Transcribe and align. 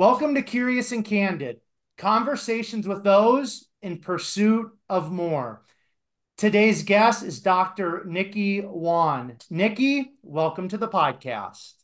Welcome 0.00 0.34
to 0.36 0.42
Curious 0.42 0.92
and 0.92 1.04
Candid, 1.04 1.60
conversations 1.98 2.88
with 2.88 3.04
those 3.04 3.68
in 3.82 3.98
pursuit 3.98 4.72
of 4.88 5.12
more. 5.12 5.62
Today's 6.38 6.84
guest 6.84 7.22
is 7.22 7.40
Dr. 7.40 8.04
Nikki 8.06 8.62
Wan. 8.62 9.36
Nikki, 9.50 10.12
welcome 10.22 10.68
to 10.68 10.78
the 10.78 10.88
podcast. 10.88 11.74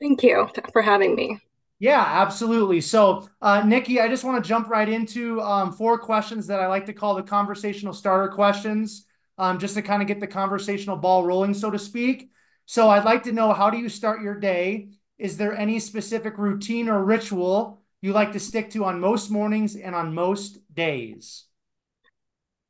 Thank 0.00 0.22
you 0.22 0.48
for 0.72 0.80
having 0.80 1.14
me. 1.14 1.38
Yeah, 1.78 2.02
absolutely. 2.02 2.80
So, 2.80 3.28
uh, 3.42 3.60
Nikki, 3.62 4.00
I 4.00 4.08
just 4.08 4.24
want 4.24 4.42
to 4.42 4.48
jump 4.48 4.70
right 4.70 4.88
into 4.88 5.42
um, 5.42 5.72
four 5.72 5.98
questions 5.98 6.46
that 6.46 6.60
I 6.60 6.66
like 6.68 6.86
to 6.86 6.94
call 6.94 7.14
the 7.14 7.22
conversational 7.22 7.92
starter 7.92 8.32
questions, 8.32 9.04
um, 9.36 9.58
just 9.58 9.74
to 9.74 9.82
kind 9.82 10.00
of 10.00 10.08
get 10.08 10.18
the 10.18 10.26
conversational 10.26 10.96
ball 10.96 11.26
rolling, 11.26 11.52
so 11.52 11.70
to 11.70 11.78
speak. 11.78 12.30
So, 12.64 12.88
I'd 12.88 13.04
like 13.04 13.24
to 13.24 13.32
know 13.32 13.52
how 13.52 13.68
do 13.68 13.76
you 13.76 13.90
start 13.90 14.22
your 14.22 14.40
day? 14.40 14.92
Is 15.18 15.36
there 15.36 15.56
any 15.56 15.80
specific 15.80 16.38
routine 16.38 16.88
or 16.88 17.04
ritual 17.04 17.82
you 18.00 18.12
like 18.12 18.32
to 18.32 18.40
stick 18.40 18.70
to 18.70 18.84
on 18.84 19.00
most 19.00 19.30
mornings 19.30 19.74
and 19.74 19.94
on 19.94 20.14
most 20.14 20.58
days? 20.72 21.44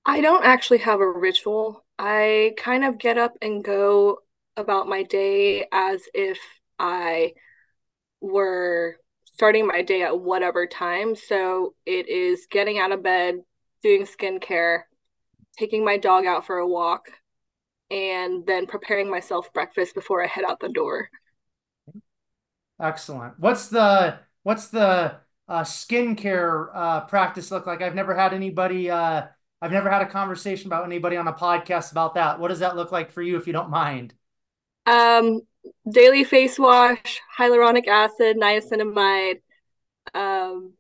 I 0.07 0.23
don't 0.23 0.45
actually 0.45 0.79
have 0.79 1.01
a 1.01 1.11
ritual. 1.11 1.85
I 1.99 2.55
kind 2.57 2.85
of 2.85 2.99
get 2.99 3.19
up 3.19 3.35
and 3.43 3.63
go 3.63 4.21
about 4.57 4.89
my 4.89 5.03
day 5.03 5.67
as 5.71 6.03
if 6.15 6.39
I 6.79 7.35
were 8.21 8.97
starting 9.25 9.67
my 9.67 9.83
day 9.83 10.03
at 10.03 10.19
whatever 10.19 10.67
time. 10.67 11.15
So 11.15 11.75
it 11.85 12.09
is 12.09 12.47
getting 12.51 12.79
out 12.79 12.93
of 12.93 13.03
bed, 13.03 13.37
doing 13.83 14.07
skincare, 14.07 14.83
taking 15.59 15.85
my 15.85 15.99
dog 15.99 16.25
out 16.25 16.47
for 16.47 16.57
a 16.57 16.67
walk, 16.67 17.11
and 17.91 18.47
then 18.47 18.67
preparing 18.67 19.11
myself 19.11 19.53
breakfast 19.53 19.95
before 19.95 20.25
I 20.25 20.27
head 20.27 20.45
out 20.45 20.61
the 20.61 20.71
door. 20.71 21.11
Excellent. 22.81 23.39
What's 23.39 23.69
the 23.69 24.19
what's 24.43 24.69
the 24.69 25.17
uh, 25.49 25.63
skincare 25.63 26.69
uh, 26.75 27.01
practice 27.03 27.51
look 27.51 27.67
like? 27.67 27.83
I've 27.83 27.95
never 27.95 28.15
had 28.15 28.33
anybody. 28.33 28.91
Uh, 28.91 29.27
I've 29.61 29.73
never 29.73 29.91
had 29.91 30.03
a 30.03 30.07
conversation 30.07 30.69
about 30.69 30.85
anybody 30.85 31.17
on 31.17 31.27
a 31.27 31.33
podcast 31.33 31.91
about 31.91 32.15
that. 32.15 32.39
What 32.39 32.49
does 32.49 32.61
that 32.61 32.77
look 32.77 32.93
like 32.93 33.11
for 33.11 33.23
you, 33.23 33.37
if 33.37 33.47
you 33.47 33.53
don't 33.53 33.71
mind? 33.71 34.15
Um, 34.87 35.41
daily 35.91 36.23
face 36.23 36.59
wash, 36.59 37.21
hyaluronic 37.37 37.89
acid, 37.89 38.37
niacinamide, 38.37 39.41
um, 40.15 40.75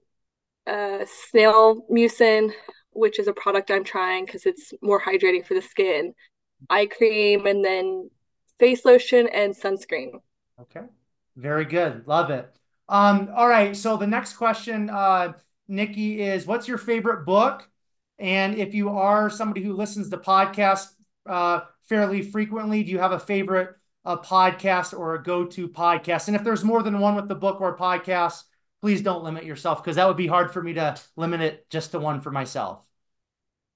uh, 0.66 1.04
snail 1.06 1.84
mucin, 1.90 2.52
which 2.92 3.18
is 3.18 3.26
a 3.26 3.32
product 3.32 3.70
I'm 3.70 3.84
trying 3.84 4.26
because 4.26 4.46
it's 4.46 4.72
more 4.80 5.00
hydrating 5.00 5.44
for 5.44 5.54
the 5.54 5.62
skin, 5.62 6.14
eye 6.70 6.86
cream, 6.86 7.46
and 7.46 7.64
then 7.64 8.10
face 8.58 8.84
lotion 8.84 9.28
and 9.28 9.54
sunscreen. 9.54 10.20
Okay. 10.60 10.86
Very 11.38 11.64
good. 11.64 12.06
Love 12.06 12.30
it. 12.30 12.52
Um, 12.88 13.30
all 13.34 13.48
right. 13.48 13.76
So 13.76 13.96
the 13.96 14.06
next 14.08 14.34
question, 14.34 14.90
uh, 14.90 15.34
Nikki, 15.68 16.20
is 16.20 16.46
what's 16.46 16.66
your 16.66 16.78
favorite 16.78 17.24
book? 17.24 17.68
And 18.18 18.56
if 18.56 18.74
you 18.74 18.88
are 18.90 19.30
somebody 19.30 19.62
who 19.62 19.74
listens 19.74 20.10
to 20.10 20.16
podcasts 20.16 20.88
uh, 21.26 21.60
fairly 21.88 22.22
frequently, 22.22 22.82
do 22.82 22.90
you 22.90 22.98
have 22.98 23.12
a 23.12 23.20
favorite 23.20 23.76
uh, 24.04 24.16
podcast 24.16 24.98
or 24.98 25.14
a 25.14 25.22
go-to 25.22 25.68
podcast? 25.68 26.26
And 26.26 26.36
if 26.36 26.42
there's 26.42 26.64
more 26.64 26.82
than 26.82 26.98
one 26.98 27.14
with 27.14 27.28
the 27.28 27.36
book 27.36 27.60
or 27.60 27.76
podcast, 27.76 28.42
please 28.80 29.00
don't 29.00 29.22
limit 29.22 29.44
yourself 29.44 29.82
because 29.82 29.94
that 29.94 30.08
would 30.08 30.16
be 30.16 30.26
hard 30.26 30.50
for 30.50 30.60
me 30.60 30.72
to 30.74 30.96
limit 31.14 31.40
it 31.40 31.70
just 31.70 31.92
to 31.92 32.00
one 32.00 32.20
for 32.20 32.32
myself. 32.32 32.87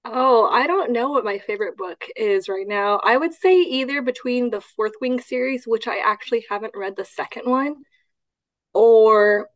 Oh, 0.05 0.49
I 0.49 0.67
don't 0.67 0.91
know 0.91 1.11
what 1.11 1.25
my 1.25 1.39
favorite 1.39 1.77
book 1.77 2.05
is 2.17 2.49
right 2.49 2.67
now. 2.67 3.01
I 3.05 3.17
would 3.17 3.33
say 3.33 3.55
either 3.57 4.03
between 4.03 4.51
the 4.51 4.61
Fourth 4.61 4.95
Wing 5.01 5.21
series, 5.21 5.65
which 5.65 5.87
I 5.87 5.99
actually 5.99 6.45
haven't 6.51 6.75
read 6.77 6.97
the 6.97 7.05
second 7.05 7.49
one, 7.49 7.77
or 8.75 9.49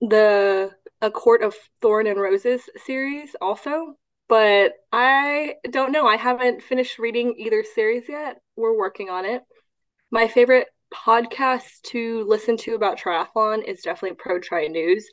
the 0.00 0.72
A 1.00 1.10
Court 1.10 1.42
of 1.42 1.54
Thorn 1.80 2.06
and 2.08 2.20
Roses 2.20 2.62
series 2.84 3.36
also. 3.40 3.94
But 4.28 4.72
I 4.92 5.54
don't 5.70 5.92
know. 5.92 6.06
I 6.06 6.16
haven't 6.16 6.62
finished 6.62 6.98
reading 6.98 7.34
either 7.38 7.62
series 7.62 8.08
yet. 8.08 8.38
We're 8.56 8.76
working 8.76 9.10
on 9.10 9.24
it. 9.24 9.42
My 10.10 10.26
favorite 10.28 10.68
podcast 10.92 11.82
to 11.82 12.24
listen 12.24 12.56
to 12.56 12.74
about 12.74 12.98
triathlon 12.98 13.64
is 13.64 13.82
definitely 13.82 14.16
Pro 14.16 14.40
Tri 14.40 14.66
News. 14.66 15.08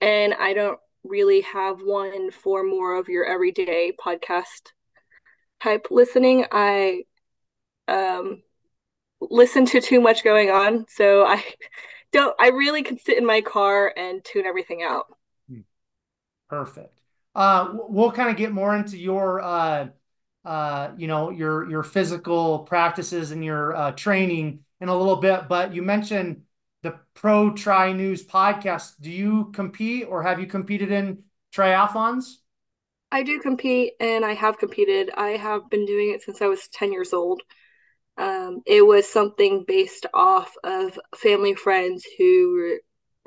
And 0.00 0.34
I 0.34 0.52
don't 0.52 0.78
really 1.04 1.42
have 1.42 1.80
one 1.80 2.30
for 2.30 2.62
more 2.62 2.98
of 2.98 3.08
your 3.08 3.24
everyday 3.24 3.92
podcast 3.92 4.72
type 5.62 5.86
listening. 5.90 6.46
I 6.50 7.02
um 7.88 8.42
listen 9.20 9.66
to 9.66 9.80
too 9.80 10.00
much 10.00 10.24
going 10.24 10.50
on, 10.50 10.86
so 10.88 11.24
I 11.24 11.42
don't 12.12 12.34
I 12.40 12.48
really 12.48 12.82
can 12.82 12.98
sit 12.98 13.18
in 13.18 13.26
my 13.26 13.40
car 13.40 13.92
and 13.96 14.24
tune 14.24 14.46
everything 14.46 14.82
out. 14.82 15.06
Hmm. 15.48 15.60
Perfect. 16.48 16.98
Uh 17.34 17.70
we'll 17.72 18.12
kind 18.12 18.30
of 18.30 18.36
get 18.36 18.52
more 18.52 18.74
into 18.76 18.98
your 18.98 19.40
uh 19.40 19.88
uh 20.44 20.90
you 20.96 21.06
know 21.06 21.30
your 21.30 21.68
your 21.70 21.82
physical 21.82 22.60
practices 22.60 23.30
and 23.30 23.44
your 23.44 23.74
uh 23.74 23.92
training 23.92 24.60
in 24.80 24.88
a 24.88 24.96
little 24.96 25.16
bit, 25.16 25.48
but 25.48 25.74
you 25.74 25.82
mentioned 25.82 26.42
the 26.82 26.98
Pro 27.14 27.52
Tri 27.52 27.92
News 27.92 28.24
podcast. 28.24 28.94
Do 29.00 29.10
you 29.10 29.50
compete 29.52 30.06
or 30.08 30.22
have 30.22 30.40
you 30.40 30.46
competed 30.46 30.90
in 30.90 31.22
triathlons? 31.54 32.36
I 33.10 33.22
do 33.22 33.40
compete 33.40 33.92
and 34.00 34.24
I 34.24 34.34
have 34.34 34.58
competed. 34.58 35.10
I 35.16 35.30
have 35.30 35.68
been 35.70 35.86
doing 35.86 36.10
it 36.12 36.22
since 36.22 36.42
I 36.42 36.46
was 36.46 36.68
10 36.68 36.92
years 36.92 37.12
old. 37.12 37.42
Um, 38.18 38.62
it 38.66 38.86
was 38.86 39.08
something 39.08 39.64
based 39.66 40.06
off 40.12 40.54
of 40.64 40.98
family 41.16 41.54
friends 41.54 42.04
who 42.18 42.78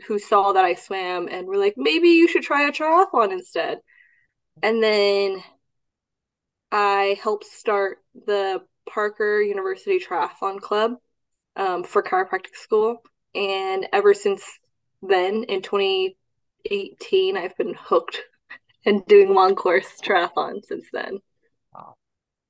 who 0.07 0.19
saw 0.19 0.51
that 0.51 0.65
I 0.65 0.73
swam 0.73 1.29
and 1.29 1.47
were 1.47 1.57
like, 1.57 1.75
maybe 1.77 2.09
you 2.09 2.27
should 2.27 2.43
try 2.43 2.67
a 2.67 2.71
triathlon 2.71 3.31
instead. 3.31 3.79
And 4.61 4.83
then 4.83 5.41
I 6.71 7.17
helped 7.23 7.45
start 7.45 7.99
the 8.13 8.61
Parker 8.89 9.41
University 9.41 9.99
Triathlon 9.99 10.59
Club 10.59 10.95
um, 11.55 11.83
for 11.85 12.03
chiropractic 12.03 12.55
school. 12.55 13.01
And 13.35 13.87
ever 13.91 14.13
since 14.13 14.43
then, 15.01 15.43
in 15.43 15.61
2018, 15.61 17.37
I've 17.37 17.55
been 17.57 17.75
hooked 17.77 18.21
and 18.85 19.05
doing 19.07 19.33
long 19.33 19.55
course 19.55 19.87
triathlon 20.01 20.63
since 20.65 20.85
then. 20.93 21.19
Wow. 21.73 21.95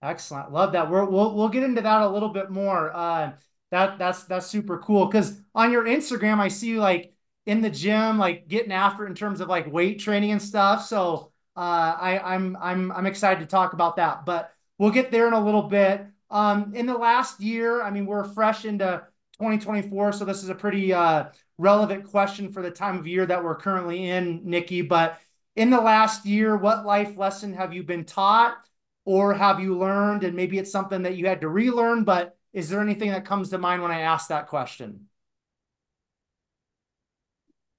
Excellent. 0.03 0.51
Love 0.51 0.73
that. 0.73 0.89
We're, 0.89 1.05
we'll, 1.05 1.33
we'll 1.33 1.49
get 1.49 1.63
into 1.63 1.81
that 1.81 2.01
a 2.03 2.09
little 2.09 2.29
bit 2.29 2.51
more. 2.51 2.95
Uh, 2.95 3.31
that 3.71 3.97
that's, 3.97 4.23
that's 4.25 4.45
super 4.45 4.77
cool. 4.77 5.07
Cause 5.07 5.39
on 5.55 5.71
your 5.71 5.85
Instagram, 5.85 6.39
I 6.39 6.49
see 6.49 6.67
you 6.67 6.79
like 6.79 7.13
in 7.47 7.61
the 7.61 7.69
gym, 7.69 8.19
like 8.19 8.47
getting 8.47 8.71
after 8.71 9.07
in 9.07 9.15
terms 9.15 9.41
of 9.41 9.49
like 9.49 9.71
weight 9.71 9.99
training 9.99 10.31
and 10.31 10.41
stuff. 10.41 10.85
So, 10.85 11.31
uh, 11.57 11.95
I, 11.99 12.21
I'm, 12.23 12.57
I'm, 12.61 12.91
I'm 12.91 13.05
excited 13.05 13.39
to 13.39 13.47
talk 13.47 13.73
about 13.73 13.95
that, 13.95 14.25
but 14.25 14.53
we'll 14.77 14.91
get 14.91 15.09
there 15.09 15.27
in 15.27 15.33
a 15.33 15.43
little 15.43 15.63
bit. 15.63 16.05
Um, 16.29 16.73
in 16.75 16.85
the 16.85 16.97
last 16.97 17.39
year, 17.39 17.81
I 17.81 17.91
mean, 17.91 18.05
we're 18.05 18.23
fresh 18.23 18.65
into 18.65 19.03
2024. 19.37 20.13
So 20.13 20.25
this 20.25 20.43
is 20.43 20.49
a 20.49 20.55
pretty 20.55 20.93
uh, 20.93 21.25
relevant 21.57 22.09
question 22.09 22.51
for 22.51 22.61
the 22.61 22.71
time 22.71 22.97
of 22.97 23.07
year 23.07 23.25
that 23.25 23.43
we're 23.43 23.55
currently 23.55 24.09
in, 24.09 24.41
Nikki. 24.43 24.81
But 24.81 25.19
in 25.55 25.69
the 25.69 25.81
last 25.81 26.25
year, 26.25 26.55
what 26.55 26.85
life 26.85 27.17
lesson 27.17 27.53
have 27.53 27.73
you 27.73 27.83
been 27.83 28.05
taught 28.05 28.57
or 29.05 29.33
have 29.33 29.59
you 29.59 29.77
learned? 29.77 30.23
And 30.23 30.35
maybe 30.35 30.57
it's 30.57 30.71
something 30.71 31.03
that 31.03 31.17
you 31.17 31.27
had 31.27 31.41
to 31.41 31.49
relearn, 31.49 32.03
but 32.03 32.37
is 32.53 32.69
there 32.69 32.81
anything 32.81 33.11
that 33.11 33.25
comes 33.25 33.49
to 33.49 33.57
mind 33.57 33.81
when 33.81 33.91
I 33.91 34.01
ask 34.01 34.29
that 34.29 34.47
question? 34.47 35.07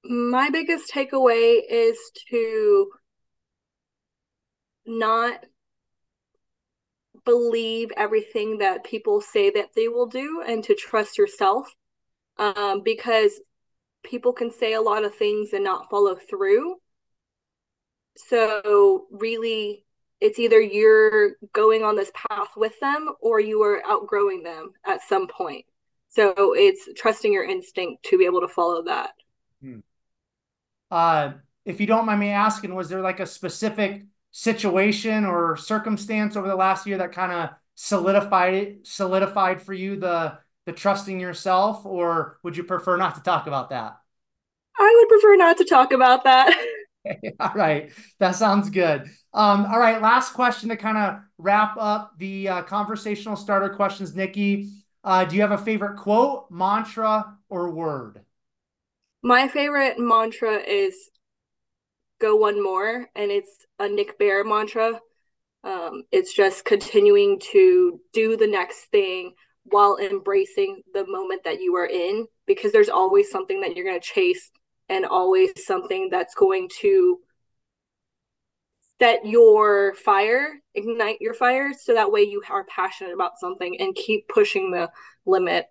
My 0.04 0.50
biggest 0.50 0.92
takeaway 0.92 1.60
is 1.68 1.98
to 2.30 2.90
not 4.86 5.44
believe 7.26 7.90
everything 7.96 8.58
that 8.58 8.84
people 8.84 9.20
say 9.20 9.50
that 9.50 9.70
they 9.76 9.88
will 9.88 10.06
do 10.06 10.42
and 10.46 10.64
to 10.64 10.74
trust 10.74 11.18
yourself 11.18 11.68
um, 12.38 12.80
because 12.82 13.32
people 14.02 14.32
can 14.32 14.50
say 14.50 14.72
a 14.72 14.80
lot 14.80 15.04
of 15.04 15.14
things 15.14 15.52
and 15.52 15.64
not 15.64 15.90
follow 15.90 16.14
through. 16.14 16.76
So, 18.16 19.06
really, 19.10 19.84
it's 20.20 20.38
either 20.38 20.60
you're 20.60 21.32
going 21.52 21.82
on 21.82 21.96
this 21.96 22.12
path 22.30 22.48
with 22.56 22.78
them 22.80 23.10
or 23.20 23.40
you 23.40 23.62
are 23.62 23.82
outgrowing 23.86 24.42
them 24.42 24.72
at 24.86 25.02
some 25.02 25.28
point. 25.28 25.66
So, 26.08 26.54
it's 26.54 26.88
trusting 26.96 27.32
your 27.32 27.44
instinct 27.44 28.04
to 28.04 28.16
be 28.16 28.24
able 28.24 28.40
to 28.40 28.48
follow 28.48 28.84
that. 28.84 29.10
Hmm. 29.60 29.80
Uh, 30.90 31.32
if 31.66 31.80
you 31.80 31.86
don't 31.86 32.06
mind 32.06 32.20
me 32.20 32.30
asking, 32.30 32.74
was 32.74 32.88
there 32.88 33.02
like 33.02 33.20
a 33.20 33.26
specific 33.26 34.04
situation 34.36 35.24
or 35.24 35.56
circumstance 35.56 36.36
over 36.36 36.46
the 36.46 36.54
last 36.54 36.86
year 36.86 36.98
that 36.98 37.10
kind 37.10 37.32
of 37.32 37.48
solidified 37.74 38.52
it 38.52 38.86
solidified 38.86 39.62
for 39.62 39.72
you 39.72 39.96
the 39.96 40.36
the 40.66 40.72
trusting 40.72 41.18
yourself 41.18 41.86
or 41.86 42.38
would 42.42 42.54
you 42.54 42.62
prefer 42.62 42.98
not 42.98 43.14
to 43.14 43.22
talk 43.22 43.46
about 43.46 43.70
that? 43.70 43.96
I 44.78 44.94
would 44.98 45.08
prefer 45.08 45.36
not 45.36 45.56
to 45.56 45.64
talk 45.64 45.90
about 45.90 46.24
that. 46.24 46.54
All 47.40 47.52
right 47.54 47.90
that 48.18 48.32
sounds 48.32 48.68
good. 48.68 49.08
Um, 49.32 49.64
all 49.66 49.78
right 49.78 50.02
last 50.02 50.34
question 50.34 50.68
to 50.68 50.76
kind 50.76 50.98
of 50.98 51.20
wrap 51.38 51.76
up 51.78 52.18
the 52.18 52.48
uh, 52.48 52.62
conversational 52.62 53.36
starter 53.36 53.70
questions 53.70 54.14
nikki. 54.14 54.68
Uh, 55.02 55.24
do 55.24 55.34
you 55.36 55.40
have 55.40 55.52
a 55.52 55.58
favorite 55.58 55.96
quote 55.96 56.50
mantra 56.50 57.38
or 57.48 57.70
word? 57.70 58.20
My 59.22 59.48
favorite 59.48 59.98
mantra 59.98 60.56
is 60.56 61.10
go 62.20 62.36
one 62.36 62.62
more, 62.62 63.06
and 63.14 63.30
it's 63.30 63.64
a 63.78 63.88
Nick 63.88 64.18
Bare 64.18 64.44
mantra. 64.44 65.00
Um, 65.64 66.04
it's 66.12 66.32
just 66.32 66.64
continuing 66.64 67.40
to 67.52 68.00
do 68.12 68.36
the 68.36 68.46
next 68.46 68.84
thing 68.92 69.34
while 69.64 69.96
embracing 69.96 70.82
the 70.94 71.06
moment 71.06 71.42
that 71.44 71.60
you 71.60 71.74
are 71.76 71.86
in, 71.86 72.26
because 72.46 72.72
there's 72.72 72.88
always 72.88 73.30
something 73.30 73.60
that 73.60 73.74
you're 73.74 73.84
going 73.84 74.00
to 74.00 74.06
chase 74.06 74.50
and 74.88 75.04
always 75.04 75.50
something 75.64 76.08
that's 76.10 76.34
going 76.34 76.68
to 76.80 77.18
set 79.00 79.26
your 79.26 79.94
fire, 79.94 80.54
ignite 80.74 81.20
your 81.20 81.34
fire, 81.34 81.72
so 81.78 81.94
that 81.94 82.12
way 82.12 82.22
you 82.22 82.42
are 82.48 82.64
passionate 82.64 83.12
about 83.12 83.38
something 83.38 83.78
and 83.80 83.94
keep 83.94 84.28
pushing 84.28 84.70
the 84.70 84.88
limit. 85.26 85.66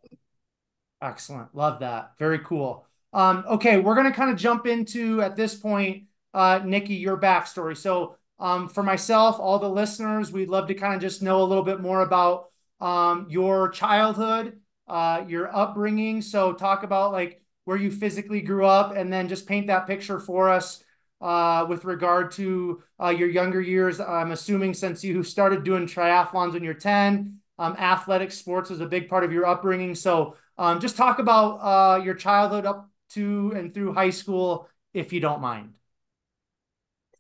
Excellent. 1.02 1.56
Love 1.56 1.80
that. 1.80 2.12
Very 2.20 2.40
cool. 2.40 2.86
Um, 3.14 3.46
okay, 3.48 3.80
we're 3.80 3.96
going 3.96 4.12
to 4.12 4.16
kind 4.16 4.30
of 4.30 4.38
jump 4.38 4.68
into 4.68 5.22
at 5.22 5.38
this 5.38 5.56
point, 5.56 6.04
uh, 6.36 6.60
Nikki, 6.64 6.96
your 6.96 7.18
backstory. 7.18 7.78
So, 7.78 8.18
um, 8.38 8.68
for 8.68 8.84
myself, 8.84 9.40
all 9.40 9.58
the 9.58 9.70
listeners, 9.70 10.34
we'd 10.34 10.50
love 10.50 10.68
to 10.68 10.74
kind 10.74 10.94
of 10.94 11.02
just 11.02 11.22
know 11.22 11.42
a 11.42 11.46
little 11.46 11.64
bit 11.64 11.80
more 11.80 12.02
about 12.02 12.50
um, 12.82 13.28
your 13.30 13.70
childhood, 13.70 14.60
uh, 14.90 15.24
your 15.26 15.56
upbringing. 15.56 16.22
So, 16.22 16.52
talk 16.52 16.84
about 16.84 17.14
like 17.14 17.42
where 17.64 17.78
you 17.78 17.90
physically 17.90 18.42
grew 18.42 18.66
up, 18.66 18.96
and 18.96 19.12
then 19.12 19.30
just 19.30 19.48
paint 19.48 19.68
that 19.68 19.88
picture 19.88 20.20
for 20.20 20.50
us 20.50 20.84
uh, 21.22 21.66
with 21.70 21.86
regard 21.86 22.32
to 22.32 22.84
uh, 23.02 23.10
your 23.10 23.30
younger 23.30 23.62
years. 23.62 24.02
I'm 24.02 24.32
assuming 24.32 24.74
since 24.74 25.04
you 25.06 25.24
started 25.24 25.64
doing 25.64 25.88
triathlons 25.88 26.52
when 26.52 26.64
you're 26.64 26.74
10, 26.74 27.40
um, 27.58 27.76
athletic 27.78 28.34
sports 28.34 28.70
was 28.70 28.82
a 28.82 28.86
big 28.86 29.08
part 29.08 29.24
of 29.24 29.32
your 29.32 29.46
upbringing. 29.46 29.96
So, 29.96 30.36
um, 30.58 30.82
just 30.82 30.98
talk 30.98 31.20
about 31.20 31.56
uh, 31.60 32.04
your 32.04 32.14
childhood 32.16 32.66
up 32.66 32.90
to 33.12 33.54
and 33.56 33.74
through 33.74 33.94
high 33.94 34.10
school, 34.10 34.68
if 34.94 35.14
you 35.14 35.22
don't 35.22 35.40
mind. 35.40 35.76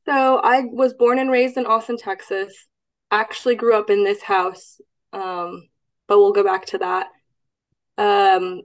So 0.05 0.37
I 0.37 0.61
was 0.71 0.93
born 0.93 1.19
and 1.19 1.31
raised 1.31 1.57
in 1.57 1.65
Austin, 1.65 1.97
Texas. 1.97 2.67
Actually 3.11 3.55
grew 3.55 3.75
up 3.75 3.89
in 3.89 4.03
this 4.03 4.21
house, 4.21 4.79
um, 5.13 5.67
but 6.07 6.19
we'll 6.19 6.33
go 6.33 6.43
back 6.43 6.65
to 6.67 6.77
that. 6.79 7.07
Um, 7.97 8.61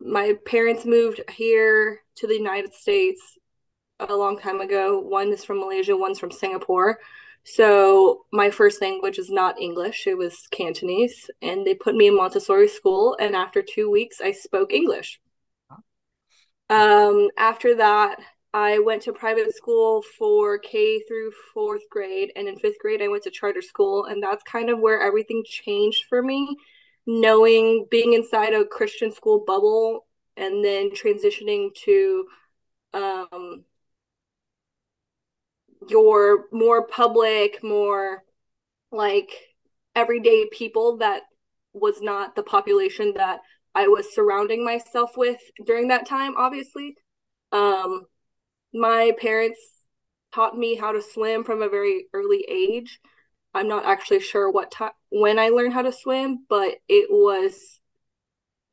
my 0.00 0.34
parents 0.46 0.84
moved 0.84 1.20
here 1.30 2.00
to 2.16 2.26
the 2.26 2.36
United 2.36 2.74
States 2.74 3.20
a 4.00 4.14
long 4.14 4.38
time 4.38 4.60
ago. 4.60 5.00
One 5.00 5.32
is 5.32 5.44
from 5.44 5.60
Malaysia, 5.60 5.96
one's 5.96 6.18
from 6.18 6.30
Singapore. 6.30 6.98
So 7.44 8.26
my 8.32 8.50
first 8.50 8.82
language 8.82 9.18
is 9.18 9.30
not 9.30 9.60
English, 9.60 10.06
it 10.06 10.16
was 10.18 10.46
Cantonese. 10.50 11.30
And 11.40 11.66
they 11.66 11.74
put 11.74 11.94
me 11.94 12.08
in 12.08 12.16
Montessori 12.16 12.68
school. 12.68 13.16
And 13.18 13.34
after 13.34 13.62
two 13.62 13.90
weeks, 13.90 14.20
I 14.20 14.32
spoke 14.32 14.72
English. 14.72 15.20
Um, 16.68 17.28
after 17.38 17.76
that, 17.76 18.18
I 18.54 18.78
went 18.78 19.02
to 19.02 19.12
private 19.12 19.54
school 19.54 20.02
for 20.18 20.58
K 20.58 21.00
through 21.00 21.32
fourth 21.52 21.82
grade. 21.90 22.32
And 22.34 22.48
in 22.48 22.58
fifth 22.58 22.78
grade, 22.78 23.02
I 23.02 23.08
went 23.08 23.24
to 23.24 23.30
charter 23.30 23.62
school. 23.62 24.06
And 24.06 24.22
that's 24.22 24.42
kind 24.42 24.70
of 24.70 24.78
where 24.78 25.00
everything 25.00 25.44
changed 25.46 26.04
for 26.08 26.22
me. 26.22 26.56
Knowing 27.06 27.86
being 27.90 28.12
inside 28.14 28.54
a 28.54 28.64
Christian 28.64 29.12
school 29.12 29.44
bubble 29.46 30.06
and 30.36 30.64
then 30.64 30.90
transitioning 30.90 31.74
to 31.84 32.26
um, 32.94 33.64
your 35.88 36.46
more 36.52 36.86
public, 36.86 37.62
more 37.62 38.24
like 38.90 39.30
everyday 39.94 40.48
people 40.52 40.98
that 40.98 41.22
was 41.72 42.00
not 42.00 42.34
the 42.34 42.42
population 42.42 43.14
that 43.16 43.40
I 43.74 43.88
was 43.88 44.14
surrounding 44.14 44.64
myself 44.64 45.16
with 45.16 45.40
during 45.64 45.88
that 45.88 46.06
time, 46.06 46.34
obviously. 46.36 46.96
Um, 47.52 48.06
my 48.72 49.12
parents 49.20 49.60
taught 50.32 50.56
me 50.56 50.74
how 50.74 50.92
to 50.92 51.02
swim 51.02 51.44
from 51.44 51.62
a 51.62 51.68
very 51.68 52.06
early 52.12 52.44
age. 52.48 53.00
I'm 53.54 53.68
not 53.68 53.86
actually 53.86 54.20
sure 54.20 54.50
what 54.50 54.70
time 54.70 54.92
when 55.10 55.38
I 55.38 55.48
learned 55.48 55.72
how 55.72 55.82
to 55.82 55.92
swim, 55.92 56.44
but 56.48 56.76
it 56.88 57.08
was 57.10 57.80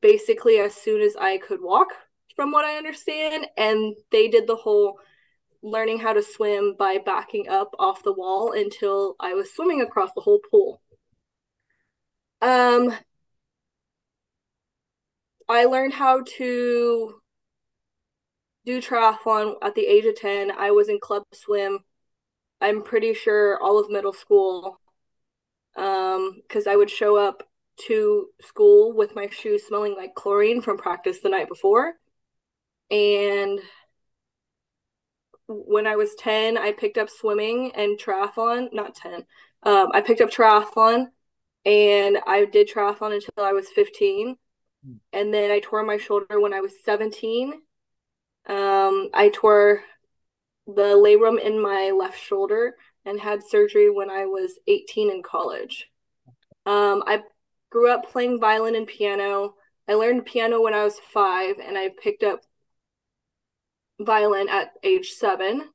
basically 0.02 0.60
as 0.60 0.76
soon 0.76 1.02
as 1.02 1.16
I 1.16 1.38
could 1.38 1.62
walk, 1.62 1.88
from 2.36 2.52
what 2.52 2.66
I 2.66 2.78
understand. 2.78 3.48
And 3.58 3.96
they 4.12 4.28
did 4.28 4.48
the 4.48 4.56
whole 4.56 5.00
learning 5.64 6.00
how 6.00 6.14
to 6.14 6.22
swim 6.22 6.76
by 6.78 7.00
backing 7.04 7.48
up 7.50 7.74
off 7.80 8.04
the 8.04 8.14
wall 8.14 8.52
until 8.52 9.16
I 9.20 9.34
was 9.34 9.54
swimming 9.54 9.82
across 9.82 10.12
the 10.14 10.22
whole 10.22 10.40
pool. 10.52 10.82
Um, 12.42 12.94
I 15.50 15.66
learned 15.66 15.94
how 15.94 16.24
to 16.38 17.22
do 18.66 18.82
triathlon 18.82 19.56
at 19.62 19.76
the 19.76 19.86
age 19.86 20.06
of 20.06 20.16
10. 20.16 20.52
I 20.52 20.72
was 20.72 20.90
in 20.90 21.00
club 21.00 21.24
swim. 21.34 21.80
I'm 22.62 22.84
pretty 22.84 23.14
sure 23.14 23.62
all 23.62 23.80
of 23.80 23.90
middle 23.90 24.14
school. 24.14 24.80
Um, 25.76 26.42
because 26.42 26.68
I 26.68 26.76
would 26.76 26.90
show 26.90 27.18
up 27.18 27.44
to 27.88 28.28
school 28.42 28.94
with 28.94 29.16
my 29.16 29.28
shoes 29.28 29.64
smelling 29.68 29.96
like 29.96 30.16
chlorine 30.16 30.62
from 30.62 30.78
practice 30.78 31.20
the 31.20 31.30
night 31.30 31.50
before. 31.50 31.94
And 32.90 33.60
when 35.48 35.86
I 35.86 35.96
was 35.96 36.16
10, 36.16 36.58
I 36.58 36.72
picked 36.72 36.98
up 36.98 37.10
swimming 37.10 37.72
and 37.76 38.00
triathlon, 38.00 38.74
not 38.74 38.96
10. 38.96 39.26
Um, 39.64 39.90
I 39.94 40.02
picked 40.02 40.22
up 40.22 40.32
triathlon 40.32 41.08
and 41.66 42.18
I 42.26 42.46
did 42.46 42.70
triathlon 42.70 43.14
until 43.14 43.44
I 43.44 43.52
was 43.52 43.68
15 43.70 44.38
and 45.14 45.34
then 45.34 45.52
I 45.52 45.60
tore 45.60 45.84
my 45.84 45.98
shoulder 45.98 46.40
when 46.40 46.54
I 46.54 46.62
was 46.62 46.74
17. 46.84 47.54
Um, 48.48 49.10
I 49.14 49.32
tore 49.34 49.82
the 50.68 50.96
labrum 50.96 51.40
in 51.40 51.62
my 51.62 51.92
left 51.92 52.20
shoulder 52.20 52.76
and 53.06 53.20
had 53.20 53.44
surgery 53.44 53.90
when 53.90 54.10
I 54.10 54.26
was 54.26 54.60
18 54.68 55.12
in 55.12 55.24
college. 55.24 55.90
Um, 56.66 57.04
I 57.06 57.22
grew 57.70 57.92
up 57.92 58.12
playing 58.12 58.40
violin 58.40 58.76
and 58.76 58.88
piano. 58.88 59.56
I 59.88 59.94
learned 59.94 60.26
piano 60.26 60.62
when 60.62 60.74
I 60.74 60.84
was 60.84 61.00
five, 61.14 61.58
and 61.60 61.78
I 61.78 61.92
picked 62.02 62.24
up 62.24 62.42
violin 64.00 64.50
at 64.50 64.72
age 64.84 65.12
seven. 65.12 65.70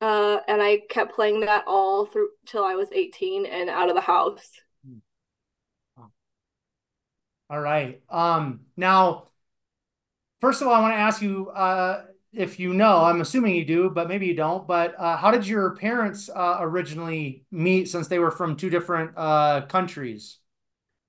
Uh, 0.00 0.38
and 0.46 0.62
I 0.62 0.82
kept 0.88 1.14
playing 1.14 1.40
that 1.40 1.64
all 1.66 2.06
through 2.06 2.28
till 2.46 2.64
I 2.64 2.74
was 2.74 2.88
18 2.92 3.46
and 3.46 3.70
out 3.70 3.88
of 3.88 3.94
the 3.94 4.00
house. 4.00 4.50
All 7.48 7.60
right. 7.60 8.02
Um, 8.10 8.60
now, 8.76 9.28
first 10.40 10.62
of 10.62 10.68
all, 10.68 10.74
I 10.74 10.80
want 10.80 10.92
to 10.92 10.98
ask 10.98 11.22
you 11.22 11.50
uh, 11.50 12.04
if 12.32 12.60
you 12.60 12.74
know, 12.74 13.04
I'm 13.04 13.20
assuming 13.20 13.54
you 13.54 13.64
do, 13.64 13.90
but 13.90 14.08
maybe 14.08 14.26
you 14.26 14.34
don't. 14.34 14.66
But 14.66 14.94
uh, 14.98 15.16
how 15.16 15.30
did 15.30 15.46
your 15.46 15.74
parents 15.76 16.28
uh, 16.28 16.58
originally 16.60 17.44
meet 17.50 17.88
since 17.88 18.08
they 18.08 18.18
were 18.18 18.30
from 18.30 18.56
two 18.56 18.70
different 18.70 19.12
uh, 19.16 19.62
countries? 19.62 20.38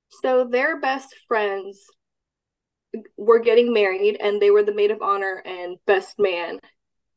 So 0.09 0.45
their 0.45 0.79
best 0.79 1.13
friends 1.27 1.85
were 3.17 3.39
getting 3.39 3.73
married 3.73 4.17
and 4.21 4.41
they 4.41 4.51
were 4.51 4.63
the 4.63 4.73
maid 4.73 4.91
of 4.91 5.01
honor 5.01 5.43
and 5.45 5.77
best 5.85 6.17
man. 6.17 6.59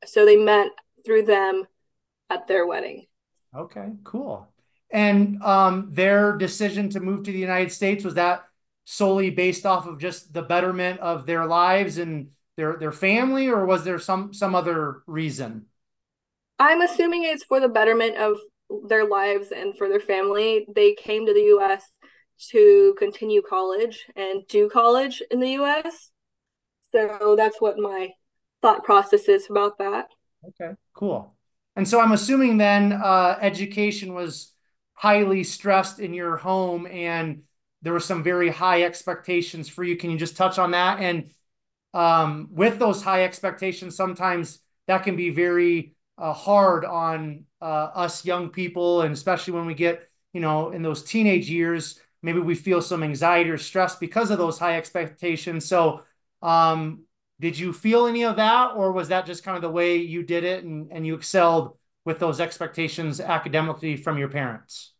So 0.05 0.25
they 0.25 0.37
met 0.37 0.69
through 1.05 1.26
them 1.26 1.64
at 2.29 2.49
their 2.49 2.67
wedding. 2.67 3.07
Okay, 3.57 3.90
cool. 4.05 4.49
And 4.90 5.40
um, 5.43 5.88
their 5.93 6.37
decision 6.37 6.90
to 6.90 7.00
move 7.00 7.25
to 7.25 7.33
the 7.33 7.38
United 7.38 7.71
States 7.71 8.05
was 8.05 8.14
that 8.14 8.43
solely 8.90 9.30
based 9.30 9.64
off 9.64 9.87
of 9.87 9.99
just 9.99 10.32
the 10.32 10.42
betterment 10.42 10.99
of 10.99 11.25
their 11.25 11.47
lives 11.47 11.97
and 11.97 12.30
their 12.56 12.76
their 12.76 12.90
family, 12.90 13.49
or 13.49 13.64
was 13.64 13.85
there 13.85 14.00
some 14.00 14.35
some 14.35 14.54
other 14.56 15.02
reason? 15.06 15.66
I'm 16.59 16.82
assuming 16.82 17.23
it's 17.23 17.44
for 17.44 17.61
the 17.61 17.68
betterment 17.68 18.16
of 18.16 18.38
their 18.88 19.06
lives 19.06 19.52
and 19.52 19.78
for 19.78 19.88
their 19.88 20.00
family. 20.00 20.66
They 20.75 20.94
came 20.94 21.25
to 21.26 21.32
the 21.32 21.47
U.S. 21.54 21.85
to 22.50 22.97
continue 22.99 23.42
college 23.42 24.04
and 24.16 24.42
do 24.49 24.68
college 24.68 25.23
in 25.30 25.38
the 25.38 25.50
U.S. 25.50 26.11
So 26.90 27.37
that's 27.37 27.61
what 27.61 27.78
my 27.78 28.11
thought 28.61 28.82
process 28.82 29.28
is 29.28 29.49
about 29.49 29.78
that. 29.78 30.09
Okay, 30.49 30.75
cool. 30.94 31.37
And 31.76 31.87
so 31.87 32.00
I'm 32.00 32.12
assuming 32.12 32.59
then 32.59 32.92
uh, 32.92 33.38
education 33.40 34.14
was 34.14 34.52
highly 34.94 35.44
stressed 35.44 36.00
in 36.00 36.12
your 36.12 36.37
home 36.37 36.87
and 36.87 37.42
there 37.82 37.92
were 37.92 38.00
some 38.00 38.22
very 38.22 38.50
high 38.50 38.82
expectations 38.82 39.68
for 39.68 39.82
you. 39.84 39.96
Can 39.96 40.10
you 40.10 40.18
just 40.18 40.37
touch 40.37 40.58
on 40.58 40.72
that? 40.72 41.00
And 41.00 41.30
um, 41.94 42.49
with 42.50 42.78
those 42.78 43.02
high 43.02 43.25
expectations, 43.25 43.96
sometimes 43.96 44.60
that 44.87 45.02
can 45.02 45.16
be 45.16 45.30
very 45.30 45.94
uh, 46.18 46.32
hard 46.32 46.84
on 46.84 47.44
uh, 47.60 47.64
us 47.94 48.25
young 48.25 48.50
people, 48.50 49.02
and 49.02 49.12
especially 49.12 49.54
when 49.54 49.66
we 49.66 49.75
get, 49.75 50.08
you 50.32 50.40
know, 50.40 50.70
in 50.70 50.82
those 50.82 51.02
teenage 51.02 51.50
years, 51.50 51.99
maybe 52.22 52.38
we 52.38 52.54
feel 52.54 52.82
some 52.82 53.02
anxiety 53.02 53.50
or 53.50 53.58
stress 53.58 53.96
because 53.96 54.30
of 54.30 54.38
those 54.38 54.58
high 54.58 54.76
expectations. 54.76 55.64
So, 55.64 56.02
um, 56.42 57.04
did 57.40 57.58
you 57.58 57.72
feel 57.72 58.06
any 58.06 58.25
of 58.25 58.37
that, 58.37 58.72
or 58.76 58.92
was 58.92 59.08
that 59.08 59.25
just 59.25 59.44
kind 59.44 59.56
of 59.56 59.62
the 59.62 59.70
way 59.70 59.96
you 59.96 60.22
did 60.22 60.44
it, 60.44 60.62
and 60.62 60.92
and 60.92 61.06
you 61.06 61.14
excelled 61.14 61.76
with 62.04 62.18
those 62.18 62.40
expectations 62.40 63.20
academically 63.20 63.96
from 63.96 64.18
your 64.18 64.28
parents? 64.28 64.92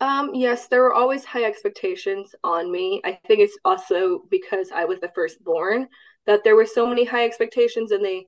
Um, 0.00 0.34
yes, 0.34 0.68
there 0.68 0.82
were 0.82 0.94
always 0.94 1.24
high 1.24 1.44
expectations 1.44 2.34
on 2.44 2.70
me. 2.70 3.00
I 3.04 3.18
think 3.26 3.40
it's 3.40 3.58
also 3.64 4.22
because 4.30 4.70
I 4.72 4.84
was 4.84 5.00
the 5.00 5.10
firstborn 5.14 5.88
that 6.26 6.44
there 6.44 6.54
were 6.54 6.66
so 6.66 6.86
many 6.86 7.04
high 7.04 7.24
expectations, 7.24 7.90
and 7.90 8.04
they, 8.04 8.26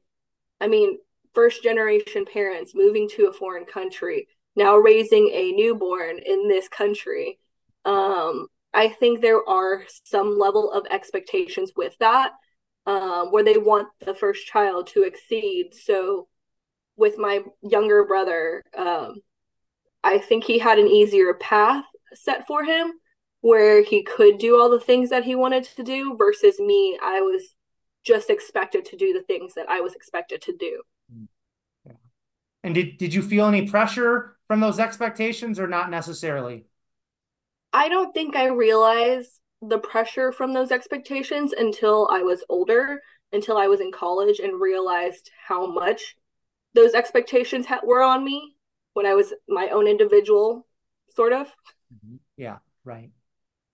I 0.60 0.66
mean, 0.66 0.98
first 1.32 1.62
generation 1.62 2.24
parents 2.24 2.72
moving 2.74 3.08
to 3.10 3.26
a 3.26 3.32
foreign 3.32 3.66
country, 3.66 4.26
now 4.56 4.76
raising 4.76 5.28
a 5.32 5.52
newborn 5.52 6.18
in 6.18 6.48
this 6.48 6.68
country. 6.68 7.38
Um, 7.84 8.48
I 8.74 8.88
think 8.88 9.20
there 9.20 9.48
are 9.48 9.84
some 10.04 10.38
level 10.38 10.72
of 10.72 10.86
expectations 10.90 11.72
with 11.76 11.96
that, 12.00 12.32
um, 12.86 13.28
where 13.30 13.44
they 13.44 13.58
want 13.58 13.88
the 14.04 14.14
first 14.14 14.46
child 14.46 14.88
to 14.88 15.02
exceed. 15.02 15.74
So, 15.74 16.26
with 16.96 17.16
my 17.16 17.42
younger 17.62 18.04
brother, 18.04 18.62
um, 18.76 19.20
I 20.02 20.18
think 20.18 20.44
he 20.44 20.58
had 20.58 20.78
an 20.78 20.86
easier 20.86 21.34
path 21.34 21.84
set 22.14 22.46
for 22.46 22.64
him 22.64 22.92
where 23.42 23.82
he 23.82 24.02
could 24.02 24.38
do 24.38 24.60
all 24.60 24.70
the 24.70 24.80
things 24.80 25.10
that 25.10 25.24
he 25.24 25.34
wanted 25.34 25.64
to 25.64 25.82
do 25.82 26.16
versus 26.16 26.58
me. 26.58 26.98
I 27.02 27.20
was 27.20 27.54
just 28.04 28.30
expected 28.30 28.84
to 28.86 28.96
do 28.96 29.12
the 29.12 29.22
things 29.22 29.54
that 29.54 29.68
I 29.68 29.80
was 29.80 29.94
expected 29.94 30.42
to 30.42 30.56
do. 30.56 30.82
Yeah. 31.86 31.92
And 32.62 32.74
did, 32.74 32.98
did 32.98 33.14
you 33.14 33.22
feel 33.22 33.46
any 33.46 33.68
pressure 33.68 34.36
from 34.46 34.60
those 34.60 34.78
expectations 34.78 35.58
or 35.58 35.66
not 35.66 35.90
necessarily? 35.90 36.66
I 37.72 37.88
don't 37.88 38.12
think 38.12 38.36
I 38.36 38.46
realized 38.46 39.30
the 39.62 39.78
pressure 39.78 40.32
from 40.32 40.54
those 40.54 40.72
expectations 40.72 41.52
until 41.52 42.08
I 42.10 42.22
was 42.22 42.42
older, 42.48 43.00
until 43.32 43.56
I 43.56 43.68
was 43.68 43.80
in 43.80 43.92
college 43.92 44.40
and 44.40 44.60
realized 44.60 45.30
how 45.46 45.66
much 45.66 46.16
those 46.74 46.94
expectations 46.94 47.66
ha- 47.66 47.80
were 47.84 48.02
on 48.02 48.24
me 48.24 48.56
when 48.94 49.06
I 49.06 49.14
was 49.14 49.32
my 49.48 49.68
own 49.68 49.86
individual, 49.86 50.66
sort 51.08 51.32
of. 51.32 51.46
Mm-hmm. 51.94 52.16
Yeah, 52.36 52.58
right. 52.84 53.10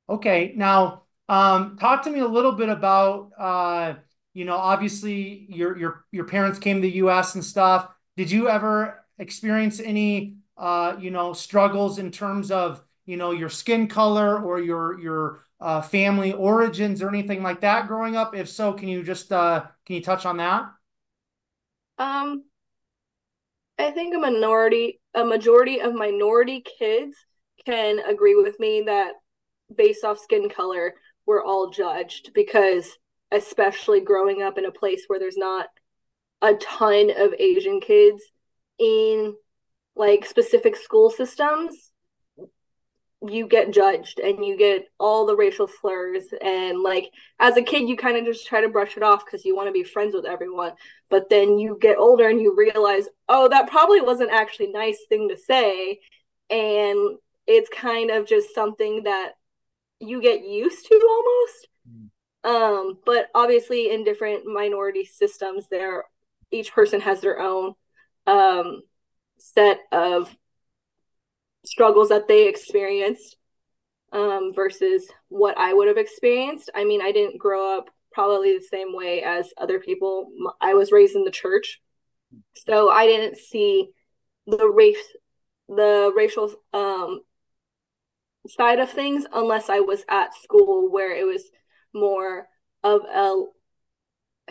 Okay, 0.08 0.52
now 0.56 1.02
um, 1.28 1.76
talk 1.78 2.04
to 2.04 2.10
me 2.10 2.20
a 2.20 2.28
little 2.28 2.52
bit 2.52 2.68
about 2.68 3.30
uh, 3.38 3.94
you 4.36 4.44
know, 4.44 4.56
obviously 4.56 5.46
your 5.48 5.78
your 5.78 6.04
your 6.12 6.24
parents 6.24 6.58
came 6.58 6.76
to 6.76 6.82
the 6.82 6.96
U.S. 6.96 7.34
and 7.34 7.44
stuff. 7.44 7.88
Did 8.16 8.30
you 8.30 8.48
ever 8.50 9.04
experience 9.18 9.80
any 9.80 10.36
uh, 10.56 10.96
you 10.98 11.10
know, 11.10 11.32
struggles 11.32 11.98
in 11.98 12.10
terms 12.10 12.50
of 12.50 12.82
you 13.04 13.16
know 13.16 13.30
your 13.30 13.48
skin 13.48 13.88
color 13.88 14.42
or 14.42 14.60
your 14.60 15.00
your 15.00 15.40
uh, 15.60 15.80
family 15.80 16.32
origins 16.32 17.00
or 17.02 17.08
anything 17.08 17.42
like 17.42 17.62
that 17.62 17.88
growing 17.88 18.16
up? 18.16 18.34
If 18.34 18.48
so, 18.48 18.72
can 18.72 18.88
you 18.88 19.02
just 19.02 19.32
uh, 19.32 19.64
can 19.84 19.96
you 19.96 20.02
touch 20.02 20.26
on 20.26 20.36
that? 20.38 20.70
Um, 21.98 22.44
I 23.78 23.90
think 23.90 24.14
a 24.14 24.18
minority, 24.18 25.00
a 25.14 25.24
majority 25.24 25.80
of 25.80 25.94
minority 25.94 26.64
kids 26.78 27.16
can 27.64 27.98
agree 27.98 28.34
with 28.34 28.58
me 28.58 28.82
that 28.86 29.14
based 29.74 30.04
off 30.04 30.18
skin 30.18 30.48
color, 30.48 30.94
we're 31.26 31.44
all 31.44 31.70
judged 31.70 32.30
because, 32.34 32.88
especially 33.32 34.00
growing 34.00 34.42
up 34.42 34.56
in 34.56 34.64
a 34.64 34.70
place 34.70 35.04
where 35.06 35.18
there's 35.18 35.36
not 35.36 35.66
a 36.42 36.54
ton 36.54 37.10
of 37.16 37.34
Asian 37.38 37.80
kids 37.80 38.22
in 38.78 39.34
like 39.94 40.24
specific 40.24 40.76
school 40.76 41.10
systems, 41.10 41.85
you 43.28 43.46
get 43.46 43.72
judged 43.72 44.18
and 44.18 44.44
you 44.44 44.56
get 44.56 44.86
all 44.98 45.26
the 45.26 45.36
racial 45.36 45.68
slurs. 45.68 46.24
And 46.42 46.82
like 46.82 47.10
as 47.38 47.56
a 47.56 47.62
kid 47.62 47.88
you 47.88 47.96
kind 47.96 48.16
of 48.16 48.24
just 48.24 48.46
try 48.46 48.60
to 48.60 48.68
brush 48.68 48.96
it 48.96 49.02
off 49.02 49.24
because 49.24 49.44
you 49.44 49.56
want 49.56 49.68
to 49.68 49.72
be 49.72 49.84
friends 49.84 50.14
with 50.14 50.26
everyone. 50.26 50.72
But 51.10 51.28
then 51.28 51.58
you 51.58 51.78
get 51.80 51.98
older 51.98 52.28
and 52.28 52.40
you 52.40 52.54
realize 52.56 53.04
oh 53.28 53.48
that 53.48 53.70
probably 53.70 54.00
wasn't 54.00 54.30
actually 54.32 54.68
nice 54.68 54.98
thing 55.08 55.28
to 55.28 55.36
say. 55.36 56.00
And 56.50 57.18
it's 57.46 57.68
kind 57.68 58.10
of 58.10 58.26
just 58.26 58.54
something 58.54 59.04
that 59.04 59.32
you 60.00 60.20
get 60.20 60.44
used 60.46 60.86
to 60.86 60.94
almost. 60.94 61.68
Mm. 61.88 62.10
um 62.44 62.98
but 63.04 63.28
obviously 63.34 63.90
in 63.92 64.04
different 64.04 64.44
minority 64.44 65.04
systems 65.04 65.68
there 65.70 66.04
each 66.50 66.72
person 66.72 67.00
has 67.00 67.20
their 67.20 67.40
own 67.40 67.74
um 68.26 68.82
set 69.38 69.78
of 69.92 70.34
struggles 71.66 72.08
that 72.08 72.28
they 72.28 72.48
experienced 72.48 73.36
um, 74.12 74.52
versus 74.54 75.06
what 75.28 75.58
I 75.58 75.74
would 75.74 75.88
have 75.88 75.98
experienced. 75.98 76.70
I 76.74 76.84
mean, 76.84 77.02
I 77.02 77.12
didn't 77.12 77.38
grow 77.38 77.76
up 77.78 77.90
probably 78.12 78.56
the 78.56 78.64
same 78.64 78.94
way 78.94 79.22
as 79.22 79.50
other 79.58 79.78
people. 79.78 80.30
I 80.60 80.74
was 80.74 80.92
raised 80.92 81.16
in 81.16 81.24
the 81.24 81.30
church, 81.30 81.80
so 82.54 82.88
I 82.88 83.06
didn't 83.06 83.36
see 83.36 83.90
the 84.46 84.68
race, 84.68 84.96
the 85.68 86.12
racial 86.16 86.54
um, 86.72 87.20
side 88.48 88.78
of 88.78 88.90
things 88.90 89.26
unless 89.32 89.68
I 89.68 89.80
was 89.80 90.04
at 90.08 90.34
school 90.34 90.90
where 90.90 91.14
it 91.14 91.24
was 91.24 91.42
more 91.92 92.48
of 92.84 93.02
a 93.02 93.42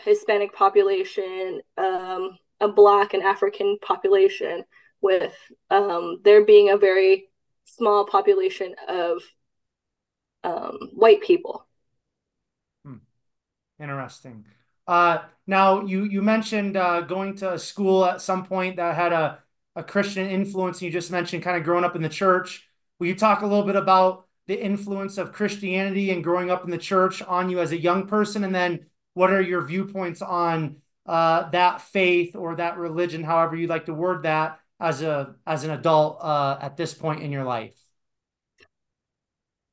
Hispanic 0.02 0.54
population, 0.54 1.62
um, 1.78 2.38
a 2.60 2.68
Black 2.68 3.14
and 3.14 3.24
African 3.24 3.78
population 3.82 4.64
with 5.06 5.34
um, 5.70 6.20
there 6.24 6.44
being 6.44 6.70
a 6.70 6.78
very 6.78 7.30
small 7.64 8.06
population 8.06 8.76
of 8.90 9.22
um, 10.44 10.78
white 10.94 11.22
people. 11.22 11.66
Hmm. 12.84 12.98
Interesting. 13.80 14.46
Uh, 14.88 15.20
now 15.48 15.86
you 15.86 16.04
you 16.04 16.22
mentioned 16.22 16.76
uh, 16.76 17.02
going 17.02 17.36
to 17.38 17.54
a 17.54 17.60
school 17.60 18.06
at 18.06 18.22
some 18.22 18.46
point 18.46 18.76
that 18.76 18.96
had 18.96 19.14
a 19.14 19.40
a 19.76 19.84
Christian 19.84 20.30
influence. 20.30 20.78
And 20.78 20.84
you 20.88 20.92
just 20.92 21.12
mentioned 21.12 21.44
kind 21.44 21.58
of 21.58 21.64
growing 21.64 21.84
up 21.84 21.96
in 21.96 22.02
the 22.02 22.10
church. 22.10 22.68
Will 23.00 23.08
you 23.08 23.16
talk 23.16 23.42
a 23.42 23.48
little 23.48 23.66
bit 23.66 23.76
about 23.76 24.26
the 24.48 24.62
influence 24.62 25.18
of 25.18 25.34
Christianity 25.34 26.12
and 26.12 26.24
growing 26.24 26.50
up 26.50 26.64
in 26.64 26.72
the 26.72 26.78
church 26.78 27.22
on 27.22 27.50
you 27.50 27.60
as 27.60 27.72
a 27.72 27.78
young 27.78 28.08
person, 28.08 28.44
and 28.44 28.54
then 28.54 28.86
what 29.14 29.32
are 29.32 29.42
your 29.42 29.62
viewpoints 29.64 30.22
on 30.22 30.78
uh, 31.06 31.50
that 31.50 31.82
faith 31.82 32.36
or 32.36 32.56
that 32.56 32.78
religion, 32.78 33.24
however 33.24 33.56
you'd 33.56 33.70
like 33.70 33.86
to 33.86 33.94
word 33.94 34.24
that, 34.24 34.60
as 34.80 35.02
a 35.02 35.36
as 35.46 35.64
an 35.64 35.72
adult 35.72 36.20
uh, 36.22 36.58
at 36.62 36.78
this 36.78 36.94
point 36.94 37.22
in 37.22 37.32
your 37.32 37.44
life? 37.44 37.76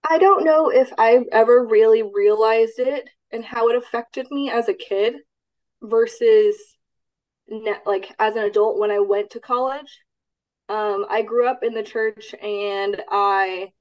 I 0.08 0.18
don't 0.18 0.44
know 0.44 0.70
if 0.70 0.92
I 0.98 1.20
ever 1.30 1.64
really 1.64 2.02
realized 2.02 2.78
it 2.78 3.08
and 3.30 3.44
how 3.44 3.68
it 3.68 3.76
affected 3.76 4.26
me 4.30 4.50
as 4.50 4.68
a 4.68 4.74
kid 4.74 5.14
versus 5.80 6.56
like 7.86 8.14
as 8.18 8.36
an 8.36 8.44
adult 8.44 8.78
when 8.78 8.90
I 8.90 8.98
went 8.98 9.30
to 9.30 9.40
college. 9.40 10.00
Um, 10.68 11.06
I 11.10 11.22
grew 11.22 11.46
up 11.46 11.62
in 11.62 11.74
the 11.74 11.82
church 11.82 12.34
and 12.42 13.02
I 13.10 13.72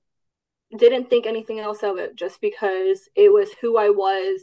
didn't 0.77 1.09
think 1.09 1.25
anything 1.25 1.59
else 1.59 1.83
of 1.83 1.97
it 1.97 2.15
just 2.15 2.41
because 2.41 3.07
it 3.15 3.31
was 3.31 3.49
who 3.61 3.77
I 3.77 3.89
was, 3.89 4.41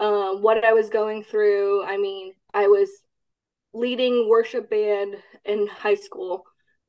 um, 0.00 0.42
what 0.42 0.64
I 0.64 0.72
was 0.72 0.90
going 0.90 1.24
through. 1.24 1.84
I 1.84 1.96
mean, 1.96 2.34
I 2.54 2.66
was 2.66 2.88
leading 3.72 4.28
worship 4.28 4.68
band 4.70 5.16
in 5.44 5.66
high 5.66 5.94
school 5.94 6.44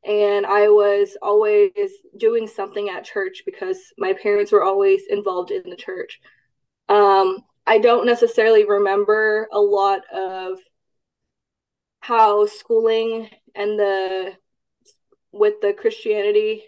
and 0.05 0.45
I 0.45 0.67
was 0.67 1.15
always 1.21 1.71
doing 2.17 2.47
something 2.47 2.89
at 2.89 3.05
church 3.05 3.43
because 3.45 3.77
my 3.97 4.13
parents 4.13 4.51
were 4.51 4.63
always 4.63 5.03
involved 5.09 5.51
in 5.51 5.69
the 5.69 5.77
church. 5.77 6.19
Um, 6.89 7.39
I 7.65 7.77
don't 7.77 8.05
necessarily 8.05 8.65
remember 8.65 9.47
a 9.53 9.59
lot 9.59 10.01
of 10.13 10.59
how 12.01 12.45
schooling 12.47 13.29
and 13.55 13.79
the 13.79 14.33
with 15.31 15.53
the 15.61 15.73
Christianity 15.73 16.63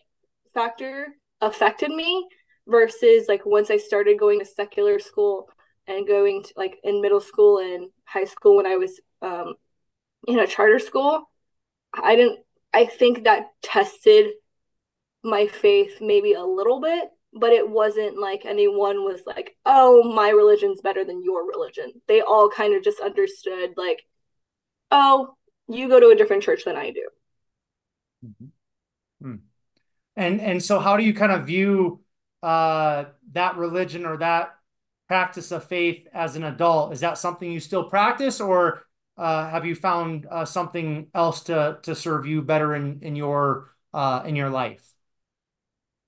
factor 0.54 1.08
affected 1.42 1.92
me 1.92 2.26
versus 2.68 3.28
like 3.28 3.46
once 3.46 3.70
I 3.70 3.78
started 3.78 4.18
going 4.18 4.40
to 4.40 4.46
secular 4.46 4.98
school 4.98 5.50
and 5.88 6.08
going 6.08 6.42
to 6.44 6.54
like 6.56 6.78
in 6.86 7.02
middle 7.02 7.20
school 7.20 7.60
and 7.60 7.90
high 8.06 8.24
school 8.24 8.56
when 8.56 8.66
I 8.66 8.78
was 8.78 9.02
um, 9.22 9.56
in 10.27 10.39
a 10.39 10.48
charter 10.48 10.79
school, 10.79 11.29
I 11.94 12.15
didn't 12.15 12.39
I 12.74 12.86
think 12.86 13.24
that 13.24 13.51
tested 13.62 14.32
my 15.24 15.48
faith 15.48 16.00
maybe 16.01 16.34
a 16.34 16.44
little 16.44 16.82
bit, 16.82 17.10
but 17.34 17.51
it 17.53 17.70
wasn't 17.70 18.20
like 18.20 18.46
anyone 18.46 19.03
was 19.03 19.22
like, 19.25 19.58
"Oh, 19.65 20.03
my 20.03 20.29
religion's 20.29 20.82
better 20.82 21.03
than 21.05 21.24
your 21.24 21.48
religion." 21.48 22.01
They 22.08 22.22
all 22.22 22.50
kind 22.50 22.74
of 22.75 22.84
just 22.84 23.00
understood 23.00 23.74
like, 23.77 24.05
"Oh, 24.91 25.36
you 25.67 25.89
go 25.89 26.00
to 26.00 26.10
a 26.10 26.15
different 26.15 26.44
church 26.44 26.65
than 26.65 26.75
I 26.75 26.91
do." 26.91 27.10
Mm-hmm. 28.25 28.46
Hmm. 29.22 29.36
And 30.15 30.41
and 30.41 30.63
so 30.63 30.79
how 30.79 30.98
do 30.98 31.03
you 31.03 31.13
kind 31.13 31.32
of 31.32 31.46
view 31.48 32.01
uh 32.44 33.05
that 33.34 33.58
religion 33.58 34.05
or 34.05 34.17
that 34.17 34.55
practice 35.08 35.51
of 35.51 35.65
faith 35.65 36.08
as 36.13 36.36
an 36.36 36.44
adult? 36.44 36.94
Is 36.94 37.01
that 37.01 37.17
something 37.17 37.51
you 37.51 37.60
still 37.60 37.89
practice 37.89 38.41
or 38.41 38.85
have 39.18 39.66
you 39.66 39.76
found 39.76 40.28
uh, 40.30 40.46
something 40.46 41.08
else 41.14 41.44
to 41.44 41.80
to 41.84 41.96
serve 41.96 42.26
you 42.26 42.42
better 42.42 42.76
in 42.76 43.00
in 43.02 43.16
your 43.16 43.72
uh, 43.94 44.24
in 44.26 44.36
your 44.36 44.50
life? 44.50 44.86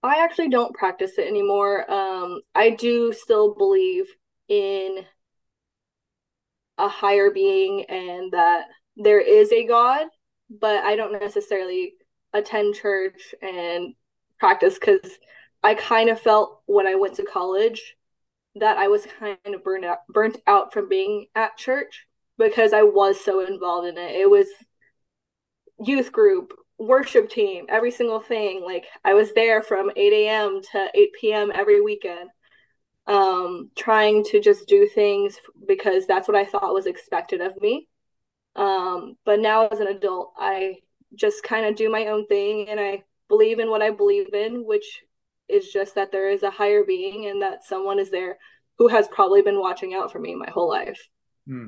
I 0.03 0.23
actually 0.23 0.49
don't 0.49 0.75
practice 0.75 1.17
it 1.17 1.27
anymore. 1.27 1.89
Um, 1.91 2.41
I 2.53 2.71
do 2.71 3.11
still 3.13 3.55
believe 3.55 4.05
in 4.47 5.03
a 6.77 6.87
higher 6.87 7.31
being 7.31 7.85
and 7.89 8.31
that 8.31 8.65
there 8.95 9.19
is 9.19 9.51
a 9.51 9.65
God, 9.65 10.07
but 10.49 10.83
I 10.83 10.95
don't 10.95 11.19
necessarily 11.19 11.93
attend 12.33 12.75
church 12.75 13.33
and 13.41 13.95
practice 14.39 14.77
because 14.79 15.17
I 15.63 15.73
kind 15.73 16.09
of 16.09 16.19
felt 16.19 16.61
when 16.67 16.85
I 16.85 16.95
went 16.95 17.15
to 17.15 17.23
college 17.23 17.95
that 18.55 18.77
I 18.77 18.87
was 18.87 19.07
kind 19.19 19.37
of 19.45 19.63
burnt 19.63 19.85
out 19.85 19.99
burnt 20.09 20.37
out 20.45 20.73
from 20.73 20.87
being 20.89 21.27
at 21.35 21.57
church 21.57 22.07
because 22.37 22.73
I 22.73 22.83
was 22.83 23.23
so 23.23 23.45
involved 23.45 23.87
in 23.87 23.97
it. 23.97 24.15
It 24.15 24.29
was 24.29 24.47
youth 25.79 26.11
group, 26.11 26.53
worship 26.77 27.29
team, 27.29 27.65
every 27.69 27.91
single 27.91 28.19
thing. 28.19 28.63
Like 28.63 28.85
I 29.03 29.13
was 29.13 29.33
there 29.33 29.61
from 29.61 29.91
8 29.95 30.13
a.m. 30.13 30.61
to 30.71 30.87
8 30.93 31.09
p.m. 31.19 31.51
every 31.53 31.81
weekend, 31.81 32.29
um, 33.07 33.71
trying 33.75 34.23
to 34.25 34.39
just 34.39 34.67
do 34.67 34.87
things 34.87 35.37
because 35.67 36.05
that's 36.05 36.27
what 36.27 36.37
I 36.37 36.45
thought 36.45 36.73
was 36.73 36.85
expected 36.85 37.41
of 37.41 37.59
me. 37.61 37.87
Um, 38.55 39.15
but 39.25 39.39
now 39.39 39.67
as 39.67 39.79
an 39.79 39.87
adult, 39.87 40.33
I 40.37 40.77
just 41.15 41.43
kind 41.43 41.65
of 41.65 41.75
do 41.75 41.91
my 41.91 42.07
own 42.07 42.27
thing 42.27 42.69
and 42.69 42.79
I 42.79 43.03
believe 43.27 43.59
in 43.59 43.69
what 43.69 43.81
I 43.81 43.91
believe 43.91 44.33
in, 44.33 44.65
which 44.65 45.03
is 45.47 45.71
just 45.71 45.95
that 45.95 46.11
there 46.11 46.29
is 46.29 46.43
a 46.43 46.51
higher 46.51 46.83
being 46.83 47.27
and 47.27 47.41
that 47.41 47.63
someone 47.63 47.99
is 47.99 48.11
there 48.11 48.37
who 48.77 48.87
has 48.87 49.07
probably 49.07 49.41
been 49.41 49.59
watching 49.59 49.93
out 49.93 50.11
for 50.11 50.19
me 50.19 50.35
my 50.35 50.49
whole 50.49 50.69
life. 50.69 51.07
Hmm. 51.47 51.67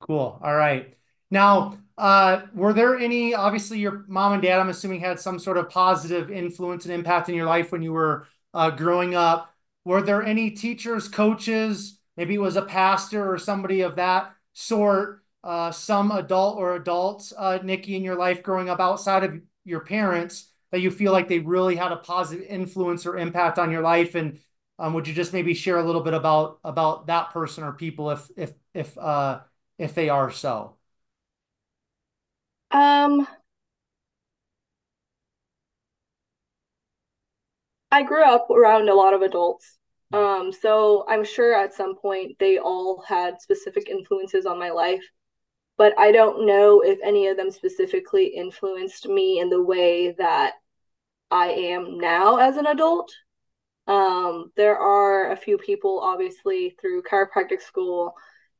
Cool. 0.00 0.38
All 0.42 0.54
right. 0.54 0.96
Now, 1.30 1.78
uh, 1.98 2.42
were 2.54 2.72
there 2.72 2.96
any, 2.96 3.34
obviously, 3.34 3.78
your 3.78 4.04
mom 4.08 4.32
and 4.32 4.42
dad, 4.42 4.58
I'm 4.58 4.68
assuming, 4.70 5.00
had 5.00 5.20
some 5.20 5.38
sort 5.38 5.58
of 5.58 5.68
positive 5.68 6.30
influence 6.30 6.84
and 6.86 6.94
impact 6.94 7.28
in 7.28 7.34
your 7.34 7.46
life 7.46 7.70
when 7.70 7.82
you 7.82 7.92
were 7.92 8.26
uh, 8.54 8.70
growing 8.70 9.14
up. 9.14 9.54
Were 9.84 10.02
there 10.02 10.22
any 10.22 10.50
teachers, 10.50 11.08
coaches, 11.08 11.98
maybe 12.16 12.34
it 12.34 12.40
was 12.40 12.56
a 12.56 12.62
pastor 12.62 13.30
or 13.32 13.38
somebody 13.38 13.82
of 13.82 13.96
that 13.96 14.34
sort, 14.54 15.22
uh, 15.44 15.70
some 15.70 16.10
adult 16.10 16.58
or 16.58 16.74
adults, 16.74 17.32
uh, 17.36 17.58
Nikki, 17.62 17.96
in 17.96 18.02
your 18.04 18.16
life 18.16 18.42
growing 18.42 18.68
up 18.68 18.80
outside 18.80 19.24
of 19.24 19.40
your 19.64 19.80
parents 19.80 20.50
that 20.72 20.80
you 20.80 20.90
feel 20.90 21.12
like 21.12 21.28
they 21.28 21.38
really 21.38 21.76
had 21.76 21.92
a 21.92 21.96
positive 21.96 22.44
influence 22.48 23.06
or 23.06 23.16
impact 23.18 23.58
on 23.58 23.70
your 23.70 23.82
life? 23.82 24.14
And 24.14 24.38
um, 24.78 24.94
would 24.94 25.06
you 25.06 25.14
just 25.14 25.32
maybe 25.32 25.54
share 25.54 25.78
a 25.78 25.84
little 25.84 26.02
bit 26.02 26.14
about 26.14 26.58
about 26.64 27.06
that 27.08 27.30
person 27.30 27.64
or 27.64 27.72
people 27.72 28.10
if 28.10 28.28
if 28.36 28.52
if 28.74 28.96
uh, 28.98 29.40
if 29.80 29.94
they 29.94 30.10
are 30.10 30.30
so? 30.30 30.76
Um, 32.70 33.26
I 37.90 38.02
grew 38.02 38.22
up 38.22 38.50
around 38.50 38.88
a 38.88 38.94
lot 38.94 39.14
of 39.14 39.22
adults. 39.22 39.78
Um, 40.12 40.52
so 40.52 41.04
I'm 41.08 41.24
sure 41.24 41.54
at 41.54 41.72
some 41.72 41.96
point 41.96 42.36
they 42.38 42.58
all 42.58 43.02
had 43.08 43.40
specific 43.40 43.88
influences 43.88 44.44
on 44.44 44.58
my 44.58 44.70
life, 44.70 45.02
but 45.78 45.98
I 45.98 46.12
don't 46.12 46.46
know 46.46 46.82
if 46.82 46.98
any 47.02 47.28
of 47.28 47.38
them 47.38 47.50
specifically 47.50 48.26
influenced 48.26 49.08
me 49.08 49.40
in 49.40 49.48
the 49.48 49.62
way 49.62 50.12
that 50.18 50.54
I 51.30 51.46
am 51.46 51.98
now 51.98 52.36
as 52.36 52.58
an 52.58 52.66
adult. 52.66 53.10
Um, 53.86 54.52
there 54.56 54.76
are 54.76 55.30
a 55.30 55.36
few 55.36 55.56
people, 55.56 56.00
obviously, 56.00 56.76
through 56.80 57.02
chiropractic 57.02 57.62
school 57.62 58.14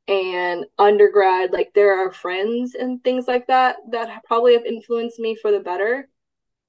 and 0.07 0.65
undergrad, 0.77 1.51
like 1.51 1.71
there 1.73 2.05
are 2.05 2.11
friends 2.11 2.75
and 2.75 3.03
things 3.03 3.27
like 3.27 3.47
that 3.47 3.77
that 3.91 4.23
probably 4.25 4.53
have 4.53 4.65
influenced 4.65 5.19
me 5.19 5.35
for 5.35 5.51
the 5.51 5.59
better. 5.59 6.09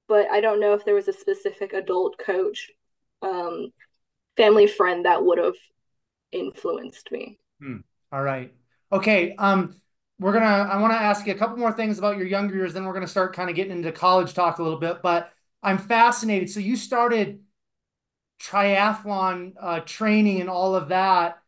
But 0.07 0.29
I 0.29 0.41
don't 0.41 0.59
know 0.59 0.73
if 0.73 0.85
there 0.85 0.95
was 0.95 1.07
a 1.07 1.13
specific 1.13 1.73
adult 1.73 2.17
coach, 2.17 2.69
um, 3.21 3.71
family 4.37 4.67
friend 4.67 5.05
that 5.05 5.23
would 5.23 5.37
have 5.37 5.55
influenced 6.31 7.11
me. 7.11 7.39
Hmm. 7.61 7.77
All 8.11 8.21
right. 8.21 8.53
Okay. 8.91 9.35
Um, 9.37 9.75
we're 10.19 10.33
gonna. 10.33 10.45
I 10.45 10.79
want 10.79 10.93
to 10.93 10.99
ask 10.99 11.25
you 11.25 11.33
a 11.33 11.37
couple 11.37 11.57
more 11.57 11.73
things 11.73 11.97
about 11.97 12.17
your 12.17 12.27
younger 12.27 12.55
years. 12.55 12.73
Then 12.73 12.85
we're 12.85 12.93
gonna 12.93 13.07
start 13.07 13.35
kind 13.35 13.49
of 13.49 13.55
getting 13.55 13.71
into 13.71 13.91
college 13.91 14.33
talk 14.33 14.59
a 14.59 14.63
little 14.63 14.79
bit. 14.79 15.01
But 15.01 15.31
I'm 15.61 15.77
fascinated. 15.77 16.49
So 16.49 16.59
you 16.59 16.75
started 16.75 17.39
triathlon 18.41 19.53
uh, 19.59 19.79
training 19.81 20.41
and 20.41 20.49
all 20.49 20.75
of 20.75 20.89
that 20.89 21.42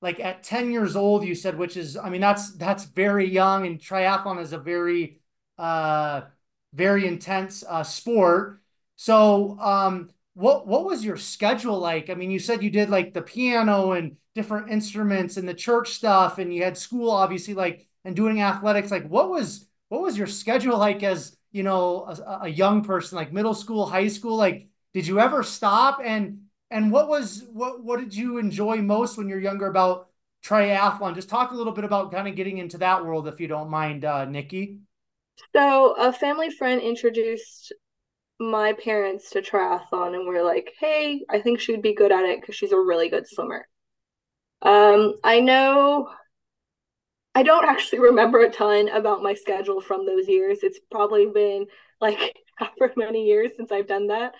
like 0.00 0.20
at 0.20 0.42
10 0.42 0.70
years 0.72 0.96
old 0.96 1.24
you 1.24 1.34
said 1.34 1.58
which 1.58 1.76
is 1.76 1.96
i 1.96 2.08
mean 2.08 2.20
that's 2.20 2.52
that's 2.56 2.84
very 2.84 3.28
young 3.28 3.66
and 3.66 3.80
triathlon 3.80 4.40
is 4.40 4.52
a 4.52 4.58
very 4.58 5.20
uh 5.58 6.22
very 6.74 7.06
intense 7.06 7.64
uh 7.66 7.82
sport. 7.82 8.60
So 8.96 9.58
um 9.60 10.10
what 10.34 10.66
what 10.66 10.84
was 10.84 11.04
your 11.04 11.16
schedule 11.16 11.78
like? 11.78 12.10
I 12.10 12.14
mean 12.14 12.30
you 12.30 12.38
said 12.38 12.62
you 12.62 12.70
did 12.70 12.90
like 12.90 13.12
the 13.14 13.22
piano 13.22 13.92
and 13.92 14.16
different 14.34 14.70
instruments 14.70 15.36
and 15.36 15.48
the 15.48 15.54
church 15.54 15.90
stuff 15.90 16.38
and 16.38 16.54
you 16.54 16.62
had 16.62 16.76
school 16.76 17.10
obviously 17.10 17.54
like 17.54 17.86
and 18.04 18.14
doing 18.14 18.40
athletics. 18.40 18.90
Like 18.90 19.08
what 19.08 19.30
was 19.30 19.66
what 19.88 20.02
was 20.02 20.16
your 20.18 20.26
schedule 20.26 20.78
like 20.78 21.02
as 21.02 21.36
you 21.50 21.62
know 21.62 22.04
a, 22.06 22.40
a 22.42 22.48
young 22.48 22.84
person 22.84 23.16
like 23.16 23.32
middle 23.32 23.54
school 23.54 23.86
high 23.86 24.08
school? 24.08 24.36
Like 24.36 24.68
did 24.94 25.06
you 25.06 25.20
ever 25.20 25.42
stop 25.42 26.00
and 26.04 26.42
and 26.70 26.92
what 26.92 27.08
was 27.08 27.44
what 27.52 27.82
what 27.82 28.00
did 28.00 28.14
you 28.14 28.38
enjoy 28.38 28.78
most 28.78 29.16
when 29.16 29.28
you're 29.28 29.40
younger 29.40 29.66
about 29.66 30.08
triathlon? 30.44 31.14
Just 31.14 31.28
talk 31.28 31.50
a 31.50 31.54
little 31.54 31.72
bit 31.72 31.84
about 31.84 32.12
kind 32.12 32.28
of 32.28 32.36
getting 32.36 32.58
into 32.58 32.78
that 32.78 33.04
world, 33.04 33.28
if 33.28 33.40
you 33.40 33.48
don't 33.48 33.70
mind, 33.70 34.04
uh, 34.04 34.24
Nikki. 34.24 34.78
So 35.54 35.94
a 35.98 36.12
family 36.12 36.50
friend 36.50 36.80
introduced 36.80 37.72
my 38.40 38.72
parents 38.72 39.30
to 39.30 39.42
triathlon, 39.42 40.14
and 40.14 40.26
we're 40.26 40.44
like, 40.44 40.74
"Hey, 40.78 41.24
I 41.28 41.40
think 41.40 41.60
she'd 41.60 41.82
be 41.82 41.94
good 41.94 42.12
at 42.12 42.24
it 42.24 42.40
because 42.40 42.54
she's 42.54 42.72
a 42.72 42.78
really 42.78 43.08
good 43.08 43.26
swimmer." 43.26 43.66
Um, 44.62 45.14
I 45.24 45.40
know. 45.40 46.10
I 47.34 47.42
don't 47.42 47.64
actually 47.64 48.00
remember 48.10 48.40
a 48.40 48.50
ton 48.50 48.88
about 48.88 49.22
my 49.22 49.34
schedule 49.34 49.80
from 49.80 50.06
those 50.06 50.28
years. 50.28 50.58
It's 50.62 50.80
probably 50.90 51.26
been 51.26 51.66
like 52.00 52.36
however 52.56 52.92
many 52.96 53.26
years 53.26 53.52
since 53.56 53.72
I've 53.72 53.86
done 53.86 54.08
that. 54.08 54.34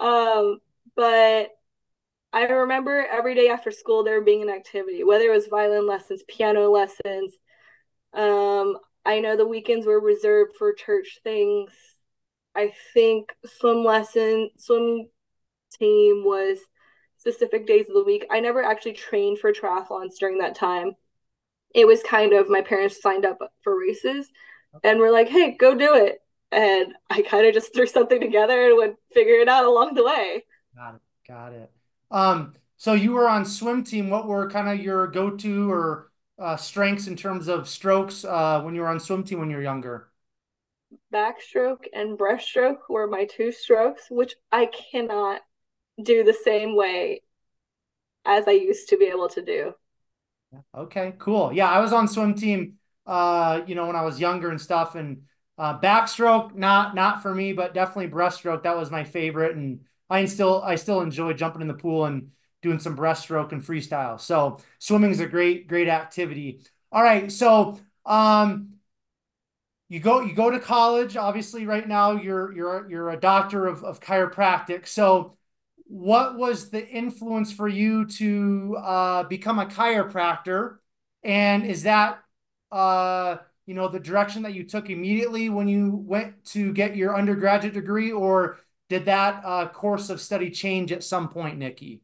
Um, 0.00 0.58
but 0.96 1.50
I 2.32 2.44
remember 2.44 3.06
every 3.10 3.34
day 3.34 3.48
after 3.48 3.70
school 3.70 4.04
there 4.04 4.20
being 4.20 4.42
an 4.42 4.48
activity, 4.48 5.04
whether 5.04 5.24
it 5.26 5.34
was 5.34 5.46
violin 5.46 5.86
lessons, 5.86 6.22
piano 6.28 6.70
lessons. 6.70 7.34
Um, 8.14 8.78
I 9.04 9.20
know 9.20 9.36
the 9.36 9.46
weekends 9.46 9.86
were 9.86 10.00
reserved 10.00 10.56
for 10.56 10.72
church 10.72 11.18
things. 11.24 11.72
I 12.54 12.72
think 12.94 13.30
swim 13.44 13.84
lesson, 13.84 14.50
swim 14.58 15.08
team 15.78 16.24
was 16.24 16.58
specific 17.18 17.66
days 17.66 17.88
of 17.88 17.94
the 17.94 18.04
week. 18.04 18.26
I 18.30 18.40
never 18.40 18.62
actually 18.62 18.94
trained 18.94 19.38
for 19.38 19.52
triathlons 19.52 20.16
during 20.18 20.38
that 20.38 20.54
time. 20.54 20.92
It 21.74 21.86
was 21.86 22.02
kind 22.02 22.32
of 22.32 22.48
my 22.48 22.60
parents 22.60 23.00
signed 23.00 23.24
up 23.24 23.38
for 23.62 23.78
races 23.78 24.30
and 24.84 24.98
were 24.98 25.10
like, 25.10 25.28
hey, 25.28 25.56
go 25.58 25.74
do 25.74 25.94
it. 25.94 26.18
And 26.50 26.94
I 27.08 27.22
kind 27.22 27.46
of 27.46 27.54
just 27.54 27.74
threw 27.74 27.86
something 27.86 28.20
together 28.20 28.66
and 28.66 28.76
would 28.76 28.96
figure 29.14 29.36
it 29.36 29.48
out 29.48 29.64
along 29.64 29.94
the 29.94 30.04
way. 30.04 30.44
Got 30.76 30.94
it. 30.96 31.00
Got 31.26 31.52
it. 31.52 31.70
Um, 32.10 32.54
so 32.76 32.94
you 32.94 33.12
were 33.12 33.28
on 33.28 33.44
swim 33.44 33.84
team. 33.84 34.10
What 34.10 34.26
were 34.26 34.50
kind 34.50 34.68
of 34.68 34.84
your 34.84 35.06
go-to 35.06 35.70
or 35.70 36.10
uh, 36.38 36.56
strengths 36.56 37.06
in 37.06 37.16
terms 37.16 37.48
of 37.48 37.68
strokes 37.68 38.24
uh, 38.24 38.60
when 38.62 38.74
you 38.74 38.80
were 38.80 38.88
on 38.88 39.00
swim 39.00 39.24
team 39.24 39.40
when 39.40 39.50
you 39.50 39.56
were 39.56 39.62
younger? 39.62 40.08
Backstroke 41.12 41.86
and 41.92 42.18
breaststroke 42.18 42.88
were 42.88 43.06
my 43.06 43.24
two 43.24 43.52
strokes, 43.52 44.10
which 44.10 44.34
I 44.50 44.66
cannot 44.66 45.42
do 46.02 46.24
the 46.24 46.34
same 46.34 46.76
way 46.76 47.22
as 48.24 48.48
I 48.48 48.52
used 48.52 48.88
to 48.88 48.96
be 48.96 49.06
able 49.06 49.28
to 49.30 49.42
do. 49.42 49.74
Okay, 50.76 51.14
cool. 51.18 51.52
Yeah, 51.52 51.70
I 51.70 51.80
was 51.80 51.92
on 51.92 52.08
swim 52.08 52.34
team 52.34 52.78
uh, 53.06 53.62
you 53.66 53.74
know, 53.74 53.86
when 53.86 53.96
I 53.96 54.02
was 54.02 54.20
younger 54.20 54.50
and 54.50 54.60
stuff 54.60 54.94
and 54.94 55.22
uh, 55.58 55.78
backstroke 55.78 56.54
not 56.54 56.94
not 56.94 57.22
for 57.22 57.34
me, 57.34 57.52
but 57.52 57.74
definitely 57.74 58.08
breaststroke 58.08 58.62
that 58.62 58.76
was 58.76 58.90
my 58.90 59.04
favorite 59.04 59.56
and 59.56 59.80
I 60.12 60.26
still 60.26 60.62
I 60.62 60.76
still 60.76 61.00
enjoy 61.00 61.32
jumping 61.32 61.62
in 61.62 61.68
the 61.68 61.74
pool 61.74 62.04
and 62.04 62.30
doing 62.60 62.78
some 62.78 62.96
breaststroke 62.96 63.52
and 63.52 63.62
freestyle. 63.62 64.20
So 64.20 64.60
swimming 64.78 65.10
is 65.10 65.20
a 65.20 65.26
great 65.26 65.68
great 65.68 65.88
activity. 65.88 66.60
All 66.92 67.02
right, 67.02 67.32
so 67.32 67.80
um, 68.04 68.74
you 69.88 70.00
go 70.00 70.20
you 70.20 70.34
go 70.34 70.50
to 70.50 70.60
college. 70.60 71.16
Obviously, 71.16 71.66
right 71.66 71.88
now 71.88 72.12
you're 72.12 72.52
you're 72.52 72.90
you're 72.90 73.10
a 73.10 73.16
doctor 73.16 73.66
of 73.66 73.84
of 73.84 74.00
chiropractic. 74.00 74.86
So 74.86 75.36
what 75.86 76.36
was 76.36 76.70
the 76.70 76.86
influence 76.86 77.52
for 77.52 77.68
you 77.68 78.06
to 78.06 78.76
uh, 78.80 79.22
become 79.24 79.58
a 79.58 79.66
chiropractor? 79.66 80.76
And 81.22 81.64
is 81.66 81.84
that 81.84 82.22
uh, 82.70 83.36
you 83.64 83.74
know 83.74 83.88
the 83.88 84.00
direction 84.00 84.42
that 84.42 84.54
you 84.54 84.64
took 84.64 84.90
immediately 84.90 85.48
when 85.48 85.68
you 85.68 85.94
went 85.94 86.44
to 86.46 86.72
get 86.72 86.96
your 86.96 87.16
undergraduate 87.16 87.74
degree, 87.74 88.12
or 88.12 88.58
did 88.92 89.06
that 89.06 89.42
uh, 89.42 89.68
course 89.68 90.10
of 90.10 90.20
study 90.20 90.50
change 90.50 90.92
at 90.92 91.02
some 91.02 91.30
point, 91.30 91.56
Nikki? 91.56 92.02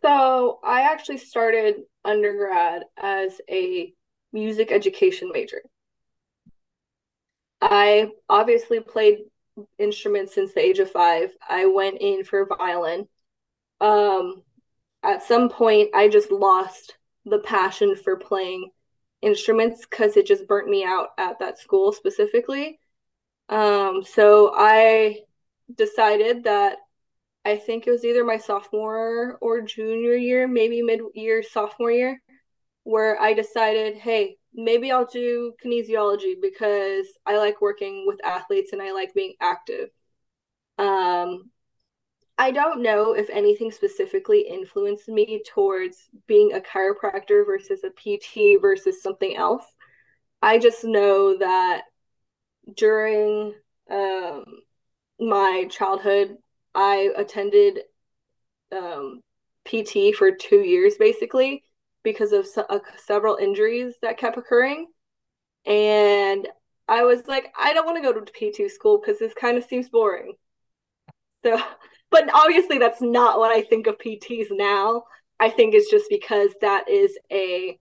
So 0.00 0.60
I 0.62 0.82
actually 0.82 1.18
started 1.18 1.74
undergrad 2.04 2.84
as 2.96 3.40
a 3.50 3.92
music 4.32 4.70
education 4.70 5.32
major. 5.32 5.62
I 7.60 8.10
obviously 8.28 8.78
played 8.78 9.24
instruments 9.76 10.36
since 10.36 10.54
the 10.54 10.60
age 10.60 10.78
of 10.78 10.88
five. 10.88 11.30
I 11.48 11.66
went 11.66 11.98
in 12.00 12.22
for 12.22 12.46
violin. 12.46 13.08
Um, 13.80 14.44
at 15.02 15.24
some 15.24 15.48
point, 15.48 15.90
I 15.96 16.06
just 16.06 16.30
lost 16.30 16.96
the 17.24 17.40
passion 17.40 17.96
for 17.96 18.16
playing 18.16 18.70
instruments 19.20 19.84
because 19.84 20.16
it 20.16 20.26
just 20.26 20.46
burnt 20.46 20.68
me 20.68 20.84
out 20.84 21.08
at 21.18 21.40
that 21.40 21.58
school 21.58 21.92
specifically. 21.92 22.78
Um, 23.48 24.04
so 24.04 24.52
I 24.54 25.22
decided 25.74 26.44
that 26.44 26.78
I 27.44 27.56
think 27.56 27.86
it 27.86 27.90
was 27.90 28.04
either 28.04 28.24
my 28.24 28.38
sophomore 28.38 29.38
or 29.40 29.60
junior 29.62 30.14
year, 30.14 30.48
maybe 30.48 30.82
mid 30.82 31.00
year 31.14 31.42
sophomore 31.42 31.92
year, 31.92 32.20
where 32.82 33.20
I 33.20 33.34
decided, 33.34 33.96
hey, 33.96 34.36
maybe 34.52 34.90
I'll 34.90 35.06
do 35.06 35.52
kinesiology 35.64 36.34
because 36.40 37.06
I 37.24 37.36
like 37.36 37.60
working 37.60 38.04
with 38.06 38.24
athletes 38.24 38.72
and 38.72 38.82
I 38.82 38.92
like 38.92 39.14
being 39.14 39.34
active. 39.40 39.90
Um, 40.78 41.50
I 42.38 42.50
don't 42.50 42.82
know 42.82 43.12
if 43.14 43.30
anything 43.30 43.70
specifically 43.70 44.40
influenced 44.40 45.08
me 45.08 45.42
towards 45.46 46.08
being 46.26 46.52
a 46.52 46.60
chiropractor 46.60 47.46
versus 47.46 47.80
a 47.84 47.90
PT 47.90 48.60
versus 48.60 49.02
something 49.02 49.36
else. 49.36 49.64
I 50.42 50.58
just 50.58 50.84
know 50.84 51.38
that 51.38 51.82
during 52.76 53.54
um, 53.90 54.44
my 55.18 55.66
childhood, 55.70 56.36
I 56.74 57.10
attended 57.16 57.80
um, 58.72 59.20
PT 59.64 60.14
for 60.16 60.30
two 60.30 60.60
years 60.60 60.94
basically 60.98 61.62
because 62.02 62.32
of 62.32 62.46
se- 62.46 62.64
uh, 62.68 62.78
several 62.96 63.36
injuries 63.36 63.94
that 64.02 64.18
kept 64.18 64.36
occurring. 64.36 64.86
And 65.64 66.46
I 66.88 67.02
was 67.02 67.26
like, 67.26 67.52
I 67.58 67.72
don't 67.72 67.86
want 67.86 67.96
to 67.96 68.02
go 68.02 68.12
to 68.12 68.20
PT 68.32 68.70
school 68.70 69.00
because 69.00 69.18
this 69.18 69.34
kind 69.34 69.58
of 69.58 69.64
seems 69.64 69.88
boring. 69.88 70.34
So, 71.42 71.60
but 72.10 72.28
obviously, 72.32 72.78
that's 72.78 73.02
not 73.02 73.38
what 73.38 73.50
I 73.50 73.62
think 73.62 73.86
of 73.86 73.98
PTs 73.98 74.46
now. 74.50 75.04
I 75.40 75.50
think 75.50 75.74
it's 75.74 75.90
just 75.90 76.06
because 76.08 76.50
that 76.60 76.88
is 76.88 77.18
a 77.32 77.78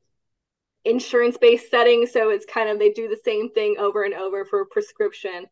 insurance 0.83 1.37
based 1.37 1.69
setting. 1.69 2.05
So 2.05 2.29
it's 2.29 2.45
kind 2.45 2.69
of 2.69 2.79
they 2.79 2.91
do 2.91 3.07
the 3.07 3.19
same 3.23 3.49
thing 3.51 3.75
over 3.79 4.03
and 4.03 4.13
over 4.13 4.45
for 4.45 4.65
prescription, 4.65 5.45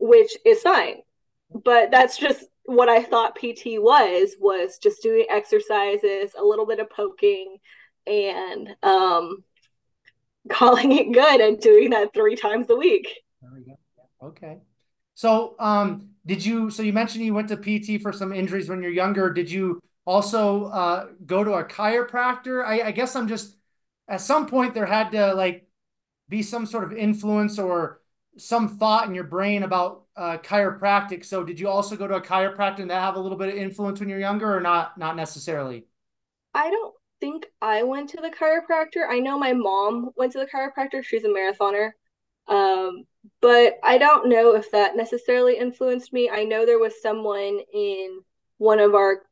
which 0.00 0.36
is 0.44 0.62
fine. 0.62 1.02
But 1.52 1.90
that's 1.90 2.16
just 2.16 2.44
what 2.64 2.88
I 2.88 3.02
thought 3.02 3.36
PT 3.36 3.78
was 3.78 4.34
was 4.40 4.78
just 4.78 5.02
doing 5.02 5.26
exercises, 5.28 6.32
a 6.38 6.44
little 6.44 6.66
bit 6.66 6.80
of 6.80 6.90
poking, 6.90 7.58
and 8.06 8.70
um, 8.82 9.44
calling 10.48 10.92
it 10.92 11.12
good 11.12 11.40
and 11.40 11.60
doing 11.60 11.90
that 11.90 12.12
three 12.14 12.36
times 12.36 12.70
a 12.70 12.76
week. 12.76 13.08
There 13.42 13.50
we 13.54 13.62
go. 13.62 13.78
Okay. 14.22 14.58
So, 15.14 15.54
um, 15.58 16.10
did 16.26 16.44
you? 16.44 16.70
So 16.70 16.82
you 16.82 16.92
mentioned 16.92 17.24
you 17.24 17.34
went 17.34 17.48
to 17.48 17.56
PT 17.56 18.00
for 18.00 18.12
some 18.12 18.32
injuries 18.32 18.68
when 18.68 18.82
you're 18.82 18.92
younger. 18.92 19.32
Did 19.32 19.50
you 19.50 19.82
also 20.06 20.66
uh, 20.66 21.06
go 21.26 21.44
to 21.44 21.54
a 21.54 21.64
chiropractor? 21.64 22.64
I, 22.64 22.88
I 22.88 22.90
guess 22.92 23.16
I'm 23.16 23.28
just 23.28 23.56
at 24.08 24.20
some 24.20 24.46
point 24.46 24.74
there 24.74 24.86
had 24.86 25.12
to 25.12 25.34
like 25.34 25.66
be 26.28 26.42
some 26.42 26.66
sort 26.66 26.84
of 26.84 26.92
influence 26.92 27.58
or 27.58 27.99
some 28.36 28.68
thought 28.68 29.08
in 29.08 29.14
your 29.14 29.24
brain 29.24 29.62
about 29.62 30.04
uh, 30.16 30.38
chiropractic. 30.38 31.24
So 31.24 31.44
did 31.44 31.58
you 31.58 31.68
also 31.68 31.96
go 31.96 32.06
to 32.06 32.14
a 32.14 32.20
chiropractor 32.20 32.80
and 32.80 32.90
that 32.90 33.00
have 33.00 33.16
a 33.16 33.20
little 33.20 33.38
bit 33.38 33.48
of 33.48 33.54
influence 33.54 34.00
when 34.00 34.08
you're 34.08 34.18
younger 34.18 34.54
or 34.54 34.60
not? 34.60 34.96
Not 34.98 35.16
necessarily. 35.16 35.86
I 36.54 36.70
don't 36.70 36.94
think 37.20 37.46
I 37.60 37.82
went 37.82 38.10
to 38.10 38.20
the 38.20 38.30
chiropractor. 38.30 39.06
I 39.08 39.18
know 39.18 39.38
my 39.38 39.52
mom 39.52 40.10
went 40.16 40.32
to 40.32 40.38
the 40.38 40.46
chiropractor. 40.46 41.04
She's 41.04 41.24
a 41.24 41.28
marathoner. 41.28 41.90
Um, 42.48 43.04
but 43.40 43.74
I 43.82 43.98
don't 43.98 44.28
know 44.28 44.54
if 44.54 44.70
that 44.72 44.96
necessarily 44.96 45.56
influenced 45.56 46.12
me. 46.12 46.30
I 46.30 46.44
know 46.44 46.64
there 46.64 46.78
was 46.78 47.00
someone 47.02 47.60
in 47.72 48.20
one 48.58 48.80
of 48.80 48.94
our 48.94 49.22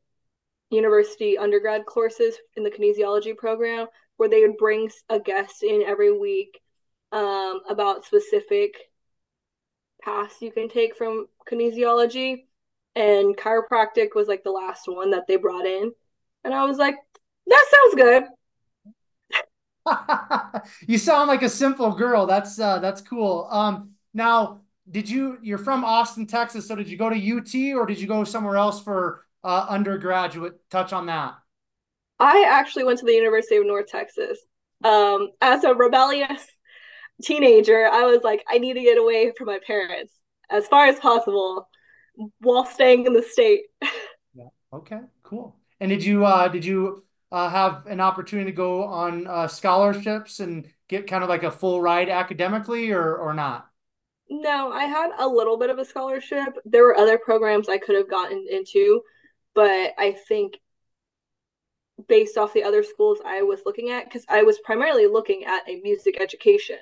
university 0.71 1.39
undergrad 1.39 1.87
courses 1.87 2.37
in 2.57 2.63
the 2.63 2.71
kinesiology 2.71 3.37
program 3.37 3.87
where 4.19 4.29
they 4.29 4.43
would 4.43 4.57
bring 4.59 4.91
a 5.09 5.19
guest 5.19 5.63
in 5.63 5.83
every 5.87 6.17
week 6.17 6.61
um, 7.12 7.61
about 7.68 8.05
specific 8.05 8.75
paths 10.03 10.40
you 10.40 10.51
can 10.51 10.68
take 10.68 10.97
from 10.97 11.27
kinesiology. 11.51 12.44
And 12.94 13.37
chiropractic 13.37 14.14
was 14.14 14.29
like 14.29 14.42
the 14.42 14.51
last 14.51 14.88
one 14.88 15.11
that 15.12 15.27
they 15.29 15.37
brought 15.37 15.66
in. 15.66 15.92
And 16.44 16.55
I 16.55 16.64
was 16.64 16.79
like, 16.79 16.97
that 17.47 17.66
sounds 17.71 17.94
good. 17.94 18.25
you 20.87 20.99
sound 20.99 21.29
like 21.29 21.42
a 21.42 21.49
simple 21.49 21.92
girl. 21.92 22.27
That's 22.27 22.59
uh, 22.59 22.79
that's 22.79 23.01
cool. 23.01 23.47
Um, 23.51 23.92
now, 24.12 24.62
did 24.90 25.09
you? 25.09 25.38
You're 25.42 25.59
from 25.59 25.85
Austin, 25.85 26.27
Texas. 26.27 26.66
So 26.66 26.75
did 26.75 26.88
you 26.88 26.97
go 26.97 27.09
to 27.09 27.16
UT 27.16 27.77
or 27.77 27.87
did 27.87 28.01
you 28.01 28.07
go 28.07 28.25
somewhere 28.25 28.57
else 28.57 28.83
for 28.83 29.25
uh, 29.44 29.66
undergraduate? 29.68 30.59
Touch 30.71 30.92
on 30.92 31.07
that. 31.07 31.35
I 32.18 32.44
actually 32.49 32.85
went 32.85 32.99
to 32.99 33.07
the 33.07 33.14
University 33.14 33.57
of 33.57 33.66
North 33.66 33.87
Texas. 33.87 34.40
Um, 34.85 35.31
as 35.40 35.64
a 35.64 35.75
rebellious 35.75 36.47
teenager, 37.22 37.87
I 37.87 38.04
was 38.04 38.22
like, 38.22 38.44
I 38.48 38.59
need 38.59 38.74
to 38.74 38.83
get 38.83 38.98
away 38.98 39.33
from 39.37 39.46
my 39.46 39.59
parents 39.66 40.12
as 40.50 40.66
far 40.66 40.87
as 40.87 40.98
possible 40.98 41.68
while 42.40 42.66
staying 42.66 43.07
in 43.07 43.12
the 43.12 43.22
state. 43.22 43.62
yeah. 44.35 44.48
Okay. 44.72 45.00
Cool. 45.22 45.57
And 45.81 45.90
did 45.90 46.04
you 46.04 46.24
uh, 46.24 46.48
did 46.48 46.64
you 46.64 47.04
uh, 47.31 47.48
have 47.48 47.87
an 47.87 48.00
opportunity 48.00 48.50
to 48.50 48.57
go 48.57 48.85
on 48.85 49.26
uh, 49.26 49.46
scholarships 49.46 50.40
and 50.40 50.66
get 50.88 51.07
kind 51.07 51.22
of 51.22 51.28
like 51.28 51.42
a 51.42 51.50
full 51.50 51.81
ride 51.81 52.09
academically, 52.09 52.90
or 52.90 53.16
or 53.16 53.35
not? 53.35 53.68
No, 54.31 54.72
I 54.72 54.85
had 54.85 55.11
a 55.18 55.26
little 55.26 55.57
bit 55.57 55.70
of 55.70 55.78
a 55.78 55.85
scholarship. 55.85 56.57
There 56.64 56.85
were 56.85 56.96
other 56.96 57.18
programs 57.18 57.68
I 57.68 57.78
could 57.78 57.96
have 57.96 58.11
gotten 58.11 58.46
into, 58.50 59.02
but 59.54 59.94
I 59.98 60.16
think 60.28 60.59
based 62.09 62.37
off 62.37 62.52
the 62.52 62.62
other 62.62 62.83
schools 62.83 63.18
I 63.24 63.42
was 63.42 63.61
looking 63.64 63.90
at, 63.90 64.04
because 64.04 64.24
I 64.28 64.42
was 64.42 64.59
primarily 64.61 65.07
looking 65.07 65.44
at 65.44 65.68
a 65.68 65.81
music 65.81 66.20
education. 66.20 66.78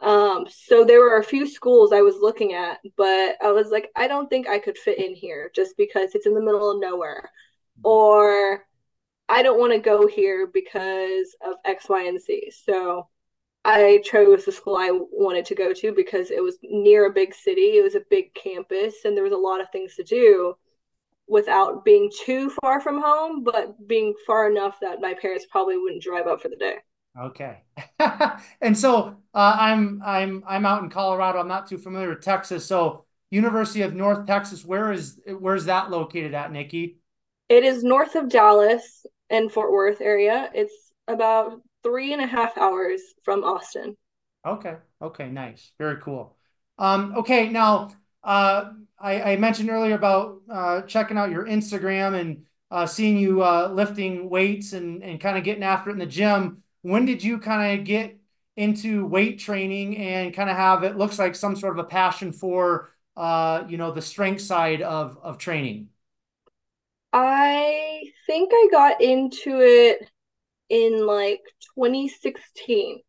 Um, 0.00 0.46
so 0.48 0.84
there 0.84 1.00
were 1.00 1.18
a 1.18 1.24
few 1.24 1.46
schools 1.46 1.92
I 1.92 2.00
was 2.00 2.16
looking 2.20 2.54
at, 2.54 2.78
but 2.96 3.36
I 3.42 3.50
was 3.52 3.70
like, 3.70 3.90
I 3.96 4.08
don't 4.08 4.28
think 4.30 4.48
I 4.48 4.58
could 4.58 4.78
fit 4.78 4.98
in 4.98 5.14
here 5.14 5.50
just 5.54 5.76
because 5.76 6.14
it's 6.14 6.26
in 6.26 6.34
the 6.34 6.40
middle 6.40 6.70
of 6.70 6.80
nowhere. 6.80 7.30
Or 7.82 8.64
I 9.28 9.42
don't 9.42 9.60
want 9.60 9.72
to 9.72 9.78
go 9.78 10.06
here 10.06 10.46
because 10.46 11.36
of 11.46 11.54
X, 11.64 11.88
Y, 11.88 12.04
and 12.04 12.20
Z. 12.20 12.50
So 12.64 13.08
I 13.64 14.02
chose 14.04 14.44
the 14.44 14.52
school 14.52 14.76
I 14.76 14.90
wanted 14.92 15.44
to 15.46 15.54
go 15.54 15.74
to 15.74 15.92
because 15.92 16.30
it 16.30 16.42
was 16.42 16.56
near 16.62 17.06
a 17.06 17.12
big 17.12 17.34
city, 17.34 17.76
it 17.76 17.82
was 17.82 17.94
a 17.94 18.04
big 18.08 18.32
campus, 18.34 19.04
and 19.04 19.14
there 19.14 19.24
was 19.24 19.34
a 19.34 19.36
lot 19.36 19.60
of 19.60 19.70
things 19.70 19.96
to 19.96 20.02
do 20.02 20.54
without 21.28 21.84
being 21.84 22.10
too 22.24 22.50
far 22.60 22.80
from 22.80 23.00
home, 23.00 23.44
but 23.44 23.86
being 23.86 24.14
far 24.26 24.50
enough 24.50 24.78
that 24.80 25.00
my 25.00 25.14
parents 25.14 25.46
probably 25.50 25.76
wouldn't 25.76 26.02
drive 26.02 26.26
up 26.26 26.40
for 26.40 26.48
the 26.48 26.56
day. 26.56 26.76
Okay. 27.18 27.62
and 28.60 28.76
so 28.76 29.16
uh, 29.34 29.56
I'm 29.58 30.00
I'm 30.04 30.44
I'm 30.46 30.66
out 30.66 30.82
in 30.82 30.90
Colorado. 30.90 31.40
I'm 31.40 31.48
not 31.48 31.68
too 31.68 31.78
familiar 31.78 32.10
with 32.10 32.22
Texas. 32.22 32.64
So 32.64 33.04
University 33.30 33.82
of 33.82 33.94
North 33.94 34.26
Texas, 34.26 34.64
where 34.64 34.92
is 34.92 35.20
where's 35.38 35.64
that 35.66 35.90
located 35.90 36.34
at, 36.34 36.52
Nikki? 36.52 36.98
It 37.48 37.64
is 37.64 37.82
north 37.82 38.14
of 38.14 38.28
Dallas 38.28 39.04
and 39.28 39.50
Fort 39.50 39.72
Worth 39.72 40.00
area. 40.00 40.50
It's 40.54 40.92
about 41.08 41.60
three 41.82 42.12
and 42.12 42.22
a 42.22 42.26
half 42.26 42.56
hours 42.56 43.00
from 43.22 43.44
Austin. 43.44 43.96
Okay. 44.46 44.76
Okay. 45.02 45.28
Nice. 45.28 45.72
Very 45.78 46.00
cool. 46.00 46.36
Um, 46.78 47.14
okay. 47.18 47.48
Now, 47.48 47.90
uh, 48.22 48.70
I, 48.98 49.32
I 49.32 49.36
mentioned 49.36 49.70
earlier 49.70 49.94
about 49.94 50.42
uh, 50.50 50.82
checking 50.82 51.16
out 51.16 51.30
your 51.30 51.46
Instagram 51.46 52.18
and 52.18 52.44
uh, 52.70 52.86
seeing 52.86 53.18
you 53.18 53.42
uh, 53.42 53.70
lifting 53.72 54.30
weights 54.30 54.72
and, 54.72 55.02
and 55.02 55.20
kind 55.20 55.36
of 55.36 55.44
getting 55.44 55.62
after 55.64 55.90
it 55.90 55.94
in 55.94 55.98
the 55.98 56.06
gym. 56.06 56.62
When 56.82 57.04
did 57.04 57.22
you 57.22 57.38
kind 57.38 57.78
of 57.80 57.86
get 57.86 58.18
into 58.56 59.06
weight 59.06 59.38
training 59.38 59.96
and 59.96 60.34
kind 60.34 60.50
of 60.50 60.56
have 60.56 60.82
it 60.84 60.96
looks 60.96 61.18
like 61.18 61.34
some 61.34 61.56
sort 61.56 61.78
of 61.78 61.84
a 61.84 61.88
passion 61.88 62.32
for 62.32 62.90
uh, 63.16 63.64
you 63.68 63.76
know 63.76 63.92
the 63.92 64.02
strength 64.02 64.42
side 64.42 64.82
of 64.82 65.18
of 65.22 65.38
training? 65.38 65.88
I 67.12 68.02
think 68.26 68.50
I 68.52 68.68
got 68.70 69.00
into 69.00 69.60
it 69.60 70.08
in 70.70 71.06
like 71.06 71.40
2016. 71.76 73.00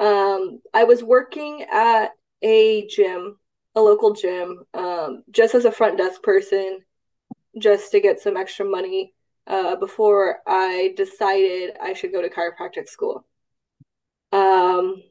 Um, 0.00 0.60
I 0.74 0.84
was 0.84 1.04
working 1.04 1.64
at 1.72 2.12
a 2.42 2.86
gym 2.88 3.38
a 3.76 3.80
local 3.82 4.12
gym 4.14 4.64
um, 4.74 5.24
just 5.30 5.54
as 5.54 5.64
a 5.64 5.72
front 5.72 5.98
desk 5.98 6.22
person, 6.22 6.80
just 7.60 7.92
to 7.92 8.00
get 8.00 8.20
some 8.20 8.36
extra 8.36 8.64
money 8.66 9.14
uh, 9.48 9.76
before 9.76 10.38
I 10.46 10.92
decided 10.96 11.76
I 11.82 11.94
should 11.94 12.12
go 12.12 12.22
to 12.22 12.28
chiropractic 12.28 12.88
school. 12.88 13.26
Um, 14.30 15.02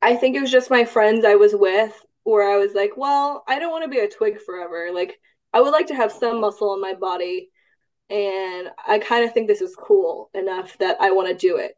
I 0.00 0.14
think 0.16 0.36
it 0.36 0.40
was 0.40 0.52
just 0.52 0.70
my 0.70 0.84
friends 0.84 1.24
I 1.24 1.34
was 1.34 1.54
with 1.54 2.00
where 2.22 2.48
I 2.50 2.56
was 2.56 2.72
like, 2.74 2.92
well, 2.96 3.44
I 3.48 3.58
don't 3.58 3.72
want 3.72 3.84
to 3.84 3.90
be 3.90 3.98
a 3.98 4.08
twig 4.08 4.40
forever. 4.40 4.90
Like, 4.94 5.18
I 5.52 5.60
would 5.60 5.72
like 5.72 5.88
to 5.88 5.94
have 5.94 6.12
some 6.12 6.40
muscle 6.40 6.74
in 6.74 6.80
my 6.80 6.94
body. 6.94 7.50
And 8.08 8.68
I 8.86 8.98
kind 8.98 9.24
of 9.24 9.32
think 9.32 9.48
this 9.48 9.60
is 9.60 9.76
cool 9.76 10.30
enough 10.34 10.78
that 10.78 10.98
I 11.00 11.10
want 11.10 11.28
to 11.28 11.34
do 11.34 11.56
it. 11.56 11.74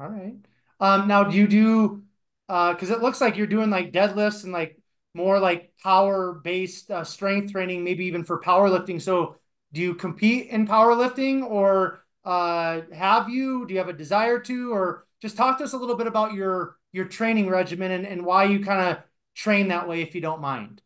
All 0.00 0.08
right. 0.08 0.34
Um, 0.80 1.08
now, 1.08 1.24
do 1.24 1.36
you 1.36 1.48
do 1.48 2.02
because 2.46 2.90
uh, 2.90 2.96
it 2.96 3.02
looks 3.02 3.20
like 3.20 3.36
you're 3.36 3.46
doing 3.46 3.68
like 3.68 3.92
deadlifts 3.92 4.44
and 4.44 4.52
like 4.52 4.78
more 5.14 5.38
like 5.38 5.72
power 5.82 6.40
based 6.42 6.90
uh, 6.90 7.04
strength 7.04 7.52
training, 7.52 7.84
maybe 7.84 8.06
even 8.06 8.24
for 8.24 8.40
powerlifting. 8.40 9.00
So, 9.00 9.36
do 9.72 9.80
you 9.80 9.94
compete 9.94 10.48
in 10.48 10.66
powerlifting 10.66 11.42
or 11.42 12.04
uh, 12.24 12.82
have 12.92 13.28
you? 13.28 13.66
Do 13.66 13.74
you 13.74 13.78
have 13.78 13.88
a 13.88 13.92
desire 13.92 14.38
to? 14.40 14.72
Or 14.72 15.06
just 15.20 15.36
talk 15.36 15.58
to 15.58 15.64
us 15.64 15.72
a 15.72 15.78
little 15.78 15.96
bit 15.96 16.06
about 16.06 16.32
your 16.32 16.76
your 16.92 17.04
training 17.04 17.48
regimen 17.48 17.90
and, 17.90 18.06
and 18.06 18.24
why 18.24 18.44
you 18.44 18.64
kind 18.64 18.90
of 18.90 19.02
train 19.34 19.68
that 19.68 19.88
way, 19.88 20.02
if 20.02 20.14
you 20.14 20.20
don't 20.20 20.40
mind. 20.40 20.82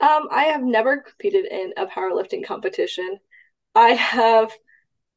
Um, 0.00 0.28
I 0.30 0.44
have 0.44 0.62
never 0.62 0.98
competed 0.98 1.46
in 1.46 1.72
a 1.76 1.86
powerlifting 1.86 2.44
competition. 2.44 3.18
I 3.74 3.90
have 3.90 4.52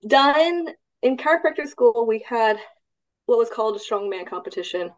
done 0.07 0.67
in 1.01 1.17
chiropractor 1.17 1.67
school, 1.67 2.05
we 2.07 2.23
had 2.27 2.57
what 3.25 3.37
was 3.37 3.49
called 3.49 3.75
a 3.75 3.79
strongman 3.79 4.27
competition, 4.27 4.91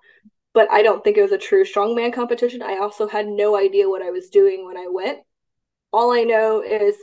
but 0.54 0.70
I 0.72 0.84
don't 0.84 1.04
think 1.04 1.18
it 1.18 1.22
was 1.22 1.32
a 1.32 1.38
true 1.38 1.64
strongman 1.64 2.14
competition. 2.14 2.62
I 2.62 2.78
also 2.78 3.08
had 3.08 3.28
no 3.28 3.58
idea 3.58 3.90
what 3.90 4.02
I 4.02 4.12
was 4.12 4.30
doing 4.30 4.66
when 4.66 4.78
I 4.78 4.88
went. 4.90 5.20
All 5.92 6.12
I 6.12 6.24
know 6.24 6.62
is 6.62 6.96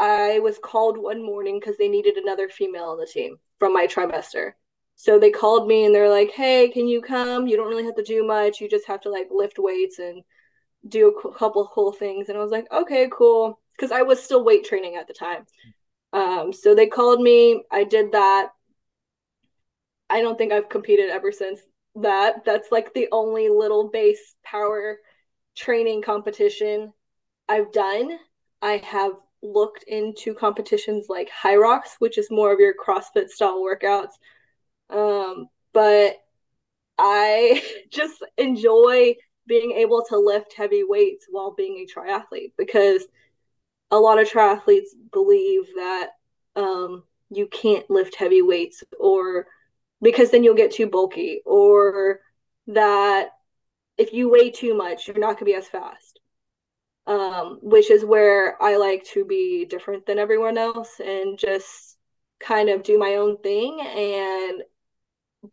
I 0.00 0.38
was 0.40 0.58
called 0.58 0.98
one 0.98 1.22
morning 1.22 1.60
because 1.60 1.76
they 1.76 1.88
needed 1.88 2.16
another 2.16 2.48
female 2.48 2.84
on 2.86 2.98
the 2.98 3.06
team 3.06 3.38
from 3.58 3.74
my 3.74 3.86
trimester. 3.86 4.54
So 4.96 5.18
they 5.18 5.30
called 5.30 5.68
me 5.68 5.84
and 5.84 5.94
they're 5.94 6.10
like, 6.10 6.30
"Hey, 6.32 6.70
can 6.70 6.88
you 6.88 7.02
come? 7.02 7.46
You 7.46 7.56
don't 7.56 7.68
really 7.68 7.84
have 7.84 7.96
to 7.96 8.02
do 8.02 8.26
much. 8.26 8.60
You 8.60 8.68
just 8.68 8.86
have 8.86 9.00
to 9.02 9.10
like 9.10 9.28
lift 9.30 9.58
weights 9.58 9.98
and 9.98 10.22
do 10.88 11.08
a 11.10 11.34
couple 11.34 11.68
cool 11.74 11.92
things." 11.92 12.28
And 12.28 12.38
I 12.38 12.42
was 12.42 12.50
like, 12.52 12.70
"Okay, 12.72 13.08
cool," 13.12 13.60
because 13.76 13.92
I 13.92 14.02
was 14.02 14.22
still 14.22 14.44
weight 14.44 14.64
training 14.64 14.96
at 14.96 15.06
the 15.06 15.14
time. 15.14 15.46
Um, 16.12 16.52
so 16.52 16.74
they 16.74 16.86
called 16.86 17.20
me. 17.20 17.64
I 17.70 17.84
did 17.84 18.12
that. 18.12 18.50
I 20.08 20.20
don't 20.22 20.36
think 20.36 20.52
I've 20.52 20.68
competed 20.68 21.10
ever 21.10 21.32
since 21.32 21.60
that. 21.96 22.44
That's 22.44 22.72
like 22.72 22.94
the 22.94 23.08
only 23.12 23.48
little 23.48 23.88
base 23.88 24.34
power 24.44 24.98
training 25.56 26.02
competition 26.02 26.92
I've 27.48 27.72
done. 27.72 28.18
I 28.62 28.78
have 28.78 29.12
looked 29.42 29.84
into 29.84 30.34
competitions 30.34 31.06
like 31.08 31.30
Hyrox, 31.30 31.96
which 31.98 32.18
is 32.18 32.30
more 32.30 32.52
of 32.52 32.60
your 32.60 32.74
CrossFit 32.74 33.28
style 33.28 33.60
workouts. 33.60 34.12
Um, 34.90 35.48
but 35.72 36.16
I 36.98 37.62
just 37.90 38.24
enjoy 38.36 39.16
being 39.46 39.72
able 39.72 40.04
to 40.08 40.18
lift 40.18 40.54
heavy 40.54 40.84
weights 40.84 41.26
while 41.30 41.52
being 41.52 41.78
a 41.78 42.00
triathlete 42.00 42.52
because 42.56 43.06
a 43.90 43.98
lot 43.98 44.20
of 44.20 44.28
triathletes 44.28 44.90
believe 45.12 45.66
that 45.74 46.10
um, 46.56 47.02
you 47.30 47.46
can't 47.46 47.88
lift 47.90 48.14
heavy 48.14 48.42
weights 48.42 48.84
or 48.98 49.46
because 50.02 50.30
then 50.30 50.44
you'll 50.44 50.54
get 50.54 50.70
too 50.70 50.86
bulky 50.86 51.42
or 51.44 52.20
that 52.68 53.30
if 53.98 54.12
you 54.12 54.30
weigh 54.30 54.50
too 54.50 54.74
much, 54.74 55.06
you're 55.06 55.18
not 55.18 55.38
going 55.38 55.38
to 55.38 55.44
be 55.44 55.54
as 55.54 55.68
fast. 55.68 56.09
Um, 57.06 57.58
which 57.62 57.90
is 57.90 58.04
where 58.04 58.62
I 58.62 58.76
like 58.76 59.04
to 59.14 59.24
be 59.24 59.64
different 59.64 60.06
than 60.06 60.18
everyone 60.18 60.56
else 60.56 61.00
and 61.04 61.36
just 61.36 61.96
kind 62.38 62.68
of 62.68 62.82
do 62.82 62.98
my 62.98 63.14
own 63.14 63.36
thing 63.38 63.80
and 63.80 64.62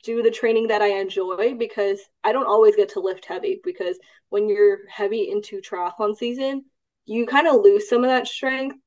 do 0.03 0.21
the 0.21 0.31
training 0.31 0.67
that 0.67 0.81
I 0.81 0.99
enjoy 0.99 1.55
because 1.55 1.99
I 2.23 2.31
don't 2.31 2.47
always 2.47 2.75
get 2.75 2.89
to 2.89 2.99
lift 2.99 3.25
heavy 3.25 3.59
because 3.63 3.97
when 4.29 4.49
you're 4.49 4.79
heavy 4.89 5.31
into 5.31 5.61
triathlon 5.61 6.15
season, 6.15 6.65
you 7.05 7.25
kind 7.25 7.47
of 7.47 7.61
lose 7.61 7.87
some 7.87 8.03
of 8.03 8.09
that 8.09 8.27
strength. 8.27 8.77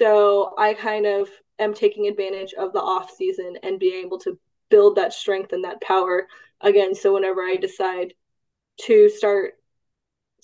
So 0.00 0.54
I 0.56 0.74
kind 0.74 1.06
of 1.06 1.28
am 1.58 1.74
taking 1.74 2.06
advantage 2.06 2.54
of 2.54 2.72
the 2.72 2.80
off 2.80 3.10
season 3.10 3.56
and 3.62 3.80
being 3.80 4.04
able 4.04 4.18
to 4.20 4.38
build 4.70 4.96
that 4.96 5.12
strength 5.12 5.52
and 5.52 5.64
that 5.64 5.80
power 5.80 6.26
again. 6.60 6.94
So 6.94 7.14
whenever 7.14 7.42
I 7.42 7.56
decide 7.56 8.14
to 8.82 9.08
start 9.08 9.54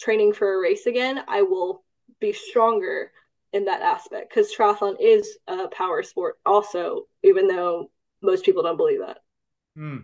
training 0.00 0.32
for 0.32 0.54
a 0.54 0.60
race 0.60 0.86
again, 0.86 1.22
I 1.28 1.42
will 1.42 1.84
be 2.20 2.32
stronger 2.32 3.12
in 3.52 3.64
that 3.64 3.82
aspect 3.82 4.30
because 4.30 4.54
triathlon 4.54 4.96
is 5.00 5.38
a 5.48 5.68
power 5.68 6.02
sport 6.02 6.38
also, 6.46 7.02
even 7.22 7.46
though 7.46 7.90
most 8.22 8.44
people 8.44 8.62
don't 8.62 8.76
believe 8.76 9.00
that. 9.00 9.18
Hmm. 9.76 9.98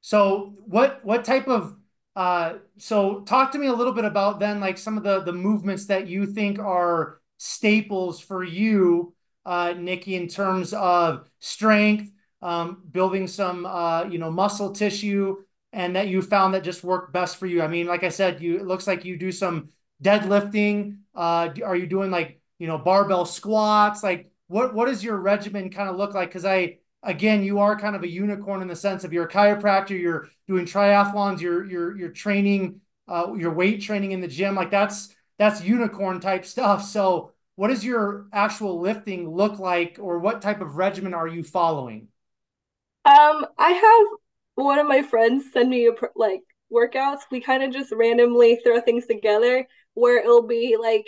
So 0.00 0.54
what 0.66 1.04
what 1.04 1.24
type 1.24 1.48
of 1.48 1.76
uh 2.16 2.54
so 2.78 3.20
talk 3.20 3.52
to 3.52 3.58
me 3.58 3.66
a 3.66 3.72
little 3.72 3.92
bit 3.92 4.04
about 4.04 4.38
then 4.38 4.60
like 4.60 4.78
some 4.78 4.96
of 4.96 5.02
the 5.02 5.20
the 5.20 5.32
movements 5.32 5.86
that 5.86 6.06
you 6.06 6.26
think 6.26 6.58
are 6.58 7.20
staples 7.38 8.20
for 8.20 8.44
you, 8.44 9.14
uh, 9.44 9.74
Nikki, 9.76 10.14
in 10.14 10.28
terms 10.28 10.72
of 10.72 11.28
strength, 11.40 12.10
um, 12.42 12.82
building 12.90 13.26
some 13.26 13.66
uh, 13.66 14.04
you 14.04 14.18
know, 14.18 14.30
muscle 14.30 14.72
tissue, 14.72 15.36
and 15.74 15.96
that 15.96 16.08
you 16.08 16.22
found 16.22 16.54
that 16.54 16.62
just 16.62 16.84
worked 16.84 17.12
best 17.12 17.36
for 17.36 17.46
you. 17.46 17.60
I 17.60 17.66
mean, 17.66 17.86
like 17.86 18.04
I 18.04 18.08
said, 18.08 18.40
you 18.40 18.56
it 18.56 18.66
looks 18.66 18.86
like 18.86 19.04
you 19.04 19.18
do 19.18 19.32
some 19.32 19.70
deadlifting. 20.02 20.98
Uh, 21.14 21.50
are 21.64 21.76
you 21.76 21.86
doing 21.86 22.10
like 22.10 22.40
you 22.58 22.68
know 22.68 22.78
barbell 22.78 23.24
squats? 23.24 24.02
Like 24.02 24.30
what 24.46 24.72
what 24.72 24.86
does 24.86 25.02
your 25.02 25.16
regimen 25.16 25.70
kind 25.70 25.90
of 25.90 25.96
look 25.96 26.14
like? 26.14 26.28
Because 26.28 26.44
I 26.44 26.78
again, 27.02 27.42
you 27.42 27.58
are 27.58 27.78
kind 27.78 27.96
of 27.96 28.04
a 28.04 28.08
unicorn 28.08 28.62
in 28.62 28.68
the 28.68 28.76
sense 28.76 29.02
of 29.02 29.12
you're 29.12 29.26
a 29.26 29.30
chiropractor, 29.30 29.98
you're 30.00 30.28
doing 30.46 30.64
triathlons, 30.64 31.40
you're 31.40 31.64
you're 31.64 31.96
you're 31.96 32.10
training, 32.10 32.80
uh, 33.08 33.34
your 33.36 33.52
weight 33.52 33.82
training 33.82 34.12
in 34.12 34.20
the 34.20 34.28
gym. 34.28 34.54
Like 34.54 34.70
that's 34.70 35.14
that's 35.38 35.64
unicorn 35.64 36.20
type 36.20 36.44
stuff. 36.44 36.84
So, 36.84 37.32
what 37.56 37.68
does 37.68 37.84
your 37.84 38.26
actual 38.32 38.80
lifting 38.80 39.28
look 39.28 39.58
like, 39.58 39.98
or 40.00 40.20
what 40.20 40.40
type 40.40 40.60
of 40.60 40.76
regimen 40.76 41.14
are 41.14 41.26
you 41.26 41.42
following? 41.42 42.08
Um, 43.04 43.44
I 43.58 43.70
have 43.70 44.18
one 44.54 44.78
of 44.78 44.86
my 44.86 45.02
friends 45.02 45.46
send 45.52 45.70
me 45.70 45.88
a 45.88 45.92
like 46.16 46.42
workouts. 46.72 47.20
We 47.30 47.40
kind 47.40 47.62
of 47.62 47.72
just 47.72 47.92
randomly 47.92 48.60
throw 48.64 48.80
things 48.80 49.06
together 49.06 49.66
where 49.94 50.20
it'll 50.20 50.46
be 50.46 50.76
like 50.80 51.06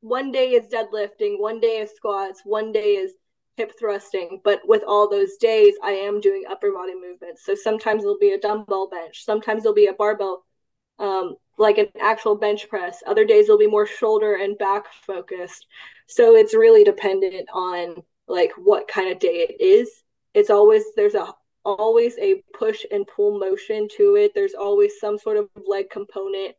one 0.00 0.32
day 0.32 0.50
is 0.50 0.70
deadlifting, 0.70 1.40
one 1.40 1.60
day 1.60 1.78
is 1.78 1.90
squats, 1.96 2.42
one 2.44 2.72
day 2.72 2.96
is 2.96 3.12
hip 3.56 3.72
thrusting. 3.78 4.40
But 4.44 4.60
with 4.64 4.82
all 4.86 5.08
those 5.08 5.36
days, 5.36 5.74
I 5.82 5.92
am 5.92 6.20
doing 6.20 6.44
upper 6.48 6.72
body 6.72 6.94
movements. 6.94 7.44
So 7.44 7.54
sometimes 7.54 8.02
it'll 8.02 8.18
be 8.18 8.32
a 8.32 8.40
dumbbell 8.40 8.88
bench, 8.88 9.24
sometimes 9.24 9.64
it'll 9.64 9.74
be 9.74 9.86
a 9.86 9.92
barbell, 9.92 10.44
um, 10.98 11.36
like 11.58 11.78
an 11.78 11.86
actual 12.00 12.36
bench 12.36 12.68
press. 12.68 13.02
Other 13.06 13.24
days 13.24 13.44
it'll 13.44 13.58
be 13.58 13.66
more 13.66 13.86
shoulder 13.86 14.34
and 14.34 14.58
back 14.58 14.84
focused. 15.06 15.66
So 16.06 16.36
it's 16.36 16.54
really 16.54 16.84
dependent 16.84 17.48
on 17.52 18.02
like 18.26 18.52
what 18.56 18.88
kind 18.88 19.10
of 19.12 19.18
day 19.18 19.46
it 19.48 19.62
is. 19.62 19.90
It's 20.34 20.50
always 20.50 20.84
there's 20.96 21.14
a 21.14 21.32
always 21.64 22.16
a 22.18 22.42
push 22.56 22.84
and 22.90 23.06
pull 23.06 23.38
motion 23.38 23.88
to 23.96 24.16
it. 24.16 24.32
There's 24.34 24.54
always 24.54 24.98
some 25.00 25.18
sort 25.18 25.36
of 25.36 25.48
leg 25.66 25.90
component 25.90 26.54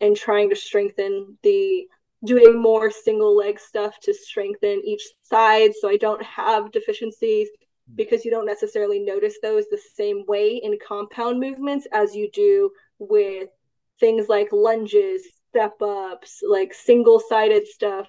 and 0.00 0.16
trying 0.16 0.50
to 0.50 0.56
strengthen 0.56 1.38
the 1.42 1.86
doing 2.24 2.60
more 2.60 2.90
single 2.90 3.36
leg 3.36 3.60
stuff 3.60 3.98
to 4.00 4.12
strengthen 4.12 4.82
each 4.84 5.02
side 5.22 5.70
so 5.80 5.88
I 5.88 5.96
don't 5.96 6.22
have 6.22 6.72
deficiencies 6.72 7.48
because 7.94 8.24
you 8.24 8.30
don't 8.30 8.46
necessarily 8.46 8.98
notice 8.98 9.36
those 9.40 9.64
the 9.70 9.80
same 9.94 10.24
way 10.26 10.60
in 10.62 10.78
compound 10.86 11.40
movements 11.40 11.86
as 11.92 12.14
you 12.14 12.28
do 12.32 12.70
with 12.98 13.48
things 14.00 14.28
like 14.28 14.48
lunges, 14.52 15.22
step 15.48 15.80
ups, 15.80 16.42
like 16.46 16.74
single 16.74 17.20
sided 17.20 17.66
stuff. 17.66 18.08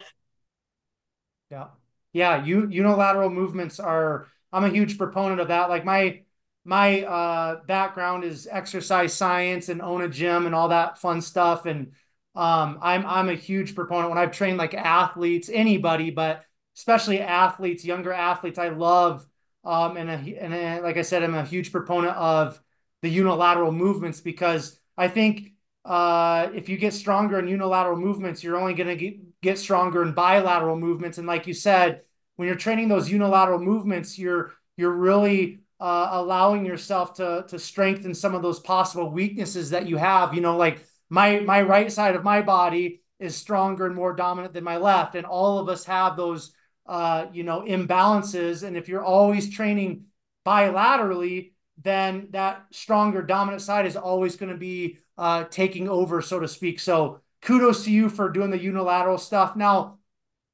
Yeah. 1.51 1.67
Yeah, 2.11 2.43
you 2.43 2.67
unilateral 2.67 3.29
movements 3.29 3.79
are 3.79 4.27
I'm 4.51 4.63
a 4.63 4.69
huge 4.69 4.97
proponent 4.97 5.39
of 5.41 5.49
that. 5.49 5.69
Like 5.69 5.85
my 5.85 6.21
my 6.65 7.01
uh 7.03 7.63
background 7.65 8.23
is 8.23 8.47
exercise 8.51 9.13
science 9.13 9.69
and 9.69 9.81
own 9.81 10.01
a 10.01 10.09
gym 10.09 10.45
and 10.45 10.53
all 10.53 10.69
that 10.69 10.99
fun 10.99 11.21
stuff 11.21 11.65
and 11.65 11.91
um, 12.35 12.79
I'm 12.81 13.05
I'm 13.05 13.29
a 13.29 13.33
huge 13.33 13.75
proponent 13.75 14.09
when 14.09 14.17
I've 14.17 14.31
trained 14.31 14.57
like 14.57 14.73
athletes, 14.73 15.49
anybody, 15.51 16.09
but 16.09 16.45
especially 16.77 17.19
athletes, 17.19 17.83
younger 17.83 18.13
athletes. 18.13 18.59
I 18.59 18.69
love 18.69 19.25
um, 19.65 19.97
and 19.97 20.09
a, 20.09 20.39
and 20.39 20.53
a, 20.53 20.81
like 20.81 20.97
I 20.97 21.01
said, 21.01 21.23
I'm 21.23 21.35
a 21.35 21.43
huge 21.43 21.71
proponent 21.71 22.15
of 22.15 22.61
the 23.01 23.09
unilateral 23.09 23.71
movements 23.71 24.21
because 24.21 24.79
I 24.97 25.09
think 25.09 25.53
uh, 25.83 26.49
if 26.53 26.69
you 26.69 26.77
get 26.77 26.93
stronger 26.93 27.39
in 27.39 27.47
unilateral 27.47 27.97
movements, 27.97 28.43
you're 28.43 28.57
only 28.57 28.73
going 28.73 28.97
to 28.97 29.17
get, 29.41 29.57
stronger 29.57 30.03
in 30.03 30.13
bilateral 30.13 30.77
movements. 30.77 31.17
And 31.17 31.27
like 31.27 31.47
you 31.47 31.53
said, 31.53 32.03
when 32.35 32.47
you're 32.47 32.57
training 32.57 32.87
those 32.87 33.09
unilateral 33.09 33.59
movements, 33.59 34.17
you're 34.17 34.53
you're 34.77 34.93
really 34.93 35.59
uh, 35.79 36.09
allowing 36.11 36.65
yourself 36.65 37.13
to 37.15 37.45
to 37.47 37.59
strengthen 37.59 38.13
some 38.13 38.35
of 38.35 38.41
those 38.41 38.59
possible 38.59 39.09
weaknesses 39.09 39.69
that 39.71 39.87
you 39.87 39.97
have. 39.97 40.33
You 40.33 40.41
know, 40.41 40.57
like 40.57 40.85
my 41.09 41.39
my 41.39 41.61
right 41.61 41.91
side 41.91 42.15
of 42.15 42.23
my 42.23 42.41
body 42.41 43.01
is 43.19 43.35
stronger 43.35 43.85
and 43.85 43.95
more 43.95 44.13
dominant 44.13 44.53
than 44.53 44.63
my 44.63 44.77
left 44.77 45.15
and 45.15 45.25
all 45.25 45.59
of 45.59 45.67
us 45.67 45.83
have 45.85 46.15
those 46.15 46.53
uh, 46.87 47.25
you 47.31 47.43
know 47.43 47.61
imbalances 47.61 48.63
and 48.63 48.77
if 48.77 48.87
you're 48.87 49.03
always 49.03 49.49
training 49.49 50.05
bilaterally 50.45 51.51
then 51.81 52.27
that 52.31 52.65
stronger 52.71 53.21
dominant 53.21 53.61
side 53.61 53.85
is 53.85 53.95
always 53.95 54.35
going 54.35 54.51
to 54.51 54.57
be 54.57 54.97
uh, 55.17 55.43
taking 55.45 55.89
over 55.89 56.21
so 56.21 56.39
to 56.39 56.47
speak 56.47 56.79
so 56.79 57.19
kudos 57.41 57.83
to 57.83 57.91
you 57.91 58.09
for 58.09 58.29
doing 58.29 58.49
the 58.49 58.61
unilateral 58.61 59.17
stuff 59.17 59.55
now 59.55 59.97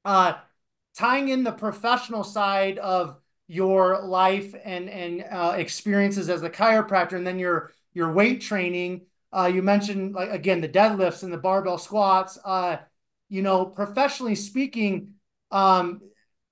uh, 0.04 0.34
tying 0.96 1.28
in 1.28 1.44
the 1.44 1.52
professional 1.52 2.24
side 2.24 2.78
of 2.78 3.18
your 3.48 4.02
life 4.02 4.54
and 4.64 4.88
and 4.88 5.24
uh, 5.30 5.54
experiences 5.56 6.28
as 6.28 6.42
a 6.42 6.50
chiropractor 6.50 7.12
and 7.12 7.26
then 7.26 7.38
your 7.38 7.72
your 7.94 8.12
weight 8.12 8.40
training 8.40 9.02
uh, 9.32 9.50
you 9.52 9.62
mentioned 9.62 10.14
like 10.14 10.30
again 10.30 10.60
the 10.60 10.68
deadlifts 10.68 11.22
and 11.22 11.32
the 11.32 11.38
barbell 11.38 11.78
squats. 11.78 12.38
Uh, 12.44 12.78
you 13.28 13.42
know, 13.42 13.66
professionally 13.66 14.36
speaking, 14.36 15.14
um, 15.50 16.00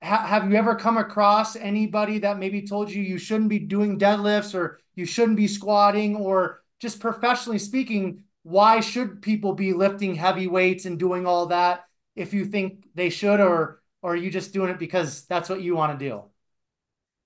ha- 0.03 0.27
have 0.27 0.51
you 0.51 0.57
ever 0.57 0.75
come 0.75 0.99
across 0.99 1.55
anybody 1.55 2.19
that 2.19 2.39
maybe 2.39 2.63
told 2.67 2.91
you 2.91 3.01
you 3.01 3.17
shouldn't 3.17 3.49
be 3.49 3.61
doing 3.61 3.97
deadlifts 3.97 4.55
or 4.57 4.81
you 4.97 5.07
shouldn't 5.07 5.37
be 5.37 5.47
squatting 5.47 6.17
or 6.17 6.63
just 6.81 6.99
professionally 6.99 7.61
speaking, 7.61 8.25
why 8.43 8.81
should 8.81 9.23
people 9.23 9.53
be 9.55 9.73
lifting 9.73 10.17
heavy 10.17 10.49
weights 10.49 10.85
and 10.85 10.99
doing 10.99 11.27
all 11.27 11.47
that? 11.47 11.85
if 12.17 12.33
you 12.33 12.45
think 12.45 12.87
they 12.95 13.11
should, 13.11 13.41
or 13.41 13.81
or 14.03 14.13
are 14.13 14.17
you 14.17 14.31
just 14.31 14.53
doing 14.53 14.71
it 14.71 14.79
because 14.79 15.25
that's 15.27 15.49
what 15.49 15.63
you 15.63 15.75
want 15.75 15.99
to 15.99 16.09
do? 16.09 16.25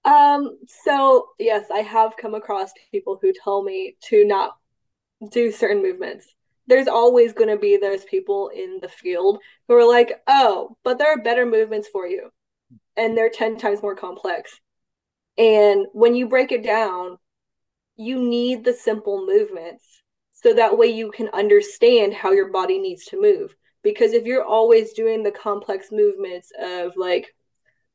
Um, 0.08 0.58
so 0.66 1.28
yes, 1.38 1.66
I 1.72 1.80
have 1.80 2.16
come 2.16 2.34
across 2.34 2.72
people 2.90 3.18
who 3.20 3.32
tell 3.32 3.62
me 3.62 3.96
to 4.04 4.24
not 4.24 4.56
do 5.30 5.52
certain 5.52 5.82
movements. 5.82 6.34
There's 6.66 6.88
always 6.88 7.34
going 7.34 7.50
to 7.50 7.58
be 7.58 7.76
those 7.76 8.04
people 8.06 8.48
in 8.48 8.78
the 8.80 8.88
field 8.88 9.40
who 9.68 9.74
are 9.74 9.86
like, 9.86 10.22
"Oh, 10.26 10.76
but 10.82 10.96
there 10.98 11.12
are 11.12 11.22
better 11.22 11.44
movements 11.44 11.88
for 11.88 12.06
you." 12.06 12.30
And 12.96 13.16
they're 13.16 13.30
10 13.30 13.58
times 13.58 13.82
more 13.82 13.94
complex. 13.96 14.60
And 15.36 15.86
when 15.92 16.14
you 16.14 16.26
break 16.28 16.52
it 16.52 16.64
down, 16.64 17.18
you 17.96 18.18
need 18.22 18.64
the 18.64 18.72
simple 18.72 19.26
movements 19.26 20.02
so 20.32 20.54
that 20.54 20.78
way 20.78 20.86
you 20.86 21.10
can 21.10 21.28
understand 21.30 22.14
how 22.14 22.32
your 22.32 22.50
body 22.50 22.78
needs 22.78 23.04
to 23.06 23.20
move. 23.20 23.54
Because 23.82 24.12
if 24.14 24.24
you're 24.24 24.44
always 24.44 24.92
doing 24.94 25.22
the 25.22 25.32
complex 25.32 25.88
movements 25.92 26.50
of 26.60 26.92
like 26.96 27.34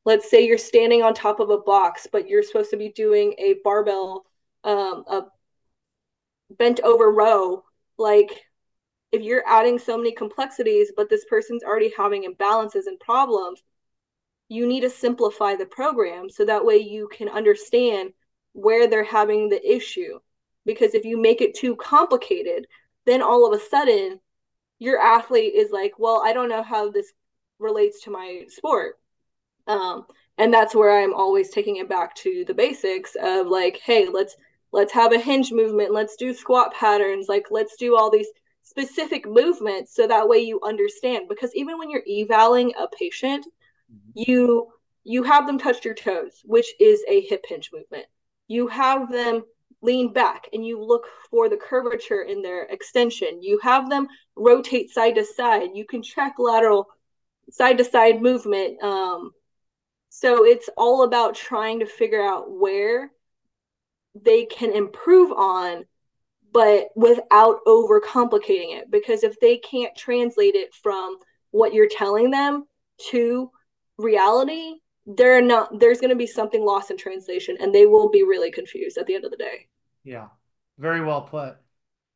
let's 0.04 0.30
say 0.30 0.46
you're 0.46 0.58
standing 0.58 1.02
on 1.02 1.14
top 1.14 1.40
of 1.40 1.50
a 1.50 1.58
box, 1.58 2.06
but 2.10 2.28
you're 2.28 2.42
supposed 2.42 2.70
to 2.70 2.76
be 2.76 2.90
doing 2.90 3.34
a 3.38 3.56
barbell, 3.64 4.26
um, 4.62 5.04
a 5.08 5.22
bent 6.58 6.80
over 6.80 7.10
row. 7.10 7.64
Like, 7.96 8.44
if 9.12 9.22
you're 9.22 9.44
adding 9.46 9.78
so 9.78 9.96
many 9.96 10.12
complexities, 10.12 10.92
but 10.96 11.08
this 11.08 11.24
person's 11.24 11.62
already 11.62 11.92
having 11.96 12.24
imbalances 12.24 12.86
and 12.86 12.98
problems, 13.00 13.62
you 14.48 14.66
need 14.66 14.80
to 14.80 14.90
simplify 14.90 15.54
the 15.54 15.66
program 15.66 16.28
so 16.28 16.44
that 16.44 16.64
way 16.64 16.76
you 16.76 17.08
can 17.08 17.28
understand 17.28 18.12
where 18.52 18.86
they're 18.86 19.04
having 19.04 19.48
the 19.48 19.74
issue. 19.74 20.18
Because 20.66 20.94
if 20.94 21.04
you 21.04 21.20
make 21.20 21.40
it 21.40 21.54
too 21.54 21.76
complicated, 21.76 22.66
then 23.06 23.22
all 23.22 23.46
of 23.46 23.58
a 23.58 23.62
sudden 23.62 24.20
your 24.78 24.98
athlete 25.00 25.54
is 25.54 25.70
like, 25.70 25.92
well, 25.98 26.22
I 26.24 26.32
don't 26.32 26.48
know 26.48 26.62
how 26.62 26.90
this 26.90 27.12
relates 27.58 28.02
to 28.02 28.10
my 28.10 28.44
sport 28.48 28.98
um, 29.66 30.06
and 30.38 30.52
that's 30.52 30.74
where 30.74 31.02
I'm 31.02 31.14
always 31.14 31.50
taking 31.50 31.76
it 31.76 31.88
back 31.88 32.14
to 32.16 32.44
the 32.46 32.54
basics 32.54 33.16
of 33.22 33.46
like, 33.46 33.80
hey, 33.84 34.08
let's 34.12 34.36
let's 34.72 34.92
have 34.92 35.12
a 35.12 35.18
hinge 35.18 35.52
movement, 35.52 35.92
let's 35.92 36.16
do 36.16 36.34
squat 36.34 36.74
patterns, 36.74 37.28
like 37.28 37.46
let's 37.50 37.76
do 37.76 37.96
all 37.96 38.10
these 38.10 38.28
specific 38.62 39.26
movements 39.26 39.94
so 39.94 40.06
that 40.06 40.28
way 40.28 40.38
you 40.38 40.60
understand. 40.62 41.28
Because 41.28 41.54
even 41.54 41.78
when 41.78 41.90
you're 41.90 42.02
evaling 42.06 42.72
a 42.78 42.88
patient, 42.88 43.46
mm-hmm. 43.92 44.10
you 44.14 44.68
you 45.04 45.22
have 45.22 45.46
them 45.46 45.58
touch 45.58 45.84
your 45.84 45.94
toes, 45.94 46.40
which 46.44 46.66
is 46.80 47.04
a 47.08 47.20
hip 47.22 47.44
hinge 47.48 47.70
movement. 47.72 48.06
You 48.48 48.66
have 48.68 49.10
them 49.12 49.44
lean 49.82 50.12
back 50.12 50.48
and 50.52 50.66
you 50.66 50.82
look 50.82 51.04
for 51.30 51.48
the 51.48 51.58
curvature 51.58 52.22
in 52.22 52.42
their 52.42 52.64
extension. 52.64 53.42
You 53.42 53.60
have 53.62 53.90
them 53.90 54.08
rotate 54.34 54.90
side 54.90 55.14
to 55.16 55.24
side. 55.24 55.70
You 55.74 55.84
can 55.84 56.02
check 56.02 56.34
lateral 56.38 56.88
side 57.50 57.78
to 57.78 57.84
side 57.84 58.22
movement. 58.22 58.82
Um, 58.82 59.32
so 60.16 60.44
it's 60.46 60.70
all 60.76 61.02
about 61.02 61.34
trying 61.34 61.80
to 61.80 61.86
figure 61.86 62.22
out 62.22 62.48
where 62.48 63.10
they 64.14 64.44
can 64.44 64.72
improve 64.72 65.32
on, 65.32 65.86
but 66.52 66.90
without 66.94 67.58
overcomplicating 67.66 68.78
it. 68.78 68.92
Because 68.92 69.24
if 69.24 69.40
they 69.40 69.56
can't 69.56 69.92
translate 69.96 70.54
it 70.54 70.72
from 70.72 71.16
what 71.50 71.74
you're 71.74 71.88
telling 71.90 72.30
them 72.30 72.64
to 73.10 73.50
reality, 73.98 74.74
they're 75.04 75.42
not 75.42 75.80
there's 75.80 75.98
going 75.98 76.10
to 76.10 76.16
be 76.16 76.28
something 76.28 76.64
lost 76.64 76.92
in 76.92 76.96
translation 76.96 77.56
and 77.58 77.74
they 77.74 77.84
will 77.84 78.08
be 78.08 78.22
really 78.22 78.52
confused 78.52 78.96
at 78.96 79.06
the 79.06 79.16
end 79.16 79.24
of 79.24 79.32
the 79.32 79.36
day. 79.36 79.66
Yeah. 80.04 80.28
Very 80.78 81.04
well 81.04 81.22
put. 81.22 81.56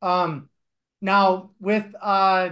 Um 0.01 0.47
now 1.01 1.49
with 1.59 1.93
uh 2.01 2.51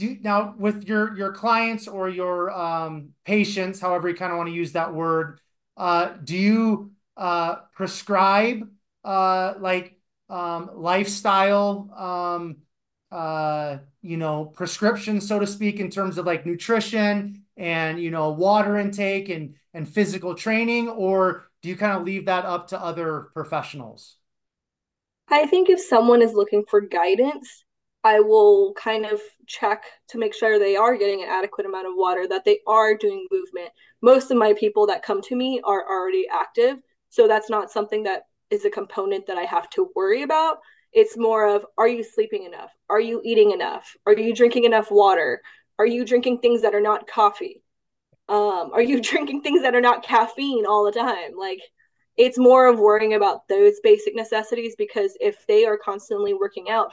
do 0.00 0.16
now 0.22 0.54
with 0.58 0.84
your 0.84 1.16
your 1.16 1.32
clients 1.32 1.86
or 1.86 2.08
your 2.08 2.50
um, 2.50 3.10
patients, 3.24 3.80
however 3.80 4.08
you 4.08 4.16
kind 4.16 4.32
of 4.32 4.38
want 4.38 4.48
to 4.48 4.54
use 4.54 4.72
that 4.72 4.94
word, 4.94 5.40
uh, 5.76 6.14
do 6.24 6.36
you 6.36 6.92
uh, 7.16 7.56
prescribe 7.74 8.68
uh, 9.04 9.54
like 9.60 9.98
um, 10.30 10.70
lifestyle, 10.74 11.90
um, 11.96 12.56
uh, 13.12 13.78
you 14.00 14.16
know, 14.16 14.46
prescriptions, 14.46 15.28
so 15.28 15.38
to 15.38 15.46
speak, 15.46 15.80
in 15.80 15.90
terms 15.90 16.16
of 16.16 16.24
like 16.24 16.46
nutrition 16.46 17.44
and 17.56 18.00
you 18.00 18.10
know 18.10 18.30
water 18.30 18.78
intake 18.78 19.28
and 19.28 19.54
and 19.74 19.86
physical 19.88 20.34
training, 20.34 20.88
or 20.88 21.44
do 21.62 21.68
you 21.68 21.76
kind 21.76 21.92
of 21.92 22.04
leave 22.04 22.24
that 22.26 22.46
up 22.46 22.68
to 22.68 22.80
other 22.80 23.28
professionals? 23.34 24.16
I 25.28 25.46
think 25.46 25.68
if 25.68 25.78
someone 25.78 26.22
is 26.22 26.32
looking 26.32 26.64
for 26.68 26.80
guidance, 26.80 27.64
I 28.02 28.20
will 28.20 28.72
kind 28.74 29.04
of 29.04 29.20
check 29.46 29.84
to 30.08 30.18
make 30.18 30.34
sure 30.34 30.58
they 30.58 30.76
are 30.76 30.96
getting 30.96 31.22
an 31.22 31.28
adequate 31.28 31.66
amount 31.66 31.86
of 31.86 31.92
water, 31.96 32.26
that 32.28 32.44
they 32.44 32.60
are 32.66 32.94
doing 32.94 33.26
movement. 33.30 33.70
Most 34.00 34.30
of 34.30 34.38
my 34.38 34.54
people 34.54 34.86
that 34.86 35.02
come 35.02 35.20
to 35.22 35.36
me 35.36 35.60
are 35.64 35.86
already 35.86 36.26
active. 36.32 36.78
So 37.10 37.28
that's 37.28 37.50
not 37.50 37.70
something 37.70 38.04
that 38.04 38.22
is 38.50 38.64
a 38.64 38.70
component 38.70 39.26
that 39.26 39.36
I 39.36 39.42
have 39.42 39.68
to 39.70 39.90
worry 39.94 40.22
about. 40.22 40.58
It's 40.92 41.16
more 41.16 41.46
of 41.46 41.66
are 41.76 41.88
you 41.88 42.02
sleeping 42.02 42.44
enough? 42.44 42.70
Are 42.88 43.00
you 43.00 43.20
eating 43.24 43.52
enough? 43.52 43.94
Are 44.06 44.16
you 44.16 44.34
drinking 44.34 44.64
enough 44.64 44.90
water? 44.90 45.42
Are 45.78 45.86
you 45.86 46.04
drinking 46.04 46.38
things 46.38 46.62
that 46.62 46.74
are 46.74 46.80
not 46.80 47.06
coffee? 47.06 47.62
Um, 48.28 48.70
are 48.72 48.82
you 48.82 49.00
drinking 49.02 49.42
things 49.42 49.62
that 49.62 49.74
are 49.74 49.80
not 49.80 50.02
caffeine 50.02 50.64
all 50.64 50.84
the 50.84 50.98
time? 50.98 51.32
Like, 51.38 51.60
it's 52.16 52.38
more 52.38 52.66
of 52.66 52.78
worrying 52.78 53.14
about 53.14 53.46
those 53.48 53.80
basic 53.82 54.14
necessities 54.14 54.74
because 54.76 55.16
if 55.20 55.46
they 55.46 55.64
are 55.64 55.78
constantly 55.78 56.34
working 56.34 56.68
out 56.68 56.92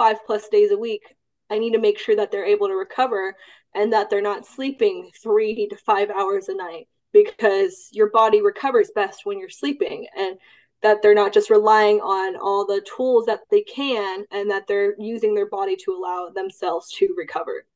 five 0.00 0.24
plus 0.24 0.48
days 0.48 0.70
a 0.70 0.78
week, 0.78 1.14
I 1.50 1.58
need 1.58 1.74
to 1.74 1.78
make 1.78 1.98
sure 1.98 2.16
that 2.16 2.32
they're 2.32 2.46
able 2.46 2.68
to 2.68 2.74
recover 2.74 3.36
and 3.74 3.92
that 3.92 4.08
they're 4.08 4.22
not 4.22 4.46
sleeping 4.46 5.10
three 5.22 5.68
to 5.68 5.76
five 5.76 6.08
hours 6.08 6.48
a 6.48 6.54
night 6.54 6.88
because 7.12 7.90
your 7.92 8.08
body 8.08 8.40
recovers 8.40 8.90
best 8.94 9.26
when 9.26 9.38
you're 9.38 9.50
sleeping 9.50 10.06
and 10.16 10.38
that 10.80 11.02
they're 11.02 11.14
not 11.14 11.34
just 11.34 11.50
relying 11.50 12.00
on 12.00 12.34
all 12.36 12.64
the 12.64 12.82
tools 12.96 13.26
that 13.26 13.40
they 13.50 13.60
can 13.60 14.24
and 14.30 14.50
that 14.50 14.66
they're 14.66 14.94
using 14.98 15.34
their 15.34 15.50
body 15.50 15.76
to 15.76 15.92
allow 15.92 16.30
themselves 16.34 16.90
to 16.92 17.14
recover. 17.18 17.66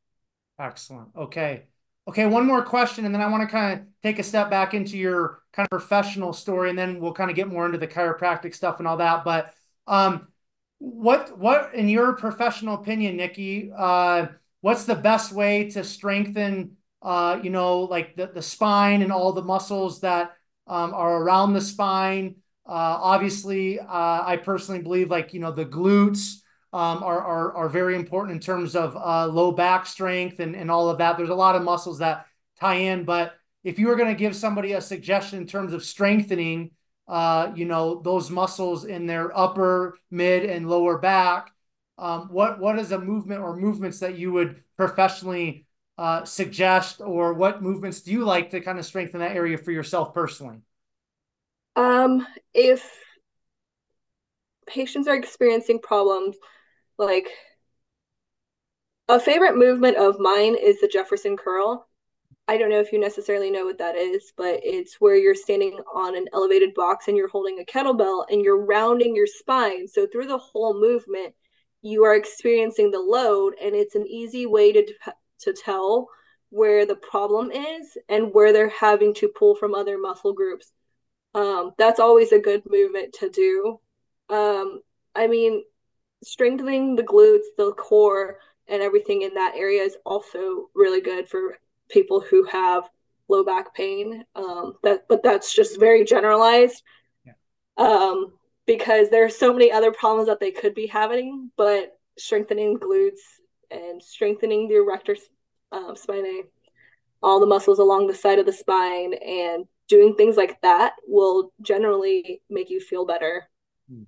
Excellent. 0.59 1.09
Okay. 1.15 1.65
Okay, 2.09 2.25
one 2.25 2.47
more 2.47 2.63
question, 2.63 3.05
and 3.05 3.15
then 3.15 3.23
I 3.23 3.31
want 3.31 3.43
to 3.43 3.55
kind 3.55 3.79
of 3.79 3.87
take 4.03 4.19
a 4.19 4.23
step 4.23 4.49
back 4.49 4.73
into 4.73 4.97
your 4.97 5.43
kind 5.53 5.67
of 5.67 5.71
professional 5.71 6.33
story, 6.33 6.71
and 6.71 6.79
then 6.79 7.01
we'll 7.01 7.15
kind 7.15 7.31
of 7.31 7.37
get 7.37 7.49
more 7.49 7.67
into 7.67 7.79
the 7.79 7.87
chiropractic 7.87 8.55
stuff 8.55 8.79
and 8.79 8.89
all 8.89 8.99
that. 8.99 9.25
But 9.25 9.55
um, 9.87 10.29
what 10.79 11.39
what 11.39 11.75
in 11.75 11.89
your 11.89 12.15
professional 12.15 12.75
opinion, 12.75 13.17
Nikki, 13.17 13.71
uh, 13.77 14.27
what's 14.61 14.85
the 14.85 14.95
best 14.95 15.33
way 15.33 15.71
to 15.71 15.85
strengthen 15.85 16.77
uh, 17.05 17.39
you 17.43 17.51
know, 17.51 17.81
like 17.81 18.17
the, 18.17 18.27
the 18.27 18.43
spine 18.43 19.03
and 19.03 19.13
all 19.13 19.33
the 19.33 19.43
muscles 19.43 20.01
that 20.01 20.33
um, 20.67 20.95
are 20.95 21.23
around 21.23 21.53
the 21.53 21.61
spine. 21.61 22.37
Uh, 22.67 22.73
obviously, 22.73 23.79
uh, 23.79 23.85
I 23.87 24.41
personally 24.43 24.81
believe 24.81 25.11
like, 25.11 25.35
you 25.35 25.41
know, 25.41 25.53
the 25.53 25.67
glutes 25.67 26.37
um, 26.73 27.03
are, 27.03 27.21
are, 27.21 27.53
are 27.53 27.69
very 27.69 27.95
important 27.95 28.35
in 28.35 28.41
terms 28.41 28.75
of 28.75 28.97
uh, 28.97 29.27
low 29.27 29.53
back 29.53 29.87
strength 29.87 30.41
and, 30.41 30.57
and 30.57 30.71
all 30.71 30.89
of 30.89 30.97
that. 30.99 31.19
There's 31.19 31.29
a 31.29 31.35
lot 31.35 31.57
of 31.57 31.63
muscles 31.63 31.99
that 31.99 32.27
tie 32.59 32.77
in, 32.77 33.05
but 33.05 33.35
if 33.65 33.79
you 33.79 33.89
were 33.89 33.97
going 33.97 34.09
to 34.09 34.19
give 34.19 34.35
somebody 34.35 34.73
a 34.73 34.81
suggestion 34.81 35.39
in 35.39 35.47
terms 35.47 35.75
of 35.75 35.85
strengthening 35.85 36.71
uh, 37.07 37.53
you 37.55 37.65
know, 37.67 38.01
those 38.03 38.31
muscles 38.31 38.85
in 38.85 39.07
their 39.07 39.37
upper, 39.37 39.99
mid, 40.11 40.45
and 40.45 40.69
lower 40.69 40.99
back. 40.99 41.51
Um, 41.99 42.29
what 42.31 42.59
what 42.59 42.79
is 42.79 42.93
a 42.93 42.99
movement 42.99 43.41
or 43.41 43.57
movements 43.57 44.01
that 44.01 44.19
you 44.19 44.33
would 44.33 44.63
professionally 44.77 45.67
uh, 45.97 46.25
suggest, 46.25 47.01
or 47.01 47.35
what 47.35 47.63
movements 47.63 48.01
do 48.01 48.11
you 48.13 48.25
like 48.25 48.51
to 48.51 48.61
kind 48.61 48.79
of 48.79 48.87
strengthen 48.87 49.21
that 49.21 49.37
area 49.37 49.59
for 49.59 49.71
yourself 49.71 50.13
personally? 50.13 50.59
Um, 51.77 52.27
if 52.53 52.89
patients 54.67 55.07
are 55.09 55.15
experiencing 55.15 55.79
problems 55.79 56.37
like 56.99 57.29
a 59.09 59.21
favorite 59.21 59.57
movement 59.57 59.97
of 59.97 60.19
mine 60.19 60.57
is 60.61 60.81
the 60.81 60.89
Jefferson 60.89 61.37
curl. 61.37 61.87
I 62.47 62.59
don't 62.59 62.69
know 62.69 62.81
if 62.81 62.93
you 62.93 63.01
necessarily 63.01 63.51
know 63.51 63.65
what 63.65 63.79
that 63.79 63.97
is, 63.97 64.33
but 64.37 64.61
it's 64.63 65.01
where 65.01 65.17
you're 65.17 65.35
standing 65.35 65.79
on 65.95 66.15
an 66.17 66.27
elevated 66.35 66.75
box 66.75 67.09
and 67.09 67.17
you're 67.17 67.29
holding 67.29 67.59
a 67.59 67.65
kettlebell 67.65 68.27
and 68.31 68.43
you're 68.43 68.65
rounding 68.65 69.17
your 69.17 69.27
spine. 69.27 69.89
So 69.89 70.07
through 70.07 70.27
the 70.27 70.39
whole 70.39 70.79
movement, 70.79 71.35
you 71.81 72.05
are 72.05 72.15
experiencing 72.15 72.91
the 72.91 72.99
load, 72.99 73.55
and 73.63 73.75
it's 73.75 73.95
an 73.95 74.07
easy 74.07 74.47
way 74.47 74.73
to 74.73 74.87
to 75.41 75.53
tell 75.53 76.09
where 76.51 76.87
the 76.87 76.97
problem 76.97 77.51
is 77.51 77.99
and 78.09 78.33
where 78.33 78.53
they're 78.53 78.69
having 78.69 79.13
to 79.15 79.29
pull 79.29 79.55
from 79.55 79.75
other 79.75 79.99
muscle 79.99 80.33
groups. 80.33 80.73
Um, 81.35 81.73
that's 81.79 82.01
always 82.01 82.33
a 82.33 82.39
good 82.39 82.63
movement 82.69 83.15
to 83.21 83.29
do. 83.29 83.81
Um, 84.29 84.81
I 85.15 85.27
mean, 85.27 85.65
strengthening 86.23 86.95
the 86.97 87.03
glutes, 87.03 87.45
the 87.59 87.73
core, 87.73 88.39
and 88.69 88.83
everything 88.83 89.23
in 89.23 89.35
that 89.35 89.55
area 89.57 89.83
is 89.83 89.97
also 90.07 90.71
really 90.75 91.01
good 91.01 91.29
for 91.29 91.59
people 91.95 92.21
who 92.21 92.45
have 92.45 92.85
low 93.29 93.45
back 93.45 93.75
pain. 93.75 94.25
Um, 94.35 94.75
that, 94.83 95.07
but 95.09 95.23
that's 95.23 95.55
just 95.55 95.81
very 95.81 96.05
generalized. 96.05 96.83
Yeah. 97.25 97.33
Um, 97.79 98.35
because 98.67 99.09
there 99.11 99.25
are 99.25 99.31
so 99.31 99.53
many 99.53 99.71
other 99.71 99.93
problems 99.93 100.29
that 100.29 100.41
they 100.41 100.51
could 100.51 100.75
be 100.75 100.87
having, 100.87 101.51
but 101.57 101.99
strengthening 102.19 102.79
glutes 102.79 103.21
and 103.71 104.03
strengthening 104.03 104.69
the 104.69 104.77
erector 104.77 105.17
um, 105.73 105.95
spinae, 105.95 106.43
all 107.23 107.41
the 107.41 107.47
muscles 107.47 107.79
along 107.79 108.07
the 108.07 108.15
side 108.15 108.39
of 108.39 108.47
the 108.47 108.53
spine, 108.53 109.15
and 109.15 109.67
doing 109.89 110.15
things 110.15 110.37
like 110.37 110.61
that 110.63 110.95
will 111.07 111.53
generally 111.61 112.43
make 112.51 112.71
you 112.71 112.81
feel 112.81 113.05
better. 113.05 113.49
Hmm. 113.91 114.03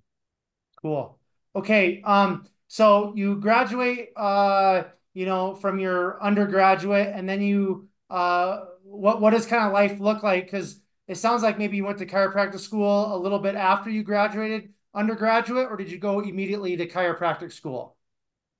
Cool. 0.80 1.18
Okay. 1.55 2.03
Um, 2.03 2.47
so 2.68 3.12
you 3.14 3.37
graduate, 3.37 4.11
uh, 4.16 4.84
you 5.17 5.25
know, 5.25 5.55
from 5.55 5.79
your 5.79 6.23
undergraduate, 6.23 7.11
and 7.14 7.27
then 7.27 7.41
you, 7.41 7.89
uh, 8.11 8.67
what 8.83 9.19
what 9.19 9.31
does 9.31 9.47
kind 9.47 9.64
of 9.64 9.73
life 9.73 9.99
look 9.99 10.23
like? 10.23 10.45
Because 10.45 10.79
it 11.09 11.17
sounds 11.17 11.43
like 11.43 11.57
maybe 11.57 11.79
you 11.79 11.87
went 11.87 11.97
to 12.01 12.07
chiropractic 12.07 12.61
school 12.61 13.14
a 13.14 13.17
little 13.17 13.39
bit 13.39 13.55
after 13.55 13.89
you 13.89 14.03
graduated 14.03 14.75
undergraduate, 14.95 15.69
or 15.71 15.77
did 15.79 15.91
you 15.91 15.97
go 15.97 16.21
immediately 16.21 16.77
to 16.77 16.87
chiropractic 16.87 17.51
school? 17.51 17.97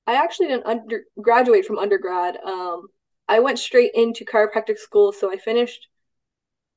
I 0.07 0.15
actually 0.15 0.47
didn't 0.47 0.65
under, 0.65 1.05
graduate 1.21 1.67
from 1.67 1.79
undergrad. 1.79 2.39
Um, 2.43 2.87
I 3.29 3.41
went 3.41 3.59
straight 3.59 3.91
into 3.95 4.25
chiropractic 4.25 4.79
school. 4.79 5.13
So 5.13 5.31
I 5.31 5.37
finished, 5.37 5.89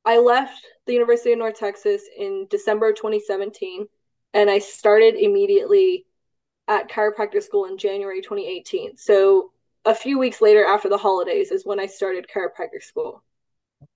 I 0.04 0.18
left 0.18 0.60
the 0.88 0.94
University 0.94 1.32
of 1.32 1.40
North 1.40 1.58
Texas 1.58 2.02
in 2.18 2.48
December 2.50 2.92
2017, 2.92 3.88
and 4.34 4.50
I 4.50 4.60
started 4.60 5.16
immediately 5.16 6.06
at 6.68 6.90
chiropractic 6.90 7.44
school 7.44 7.64
in 7.64 7.78
January 7.78 8.22
2018. 8.22 8.98
So 8.98 9.52
a 9.86 9.96
few 9.96 10.20
weeks 10.20 10.42
later 10.42 10.66
after 10.66 10.90
the 10.90 10.98
holidays 10.98 11.52
is 11.52 11.66
when 11.66 11.80
I 11.80 11.86
started 11.86 12.28
chiropractic 12.34 12.84
school. 12.84 13.24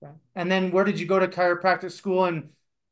Okay. 0.01 0.13
And 0.35 0.51
then 0.51 0.71
where 0.71 0.85
did 0.85 0.99
you 0.99 1.05
go 1.05 1.19
to 1.19 1.27
chiropractic 1.27 1.91
school 1.91 2.25
and 2.25 2.49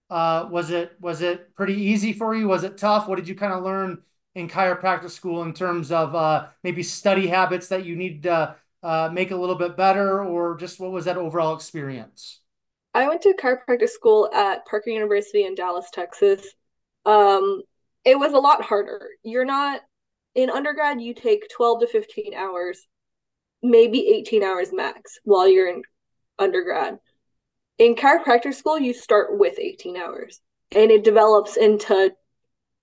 uh, 0.09 0.47
was 0.51 0.71
it 0.71 0.93
was 0.99 1.21
it 1.21 1.55
pretty 1.55 1.75
easy 1.75 2.11
for 2.11 2.35
you? 2.35 2.47
Was 2.47 2.63
it 2.63 2.77
tough? 2.77 3.07
What 3.07 3.15
did 3.15 3.29
you 3.29 3.35
kind 3.35 3.53
of 3.53 3.63
learn 3.63 4.01
in 4.35 4.49
chiropractic 4.49 5.09
school 5.09 5.43
in 5.43 5.53
terms 5.53 5.91
of 5.91 6.15
uh, 6.15 6.47
maybe 6.63 6.83
study 6.83 7.27
habits 7.27 7.67
that 7.69 7.85
you 7.85 7.95
need 7.95 8.23
to 8.23 8.55
uh, 8.83 9.09
make 9.11 9.31
a 9.31 9.35
little 9.35 9.55
bit 9.55 9.77
better, 9.77 10.23
or 10.23 10.57
just 10.57 10.79
what 10.79 10.91
was 10.91 11.05
that 11.05 11.17
overall 11.17 11.55
experience? 11.55 12.39
I 12.93 13.07
went 13.07 13.21
to 13.21 13.33
chiropractic 13.33 13.89
school 13.89 14.29
at 14.33 14.65
Parker 14.65 14.89
University 14.89 15.45
in 15.45 15.55
Dallas, 15.55 15.89
Texas. 15.93 16.45
Um, 17.05 17.61
it 18.03 18.19
was 18.19 18.33
a 18.33 18.39
lot 18.39 18.61
harder. 18.61 19.09
You're 19.23 19.45
not 19.45 19.81
in 20.35 20.49
undergrad. 20.49 21.01
You 21.01 21.13
take 21.13 21.49
twelve 21.49 21.81
to 21.81 21.87
fifteen 21.87 22.33
hours, 22.33 22.87
maybe 23.61 24.07
eighteen 24.07 24.43
hours 24.43 24.71
max, 24.71 25.19
while 25.23 25.47
you're 25.47 25.69
in 25.69 25.83
undergrad 26.39 26.99
in 27.81 27.95
chiropractic 27.95 28.53
school, 28.53 28.79
you 28.79 28.93
start 28.93 29.39
with 29.39 29.57
18 29.57 29.97
hours 29.97 30.39
and 30.71 30.91
it 30.91 31.03
develops 31.03 31.57
into 31.57 32.11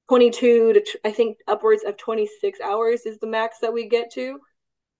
22 0.08 0.72
to 0.72 0.98
I 1.04 1.12
think 1.12 1.38
upwards 1.46 1.84
of 1.84 1.96
26 1.96 2.60
hours 2.60 3.06
is 3.06 3.20
the 3.20 3.28
max 3.28 3.58
that 3.60 3.72
we 3.72 3.88
get 3.88 4.10
to. 4.14 4.40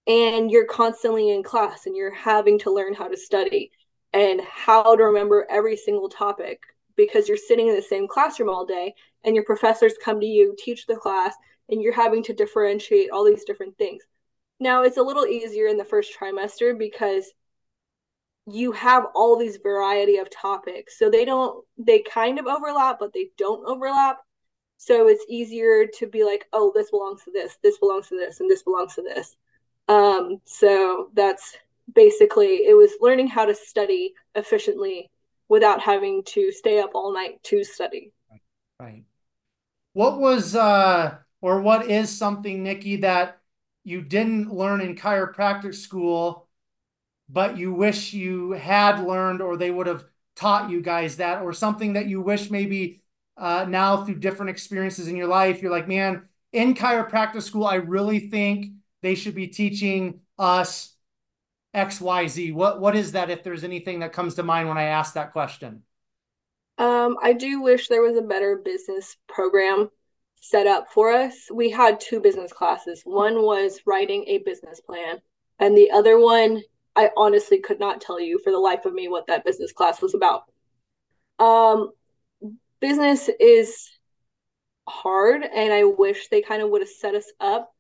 And 0.07 0.53
you're 0.53 0.67
constantly 0.67 1.33
in 1.33 1.43
class 1.43 1.87
and 1.87 1.97
you're 1.97 2.15
having 2.15 2.61
to 2.61 2.73
learn 2.73 2.95
how 2.95 3.09
to 3.09 3.17
study 3.17 3.73
and 4.13 4.41
how 4.41 4.95
to 4.95 5.03
remember 5.03 5.49
every 5.51 5.77
single 5.77 6.09
topic 6.09 6.61
because 6.97 7.27
you're 7.27 7.37
sitting 7.37 7.67
in 7.67 7.75
the 7.75 7.83
same 7.83 8.07
classroom 8.07 8.51
all 8.51 8.65
day 8.65 8.95
and 9.25 9.35
your 9.35 9.45
professors 9.45 9.95
come 10.03 10.21
to 10.21 10.27
you, 10.27 10.55
teach 10.59 10.87
the 10.87 10.97
class, 10.97 11.35
and 11.69 11.83
you're 11.83 11.93
having 11.93 12.23
to 12.25 12.33
differentiate 12.33 13.11
all 13.11 13.25
these 13.25 13.45
different 13.45 13.77
things. 13.79 14.05
Now, 14.61 14.83
it's 14.83 14.97
a 14.97 15.03
little 15.03 15.27
easier 15.27 15.67
in 15.67 15.77
the 15.77 15.85
first 15.85 16.13
trimester 16.19 16.77
because 16.77 17.33
you 18.51 18.73
have 18.73 19.07
all 19.15 19.39
these 19.39 19.59
variety 19.59 20.17
of 20.17 20.31
topics. 20.31 20.99
So 20.99 21.11
they 21.11 21.25
don't 21.25 21.65
they 21.77 22.01
kind 22.01 22.39
of 22.39 22.47
overlap, 22.47 22.99
but 22.99 23.13
they 23.13 23.29
don't 23.37 23.67
overlap. 23.67 24.19
So 24.79 25.09
it's 25.09 25.25
easier 25.29 25.87
to 25.99 26.07
be 26.07 26.25
like, 26.25 26.47
oh, 26.53 26.73
this 26.75 26.91
belongs 26.91 27.25
to 27.25 27.31
this, 27.33 27.59
this 27.63 27.79
belongs 27.79 28.09
to 28.09 28.17
this, 28.17 28.41
and 28.41 28.51
this 28.51 28.63
belongs 28.63 28.95
to 28.95 29.03
this. 29.03 29.37
Um, 29.89 30.41
so 30.45 31.11
that's 31.15 31.57
basically 31.95 32.67
it 32.67 32.77
was 32.77 32.93
learning 33.01 33.29
how 33.29 33.45
to 33.45 33.55
study 33.55 34.15
efficiently 34.35 35.11
without 35.49 35.81
having 35.81 36.23
to 36.23 36.53
stay 36.53 36.81
up 36.81 36.91
all 36.95 37.13
night 37.13 37.43
to 37.43 37.65
study. 37.65 38.13
Right. 38.81 39.05
What 39.95 40.21
was 40.21 40.55
uh 40.55 41.19
or 41.41 41.61
what 41.61 41.91
is 41.91 42.17
something, 42.17 42.63
Nikki, 42.63 42.97
that 42.97 43.41
you 43.85 44.03
didn't 44.03 44.53
learn 44.53 44.81
in 44.81 44.97
chiropractic 44.97 45.75
school 45.75 46.49
but 47.31 47.59
you 47.59 47.75
wish 47.75 48.15
you 48.15 48.53
had 48.53 49.05
learned 49.05 49.43
or 49.43 49.57
they 49.57 49.71
would 49.71 49.87
have 49.87 50.05
taught 50.35 50.71
you 50.71 50.81
guys 50.81 51.19
that? 51.19 51.43
Or 51.43 51.53
something 51.53 51.93
that 51.93 52.07
you 52.07 52.21
wish 52.21 52.51
maybe 52.51 53.03
uh, 53.39 53.67
now 53.69 54.05
through 54.05 54.17
different 54.17 54.51
experiences 54.51 55.09
in 55.09 55.17
your 55.17 55.29
life 55.29 55.63
you're 55.63 55.71
like 55.71 55.87
man 55.87 56.23
in 56.53 56.75
chiropractic 56.75 57.43
school 57.43 57.65
i 57.65 57.77
really 57.77 58.19
think 58.19 58.73
they 59.01 59.15
should 59.15 59.35
be 59.35 59.47
teaching 59.47 60.21
us 60.39 60.95
xyz 61.75 62.53
what 62.53 62.81
what 62.81 62.97
is 62.97 63.13
that 63.13 63.31
if 63.31 63.45
there's 63.45 63.63
anything 63.63 64.01
that 64.01 64.13
comes 64.13 64.35
to 64.35 64.43
mind 64.43 64.69
when 64.69 64.79
i 64.79 64.85
ask 64.85 65.15
that 65.15 65.33
question? 65.33 65.83
Um, 66.79 67.17
i 67.23 67.33
do 67.33 67.61
wish 67.63 67.87
there 67.87 68.03
was 68.03 68.17
a 68.17 68.23
better 68.23 68.57
business 68.57 69.17
program 69.29 69.91
set 70.41 70.67
up 70.67 70.87
for 70.93 71.11
us 71.11 71.35
we 71.53 71.71
had 71.71 72.01
two 72.01 72.21
business 72.21 72.53
classes 72.53 73.03
one 73.05 73.43
was 73.43 73.81
writing 73.87 74.25
a 74.27 74.39
business 74.39 74.81
plan 74.81 75.19
and 75.59 75.77
the 75.77 75.91
other 75.91 76.19
one 76.19 76.63
I 76.99 77.11
honestly 77.17 77.61
could 77.61 77.79
not 77.79 78.01
tell 78.01 78.21
you 78.21 78.41
for 78.43 78.51
the 78.51 78.59
life 78.59 78.85
of 78.85 78.93
me 78.93 79.07
what 79.07 79.29
that 79.29 79.45
business 79.45 79.73
class 79.73 80.03
was 80.03 80.15
about. 80.15 80.43
Um, 81.39 81.93
business 82.81 83.31
is 83.39 83.89
hard, 84.89 85.45
and 85.45 85.73
I 85.73 85.85
wish 85.85 86.27
they 86.27 86.43
kind 86.43 86.61
of 86.61 86.71
would 86.71 86.83
have 86.83 86.89
set 86.89 87.15
us 87.15 87.31
up 87.39 87.73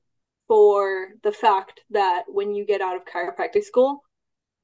for 0.46 1.09
the 1.24 1.32
fact 1.32 1.80
that 1.90 2.26
when 2.28 2.54
you 2.54 2.64
get 2.64 2.80
out 2.80 2.94
of 2.96 3.06
chiropractic 3.06 3.64
school, 3.64 4.04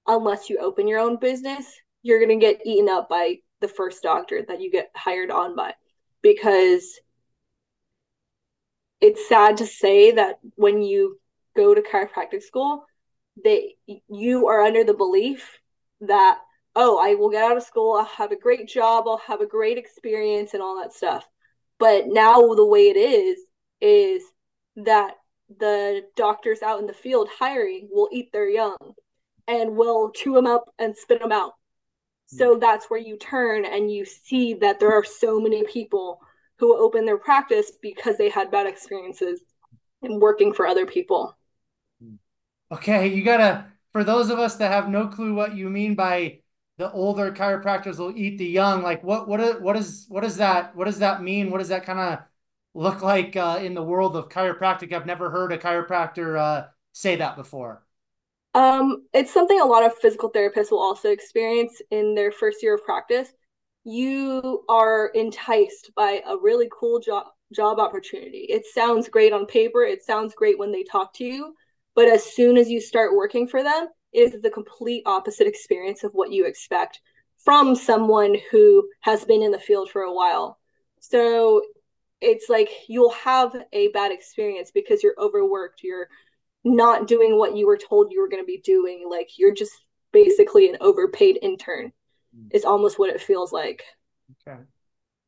unless 0.07 0.49
you 0.49 0.59
open 0.59 0.86
your 0.86 1.01
own 1.01 1.18
business, 1.18 1.74
you're 2.05 2.24
going 2.24 2.38
to 2.38 2.47
get 2.47 2.64
eaten 2.64 2.88
up 2.88 3.09
by 3.09 3.38
the 3.61 3.66
first 3.66 4.05
doctor 4.05 4.45
that 4.47 4.61
you 4.61 4.70
get 4.70 4.88
hired 4.95 5.32
on 5.32 5.57
by 5.57 5.74
because 6.22 7.01
it's 9.01 9.28
sad 9.28 9.59
to 9.59 9.66
say 9.66 10.12
that 10.12 10.38
when 10.55 10.82
you 10.82 11.18
go 11.57 11.74
to 11.74 11.82
chiropractic 11.82 12.42
school, 12.42 12.84
that 13.45 13.62
you 14.09 14.47
are 14.47 14.62
under 14.62 14.84
the 14.84 14.95
belief 14.95 15.59
that 16.01 16.38
oh 16.76 16.99
i 16.99 17.14
will 17.14 17.30
get 17.30 17.42
out 17.42 17.57
of 17.57 17.62
school 17.62 17.97
i'll 17.97 18.05
have 18.05 18.30
a 18.30 18.38
great 18.38 18.68
job 18.68 19.05
i'll 19.07 19.20
have 19.26 19.40
a 19.40 19.47
great 19.47 19.78
experience 19.78 20.55
and 20.55 20.62
all 20.62 20.80
that 20.80 20.92
stuff. 20.92 21.26
But 21.78 22.07
now 22.07 22.55
the 22.55 22.66
way 22.66 22.88
it 22.88 22.97
is 22.97 23.38
is 23.80 24.22
that 24.76 25.14
the 25.59 26.03
doctors 26.16 26.62
out 26.62 26.80
in 26.80 26.86
the 26.86 26.92
field 26.92 27.28
hiring 27.38 27.88
will 27.90 28.09
eat 28.12 28.32
their 28.32 28.49
young 28.49 28.76
and 29.47 29.76
will 29.76 30.11
chew 30.12 30.34
them 30.34 30.47
up 30.47 30.72
and 30.78 30.97
spit 30.97 31.20
them 31.20 31.32
out. 31.32 31.53
So 32.26 32.59
that's 32.59 32.86
where 32.86 33.01
you 33.01 33.18
turn 33.18 33.64
and 33.64 33.90
you 33.90 34.05
see 34.05 34.55
that 34.55 34.80
there 34.80 34.92
are 34.92 35.05
so 35.05 35.38
many 35.40 35.64
people 35.64 36.20
who 36.69 36.79
open 36.85 37.05
their 37.05 37.19
practice 37.19 37.73
because 37.83 38.17
they 38.19 38.29
had 38.29 38.51
bad 38.51 38.67
experiences 38.67 39.41
in 40.03 40.21
working 40.21 40.53
for 40.53 40.67
other 40.67 40.87
people 40.87 41.37
Okay, 42.71 43.09
you 43.09 43.23
gotta. 43.25 43.67
For 43.93 44.03
those 44.05 44.31
of 44.31 44.39
us 44.39 44.57
that 44.57 44.73
have 44.73 44.89
no 44.89 45.07
clue 45.09 45.35
what 45.35 45.55
you 45.55 45.71
mean 45.71 45.95
by 45.95 46.41
the 46.79 46.91
older 46.91 47.31
chiropractors 47.33 47.99
will 47.99 48.17
eat 48.17 48.39
the 48.39 48.47
young, 48.47 48.83
like 48.83 49.05
what 49.05 49.29
what 49.29 49.61
what 49.62 49.77
is 49.77 50.07
what 50.09 50.23
does 50.23 50.39
that 50.39 50.75
what 50.75 50.87
does 50.87 50.99
that 50.99 51.23
mean? 51.23 51.51
What 51.51 51.59
does 51.59 51.69
that 51.69 51.85
kind 51.85 52.01
of 52.01 52.25
look 52.75 53.03
like 53.03 53.37
uh, 53.37 53.61
in 53.62 53.75
the 53.75 53.83
world 53.83 54.17
of 54.17 54.29
chiropractic? 54.29 54.93
I've 54.93 55.07
never 55.07 55.31
heard 55.31 55.53
a 55.53 55.59
chiropractor 55.59 56.39
uh, 56.39 56.69
say 56.93 57.17
that 57.17 57.37
before. 57.37 57.85
Um, 58.55 59.07
it's 59.12 59.33
something 59.33 59.61
a 59.61 59.65
lot 59.65 59.85
of 59.85 59.97
physical 59.99 60.31
therapists 60.31 60.71
will 60.71 60.83
also 60.83 61.11
experience 61.11 61.81
in 61.91 62.15
their 62.15 62.31
first 62.33 62.62
year 62.62 62.75
of 62.75 62.85
practice. 62.85 63.33
You 63.85 64.64
are 64.68 65.09
enticed 65.09 65.91
by 65.95 66.22
a 66.26 66.37
really 66.37 66.68
cool 66.72 67.01
job 67.01 67.26
job 67.55 67.78
opportunity. 67.78 68.47
It 68.49 68.64
sounds 68.66 69.09
great 69.09 69.32
on 69.32 69.47
paper. 69.47 69.82
It 69.82 70.03
sounds 70.03 70.35
great 70.35 70.59
when 70.59 70.72
they 70.72 70.82
talk 70.82 71.14
to 71.14 71.24
you, 71.24 71.55
but 71.95 72.09
as 72.09 72.24
soon 72.24 72.57
as 72.57 72.70
you 72.70 72.80
start 72.80 73.14
working 73.14 73.47
for 73.47 73.62
them, 73.62 73.89
it 74.12 74.35
is 74.35 74.43
the 74.43 74.51
complete 74.51 75.03
opposite 75.07 75.47
experience 75.47 76.03
of 76.03 76.12
what 76.12 76.32
you 76.32 76.47
expect 76.47 77.01
from 77.45 77.74
someone 77.74 78.37
who 78.51 78.89
has 79.01 79.24
been 79.24 79.43
in 79.43 79.51
the 79.51 79.59
field 79.59 79.91
for 79.91 80.03
a 80.03 80.12
while. 80.12 80.59
So 81.01 81.62
it's 82.20 82.49
like 82.49 82.70
you'll 82.89 83.12
have 83.12 83.55
a 83.72 83.89
bad 83.89 84.11
experience 84.11 84.70
because 84.72 85.03
you're 85.03 85.14
overworked, 85.18 85.82
you're 85.82 86.09
not 86.64 87.07
doing 87.07 87.37
what 87.37 87.55
you 87.55 87.66
were 87.66 87.76
told 87.76 88.11
you 88.11 88.20
were 88.20 88.28
going 88.28 88.43
to 88.43 88.47
be 88.47 88.62
doing. 88.64 89.07
Like 89.09 89.39
you're 89.39 89.55
just 89.55 89.74
basically 90.12 90.70
an 90.70 90.78
overpaid 90.80 91.39
intern. 91.43 91.93
Is 92.51 92.64
almost 92.64 92.99
what 92.99 93.11
it 93.11 93.20
feels 93.20 93.53
like. 93.53 93.82
Okay. 94.47 94.61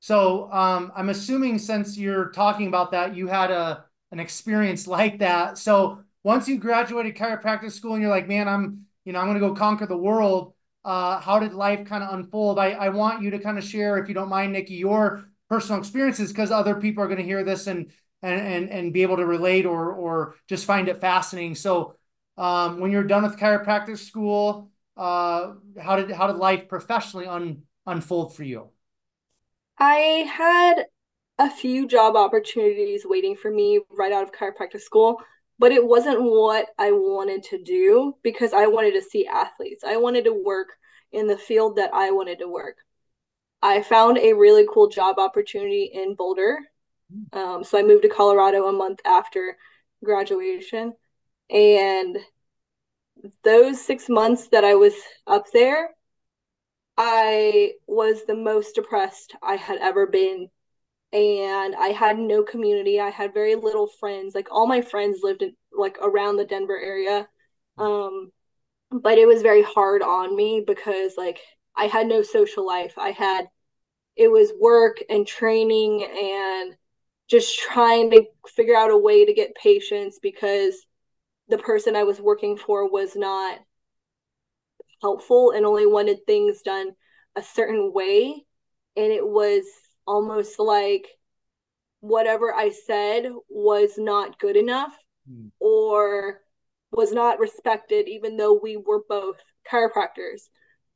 So 0.00 0.50
um, 0.52 0.92
I'm 0.94 1.08
assuming 1.08 1.58
since 1.58 1.96
you're 1.98 2.30
talking 2.30 2.68
about 2.68 2.92
that, 2.92 3.16
you 3.16 3.26
had 3.26 3.50
a 3.50 3.84
an 4.12 4.20
experience 4.20 4.86
like 4.86 5.18
that. 5.18 5.58
So 5.58 6.00
once 6.22 6.48
you 6.48 6.58
graduated 6.58 7.16
chiropractic 7.16 7.72
school 7.72 7.94
and 7.94 8.02
you're 8.02 8.10
like, 8.10 8.28
man, 8.28 8.48
I'm, 8.48 8.86
you 9.04 9.12
know, 9.12 9.18
I'm 9.18 9.32
to 9.34 9.40
go 9.40 9.54
conquer 9.54 9.86
the 9.86 9.96
world. 9.96 10.54
Uh, 10.84 11.20
how 11.20 11.40
did 11.40 11.52
life 11.52 11.84
kind 11.84 12.04
of 12.04 12.14
unfold? 12.14 12.58
I, 12.58 12.70
I 12.70 12.88
want 12.90 13.22
you 13.22 13.30
to 13.30 13.38
kind 13.40 13.58
of 13.58 13.64
share, 13.64 13.98
if 13.98 14.08
you 14.08 14.14
don't 14.14 14.28
mind, 14.28 14.52
Nikki, 14.52 14.74
your 14.74 15.24
personal 15.48 15.80
experiences 15.80 16.32
because 16.32 16.50
other 16.50 16.76
people 16.76 17.02
are 17.02 17.08
going 17.08 17.18
to 17.18 17.24
hear 17.24 17.44
this 17.44 17.66
and 17.66 17.90
and 18.22 18.40
and 18.40 18.70
and 18.70 18.92
be 18.92 19.02
able 19.02 19.16
to 19.16 19.26
relate 19.26 19.66
or 19.66 19.92
or 19.92 20.34
just 20.48 20.64
find 20.64 20.88
it 20.88 21.00
fascinating. 21.00 21.54
So, 21.54 21.96
um, 22.36 22.80
when 22.80 22.90
you're 22.90 23.04
done 23.04 23.22
with 23.22 23.36
chiropractic 23.36 23.98
school, 23.98 24.70
uh, 24.96 25.52
how 25.80 25.96
did 25.96 26.10
how 26.10 26.26
did 26.26 26.36
life 26.36 26.68
professionally 26.68 27.26
un, 27.26 27.62
unfold 27.86 28.34
for 28.34 28.44
you? 28.44 28.70
I 29.78 30.26
had 30.30 30.86
a 31.38 31.50
few 31.50 31.86
job 31.86 32.16
opportunities 32.16 33.04
waiting 33.04 33.36
for 33.36 33.50
me 33.50 33.80
right 33.90 34.12
out 34.12 34.22
of 34.22 34.32
chiropractic 34.32 34.80
school, 34.80 35.20
but 35.58 35.70
it 35.70 35.86
wasn't 35.86 36.22
what 36.22 36.68
I 36.78 36.92
wanted 36.92 37.42
to 37.44 37.62
do 37.62 38.16
because 38.22 38.54
I 38.54 38.66
wanted 38.66 38.92
to 38.92 39.02
see 39.02 39.26
athletes. 39.26 39.84
I 39.84 39.98
wanted 39.98 40.24
to 40.24 40.32
work 40.32 40.68
in 41.12 41.26
the 41.26 41.36
field 41.36 41.76
that 41.76 41.92
I 41.92 42.10
wanted 42.10 42.38
to 42.38 42.48
work. 42.48 42.76
I 43.62 43.82
found 43.82 44.18
a 44.18 44.32
really 44.32 44.66
cool 44.72 44.88
job 44.88 45.18
opportunity 45.18 45.90
in 45.92 46.14
Boulder. 46.14 46.58
Um, 47.32 47.64
so 47.64 47.78
I 47.78 47.82
moved 47.82 48.02
to 48.02 48.08
Colorado 48.08 48.66
a 48.66 48.72
month 48.72 49.00
after 49.04 49.56
graduation. 50.04 50.94
And 51.50 52.18
those 53.44 53.84
six 53.84 54.08
months 54.08 54.48
that 54.48 54.64
I 54.64 54.74
was 54.74 54.94
up 55.26 55.44
there, 55.52 55.90
I 56.96 57.72
was 57.86 58.24
the 58.24 58.34
most 58.34 58.74
depressed 58.74 59.34
I 59.42 59.56
had 59.56 59.78
ever 59.78 60.06
been. 60.06 60.48
And 61.12 61.74
I 61.76 61.88
had 61.88 62.18
no 62.18 62.42
community. 62.42 63.00
I 63.00 63.10
had 63.10 63.32
very 63.32 63.54
little 63.54 63.86
friends. 63.86 64.34
Like 64.34 64.48
all 64.50 64.66
my 64.66 64.80
friends 64.80 65.20
lived 65.22 65.42
in 65.42 65.54
like 65.72 65.98
around 66.02 66.36
the 66.36 66.44
Denver 66.44 66.78
area. 66.78 67.28
Um, 67.78 68.32
but 68.90 69.18
it 69.18 69.26
was 69.26 69.42
very 69.42 69.62
hard 69.62 70.02
on 70.02 70.34
me 70.34 70.64
because 70.66 71.12
like 71.16 71.40
I 71.76 71.86
had 71.86 72.06
no 72.06 72.22
social 72.22 72.66
life. 72.66 72.94
I 72.96 73.10
had 73.10 73.46
it 74.16 74.28
was 74.28 74.52
work 74.58 74.98
and 75.10 75.26
training 75.26 76.04
and 76.04 76.74
just 77.28 77.58
trying 77.58 78.10
to 78.10 78.24
figure 78.48 78.76
out 78.76 78.90
a 78.90 78.96
way 78.96 79.24
to 79.24 79.34
get 79.34 79.54
patients 79.54 80.18
because 80.22 80.86
the 81.48 81.58
person 81.58 81.96
I 81.96 82.04
was 82.04 82.20
working 82.20 82.56
for 82.56 82.90
was 82.90 83.14
not 83.16 83.58
helpful 85.00 85.52
and 85.52 85.64
only 85.64 85.86
wanted 85.86 86.26
things 86.26 86.62
done 86.62 86.92
a 87.36 87.42
certain 87.42 87.92
way. 87.92 88.44
And 88.96 89.12
it 89.12 89.26
was 89.26 89.64
almost 90.06 90.58
like 90.58 91.06
whatever 92.00 92.54
I 92.54 92.70
said 92.70 93.30
was 93.48 93.92
not 93.98 94.38
good 94.38 94.56
enough 94.56 94.96
mm. 95.30 95.50
or 95.60 96.40
was 96.92 97.12
not 97.12 97.38
respected, 97.38 98.08
even 98.08 98.36
though 98.36 98.58
we 98.60 98.76
were 98.76 99.02
both 99.08 99.36
chiropractors. 99.70 100.48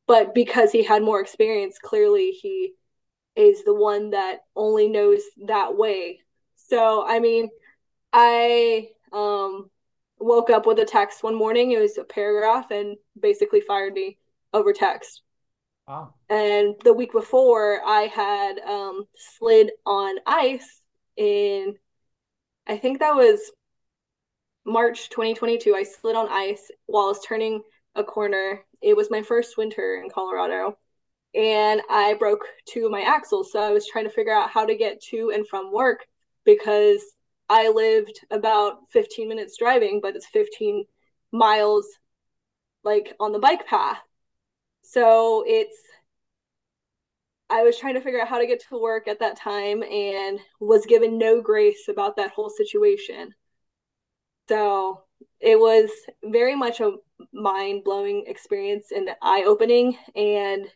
But 0.07 0.34
because 0.34 0.72
he 0.72 0.82
had 0.82 1.03
more 1.03 1.20
experience, 1.20 1.78
clearly 1.78 2.30
he 2.30 2.72
is 3.36 3.64
the 3.64 3.74
one 3.74 4.11
that 4.11 4.40
only 4.57 4.88
knows 4.88 5.20
that 5.46 5.76
way. 5.76 6.20
So, 6.57 7.07
I 7.07 7.20
mean, 7.20 7.48
I 8.12 8.88
um, 9.12 9.70
woke 10.20 10.50
up 10.50 10.66
with 10.66 10.78
a 10.78 10.84
text 10.84 11.22
one 11.22 11.34
morning. 11.34 11.72
It 11.72 11.80
was 11.80 11.98
a 11.98 12.04
paragraph 12.04 12.70
and 12.70 12.96
basically 13.18 13.60
fired 13.60 13.94
me 13.94 14.18
over 14.52 14.72
text. 14.72 15.22
Wow. 15.88 16.14
And 16.28 16.76
the 16.84 16.92
week 16.92 17.12
before, 17.12 17.80
I 17.84 18.02
had 18.02 18.58
um, 18.60 19.06
slid 19.16 19.72
on 19.86 20.16
ice 20.26 20.82
in, 21.16 21.74
I 22.68 22.76
think 22.76 23.00
that 23.00 23.16
was 23.16 23.40
March 24.64 25.08
2022. 25.08 25.74
I 25.74 25.82
slid 25.82 26.14
on 26.14 26.28
ice 26.30 26.70
while 26.86 27.06
I 27.06 27.08
was 27.08 27.24
turning 27.26 27.62
a 27.96 28.04
corner. 28.04 28.60
It 28.80 28.96
was 28.96 29.10
my 29.10 29.22
first 29.22 29.56
winter 29.56 30.00
in 30.02 30.10
Colorado 30.10 30.76
and 31.34 31.80
I 31.88 32.14
broke 32.14 32.44
two 32.66 32.86
of 32.86 32.92
my 32.92 33.02
axles. 33.02 33.52
So 33.52 33.60
I 33.60 33.70
was 33.70 33.86
trying 33.86 34.04
to 34.04 34.10
figure 34.10 34.34
out 34.34 34.50
how 34.50 34.66
to 34.66 34.74
get 34.74 35.00
to 35.10 35.32
and 35.34 35.46
from 35.46 35.72
work 35.72 36.06
because 36.44 37.02
I 37.51 37.68
lived 37.68 38.20
about 38.30 38.88
15 38.90 39.28
minutes 39.28 39.57
driving, 39.59 40.01
but 40.01 40.14
it's 40.14 40.26
15 40.26 40.84
miles 41.32 41.84
like 42.84 43.14
on 43.18 43.32
the 43.32 43.40
bike 43.40 43.66
path. 43.66 43.98
So 44.82 45.44
it's 45.46 45.76
I 47.51 47.64
was 47.64 47.76
trying 47.76 47.94
to 47.94 48.01
figure 48.01 48.20
out 48.20 48.28
how 48.28 48.38
to 48.38 48.46
get 48.46 48.62
to 48.68 48.80
work 48.80 49.09
at 49.09 49.18
that 49.18 49.36
time 49.36 49.82
and 49.82 50.38
was 50.61 50.86
given 50.86 51.18
no 51.18 51.42
grace 51.42 51.88
about 51.88 52.14
that 52.16 52.30
whole 52.30 52.51
situation. 52.51 53.34
So 54.48 55.03
it 55.40 55.59
was 55.59 55.90
very 56.22 56.55
much 56.55 56.78
a 56.78 56.92
mind 57.32 57.82
blowing 57.82 58.24
experience 58.28 58.92
and 58.94 59.11
eye 59.20 59.42
opening. 59.44 59.98
And 60.14 60.68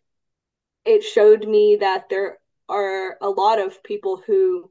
it 0.85 1.05
showed 1.05 1.47
me 1.47 1.77
that 1.77 2.09
there 2.09 2.39
are 2.69 3.17
a 3.21 3.31
lot 3.31 3.61
of 3.61 3.81
people 3.85 4.21
who 4.27 4.69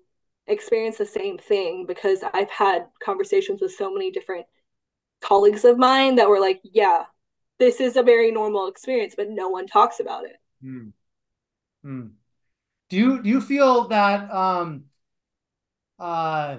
experience 0.47 0.97
the 0.97 1.05
same 1.05 1.37
thing 1.37 1.85
because 1.85 2.23
I've 2.33 2.49
had 2.49 2.87
conversations 3.03 3.61
with 3.61 3.71
so 3.73 3.91
many 3.91 4.11
different 4.11 4.45
colleagues 5.21 5.65
of 5.65 5.77
mine 5.77 6.15
that 6.15 6.29
were 6.29 6.39
like, 6.39 6.61
yeah, 6.63 7.05
this 7.59 7.79
is 7.79 7.95
a 7.97 8.03
very 8.03 8.31
normal 8.31 8.67
experience, 8.67 9.15
but 9.15 9.29
no 9.29 9.49
one 9.49 9.67
talks 9.67 9.99
about 9.99 10.25
it. 10.25 10.37
Hmm. 10.61 10.89
Hmm. 11.83 12.07
Do 12.89 12.97
you 12.97 13.23
do 13.23 13.29
you 13.29 13.41
feel 13.41 13.87
that 13.89 14.31
um 14.31 14.85
uh 15.99 16.57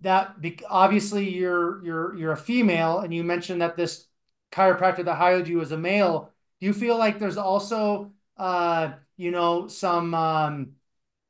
that 0.00 0.40
be- 0.40 0.60
obviously 0.68 1.30
you're 1.30 1.84
you're 1.84 2.16
you're 2.16 2.32
a 2.32 2.36
female 2.36 3.00
and 3.00 3.14
you 3.14 3.24
mentioned 3.24 3.62
that 3.62 3.76
this 3.76 4.06
chiropractor 4.52 5.04
that 5.04 5.16
hired 5.16 5.48
you 5.48 5.60
is 5.60 5.72
a 5.72 5.78
male 5.78 6.32
do 6.60 6.66
you 6.66 6.72
feel 6.72 6.98
like 6.98 7.18
there's 7.18 7.36
also 7.36 8.12
uh, 8.36 8.92
you 9.16 9.30
know, 9.30 9.68
some 9.68 10.14
um, 10.14 10.72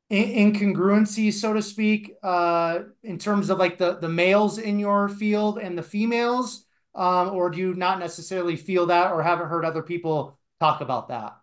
in- 0.09 0.53
incongruencies, 0.53 1.33
so 1.33 1.53
to 1.53 1.61
speak, 1.61 2.13
uh, 2.23 2.79
in 3.03 3.17
terms 3.17 3.49
of 3.49 3.57
like 3.57 3.77
the 3.77 3.95
the 3.95 4.09
males 4.09 4.57
in 4.57 4.79
your 4.79 5.09
field 5.09 5.57
and 5.57 5.77
the 5.77 5.83
females, 5.83 6.65
um, 6.95 7.29
or 7.29 7.49
do 7.49 7.59
you 7.59 7.73
not 7.73 7.99
necessarily 7.99 8.55
feel 8.55 8.87
that, 8.87 9.11
or 9.11 9.23
haven't 9.23 9.49
heard 9.49 9.65
other 9.65 9.83
people 9.83 10.37
talk 10.59 10.81
about 10.81 11.07
that? 11.09 11.37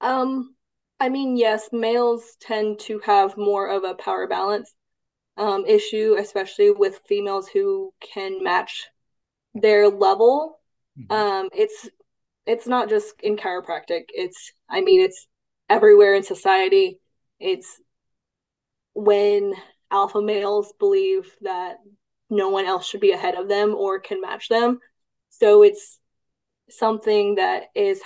Um, 0.00 0.54
I 1.00 1.08
mean, 1.08 1.36
yes, 1.36 1.68
males 1.72 2.36
tend 2.40 2.78
to 2.80 3.00
have 3.00 3.36
more 3.36 3.68
of 3.68 3.84
a 3.84 3.94
power 3.94 4.26
balance 4.26 4.72
um, 5.36 5.64
issue, 5.66 6.16
especially 6.18 6.70
with 6.70 7.00
females 7.08 7.48
who 7.48 7.92
can 8.00 8.42
match 8.42 8.86
their 9.54 9.88
level. 9.88 10.60
Mm-hmm. 10.98 11.12
Um, 11.12 11.48
it's 11.52 11.88
it's 12.46 12.66
not 12.66 12.88
just 12.88 13.14
in 13.22 13.36
chiropractic. 13.36 14.04
It's 14.08 14.52
I 14.68 14.80
mean 14.80 15.00
it's 15.00 15.26
everywhere 15.68 16.14
in 16.14 16.22
society. 16.22 17.00
It's 17.40 17.80
when 18.94 19.54
alpha 19.90 20.22
males 20.22 20.72
believe 20.78 21.30
that 21.42 21.76
no 22.30 22.48
one 22.48 22.64
else 22.64 22.86
should 22.86 23.00
be 23.00 23.12
ahead 23.12 23.34
of 23.34 23.48
them 23.48 23.74
or 23.74 23.98
can 23.98 24.20
match 24.20 24.48
them. 24.48 24.78
So 25.30 25.62
it's 25.62 25.98
something 26.70 27.36
that 27.36 27.64
is 27.74 28.00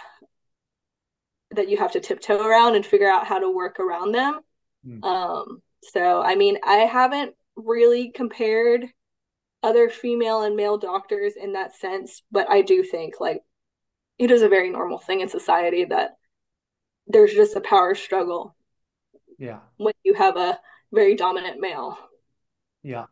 that 1.52 1.68
you 1.68 1.78
have 1.78 1.92
to 1.92 2.00
tiptoe 2.00 2.44
around 2.44 2.74
and 2.74 2.84
figure 2.84 3.10
out 3.10 3.26
how 3.26 3.38
to 3.38 3.50
work 3.50 3.80
around 3.80 4.12
them. 4.12 4.40
Mm. 4.86 5.04
Um, 5.04 5.62
so 5.82 6.20
I 6.22 6.34
mean, 6.34 6.58
I 6.64 6.78
haven't 6.78 7.34
really 7.56 8.10
compared 8.10 8.86
other 9.62 9.88
female 9.88 10.42
and 10.42 10.56
male 10.56 10.78
doctors 10.78 11.34
in 11.40 11.54
that 11.54 11.74
sense, 11.74 12.22
but 12.30 12.48
I 12.50 12.62
do 12.62 12.82
think 12.82 13.14
like 13.20 13.42
it 14.18 14.30
is 14.30 14.42
a 14.42 14.48
very 14.48 14.70
normal 14.70 14.98
thing 14.98 15.20
in 15.20 15.28
society 15.28 15.84
that 15.86 16.16
there's 17.06 17.32
just 17.32 17.56
a 17.56 17.60
power 17.60 17.94
struggle. 17.94 18.54
Yeah. 19.38 19.60
When 19.76 19.94
you 20.04 20.14
have 20.14 20.36
a 20.36 20.58
very 20.92 21.14
dominant 21.14 21.60
male. 21.60 21.96
Yeah. 22.82 23.06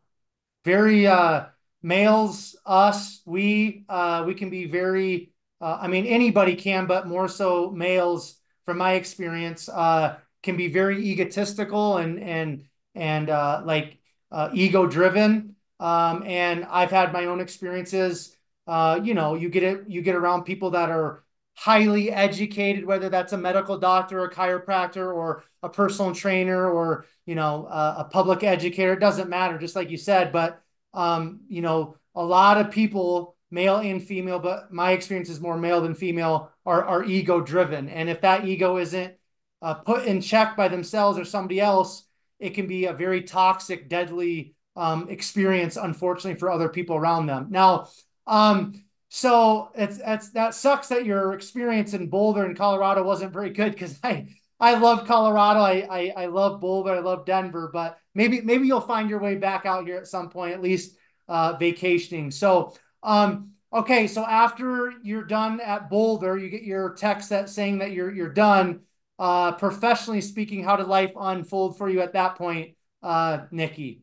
Very 0.64 1.07
uh 1.07 1.47
males, 1.83 2.57
us, 2.66 3.22
we 3.24 3.85
uh 3.89 4.24
we 4.27 4.35
can 4.35 4.51
be 4.51 4.66
very 4.66 5.33
uh, 5.61 5.79
I 5.81 5.89
mean 5.89 6.07
anybody 6.07 6.57
can, 6.57 6.87
but 6.87 7.07
more 7.07 7.29
so 7.29 7.70
males 7.70 8.37
from 8.64 8.79
my 8.79 8.95
experience 8.95 9.68
uh 9.68 10.16
can 10.43 10.57
be 10.57 10.68
very 10.68 11.05
egotistical 11.07 11.99
and 11.99 12.20
and 12.20 12.64
and 12.95 13.31
uh 13.31 13.62
like 13.64 13.99
uh 14.33 14.51
ego 14.53 14.87
driven. 14.87 15.57
Um 15.79 16.24
and 16.27 16.64
I've 16.64 16.91
had 16.91 17.12
my 17.12 17.27
own 17.27 17.41
experiences 17.41 18.33
uh, 18.66 18.99
you 19.03 19.14
know, 19.14 19.35
you 19.35 19.49
get 19.49 19.62
it, 19.62 19.85
you 19.89 20.03
get 20.03 20.16
around 20.16 20.43
people 20.43 20.70
that 20.70 20.91
are 20.91 21.22
highly 21.57 22.12
educated, 22.12 22.84
whether 22.84 23.09
that's 23.09 23.32
a 23.32 23.38
medical 23.38 23.78
doctor, 23.78 24.22
a 24.24 24.30
chiropractor, 24.30 25.12
or 25.12 25.42
a 25.62 25.68
personal 25.68 26.14
trainer, 26.14 26.70
or 26.70 27.07
you 27.24 27.34
know, 27.34 27.66
uh, 27.66 27.96
a 27.98 28.04
public 28.04 28.44
educator. 28.44 28.92
It 28.92 29.00
doesn't 29.00 29.30
matter, 29.30 29.59
just 29.59 29.74
like 29.74 29.90
you 29.90 29.96
said. 29.96 30.32
But 30.32 30.62
um, 30.94 31.40
you 31.48 31.62
know, 31.62 31.96
a 32.14 32.24
lot 32.24 32.59
of 32.59 32.70
people, 32.70 33.36
male 33.50 33.78
and 33.78 34.02
female, 34.02 34.38
but 34.38 34.72
my 34.72 34.92
experience 34.92 35.30
is 35.30 35.40
more 35.40 35.57
male 35.57 35.80
than 35.80 35.94
female, 35.94 36.52
are 36.64 36.84
are 36.84 37.04
ego 37.04 37.40
driven, 37.40 37.88
and 37.88 38.09
if 38.09 38.20
that 38.20 38.44
ego 38.44 38.76
isn't 38.76 39.14
uh, 39.62 39.74
put 39.74 40.04
in 40.04 40.20
check 40.20 40.57
by 40.57 40.68
themselves 40.68 41.18
or 41.18 41.24
somebody 41.24 41.59
else, 41.61 42.04
it 42.38 42.50
can 42.50 42.66
be 42.66 42.84
a 42.84 42.92
very 42.92 43.22
toxic, 43.22 43.88
deadly 43.88 44.54
um, 44.76 45.09
experience, 45.09 45.76
unfortunately, 45.76 46.38
for 46.38 46.50
other 46.50 46.68
people 46.68 46.96
around 46.96 47.26
them. 47.26 47.46
Now, 47.50 47.88
um, 48.26 48.74
so 49.16 49.70
it's, 49.74 49.98
it's 50.04 50.28
that 50.32 50.52
sucks 50.52 50.88
that 50.88 51.06
your 51.06 51.32
experience 51.32 51.94
in 51.94 52.10
Boulder 52.10 52.44
in 52.44 52.54
Colorado 52.54 53.02
wasn't 53.02 53.32
very 53.32 53.48
good 53.48 53.72
because 53.72 53.98
I 54.04 54.26
I 54.60 54.74
love 54.74 55.06
Colorado. 55.06 55.60
I, 55.60 55.86
I 55.90 56.24
I 56.24 56.26
love 56.26 56.60
Boulder. 56.60 56.90
I 56.90 56.98
love 56.98 57.24
Denver. 57.24 57.70
But 57.72 57.98
maybe 58.14 58.42
maybe 58.42 58.66
you'll 58.66 58.82
find 58.82 59.08
your 59.08 59.18
way 59.18 59.36
back 59.36 59.64
out 59.64 59.86
here 59.86 59.96
at 59.96 60.06
some 60.06 60.28
point, 60.28 60.52
at 60.52 60.60
least 60.60 60.98
uh, 61.28 61.54
vacationing. 61.54 62.30
So 62.30 62.74
um, 63.02 63.52
okay, 63.72 64.06
so 64.06 64.22
after 64.22 64.92
you're 65.02 65.24
done 65.24 65.62
at 65.62 65.88
Boulder, 65.88 66.36
you 66.36 66.50
get 66.50 66.64
your 66.64 66.92
text 66.92 67.30
that 67.30 67.48
saying 67.48 67.78
that 67.78 67.92
you're 67.92 68.12
you're 68.12 68.34
done. 68.34 68.80
Uh, 69.18 69.52
professionally 69.52 70.20
speaking, 70.20 70.62
how 70.62 70.76
did 70.76 70.88
life 70.88 71.12
unfold 71.18 71.78
for 71.78 71.88
you 71.88 72.02
at 72.02 72.12
that 72.12 72.36
point, 72.36 72.74
uh, 73.02 73.46
Nikki? 73.50 74.02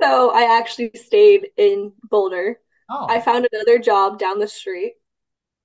So 0.00 0.30
I 0.30 0.58
actually 0.60 0.92
stayed 0.94 1.48
in 1.56 1.92
Boulder. 2.08 2.60
I 3.08 3.20
Oh, 3.20 3.20
found 3.20 3.48
another 3.52 3.78
job 3.78 4.18
down 4.18 4.38
the 4.38 4.48
street 4.48 4.94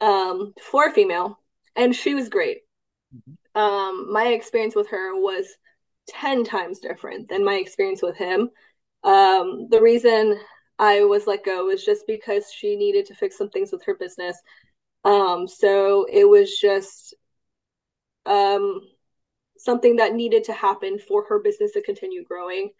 um, 0.01 0.53
for 0.61 0.87
a 0.87 0.93
female, 0.93 1.39
and 1.75 1.95
she 1.95 2.15
was 2.15 2.29
great. 2.29 2.59
Mhm. 3.11 3.35
Um, 3.55 4.11
my 4.11 4.27
experience 4.27 4.75
with 4.75 4.89
her 4.89 5.15
was 5.15 5.47
10 6.07 6.43
times 6.43 6.79
different 6.79 7.29
than 7.29 7.43
my 7.45 7.55
experience 7.55 8.01
with 8.01 8.17
him. 8.17 8.49
Um, 9.03 9.67
the 9.69 9.81
reason 9.81 10.39
I 10.79 11.03
was 11.05 11.27
let 11.27 11.45
go 11.45 11.65
was 11.65 11.85
just 11.85 12.05
because 12.07 12.51
she 12.51 12.75
needed 12.75 13.05
to 13.07 13.15
fix 13.15 13.37
some 13.37 13.49
things 13.49 13.71
with 13.71 13.83
her 13.85 13.95
business. 13.95 14.37
Um, 15.05 15.47
so 15.47 16.05
it 16.11 16.25
was 16.25 16.57
just 16.59 17.15
um, 18.25 18.81
something 19.57 19.97
that 19.97 20.15
needed 20.15 20.45
to 20.45 20.53
happen 20.53 20.99
for 20.99 21.25
her 21.29 21.39
business 21.39 21.73
to 21.73 21.81
continue 21.81 22.23
growing. 22.23 22.71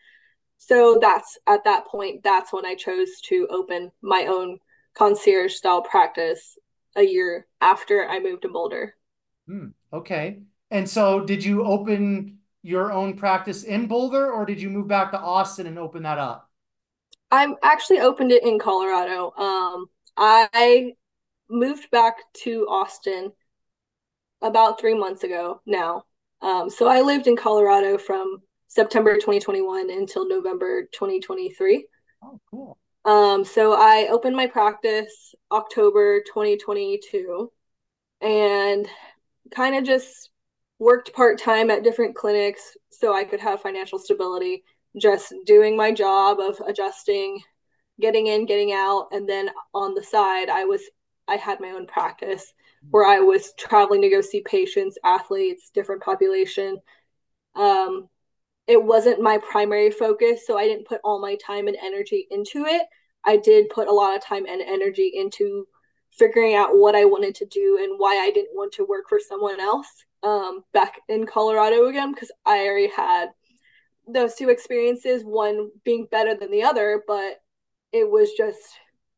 So 0.68 0.98
that's 1.00 1.38
at 1.46 1.64
that 1.66 1.86
point, 1.86 2.24
that's 2.24 2.52
when 2.52 2.66
I 2.66 2.74
chose 2.74 3.22
to 3.26 3.48
open 3.52 3.92
my 4.02 4.26
own 4.28 4.58
concierge 4.96 5.54
style 5.54 5.84
practice 5.84 6.58
a 6.96 7.04
year 7.04 7.46
after 7.62 8.10
I 8.10 8.20
moved 8.20 8.42
to 8.44 8.50
Boulder. 8.50 8.96
Hmm, 9.48 9.68
okay. 9.94 10.40
And 10.72 10.90
so, 10.90 11.20
did 11.20 11.44
you 11.44 11.64
open 11.64 12.40
your 12.64 12.92
own 12.92 13.16
practice 13.16 13.64
in 13.64 13.86
Boulder, 13.86 14.32
or 14.32 14.44
did 14.44 14.60
you 14.60 14.72
move 14.72 14.88
back 14.88 15.12
to 15.12 15.20
Austin 15.20 15.68
and 15.68 15.78
open 15.78 16.02
that 16.02 16.18
up? 16.18 16.50
I 17.30 17.54
actually 17.62 18.00
opened 18.00 18.32
it 18.32 18.44
in 18.44 18.58
Colorado. 18.58 19.34
Um, 19.38 19.86
I 20.18 20.94
moved 21.48 21.92
back 21.92 22.16
to 22.44 22.66
Austin 22.68 23.32
about 24.42 24.80
three 24.80 24.96
months 24.96 25.24
ago 25.24 25.62
now. 25.68 26.06
Um, 26.42 26.72
so 26.72 26.88
I 26.88 27.02
lived 27.02 27.28
in 27.28 27.36
Colorado 27.36 28.00
from 28.00 28.42
September 28.68 29.16
2021 29.16 29.90
until 29.90 30.28
November 30.28 30.84
2023. 30.92 31.88
Oh, 32.24 32.40
cool. 32.50 32.78
Um, 33.06 33.46
so 33.46 33.74
I 33.74 34.08
opened 34.10 34.36
my 34.36 34.48
practice 34.48 35.36
October 35.52 36.22
2022 36.22 37.52
and 38.22 38.88
kind 39.54 39.76
of 39.76 39.84
just 39.84 40.32
worked 40.80 41.14
part 41.14 41.40
time 41.40 41.70
at 41.70 41.84
different 41.84 42.16
clinics 42.16 42.76
so 42.90 43.14
I 43.14 43.24
could 43.24 43.40
have 43.40 43.62
financial 43.62 44.00
stability, 44.00 44.64
just 45.00 45.34
doing 45.46 45.78
my 45.78 45.92
job 45.92 46.40
of 46.40 46.60
adjusting, 46.68 47.40
getting 48.02 48.28
in, 48.28 48.46
getting 48.46 48.74
out. 48.74 49.10
And 49.12 49.30
then 49.30 49.50
on 49.74 49.94
the 49.94 50.04
side, 50.04 50.50
I 50.50 50.66
was, 50.66 50.82
I 51.28 51.36
had 51.36 51.60
my 51.60 51.70
own 51.70 51.86
practice 51.86 52.54
where 52.90 53.06
I 53.06 53.20
was 53.20 53.54
traveling 53.58 54.02
to 54.02 54.10
go 54.10 54.22
see 54.22 54.42
patients, 54.42 54.98
athletes, 55.04 55.72
different 55.74 56.02
population. 56.02 56.78
Um, 57.56 58.10
it 58.68 58.84
wasn't 58.84 59.22
my 59.22 59.38
primary 59.38 59.92
focus, 59.92 60.46
so 60.46 60.58
I 60.58 60.66
didn't 60.66 60.88
put 60.88 61.02
all 61.04 61.20
my 61.20 61.36
time 61.36 61.68
and 61.68 61.78
energy 61.82 62.28
into 62.32 62.66
it. 62.66 62.84
I 63.24 63.38
did 63.38 63.70
put 63.70 63.88
a 63.88 63.94
lot 63.94 64.16
of 64.16 64.24
time 64.24 64.46
and 64.46 64.62
energy 64.62 65.12
into 65.14 65.68
figuring 66.12 66.56
out 66.56 66.78
what 66.78 66.96
I 66.96 67.06
wanted 67.06 67.36
to 67.36 67.46
do 67.46 67.80
and 67.82 68.00
why 68.00 68.16
I 68.16 68.32
didn't 68.32 68.56
want 68.56 68.74
to 68.74 68.86
work 68.86 69.06
for 69.10 69.20
someone 69.20 69.60
else 69.60 69.88
um, 70.24 70.64
back 70.74 71.02
in 71.10 71.26
Colorado 71.26 71.88
again 71.88 72.14
because 72.14 72.32
I 72.46 72.68
already 72.68 72.90
had 72.90 73.28
those 74.08 74.36
two 74.36 74.50
experiences, 74.50 75.24
one 75.24 75.70
being 75.84 76.08
better 76.10 76.36
than 76.36 76.52
the 76.52 76.64
other, 76.64 77.04
but 77.08 77.42
it 77.92 78.10
was 78.10 78.32
just 78.38 78.60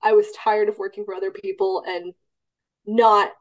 I 0.02 0.14
was 0.14 0.28
tired 0.32 0.70
of 0.70 0.78
working 0.78 1.06
for 1.06 1.14
other 1.14 1.32
people 1.32 1.84
and 1.86 2.14
not 2.86 3.32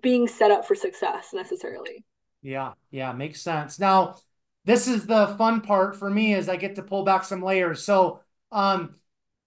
being 0.00 0.28
set 0.28 0.50
up 0.50 0.66
for 0.66 0.74
success 0.74 1.30
necessarily. 1.32 2.04
Yeah, 2.42 2.72
yeah, 2.90 3.12
makes 3.12 3.40
sense. 3.40 3.78
Now, 3.78 4.16
this 4.64 4.86
is 4.86 5.06
the 5.06 5.28
fun 5.38 5.60
part 5.60 5.96
for 5.96 6.08
me 6.08 6.34
is 6.34 6.48
I 6.48 6.56
get 6.56 6.76
to 6.76 6.82
pull 6.82 7.04
back 7.04 7.24
some 7.24 7.42
layers. 7.42 7.82
So, 7.84 8.20
um, 8.50 8.96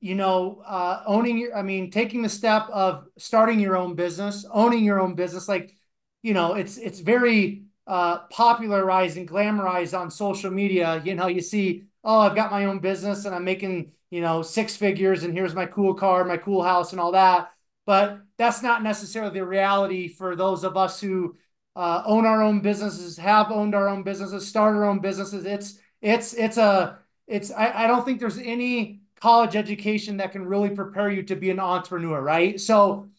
you 0.01 0.15
know, 0.15 0.61
uh, 0.65 1.03
owning 1.05 1.37
your, 1.37 1.55
I 1.57 1.61
mean, 1.61 1.89
taking 1.89 2.21
the 2.21 2.29
step 2.29 2.67
of 2.69 3.07
starting 3.17 3.59
your 3.59 3.77
own 3.77 3.95
business, 3.95 4.45
owning 4.51 4.83
your 4.83 4.99
own 4.99 5.15
business, 5.15 5.47
like, 5.47 5.75
you 6.21 6.33
know, 6.33 6.53
it's 6.55 6.77
it's 6.77 6.99
very 6.99 7.63
uh, 7.87 8.19
popularized 8.29 9.17
and 9.17 9.27
glamorized 9.27 9.97
on 9.97 10.11
social 10.11 10.51
media. 10.51 11.01
You 11.05 11.15
know, 11.15 11.27
you 11.27 11.41
see, 11.41 11.85
oh, 12.03 12.19
I've 12.19 12.35
got 12.35 12.51
my 12.51 12.65
own 12.65 12.79
business 12.79 13.25
and 13.25 13.33
I'm 13.33 13.43
making, 13.45 13.91
you 14.09 14.21
know, 14.21 14.41
six 14.41 14.75
figures 14.75 15.23
and 15.23 15.33
here's 15.33 15.55
my 15.55 15.65
cool 15.65 15.93
car, 15.93 16.23
my 16.25 16.37
cool 16.37 16.63
house, 16.63 16.91
and 16.91 16.99
all 16.99 17.13
that. 17.13 17.51
But 17.85 18.21
that's 18.37 18.61
not 18.63 18.83
necessarily 18.83 19.33
the 19.33 19.45
reality 19.45 20.07
for 20.07 20.35
those 20.35 20.63
of 20.63 20.77
us 20.77 20.99
who 20.99 21.35
uh, 21.75 22.03
own 22.05 22.25
our 22.25 22.41
own 22.41 22.61
businesses, 22.61 23.17
have 23.17 23.51
owned 23.51 23.75
our 23.75 23.89
own 23.89 24.03
businesses, 24.03 24.47
start 24.47 24.75
our 24.75 24.85
own 24.85 24.99
businesses. 24.99 25.45
It's 25.45 25.79
it's 26.01 26.33
it's 26.33 26.57
a 26.57 26.99
it's 27.27 27.51
I, 27.51 27.83
I 27.85 27.87
don't 27.87 28.05
think 28.05 28.19
there's 28.19 28.37
any 28.37 29.01
college 29.19 29.55
education 29.55 30.17
that 30.17 30.31
can 30.31 30.45
really 30.45 30.69
prepare 30.69 31.09
you 31.09 31.23
to 31.23 31.35
be 31.35 31.49
an 31.49 31.59
entrepreneur, 31.59 32.21
right? 32.21 32.59
So 32.59 33.09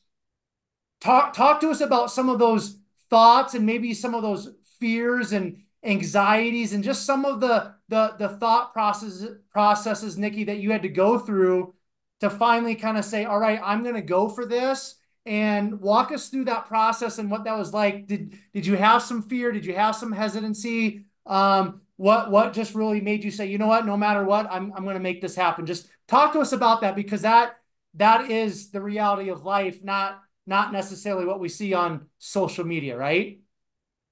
talk 1.00 1.34
talk 1.34 1.61
to 1.61 1.70
us 1.70 1.80
about 1.80 2.11
some 2.11 2.28
of 2.28 2.38
those 2.38 2.78
thoughts 3.11 3.54
and 3.54 3.66
maybe 3.66 3.94
some 3.94 4.14
of 4.14 4.22
those 4.22 4.50
fears 4.78 5.32
and 5.32 5.62
anxieties 5.84 6.72
and 6.72 6.82
just 6.82 7.04
some 7.04 7.24
of 7.24 7.40
the 7.40 7.74
the 7.88 8.14
the 8.18 8.28
thought 8.28 8.72
processes 8.72 9.36
processes 9.50 10.18
Nikki 10.18 10.44
that 10.44 10.59
you 10.59 10.72
had 10.72 10.82
to 10.82 10.88
go 10.88 11.18
through 11.18 11.74
to 12.20 12.30
finally 12.30 12.74
kind 12.74 12.98
of 12.98 13.04
say 13.04 13.24
all 13.24 13.38
right 13.38 13.61
I'm 13.62 13.84
to 13.84 14.02
go 14.02 14.28
for 14.28 14.46
this 14.46 14.96
and 15.26 15.80
walk 15.80 16.12
us 16.12 16.28
through 16.28 16.44
that 16.44 16.66
process 16.66 17.18
and 17.18 17.30
what 17.30 17.44
that 17.44 17.56
was 17.56 17.72
like 17.72 18.06
did 18.06 18.38
did 18.54 18.64
you 18.64 18.76
have 18.76 19.02
some 19.02 19.22
fear 19.22 19.52
did 19.52 19.66
you 19.66 19.74
have 19.74 19.96
some 19.96 20.12
hesitancy 20.12 21.04
um 21.26 21.80
what 21.96 22.30
what 22.30 22.52
just 22.52 22.74
really 22.74 23.00
made 23.00 23.24
you 23.24 23.30
say 23.30 23.46
you 23.46 23.58
know 23.58 23.66
what 23.66 23.84
no 23.84 23.96
matter 23.96 24.24
what 24.24 24.46
I'm 24.50 24.72
I'm 24.74 24.84
going 24.84 24.94
to 24.94 25.00
make 25.00 25.20
this 25.20 25.34
happen 25.34 25.66
just 25.66 25.88
talk 26.06 26.32
to 26.34 26.40
us 26.40 26.52
about 26.52 26.82
that 26.82 26.94
because 26.94 27.22
that 27.22 27.56
that 27.94 28.30
is 28.30 28.70
the 28.70 28.80
reality 28.80 29.30
of 29.30 29.44
life 29.44 29.82
not 29.82 30.22
not 30.46 30.72
necessarily 30.72 31.26
what 31.26 31.40
we 31.40 31.48
see 31.48 31.74
on 31.74 32.06
social 32.18 32.64
media, 32.64 32.96
right? 32.96 33.40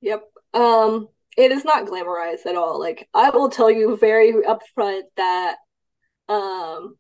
Yep. 0.01 0.25
Um, 0.53 1.09
it 1.37 1.53
is 1.53 1.65
not 1.65 1.87
glamorized 1.87 2.47
at 2.47 2.57
all. 2.57 2.79
Like 2.79 3.09
I 3.15 3.31
will 3.31 3.49
tell 3.49 3.71
you 3.71 3.97
very 3.97 4.33
upfront 4.33 5.03
that 5.17 5.57
um 6.29 6.97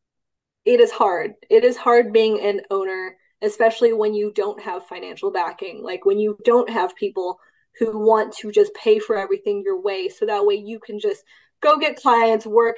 it 0.64 0.80
is 0.80 0.90
hard. 0.90 1.32
It 1.50 1.64
is 1.64 1.76
hard 1.76 2.12
being 2.12 2.40
an 2.40 2.62
owner, 2.70 3.16
especially 3.43 3.93
when 3.93 4.14
you 4.14 4.32
don't 4.35 4.61
have 4.61 4.87
financial 4.87 5.30
backing. 5.30 5.82
Like 5.82 6.05
when 6.05 6.18
you 6.18 6.39
don't 6.45 6.70
have 6.70 6.97
people 6.97 7.39
who 7.78 7.99
want 8.07 8.32
to 8.35 8.53
just 8.53 8.72
pay 8.74 8.99
for 8.99 9.16
everything 9.16 9.62
your 9.64 9.80
way 9.80 10.09
so 10.09 10.26
that 10.26 10.47
way 10.47 10.55
you 10.55 10.78
can 10.78 10.99
just 10.99 11.24
go 11.61 11.76
get 11.78 11.97
clients, 11.97 12.47
work 12.47 12.76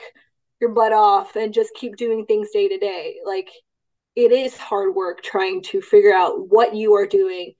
your 0.61 0.71
butt 0.71 0.93
off 0.93 1.37
and 1.37 1.53
just 1.53 1.75
keep 1.75 1.97
doing 1.97 2.25
things 2.25 2.51
day 2.53 2.69
to 2.69 2.79
day. 2.79 3.17
Like 3.25 3.51
it 4.15 4.33
is 4.33 4.57
hard 4.57 4.95
work 4.95 5.23
trying 5.23 5.63
to 5.65 5.83
figure 5.83 6.15
out 6.15 6.49
what 6.49 6.75
you 6.75 6.95
are 6.95 7.07
doing 7.07 7.55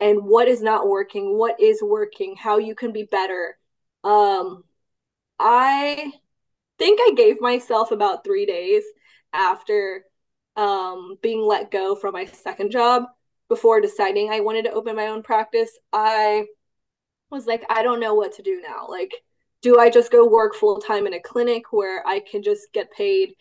and 0.00 0.24
what 0.24 0.48
is 0.48 0.62
not 0.62 0.88
working, 0.88 1.36
what 1.36 1.60
is 1.60 1.82
working, 1.82 2.36
how 2.36 2.58
you 2.58 2.74
can 2.74 2.92
be 2.92 3.04
better. 3.04 3.58
Um, 4.04 4.64
I 5.38 6.12
think 6.78 7.00
I 7.00 7.12
gave 7.14 7.40
myself 7.40 7.90
about 7.90 8.24
three 8.24 8.46
days 8.46 8.84
after 9.32 10.04
um, 10.58 11.16
being 11.22 11.40
let 11.40 11.70
go 11.70 11.94
from 11.94 12.12
my 12.12 12.26
second 12.26 12.70
job 12.72 13.04
before 13.48 13.80
deciding 13.80 14.30
I 14.30 14.40
wanted 14.40 14.64
to 14.64 14.72
open 14.72 14.96
my 14.96 15.06
own 15.06 15.22
practice. 15.22 15.70
I 15.92 16.46
was 17.30 17.46
like, 17.46 17.64
I 17.70 17.82
don't 17.82 18.00
know 18.00 18.14
what 18.14 18.32
to 18.34 18.42
do 18.42 18.60
now. 18.60 18.86
Like, 18.88 19.12
do 19.62 19.78
I 19.78 19.88
just 19.88 20.10
go 20.12 20.28
work 20.28 20.54
full 20.54 20.80
time 20.80 21.06
in 21.06 21.14
a 21.14 21.20
clinic 21.20 21.72
where 21.72 22.06
I 22.06 22.20
can 22.20 22.42
just 22.42 22.72
get 22.72 22.92
paid 22.92 23.34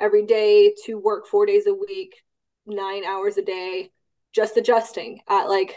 every 0.00 0.26
day 0.26 0.74
to 0.84 0.98
work 0.98 1.26
four 1.26 1.46
days 1.46 1.66
a 1.66 1.74
week, 1.74 2.16
nine 2.66 3.04
hours 3.04 3.38
a 3.38 3.42
day, 3.42 3.90
just 4.32 4.56
adjusting 4.56 5.20
at 5.28 5.44
like 5.44 5.76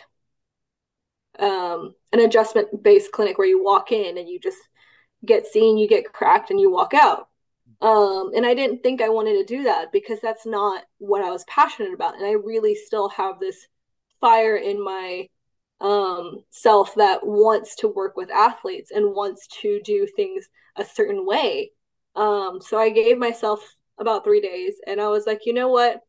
um, 1.38 1.94
an 2.12 2.20
adjustment 2.20 2.84
based 2.84 3.12
clinic 3.12 3.38
where 3.38 3.48
you 3.48 3.64
walk 3.64 3.92
in 3.92 4.18
and 4.18 4.28
you 4.28 4.40
just 4.40 4.58
get 5.24 5.46
seen, 5.46 5.78
you 5.78 5.88
get 5.88 6.12
cracked, 6.12 6.50
and 6.50 6.60
you 6.60 6.72
walk 6.72 6.94
out. 6.94 7.29
Um, 7.82 8.32
and 8.36 8.46
I 8.46 8.54
didn't 8.54 8.84
think 8.84 9.02
I 9.02 9.10
wanted 9.10 9.34
to 9.34 9.46
do 9.46 9.64
that 9.64 9.92
because 9.92 10.20
that's 10.22 10.46
not 10.46 10.84
what 10.98 11.24
I 11.24 11.30
was 11.30 11.46
passionate 11.46 11.94
about. 11.94 12.16
And 12.16 12.26
I 12.26 12.32
really 12.32 12.76
still 12.76 13.10
have 13.10 13.40
this 13.40 13.68
fire 14.20 14.58
in 14.58 14.84
my 14.84 15.28
um, 15.82 16.44
self 16.50 16.96
that 16.96 17.26
wants 17.26 17.76
to 17.78 17.88
work 17.88 18.18
with 18.18 18.30
athletes 18.32 18.92
and 18.92 19.16
wants 19.16 19.48
to 19.62 19.80
do 19.84 20.06
things 20.16 20.50
a 20.76 20.84
certain 20.84 21.26
way. 21.26 21.72
Um, 22.16 22.60
so 22.62 22.78
I 22.78 22.90
gave 22.90 23.18
myself 23.18 23.62
about 23.98 24.24
three 24.26 24.42
days 24.42 24.76
and 24.86 25.00
I 25.00 25.08
was 25.08 25.26
like, 25.26 25.46
you 25.46 25.54
know 25.54 25.70
what? 25.70 26.02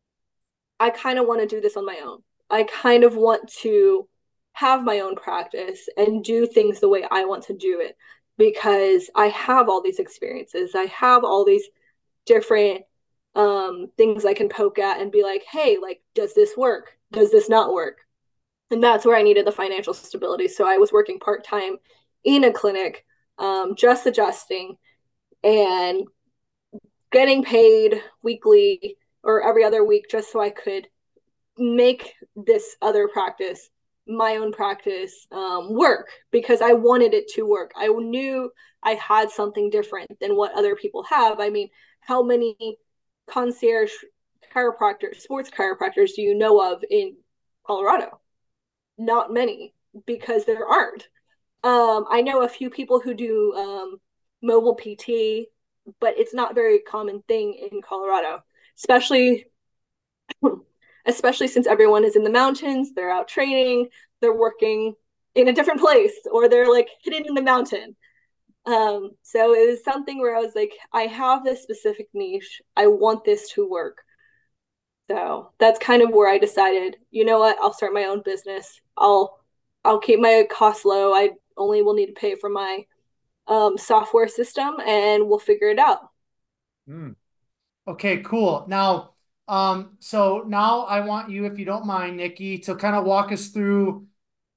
I 0.79 0.89
kind 0.89 1.19
of 1.19 1.27
want 1.27 1.41
to 1.41 1.47
do 1.47 1.61
this 1.61 1.77
on 1.77 1.85
my 1.85 1.99
own. 2.03 2.19
I 2.49 2.63
kind 2.63 3.05
of 3.05 3.15
want 3.15 3.49
to 3.61 4.09
have 4.53 4.83
my 4.83 4.99
own 4.99 5.15
practice 5.15 5.87
and 5.95 6.23
do 6.23 6.45
things 6.45 6.79
the 6.79 6.89
way 6.89 7.05
I 7.09 7.23
want 7.25 7.43
to 7.43 7.53
do 7.53 7.79
it 7.79 7.95
because 8.37 9.09
I 9.15 9.27
have 9.27 9.69
all 9.69 9.81
these 9.81 9.99
experiences. 9.99 10.75
I 10.75 10.85
have 10.85 11.23
all 11.23 11.45
these 11.45 11.65
different 12.25 12.83
um, 13.35 13.87
things 13.97 14.25
I 14.25 14.33
can 14.33 14.49
poke 14.49 14.79
at 14.79 14.99
and 14.99 15.11
be 15.11 15.23
like, 15.23 15.43
hey, 15.49 15.77
like, 15.81 16.01
does 16.15 16.33
this 16.33 16.55
work? 16.57 16.97
Does 17.11 17.31
this 17.31 17.49
not 17.49 17.73
work? 17.73 17.97
And 18.71 18.81
that's 18.83 19.05
where 19.05 19.17
I 19.17 19.23
needed 19.23 19.45
the 19.45 19.51
financial 19.51 19.93
stability. 19.93 20.47
So 20.47 20.67
I 20.67 20.77
was 20.77 20.91
working 20.91 21.19
part 21.19 21.43
time 21.43 21.77
in 22.23 22.43
a 22.45 22.53
clinic, 22.53 23.05
um, 23.37 23.75
just 23.75 24.05
adjusting 24.05 24.77
and 25.43 26.07
getting 27.11 27.43
paid 27.43 28.01
weekly 28.23 28.97
or 29.23 29.47
every 29.47 29.63
other 29.63 29.83
week 29.83 30.05
just 30.09 30.31
so 30.31 30.39
I 30.41 30.49
could 30.49 30.87
make 31.57 32.13
this 32.35 32.75
other 32.81 33.07
practice 33.07 33.69
my 34.07 34.37
own 34.37 34.51
practice 34.51 35.27
um, 35.31 35.73
work 35.73 36.07
because 36.31 36.61
I 36.61 36.73
wanted 36.73 37.13
it 37.13 37.29
to 37.35 37.45
work. 37.45 37.71
I 37.75 37.87
knew 37.87 38.51
I 38.83 38.93
had 38.95 39.29
something 39.29 39.69
different 39.69 40.19
than 40.19 40.35
what 40.35 40.53
other 40.53 40.75
people 40.75 41.03
have. 41.03 41.39
I 41.39 41.49
mean, 41.49 41.69
how 42.01 42.23
many 42.23 42.77
concierge 43.29 43.91
chiropractors, 44.53 45.17
sports 45.17 45.49
chiropractors 45.49 46.11
do 46.15 46.21
you 46.21 46.35
know 46.35 46.73
of 46.73 46.83
in 46.89 47.15
Colorado? 47.65 48.19
Not 48.97 49.31
many 49.31 49.73
because 50.05 50.45
there 50.45 50.65
aren't. 50.67 51.07
Um, 51.63 52.05
I 52.09 52.21
know 52.21 52.43
a 52.43 52.49
few 52.49 52.69
people 52.69 52.99
who 52.99 53.13
do 53.13 53.53
um, 53.55 53.97
mobile 54.41 54.75
PT, 54.75 55.47
but 55.99 56.17
it's 56.17 56.33
not 56.33 56.55
very 56.55 56.79
common 56.79 57.21
thing 57.27 57.53
in 57.71 57.81
Colorado, 57.81 58.43
especially 58.77 59.45
especially 61.05 61.47
since 61.47 61.67
everyone 61.67 62.03
is 62.03 62.15
in 62.15 62.23
the 62.23 62.29
mountains, 62.29 62.93
they're 62.93 63.11
out 63.11 63.27
training, 63.27 63.87
they're 64.21 64.35
working 64.35 64.95
in 65.35 65.47
a 65.47 65.53
different 65.53 65.79
place, 65.79 66.13
or 66.31 66.49
they're 66.49 66.71
like 66.71 66.89
hidden 67.03 67.25
in 67.27 67.33
the 67.33 67.41
mountain. 67.41 67.95
Um, 68.65 69.11
so 69.23 69.53
it 69.53 69.69
was 69.69 69.83
something 69.83 70.19
where 70.19 70.35
I 70.35 70.41
was 70.41 70.53
like, 70.55 70.73
I 70.93 71.03
have 71.03 71.43
this 71.43 71.63
specific 71.63 72.07
niche. 72.13 72.61
I 72.75 72.87
want 72.87 73.23
this 73.23 73.51
to 73.53 73.67
work. 73.67 74.03
So 75.09 75.51
that's 75.59 75.79
kind 75.79 76.01
of 76.01 76.11
where 76.11 76.29
I 76.29 76.37
decided, 76.37 76.97
you 77.09 77.25
know 77.25 77.39
what, 77.39 77.57
I'll 77.59 77.73
start 77.73 77.93
my 77.93 78.05
own 78.05 78.21
business. 78.23 78.79
I'll 78.97 79.39
I'll 79.83 79.99
keep 79.99 80.19
my 80.19 80.45
costs 80.49 80.85
low. 80.85 81.13
I 81.13 81.31
only 81.57 81.81
will 81.81 81.95
need 81.95 82.07
to 82.07 82.13
pay 82.13 82.35
for 82.35 82.49
my 82.49 82.85
um, 83.47 83.77
software 83.77 84.27
system 84.27 84.75
and 84.85 85.27
we'll 85.27 85.39
figure 85.39 85.69
it 85.69 85.79
out. 85.79 86.09
Mm. 86.87 87.15
Okay, 87.87 88.17
cool. 88.17 88.65
Now, 88.67 89.10
um, 89.51 89.97
so 89.99 90.45
now 90.47 90.83
I 90.83 91.01
want 91.01 91.29
you, 91.29 91.43
if 91.43 91.59
you 91.59 91.65
don't 91.65 91.85
mind, 91.85 92.15
Nikki, 92.15 92.57
to 92.59 92.73
kind 92.73 92.95
of 92.95 93.03
walk 93.03 93.33
us 93.33 93.49
through 93.49 94.07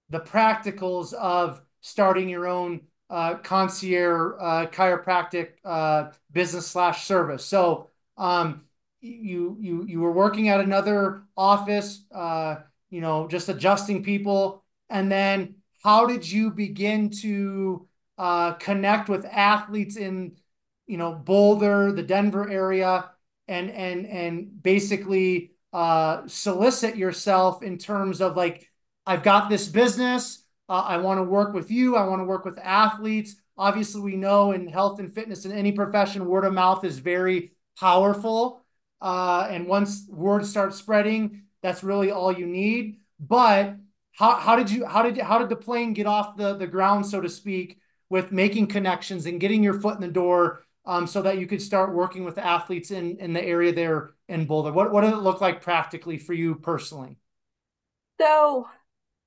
the 0.09 0.21
practicals 0.21 1.13
of 1.13 1.61
starting 1.81 2.29
your 2.29 2.47
own 2.47 2.83
uh, 3.11 3.35
concierge 3.39 4.35
uh, 4.41 4.67
chiropractic 4.67 5.55
uh, 5.65 6.13
business 6.31 6.69
slash 6.69 7.07
service. 7.07 7.45
So, 7.45 7.91
um, 8.17 8.67
you 9.01 9.57
you 9.61 9.85
you 9.85 10.01
were 10.01 10.13
working 10.13 10.49
at 10.49 10.61
another 10.61 11.25
office, 11.37 12.05
uh, 12.15 12.57
you 12.89 13.01
know, 13.01 13.27
just 13.27 13.49
adjusting 13.49 14.05
people, 14.05 14.63
and 14.89 15.11
then 15.11 15.57
how 15.83 16.07
did 16.07 16.31
you 16.31 16.53
begin 16.53 17.11
to 17.11 17.89
uh, 18.17 18.53
connect 18.53 19.09
with 19.09 19.25
athletes 19.27 19.97
in, 19.97 20.37
you 20.87 20.99
know, 20.99 21.13
Boulder, 21.13 21.91
the 21.91 22.05
Denver 22.05 22.49
area, 22.49 23.11
and 23.49 23.71
and 23.71 24.07
and 24.07 24.63
basically 24.63 25.53
uh, 25.73 26.23
solicit 26.27 26.97
yourself 26.97 27.63
in 27.63 27.79
terms 27.79 28.21
of 28.21 28.37
like, 28.37 28.71
I've 29.07 29.23
got 29.23 29.51
this 29.51 29.69
business. 29.69 30.45
Uh, 30.69 30.85
I 30.87 30.97
want 30.99 31.19
to 31.19 31.25
work 31.25 31.53
with 31.53 31.71
you. 31.71 31.97
I 31.97 32.07
want 32.07 32.21
to 32.21 32.25
work 32.25 32.45
with 32.45 32.59
athletes. 32.59 33.35
Obviously, 33.59 34.01
we 34.01 34.17
know 34.17 34.53
in 34.53 34.69
health 34.69 34.99
and 35.01 35.13
fitness 35.13 35.45
in 35.45 35.53
any 35.53 35.73
profession, 35.73 36.27
word 36.27 36.45
of 36.45 36.55
mouth 36.55 36.85
is 36.85 36.99
very 36.99 37.53
powerful. 37.79 38.65
Uh, 39.01 39.49
and 39.51 39.67
once 39.67 40.07
word 40.09 40.47
starts 40.47 40.77
spreading, 40.77 41.43
that's 41.63 41.85
really 41.85 42.11
all 42.11 42.33
you 42.33 42.47
need. 42.47 43.01
But 43.21 43.77
how, 44.13 44.37
how 44.37 44.57
did 44.57 44.71
you 44.71 44.87
how 44.87 45.03
did 45.03 45.19
how 45.19 45.39
did 45.39 45.49
the 45.49 45.57
plane 45.57 45.93
get 45.93 46.07
off 46.07 46.37
the 46.37 46.55
the 46.57 46.67
ground, 46.67 47.07
so 47.07 47.21
to 47.21 47.29
speak, 47.29 47.79
with 48.09 48.33
making 48.33 48.69
connections 48.69 49.27
and 49.27 49.41
getting 49.41 49.63
your 49.63 49.79
foot 49.81 49.97
in 49.97 50.01
the 50.01 50.09
door 50.09 50.64
um, 50.87 51.07
so 51.07 51.23
that 51.23 51.39
you 51.39 51.47
could 51.47 51.63
start 51.63 51.95
working 51.95 52.25
with 52.25 52.39
athletes 52.39 52.91
in 52.91 53.19
in 53.19 53.33
the 53.33 53.43
area 53.43 53.73
there 53.73 54.15
in 54.29 54.47
Boulder? 54.47 54.73
What 54.73 54.93
what 54.93 55.03
did 55.03 55.13
it 55.13 55.19
look 55.19 55.41
like 55.41 55.61
practically 55.63 56.19
for 56.19 56.33
you 56.35 56.57
personally? 56.57 57.19
So, 58.21 58.69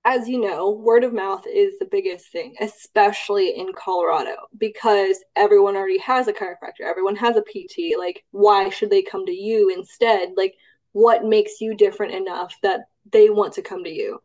as 0.05 0.29
you 0.29 0.39
know, 0.39 0.71
word 0.71 1.03
of 1.03 1.13
mouth 1.13 1.45
is 1.45 1.77
the 1.79 1.87
biggest 1.91 2.31
thing, 2.31 2.55
especially 2.61 3.49
in 3.57 3.73
Colorado, 3.73 4.35
because 4.57 5.17
everyone 5.35 5.75
already 5.75 5.99
has 5.99 6.27
a 6.27 6.33
chiropractor, 6.33 6.85
everyone 6.85 7.15
has 7.17 7.35
a 7.35 7.41
PT. 7.41 7.97
Like, 7.97 8.23
why 8.31 8.69
should 8.69 8.89
they 8.89 9.01
come 9.01 9.25
to 9.25 9.33
you 9.33 9.69
instead? 9.69 10.29
Like, 10.37 10.55
what 10.93 11.25
makes 11.25 11.59
you 11.59 11.75
different 11.75 12.13
enough 12.13 12.55
that 12.63 12.81
they 13.11 13.29
want 13.29 13.53
to 13.53 13.61
come 13.61 13.83
to 13.83 13.89
you? 13.89 14.19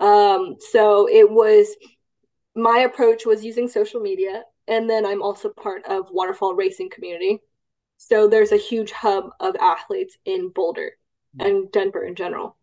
Um, 0.00 0.56
so 0.72 1.08
it 1.08 1.30
was 1.30 1.68
my 2.56 2.80
approach 2.80 3.26
was 3.26 3.44
using 3.44 3.68
social 3.68 4.00
media 4.00 4.42
and 4.68 4.88
then 4.88 5.04
I'm 5.04 5.22
also 5.22 5.50
part 5.50 5.84
of 5.86 6.10
Waterfall 6.10 6.54
Racing 6.54 6.90
Community. 6.90 7.40
So 7.96 8.28
there's 8.28 8.52
a 8.52 8.56
huge 8.56 8.92
hub 8.92 9.30
of 9.40 9.56
athletes 9.56 10.16
in 10.24 10.50
Boulder 10.50 10.92
and 11.38 11.70
Denver 11.72 12.04
in 12.04 12.14
general. 12.14 12.56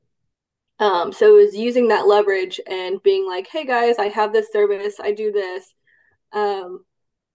Um, 0.80 1.14
so 1.14 1.38
it 1.38 1.46
was 1.46 1.56
using 1.56 1.90
that 1.90 2.08
leverage 2.08 2.60
and 2.68 3.02
being 3.04 3.28
like, 3.28 3.48
hey 3.48 3.66
guys, 3.66 4.00
I 4.00 4.08
have 4.08 4.34
this 4.34 4.52
service, 4.52 4.96
I 5.00 5.12
do 5.12 5.32
this. 5.32 5.74
Um, 6.34 6.84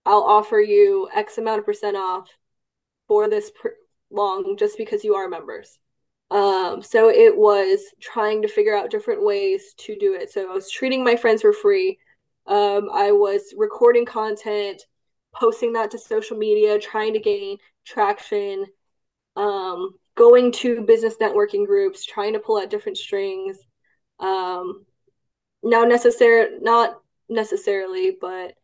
I'll 0.04 0.24
offer 0.24 0.60
you 0.60 1.08
X 1.14 1.38
amount 1.38 1.60
of 1.60 1.64
percent 1.64 1.96
off 1.96 2.28
for 3.08 3.28
this 3.28 3.50
pr- 3.50 3.68
long 4.10 4.56
just 4.58 4.76
because 4.76 5.04
you 5.04 5.14
are 5.14 5.28
members. 5.28 5.78
Um, 6.30 6.82
so 6.82 7.08
it 7.08 7.36
was 7.36 7.80
trying 8.00 8.42
to 8.42 8.48
figure 8.48 8.76
out 8.76 8.90
different 8.90 9.24
ways 9.24 9.74
to 9.78 9.96
do 9.96 10.14
it. 10.14 10.30
So 10.30 10.50
I 10.50 10.54
was 10.54 10.70
treating 10.70 11.04
my 11.04 11.14
friends 11.14 11.42
for 11.42 11.52
free 11.52 11.98
um, 12.46 12.88
I 12.92 13.12
was 13.12 13.54
recording 13.56 14.04
content, 14.04 14.82
posting 15.34 15.72
that 15.74 15.90
to 15.90 15.98
social 15.98 16.36
media, 16.36 16.78
trying 16.78 17.12
to 17.14 17.18
gain 17.18 17.58
traction, 17.84 18.66
um, 19.34 19.94
going 20.14 20.52
to 20.52 20.82
business 20.82 21.16
networking 21.20 21.66
groups, 21.66 22.04
trying 22.04 22.32
to 22.32 22.38
pull 22.38 22.58
out 22.58 22.70
different 22.70 22.98
strings. 22.98 23.58
Um, 24.20 24.84
now, 25.62 25.84
necessary, 25.84 26.58
not 26.60 27.00
necessarily, 27.28 28.16
but 28.20 28.54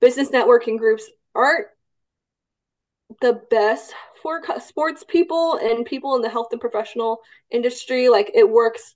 business 0.00 0.30
networking 0.30 0.78
groups 0.78 1.10
aren't 1.34 1.66
the 3.20 3.40
best 3.50 3.94
for 4.22 4.42
sports 4.60 5.04
people 5.06 5.58
and 5.62 5.84
people 5.84 6.14
in 6.16 6.22
the 6.22 6.28
health 6.28 6.48
and 6.52 6.60
professional 6.60 7.20
industry. 7.50 8.08
Like 8.08 8.30
it 8.34 8.48
works 8.48 8.94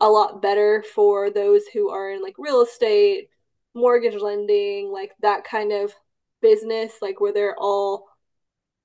a 0.00 0.08
lot 0.08 0.42
better 0.42 0.84
for 0.94 1.30
those 1.30 1.62
who 1.72 1.88
are 1.90 2.10
in 2.10 2.22
like 2.22 2.34
real 2.38 2.60
estate 2.60 3.28
mortgage 3.76 4.20
lending, 4.20 4.90
like 4.90 5.12
that 5.20 5.44
kind 5.44 5.72
of 5.72 5.94
business, 6.40 6.94
like 7.00 7.20
where 7.20 7.32
they're 7.32 7.56
all 7.58 8.06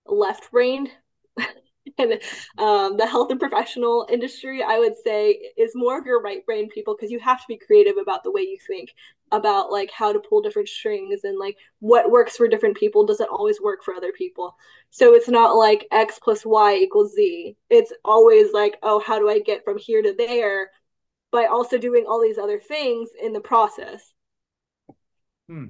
left 0.06 0.52
brained. 0.52 0.90
and 1.98 2.14
um, 2.58 2.98
the 2.98 3.08
health 3.08 3.32
and 3.32 3.40
professional 3.40 4.06
industry, 4.12 4.62
I 4.64 4.80
would 4.80 4.96
say, 5.04 5.40
is 5.58 5.72
more 5.74 5.98
of 5.98 6.06
your 6.06 6.22
right 6.22 6.46
brain 6.46 6.70
people 6.70 6.96
because 6.96 7.12
you 7.12 7.20
have 7.20 7.40
to 7.40 7.46
be 7.48 7.58
creative 7.58 7.96
about 7.98 8.24
the 8.24 8.32
way 8.32 8.42
you 8.42 8.58
think 8.68 8.90
about 9.32 9.72
like 9.72 9.90
how 9.92 10.12
to 10.12 10.20
pull 10.20 10.42
different 10.42 10.68
strings 10.68 11.24
and 11.24 11.40
like 11.40 11.56
what 11.80 12.12
works 12.12 12.36
for 12.36 12.48
different 12.50 12.76
people 12.76 13.06
doesn't 13.06 13.30
always 13.30 13.62
work 13.62 13.84
for 13.84 13.94
other 13.94 14.12
people. 14.12 14.56
So 14.90 15.16
it's 15.16 15.30
not 15.30 15.56
like 15.56 15.88
X 15.92 16.20
plus 16.22 16.46
Y 16.46 16.76
equals 16.76 17.14
Z. 17.14 17.56
It's 17.70 17.94
always 18.04 18.52
like, 18.52 18.78
oh, 18.84 19.00
how 19.00 19.20
do 19.20 19.30
I 19.30 19.40
get 19.40 19.64
from 19.64 19.78
here 19.78 20.02
to 20.02 20.14
there? 20.14 20.72
By 21.32 21.46
also 21.46 21.78
doing 21.78 22.06
all 22.08 22.22
these 22.22 22.38
other 22.38 22.60
things 22.60 23.10
in 23.22 23.32
the 23.32 23.40
process. 23.40 24.11
Hmm. 25.52 25.66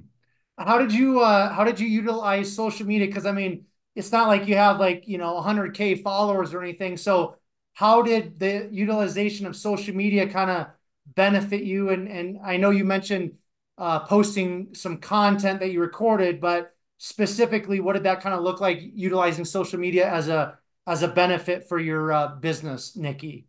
How 0.56 0.78
did 0.78 0.92
you 0.92 1.20
uh 1.20 1.52
how 1.52 1.64
did 1.64 1.80
you 1.80 1.88
utilize 1.88 2.54
social 2.54 2.86
media? 2.86 3.08
Because 3.08 3.26
I 3.26 3.32
mean, 3.32 3.64
it's 3.96 4.12
not 4.12 4.28
like 4.28 4.46
you 4.46 4.54
have 4.54 4.78
like 4.78 5.08
you 5.08 5.18
know 5.18 5.34
100k 5.34 5.96
followers 5.96 6.54
or 6.54 6.62
anything. 6.62 6.96
So 6.96 7.36
how 7.74 8.02
did 8.02 8.38
the 8.38 8.68
utilization 8.70 9.44
of 9.46 9.56
social 9.56 9.94
media 9.94 10.28
kind 10.28 10.50
of 10.50 10.66
benefit 11.04 11.64
you? 11.64 11.90
And 11.90 12.06
and 12.06 12.38
I 12.44 12.58
know 12.58 12.70
you 12.70 12.84
mentioned 12.84 13.32
uh, 13.76 14.00
posting 14.00 14.72
some 14.74 14.98
content 14.98 15.58
that 15.58 15.72
you 15.72 15.80
recorded, 15.80 16.40
but 16.40 16.72
specifically, 16.98 17.80
what 17.80 17.94
did 17.94 18.04
that 18.04 18.20
kind 18.20 18.36
of 18.36 18.42
look 18.42 18.60
like 18.60 18.78
utilizing 18.80 19.44
social 19.44 19.80
media 19.80 20.08
as 20.08 20.28
a 20.28 20.58
as 20.86 21.02
a 21.02 21.08
benefit 21.08 21.68
for 21.68 21.80
your 21.80 22.12
uh, 22.12 22.28
business, 22.36 22.96
Nikki? 22.96 23.46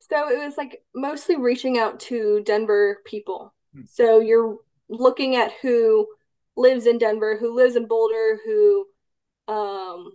So 0.00 0.28
it 0.28 0.44
was 0.44 0.56
like 0.56 0.82
mostly 0.96 1.36
reaching 1.36 1.78
out 1.78 2.00
to 2.00 2.42
Denver 2.44 3.02
people. 3.04 3.54
Hmm. 3.72 3.82
So 3.86 4.18
you're 4.18 4.58
looking 4.88 5.36
at 5.36 5.52
who 5.62 6.06
lives 6.56 6.86
in 6.86 6.98
Denver, 6.98 7.36
who 7.38 7.54
lives 7.54 7.76
in 7.76 7.86
Boulder, 7.86 8.38
who 8.44 8.86
um, 9.48 10.12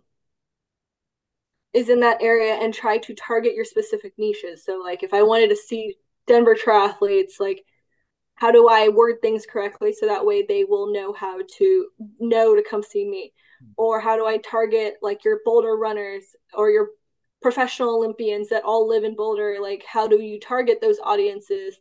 is 1.73 1.89
in 1.89 1.99
that 2.01 2.21
area, 2.21 2.55
and 2.55 2.73
try 2.73 2.97
to 2.99 3.13
target 3.13 3.55
your 3.55 3.65
specific 3.65 4.13
niches. 4.17 4.63
So, 4.63 4.81
like, 4.83 5.03
if 5.03 5.13
I 5.13 5.23
wanted 5.23 5.49
to 5.49 5.55
see 5.55 5.95
Denver 6.27 6.55
triathletes, 6.55 7.39
like, 7.39 7.63
how 8.35 8.51
do 8.51 8.69
I 8.69 8.87
word 8.87 9.15
things 9.21 9.45
correctly 9.45 9.91
so 9.91 10.07
that 10.07 10.25
way 10.25 10.43
they 10.43 10.63
will 10.63 10.93
know 10.93 11.11
how 11.11 11.41
to 11.57 11.87
know 12.19 12.55
to 12.55 12.63
come 12.67 12.81
see 12.81 13.07
me? 13.07 13.33
Or 13.75 13.99
how 13.99 14.15
do 14.15 14.25
I 14.25 14.37
target 14.37 14.95
like 15.01 15.25
your 15.25 15.39
Boulder 15.43 15.75
runners 15.75 16.23
or 16.53 16.69
your 16.69 16.91
professional 17.41 17.95
Olympians 17.95 18.49
that 18.49 18.63
all 18.63 18.87
live 18.87 19.03
in 19.03 19.15
Boulder, 19.15 19.57
like 19.61 19.83
how 19.85 20.07
do 20.07 20.21
you 20.21 20.39
target 20.39 20.79
those 20.81 20.99
audiences 21.03 21.75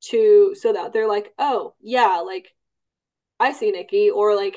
to 0.00 0.54
so 0.54 0.72
that 0.72 0.92
they're 0.92 1.08
like, 1.08 1.32
oh 1.38 1.74
yeah, 1.80 2.22
like 2.24 2.54
I 3.40 3.52
see 3.52 3.70
Nikki, 3.70 4.10
or 4.10 4.36
like 4.36 4.56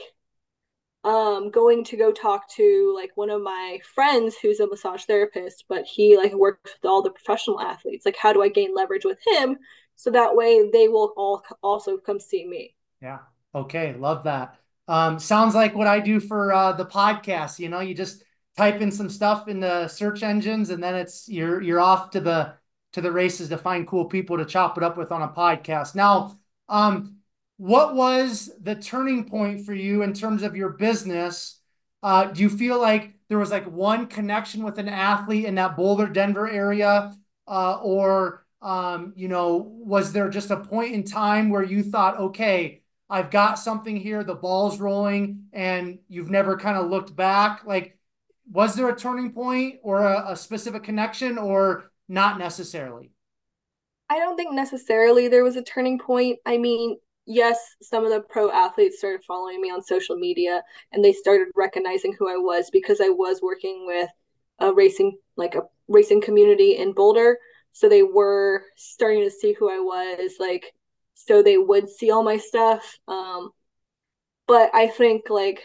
um 1.04 1.50
going 1.50 1.84
to 1.84 1.98
go 1.98 2.12
talk 2.12 2.48
to 2.52 2.94
like 2.96 3.12
one 3.16 3.32
of 3.32 3.42
my 3.42 3.80
friends 3.96 4.38
who's 4.38 4.60
a 4.60 4.68
massage 4.68 5.06
therapist, 5.06 5.66
but 5.68 5.86
he 5.86 6.18
like 6.18 6.34
works 6.34 6.74
with 6.74 6.90
all 6.90 7.02
the 7.02 7.12
professional 7.12 7.60
athletes. 7.60 8.06
Like 8.06 8.18
how 8.18 8.34
do 8.34 8.42
I 8.42 8.50
gain 8.50 8.76
leverage 8.76 9.06
with 9.06 9.20
him 9.26 9.58
so 9.96 10.10
that 10.10 10.36
way 10.36 10.70
they 10.72 10.88
will 10.88 11.14
all 11.16 11.44
also 11.62 11.98
come 11.98 12.20
see 12.20 12.48
me. 12.48 12.76
Yeah. 13.02 13.20
Okay. 13.54 13.94
Love 13.94 14.24
that. 14.24 14.56
Um, 14.88 15.20
sounds 15.20 15.54
like 15.54 15.76
what 15.76 15.88
I 15.88 16.00
do 16.00 16.20
for 16.20 16.52
uh, 16.52 16.72
the 16.74 16.86
podcast. 16.86 17.60
You 17.60 17.70
know, 17.70 17.82
you 17.82 17.94
just 17.94 18.24
type 18.58 18.82
in 18.82 18.92
some 18.92 19.10
stuff 19.10 19.48
in 19.48 19.60
the 19.60 19.88
search 19.88 20.24
engines, 20.24 20.72
and 20.72 20.84
then 20.84 20.96
it's 20.96 21.30
you're 21.30 21.62
you're 21.62 21.80
off 21.80 22.12
to 22.12 22.20
the 22.20 22.54
to 22.94 23.02
the 23.02 23.12
races 23.12 23.50
to 23.50 23.58
find 23.58 23.88
cool 23.88 24.06
people 24.06 24.38
to 24.38 24.46
chop 24.46 24.78
it 24.78 24.84
up 24.84 24.98
with 24.98 25.12
on 25.12 25.22
a 25.22 25.28
podcast. 25.28 25.96
Now, 25.96 26.38
um, 26.68 27.18
what 27.58 27.96
was 27.96 28.52
the 28.62 28.76
turning 28.76 29.26
point 29.30 29.66
for 29.66 29.74
you 29.74 30.02
in 30.02 30.14
terms 30.14 30.44
of 30.44 30.56
your 30.56 30.70
business? 30.70 31.60
Uh, 32.02 32.26
do 32.26 32.42
you 32.42 32.50
feel 32.50 32.80
like 32.80 33.14
there 33.30 33.38
was 33.38 33.52
like 33.52 33.66
one 33.66 34.08
connection 34.08 34.64
with 34.64 34.78
an 34.78 34.90
athlete 34.90 35.46
in 35.46 35.56
that 35.56 35.78
Boulder, 35.78 36.08
Denver 36.08 36.50
area, 36.50 37.14
uh, 37.48 37.80
or 37.82 38.46
um, 38.62 39.14
you 39.16 39.28
know, 39.28 39.58
was 39.58 40.14
there 40.14 40.30
just 40.30 40.52
a 40.52 40.58
point 40.58 40.94
in 40.94 41.04
time 41.04 41.50
where 41.50 41.64
you 41.64 41.84
thought, 41.84 42.18
okay, 42.18 42.82
I've 43.10 43.32
got 43.32 43.56
something 43.60 43.96
here, 43.96 44.24
the 44.24 44.36
ball's 44.36 44.80
rolling, 44.80 45.46
and 45.52 46.00
you've 46.08 46.30
never 46.30 46.58
kind 46.58 46.78
of 46.78 46.90
looked 46.90 47.16
back? 47.16 47.66
Like, 47.66 47.98
was 48.50 48.76
there 48.76 48.90
a 48.90 48.96
turning 48.96 49.32
point 49.32 49.80
or 49.84 50.04
a, 50.04 50.32
a 50.32 50.36
specific 50.36 50.84
connection, 50.84 51.38
or 51.38 51.91
not 52.12 52.38
necessarily? 52.38 53.12
I 54.10 54.20
don't 54.20 54.36
think 54.36 54.54
necessarily 54.54 55.30
there 55.30 55.46
was 55.46 55.56
a 55.56 55.64
turning 55.64 55.98
point. 55.98 56.40
I 56.46 56.58
mean, 56.58 56.98
yes, 57.26 57.58
some 57.82 58.04
of 58.04 58.12
the 58.12 58.20
pro 58.20 58.52
athletes 58.52 58.98
started 58.98 59.24
following 59.26 59.62
me 59.62 59.70
on 59.70 59.82
social 59.82 60.18
media 60.18 60.62
and 60.92 61.04
they 61.04 61.14
started 61.14 61.48
recognizing 61.56 62.14
who 62.20 62.30
I 62.30 62.36
was 62.36 62.70
because 62.70 63.00
I 63.00 63.08
was 63.08 63.42
working 63.42 63.86
with 63.88 64.10
a 64.60 64.74
racing 64.74 65.18
like 65.38 65.56
a 65.56 65.62
racing 65.88 66.22
community 66.22 66.76
in 66.76 66.92
Boulder. 66.92 67.38
So 67.72 67.88
they 67.88 68.04
were 68.04 68.66
starting 68.76 69.24
to 69.24 69.32
see 69.32 69.54
who 69.54 69.72
I 69.72 69.80
was, 69.80 70.34
like 70.38 70.74
so 71.14 71.42
they 71.42 71.58
would 71.58 71.90
see 71.90 72.12
all 72.12 72.24
my 72.24 72.38
stuff. 72.38 72.98
Um 73.08 73.52
but 74.48 74.70
I 74.74 74.88
think 74.88 75.30
like 75.30 75.64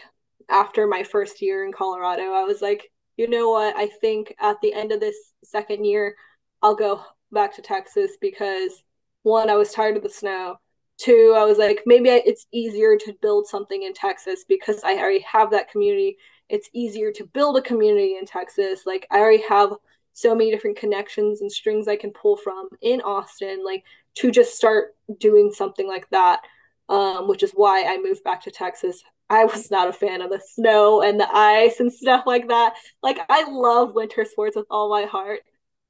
after 0.49 0.87
my 0.87 1.03
first 1.03 1.41
year 1.41 1.65
in 1.65 1.73
Colorado, 1.73 2.31
I 2.31 2.43
was 2.43 2.61
like, 2.61 2.89
you 3.17 3.27
know 3.27 3.49
what? 3.49 3.75
I 3.75 3.87
think 3.87 4.33
at 4.39 4.55
the 4.61 4.73
end 4.73 4.93
of 4.93 5.01
this 5.01 5.17
second 5.43 5.83
year, 5.83 6.15
I'll 6.61 6.75
go 6.75 7.01
back 7.31 7.55
to 7.55 7.61
Texas 7.61 8.11
because 8.19 8.83
one, 9.23 9.49
I 9.49 9.55
was 9.55 9.71
tired 9.71 9.97
of 9.97 10.03
the 10.03 10.09
snow. 10.09 10.57
Two, 10.97 11.35
I 11.37 11.43
was 11.43 11.57
like, 11.57 11.83
maybe 11.85 12.09
it's 12.09 12.47
easier 12.51 12.97
to 12.97 13.13
build 13.21 13.45
something 13.45 13.83
in 13.83 13.93
Texas 13.93 14.45
because 14.47 14.83
I 14.83 14.97
already 14.97 15.19
have 15.19 15.51
that 15.51 15.69
community. 15.69 16.17
It's 16.49 16.69
easier 16.73 17.11
to 17.11 17.25
build 17.25 17.57
a 17.57 17.61
community 17.61 18.17
in 18.17 18.25
Texas. 18.25 18.85
Like, 18.85 19.05
I 19.11 19.19
already 19.19 19.43
have 19.47 19.73
so 20.13 20.33
many 20.33 20.49
different 20.49 20.77
connections 20.77 21.41
and 21.41 21.51
strings 21.51 21.87
I 21.87 21.95
can 21.95 22.11
pull 22.11 22.37
from 22.37 22.69
in 22.81 23.01
Austin, 23.01 23.63
like 23.63 23.83
to 24.15 24.31
just 24.31 24.55
start 24.55 24.95
doing 25.19 25.51
something 25.51 25.87
like 25.87 26.09
that, 26.09 26.41
um, 26.89 27.27
which 27.27 27.43
is 27.43 27.51
why 27.51 27.83
I 27.83 27.97
moved 27.97 28.23
back 28.23 28.41
to 28.43 28.51
Texas. 28.51 29.03
I 29.29 29.45
was 29.45 29.69
not 29.69 29.89
a 29.89 29.93
fan 29.93 30.21
of 30.21 30.31
the 30.31 30.41
snow 30.43 31.03
and 31.03 31.19
the 31.19 31.29
ice 31.31 31.79
and 31.79 31.93
stuff 31.93 32.23
like 32.25 32.47
that. 32.47 32.73
Like, 33.03 33.19
I 33.29 33.47
love 33.47 33.93
winter 33.93 34.25
sports 34.25 34.55
with 34.55 34.65
all 34.71 34.89
my 34.89 35.03
heart 35.03 35.41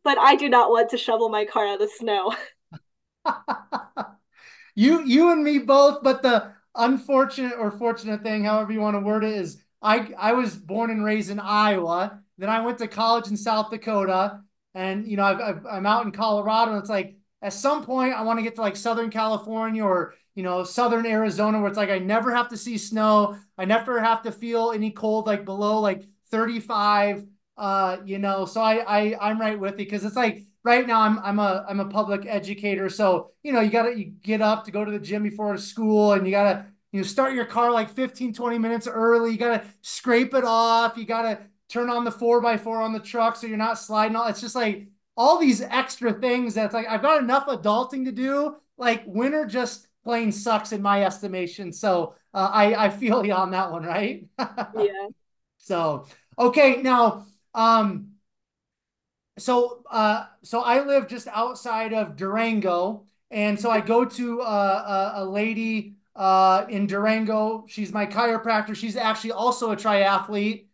but 0.03 0.17
I 0.17 0.35
do 0.35 0.49
not 0.49 0.69
want 0.69 0.89
to 0.91 0.97
shovel 0.97 1.29
my 1.29 1.45
car 1.45 1.67
out 1.67 1.81
of 1.81 1.87
the 1.87 1.87
snow. 1.87 2.33
you 4.75 5.03
you 5.05 5.31
and 5.31 5.43
me 5.43 5.59
both, 5.59 6.03
but 6.03 6.21
the 6.21 6.51
unfortunate 6.75 7.53
or 7.57 7.71
fortunate 7.71 8.23
thing, 8.23 8.43
however 8.43 8.71
you 8.71 8.79
want 8.79 8.95
to 8.95 9.01
word 9.01 9.23
it, 9.23 9.33
is 9.33 9.61
I 9.81 10.11
I 10.17 10.33
was 10.33 10.55
born 10.55 10.91
and 10.91 11.03
raised 11.03 11.29
in 11.29 11.39
Iowa. 11.39 12.21
Then 12.37 12.49
I 12.49 12.61
went 12.61 12.77
to 12.79 12.87
college 12.87 13.27
in 13.27 13.37
South 13.37 13.69
Dakota, 13.69 14.41
and 14.73 15.07
you 15.07 15.17
know 15.17 15.23
i 15.23 15.77
am 15.77 15.85
out 15.85 16.05
in 16.05 16.11
Colorado. 16.11 16.71
And 16.71 16.79
it's 16.79 16.89
like 16.89 17.17
at 17.41 17.53
some 17.53 17.83
point 17.83 18.13
I 18.13 18.23
want 18.23 18.39
to 18.39 18.43
get 18.43 18.55
to 18.55 18.61
like 18.61 18.75
Southern 18.75 19.09
California 19.09 19.83
or 19.83 20.15
you 20.35 20.43
know 20.43 20.63
Southern 20.63 21.05
Arizona, 21.05 21.59
where 21.59 21.69
it's 21.69 21.77
like 21.77 21.89
I 21.89 21.99
never 21.99 22.33
have 22.33 22.49
to 22.49 22.57
see 22.57 22.77
snow. 22.77 23.37
I 23.57 23.65
never 23.65 24.01
have 24.01 24.23
to 24.23 24.31
feel 24.31 24.71
any 24.71 24.91
cold 24.91 25.27
like 25.27 25.45
below 25.45 25.79
like 25.79 26.03
35 26.31 27.25
uh, 27.57 27.97
you 28.05 28.19
know, 28.19 28.45
so 28.45 28.61
I, 28.61 28.75
I 28.87 29.29
I'm 29.29 29.39
right 29.39 29.59
with 29.59 29.73
you 29.73 29.77
because 29.85 30.05
it's 30.05 30.15
like 30.15 30.43
right 30.63 30.85
now 30.85 31.01
I'm 31.01 31.19
I'm 31.19 31.39
a 31.39 31.65
I'm 31.67 31.79
a 31.79 31.85
public 31.85 32.25
educator, 32.27 32.89
so 32.89 33.31
you 33.43 33.51
know 33.53 33.61
you 33.61 33.71
gotta 33.71 33.97
you 33.97 34.05
get 34.05 34.41
up 34.41 34.65
to 34.65 34.71
go 34.71 34.85
to 34.85 34.91
the 34.91 34.99
gym 34.99 35.23
before 35.23 35.57
school, 35.57 36.13
and 36.13 36.25
you 36.25 36.31
gotta 36.31 36.65
you 36.91 37.01
know 37.01 37.05
start 37.07 37.33
your 37.33 37.45
car 37.45 37.71
like 37.71 37.89
15 37.89 38.33
20 38.33 38.57
minutes 38.59 38.87
early. 38.87 39.31
You 39.31 39.37
gotta 39.37 39.63
scrape 39.81 40.33
it 40.33 40.43
off. 40.43 40.97
You 40.97 41.05
gotta 41.05 41.39
turn 41.69 41.89
on 41.89 42.03
the 42.03 42.11
four 42.11 42.41
by 42.41 42.57
four 42.57 42.81
on 42.81 42.93
the 42.93 42.99
truck 42.99 43.35
so 43.35 43.47
you're 43.47 43.57
not 43.57 43.79
sliding. 43.79 44.15
All 44.15 44.27
it's 44.27 44.41
just 44.41 44.55
like 44.55 44.87
all 45.15 45.39
these 45.39 45.61
extra 45.61 46.13
things 46.13 46.53
that's 46.53 46.73
like 46.73 46.87
I've 46.87 47.01
got 47.01 47.21
enough 47.23 47.47
adulting 47.47 48.05
to 48.05 48.11
do. 48.11 48.55
Like 48.77 49.03
winter 49.07 49.45
just 49.45 49.87
plain 50.03 50.31
sucks 50.31 50.71
in 50.71 50.81
my 50.81 51.03
estimation. 51.03 51.73
So 51.73 52.15
uh, 52.33 52.49
I 52.53 52.85
I 52.85 52.89
feel 52.89 53.25
you 53.25 53.33
on 53.33 53.51
that 53.51 53.71
one, 53.71 53.83
right? 53.83 54.25
yeah. 54.73 55.07
So 55.57 56.07
okay, 56.37 56.81
now 56.81 57.25
um, 57.57 58.11
so 59.39 59.83
uh, 59.89 60.25
so 60.43 60.61
I 60.61 60.85
live 60.85 61.07
just 61.07 61.27
outside 61.27 61.93
of 61.93 62.15
Durango, 62.15 63.03
and 63.29 63.59
so 63.59 63.69
I 63.69 63.81
go 63.81 64.05
to 64.05 64.41
uh, 64.41 65.13
a, 65.15 65.23
a 65.23 65.25
lady 65.25 65.95
uh, 66.15 66.65
in 66.69 66.87
Durango. 66.87 67.65
She's 67.67 67.91
my 67.91 68.05
chiropractor. 68.05 68.75
She's 68.75 68.95
actually 68.95 69.31
also 69.31 69.71
a 69.71 69.75
triathlete, 69.75 70.65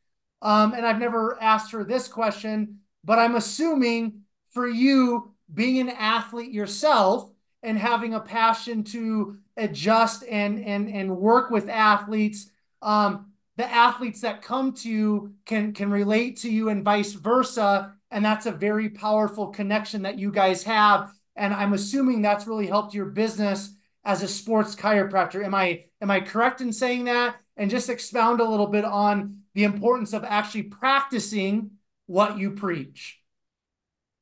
um, 0.42 0.74
and 0.74 0.86
I've 0.86 1.00
never 1.00 1.42
asked 1.42 1.72
her 1.72 1.84
this 1.84 2.08
question, 2.08 2.80
but 3.04 3.18
I'm 3.18 3.36
assuming 3.36 4.22
for 4.50 4.68
you 4.68 5.32
being 5.54 5.80
an 5.80 5.90
athlete 5.90 6.52
yourself 6.52 7.32
and 7.64 7.78
having 7.78 8.14
a 8.14 8.20
passion 8.20 8.84
to 8.84 9.38
adjust 9.56 10.24
and 10.30 10.64
and 10.64 10.90
and 10.90 11.18
work 11.18 11.50
with 11.50 11.70
athletes. 11.70 12.50
Um, 12.82 13.33
the 13.56 13.72
athletes 13.72 14.22
that 14.22 14.42
come 14.42 14.74
to 14.74 14.90
you 14.90 15.34
can 15.46 15.74
can 15.74 15.92
relate 15.92 16.38
to 16.38 16.52
you 16.52 16.70
and 16.70 16.84
vice 16.84 17.14
versa. 17.14 17.94
And 18.12 18.24
that's 18.24 18.46
a 18.46 18.52
very 18.52 18.90
powerful 18.90 19.48
connection 19.48 20.04
that 20.04 20.20
you 20.20 20.32
guys 20.32 20.64
have. 20.64 21.14
And 21.36 21.54
i'm 21.54 21.74
assuming 21.74 22.22
that's 22.22 22.48
really 22.48 22.68
helped 22.68 22.94
your 22.94 23.06
business 23.06 23.74
as 24.06 24.24
a 24.24 24.28
sports 24.28 24.76
chiropractor. 24.76 25.44
Am 25.44 25.56
i 25.56 25.86
am 26.02 26.12
i 26.12 26.20
correct 26.20 26.62
in 26.62 26.74
saying 26.74 27.06
that? 27.06 27.36
And 27.56 27.70
just 27.70 27.90
expound 27.90 28.40
a 28.40 28.50
little 28.50 28.68
bit 28.68 28.86
on 28.86 29.42
the 29.54 29.64
importance 29.64 30.14
of 30.14 30.24
actually 30.24 30.64
practicing 30.64 31.72
what 32.08 32.38
you 32.40 32.52
preach. 32.52 33.20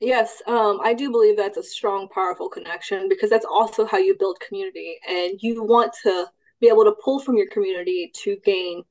Yes 0.01 0.41
um, 0.47 0.79
i 0.83 0.93
do 0.93 1.09
believe 1.09 1.37
that's 1.37 1.57
a 1.57 1.63
strong 1.63 2.09
powerful 2.09 2.49
connection 2.49 3.07
because 3.07 3.29
that's 3.29 3.45
also 3.45 3.85
how 3.85 3.97
you 3.97 4.15
build 4.17 4.39
community. 4.45 4.97
And 5.07 5.39
you 5.41 5.63
want 5.63 5.93
to 6.03 6.25
be 6.59 6.67
able 6.67 6.83
to 6.83 6.95
pull 7.03 7.19
from 7.19 7.37
your 7.37 7.47
community 7.47 8.11
to 8.23 8.37
gain 8.45 8.83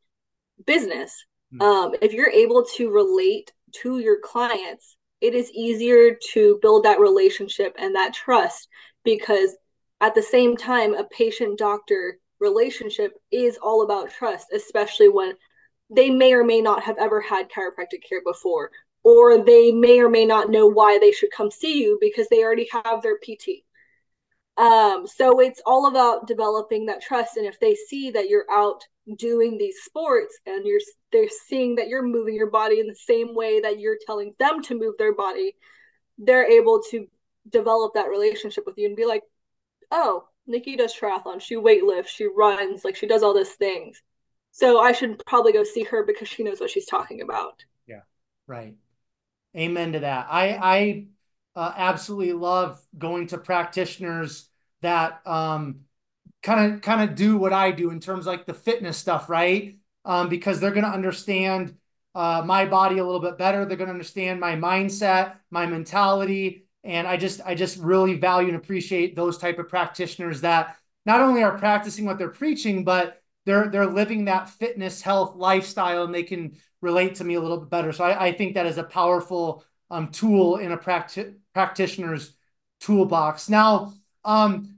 business. 0.66 1.24
Mm-hmm. 1.52 1.62
Um, 1.62 1.94
if 2.02 2.12
you're 2.12 2.30
able 2.30 2.64
to 2.76 2.90
relate 2.90 3.52
to 3.82 3.98
your 3.98 4.18
clients, 4.22 4.96
it 5.20 5.34
is 5.34 5.50
easier 5.52 6.16
to 6.32 6.58
build 6.62 6.84
that 6.84 7.00
relationship 7.00 7.76
and 7.78 7.94
that 7.94 8.14
trust 8.14 8.68
because 9.04 9.56
at 10.00 10.14
the 10.14 10.22
same 10.22 10.56
time, 10.56 10.94
a 10.94 11.04
patient 11.04 11.58
doctor 11.58 12.18
relationship 12.38 13.12
is 13.30 13.58
all 13.58 13.82
about 13.82 14.10
trust, 14.10 14.48
especially 14.52 15.08
when 15.08 15.34
they 15.90 16.08
may 16.08 16.32
or 16.32 16.44
may 16.44 16.60
not 16.60 16.82
have 16.82 16.96
ever 16.98 17.20
had 17.20 17.50
chiropractic 17.50 18.02
care 18.08 18.22
before, 18.24 18.70
or 19.02 19.44
they 19.44 19.70
may 19.70 20.00
or 20.00 20.08
may 20.08 20.24
not 20.24 20.50
know 20.50 20.66
why 20.66 20.98
they 20.98 21.12
should 21.12 21.30
come 21.30 21.50
see 21.50 21.82
you 21.82 21.98
because 22.00 22.28
they 22.28 22.42
already 22.42 22.68
have 22.72 23.02
their 23.02 23.18
PT. 23.18 23.64
Um, 24.56 25.06
so 25.06 25.40
it's 25.40 25.62
all 25.64 25.86
about 25.86 26.26
developing 26.26 26.86
that 26.86 27.02
trust. 27.02 27.36
And 27.36 27.46
if 27.46 27.58
they 27.60 27.74
see 27.74 28.10
that 28.10 28.28
you're 28.28 28.50
out 28.50 28.82
doing 29.16 29.58
these 29.58 29.76
sports 29.82 30.38
and 30.46 30.66
you're 30.66 30.80
they're 31.12 31.28
seeing 31.48 31.76
that 31.76 31.88
you're 31.88 32.02
moving 32.02 32.34
your 32.34 32.50
body 32.50 32.80
in 32.80 32.86
the 32.86 32.94
same 32.94 33.34
way 33.34 33.60
that 33.60 33.80
you're 33.80 33.98
telling 34.06 34.34
them 34.38 34.62
to 34.62 34.78
move 34.78 34.94
their 34.98 35.14
body, 35.14 35.56
they're 36.18 36.50
able 36.50 36.80
to 36.90 37.06
develop 37.48 37.94
that 37.94 38.08
relationship 38.08 38.64
with 38.66 38.78
you 38.78 38.86
and 38.86 38.96
be 38.96 39.06
like, 39.06 39.22
oh, 39.90 40.24
Nikki 40.46 40.76
does 40.76 40.94
triathlon, 40.94 41.40
she 41.40 41.56
weightlifts, 41.56 42.08
she 42.08 42.26
runs, 42.26 42.84
like 42.84 42.96
she 42.96 43.06
does 43.06 43.22
all 43.22 43.34
these 43.34 43.52
things. 43.54 44.02
So 44.52 44.80
I 44.80 44.92
should 44.92 45.22
probably 45.26 45.52
go 45.52 45.64
see 45.64 45.84
her 45.84 46.04
because 46.04 46.28
she 46.28 46.42
knows 46.42 46.60
what 46.60 46.70
she's 46.70 46.86
talking 46.86 47.22
about. 47.22 47.64
Yeah, 47.86 48.00
right. 48.46 48.74
Amen 49.56 49.92
to 49.92 50.00
that. 50.00 50.26
I 50.30 50.48
I 50.50 51.06
uh, 51.56 51.72
absolutely 51.76 52.32
love 52.32 52.80
going 52.96 53.28
to 53.28 53.38
practitioners 53.38 54.48
that 54.82 55.20
um, 55.26 55.80
kind 56.42 56.74
of 56.74 56.80
kind 56.80 57.08
of 57.08 57.16
do 57.16 57.36
what 57.36 57.52
I 57.52 57.70
do 57.70 57.90
in 57.90 58.00
terms 58.00 58.26
of 58.26 58.32
like 58.32 58.46
the 58.46 58.54
fitness 58.54 58.96
stuff, 58.96 59.28
right? 59.28 59.76
Um, 60.04 60.28
because 60.28 60.60
they're 60.60 60.70
going 60.70 60.84
to 60.84 60.90
understand 60.90 61.76
uh, 62.14 62.42
my 62.44 62.64
body 62.64 62.98
a 62.98 63.04
little 63.04 63.20
bit 63.20 63.38
better. 63.38 63.64
They're 63.64 63.76
going 63.76 63.88
to 63.88 63.94
understand 63.94 64.40
my 64.40 64.56
mindset, 64.56 65.36
my 65.50 65.66
mentality, 65.66 66.66
and 66.82 67.06
I 67.06 67.16
just 67.16 67.40
I 67.44 67.54
just 67.54 67.78
really 67.78 68.14
value 68.14 68.48
and 68.48 68.56
appreciate 68.56 69.14
those 69.14 69.38
type 69.38 69.58
of 69.58 69.68
practitioners 69.68 70.40
that 70.40 70.76
not 71.06 71.20
only 71.20 71.42
are 71.42 71.58
practicing 71.58 72.04
what 72.04 72.18
they're 72.18 72.28
preaching, 72.28 72.84
but 72.84 73.22
they're 73.46 73.68
they're 73.68 73.86
living 73.86 74.24
that 74.26 74.48
fitness, 74.48 75.02
health 75.02 75.36
lifestyle, 75.36 76.04
and 76.04 76.14
they 76.14 76.22
can 76.22 76.56
relate 76.80 77.16
to 77.16 77.24
me 77.24 77.34
a 77.34 77.40
little 77.40 77.58
bit 77.58 77.70
better. 77.70 77.92
So 77.92 78.04
I, 78.04 78.26
I 78.26 78.32
think 78.32 78.54
that 78.54 78.66
is 78.66 78.78
a 78.78 78.84
powerful 78.84 79.64
um, 79.90 80.08
tool 80.08 80.56
in 80.56 80.72
a 80.72 80.78
practi- 80.78 81.34
practitioner's 81.52 82.34
toolbox. 82.80 83.48
Now, 83.48 83.92
um, 84.24 84.76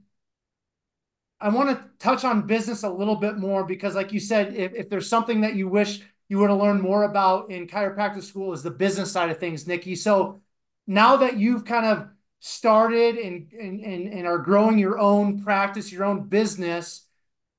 I 1.43 1.49
want 1.49 1.69
to 1.71 1.83
touch 1.99 2.23
on 2.23 2.47
business 2.47 2.83
a 2.83 2.89
little 2.89 3.17
bit 3.17 3.37
more 3.37 3.65
because, 3.65 3.95
like 3.95 4.13
you 4.13 4.19
said, 4.21 4.55
if, 4.55 4.73
if 4.73 4.89
there's 4.89 5.09
something 5.09 5.41
that 5.41 5.55
you 5.55 5.67
wish 5.67 6.01
you 6.29 6.37
were 6.37 6.47
to 6.47 6.55
learn 6.55 6.79
more 6.79 7.03
about 7.03 7.51
in 7.51 7.67
chiropractic 7.67 8.23
school 8.23 8.53
is 8.53 8.63
the 8.63 8.71
business 8.71 9.11
side 9.11 9.29
of 9.29 9.39
things, 9.39 9.67
Nikki. 9.67 9.93
So 9.97 10.41
now 10.87 11.17
that 11.17 11.37
you've 11.37 11.65
kind 11.65 11.85
of 11.85 12.07
started 12.39 13.17
and, 13.17 13.51
and, 13.51 13.83
and 13.83 14.25
are 14.25 14.37
growing 14.37 14.79
your 14.79 14.97
own 14.97 15.43
practice, 15.43 15.91
your 15.91 16.05
own 16.05 16.29
business, 16.29 17.07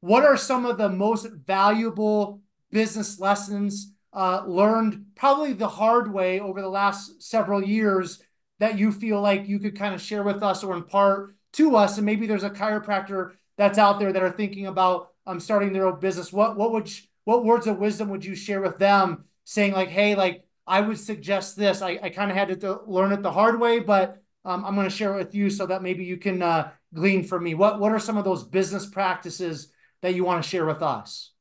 what 0.01 0.25
are 0.25 0.39
some 0.39 0.65
of 0.65 0.79
the 0.79 0.89
most 0.89 1.27
valuable 1.27 2.41
business 2.71 3.21
lessons 3.21 3.93
uh, 4.15 4.45
learned 4.47 5.05
probably 5.15 5.53
the 5.53 5.69
hard 5.69 6.11
way 6.11 6.41
over 6.41 6.63
the 6.63 6.69
last 6.69 7.23
several 7.23 7.63
years 7.63 8.23
that 8.61 8.79
you 8.79 8.93
feel 8.93 9.21
like 9.21 9.47
you 9.47 9.59
could 9.59 9.79
kind 9.79 9.95
of 9.95 10.01
share 10.01 10.23
with 10.23 10.43
us 10.43 10.65
or 10.65 10.75
impart 10.75 11.37
to 11.53 11.77
us? 11.77 11.99
And 11.99 12.07
maybe 12.07 12.27
there's 12.27 12.45
a 12.45 12.51
chiropractor 12.51 13.33
that's 13.57 13.79
out 13.79 13.99
there 13.99 14.13
that 14.13 14.23
are 14.23 14.31
thinking 14.31 14.67
about 14.67 15.11
um, 15.27 15.41
starting 15.41 15.73
their 15.73 15.87
own 15.87 16.01
business. 16.01 16.33
What 16.33 16.57
what 16.57 16.73
would 16.73 16.91
what 17.25 17.45
words 17.45 17.67
of 17.67 17.79
wisdom 17.79 18.09
would 18.11 18.25
you 18.25 18.35
share 18.35 18.61
with 18.61 18.79
them, 18.79 19.25
saying 19.45 19.73
like, 19.73 19.89
hey, 19.89 20.15
like 20.15 20.45
I 20.67 20.81
would 20.81 20.99
suggest 20.99 21.57
this. 21.57 21.83
I, 21.83 21.99
I 22.03 22.11
kind 22.11 22.31
of 22.31 22.37
had 22.37 22.61
to 22.61 22.81
learn 22.87 23.13
it 23.13 23.23
the 23.23 23.33
hard 23.33 23.61
way, 23.61 23.81
but 23.81 24.23
um, 24.45 24.65
I'm 24.65 24.75
going 24.75 24.89
to 24.89 24.95
share 24.95 25.15
it 25.15 25.19
with 25.19 25.35
you 25.35 25.51
so 25.51 25.67
that 25.67 25.83
maybe 25.83 26.05
you 26.05 26.17
can 26.17 26.43
uh, 26.43 26.71
glean 26.93 27.25
from 27.25 27.45
me. 27.45 27.55
What 27.55 27.81
what 27.81 27.93
are 27.93 27.99
some 27.99 28.17
of 28.17 28.25
those 28.25 28.45
business 28.45 28.87
practices 28.87 29.69
that 30.03 30.15
you 30.15 30.25
want 30.25 30.43
to 30.43 30.49
share 30.49 30.67
with 30.67 30.83
us? 30.83 31.33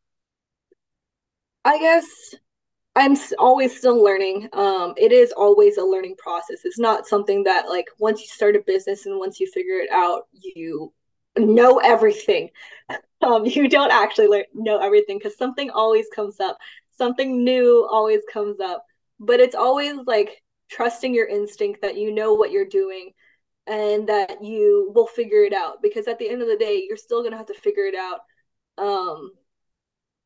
I 1.66 1.80
guess 1.80 2.06
I'm 2.96 3.18
always 3.40 3.78
still 3.78 4.02
learning. 4.02 4.50
Um, 4.54 4.94
it 4.98 5.12
is 5.12 5.32
always 5.32 5.78
a 5.78 5.84
learning 5.84 6.16
process. 6.18 6.60
It's 6.64 6.80
not 6.80 7.08
something 7.08 7.44
that 7.44 7.68
like 7.68 7.88
once 8.00 8.22
you 8.22 8.28
start 8.28 8.56
a 8.56 8.60
business 8.60 9.06
and 9.06 9.18
once 9.18 9.40
you 9.40 9.48
figure 9.48 9.80
it 9.80 9.90
out, 9.92 10.28
you 10.32 10.94
know 11.38 11.80
everything. 11.80 12.50
Um, 13.22 13.46
you 13.46 13.70
don't 13.70 13.90
actually 13.90 14.28
learn, 14.28 14.44
know 14.54 14.80
everything 14.80 15.18
because 15.18 15.38
something 15.38 15.70
always 15.70 16.08
comes 16.14 16.42
up. 16.42 16.58
Something 16.92 17.46
new 17.46 17.88
always 17.90 18.20
comes 18.30 18.60
up. 18.60 18.86
But 19.18 19.40
it's 19.40 19.56
always 19.56 19.96
like 20.06 20.44
trusting 20.70 21.14
your 21.16 21.30
instinct 21.30 21.84
that 21.84 21.96
you 21.96 22.14
know 22.14 22.34
what 22.34 22.52
you're 22.52 22.66
doing 22.68 23.12
and 23.66 24.10
that 24.10 24.44
you 24.44 24.92
will 24.94 25.08
figure 25.08 25.46
it 25.46 25.54
out 25.54 25.82
because 25.82 26.10
at 26.10 26.20
the 26.20 26.30
end 26.30 26.42
of 26.42 26.50
the 26.50 26.58
day 26.58 26.84
you're 26.86 26.98
still 26.98 27.22
going 27.22 27.32
to 27.32 27.38
have 27.38 27.46
to 27.46 27.54
figure 27.54 27.86
it 27.86 27.96
out 27.96 28.20
um 28.78 29.32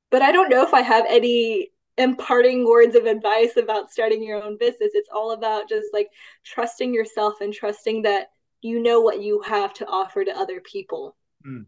but 0.10 0.24
i 0.24 0.32
don't 0.32 0.50
know 0.50 0.64
if 0.64 0.74
i 0.74 0.82
have 0.82 1.06
any 1.08 1.70
imparting 1.98 2.66
words 2.66 2.96
of 2.96 3.06
advice 3.06 3.58
about 3.58 3.92
starting 3.92 4.24
your 4.24 4.42
own 4.42 4.58
business. 4.58 4.92
It's 4.94 5.10
all 5.14 5.32
about 5.32 5.68
just 5.68 5.88
like 5.94 6.10
trusting 6.46 6.94
yourself 6.94 7.42
and 7.42 7.54
trusting 7.54 8.04
that 8.04 8.28
you 8.62 8.82
know 8.82 9.02
what 9.02 9.22
you 9.22 9.42
have 9.42 9.74
to 9.76 9.86
offer 9.88 10.24
to 10.24 10.38
other 10.38 10.62
people. 10.62 11.16
Mm. 11.46 11.66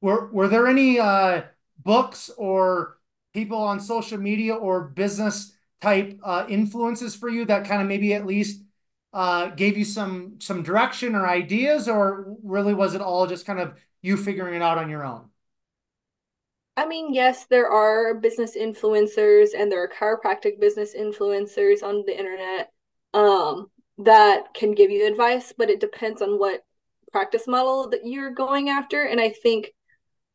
Were 0.00 0.30
were 0.32 0.48
there 0.48 0.66
any 0.66 0.98
uh, 0.98 1.42
books 1.78 2.30
or 2.36 2.98
people 3.32 3.58
on 3.58 3.80
social 3.80 4.18
media 4.18 4.54
or 4.54 4.82
business 4.82 5.52
type 5.80 6.18
uh, 6.22 6.44
influences 6.48 7.14
for 7.14 7.28
you 7.28 7.44
that 7.46 7.66
kind 7.66 7.82
of 7.82 7.88
maybe 7.88 8.14
at 8.14 8.26
least 8.26 8.62
uh, 9.12 9.48
gave 9.48 9.76
you 9.76 9.84
some 9.84 10.36
some 10.40 10.62
direction 10.62 11.14
or 11.14 11.26
ideas, 11.26 11.88
or 11.88 12.36
really 12.42 12.74
was 12.74 12.94
it 12.94 13.00
all 13.00 13.26
just 13.26 13.46
kind 13.46 13.60
of 13.60 13.78
you 14.00 14.16
figuring 14.16 14.54
it 14.54 14.62
out 14.62 14.78
on 14.78 14.90
your 14.90 15.04
own? 15.04 15.28
I 16.76 16.86
mean, 16.86 17.12
yes, 17.12 17.46
there 17.46 17.68
are 17.68 18.14
business 18.14 18.56
influencers 18.56 19.48
and 19.56 19.70
there 19.70 19.82
are 19.82 19.88
chiropractic 19.88 20.58
business 20.58 20.96
influencers 20.96 21.82
on 21.82 22.02
the 22.06 22.18
internet 22.18 22.72
um, 23.12 23.70
that 23.98 24.54
can 24.54 24.72
give 24.72 24.90
you 24.90 25.06
advice, 25.06 25.52
but 25.56 25.70
it 25.70 25.80
depends 25.80 26.22
on 26.22 26.38
what 26.38 26.64
practice 27.10 27.46
model 27.46 27.88
that 27.90 28.06
you're 28.06 28.30
going 28.30 28.68
after. 28.68 29.04
And 29.04 29.20
I 29.20 29.30
think 29.30 29.72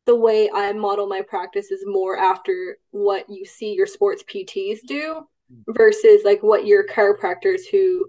the 0.06 0.16
way 0.16 0.48
I 0.54 0.72
model 0.72 1.06
my 1.06 1.22
practice 1.22 1.70
is 1.70 1.84
more 1.86 2.16
after 2.16 2.78
what 2.90 3.28
you 3.28 3.44
see 3.44 3.74
your 3.74 3.86
sports 3.86 4.22
PTs 4.22 4.80
do 4.86 5.26
versus 5.68 6.22
like 6.24 6.42
what 6.42 6.66
your 6.66 6.86
chiropractors 6.86 7.60
who 7.70 8.06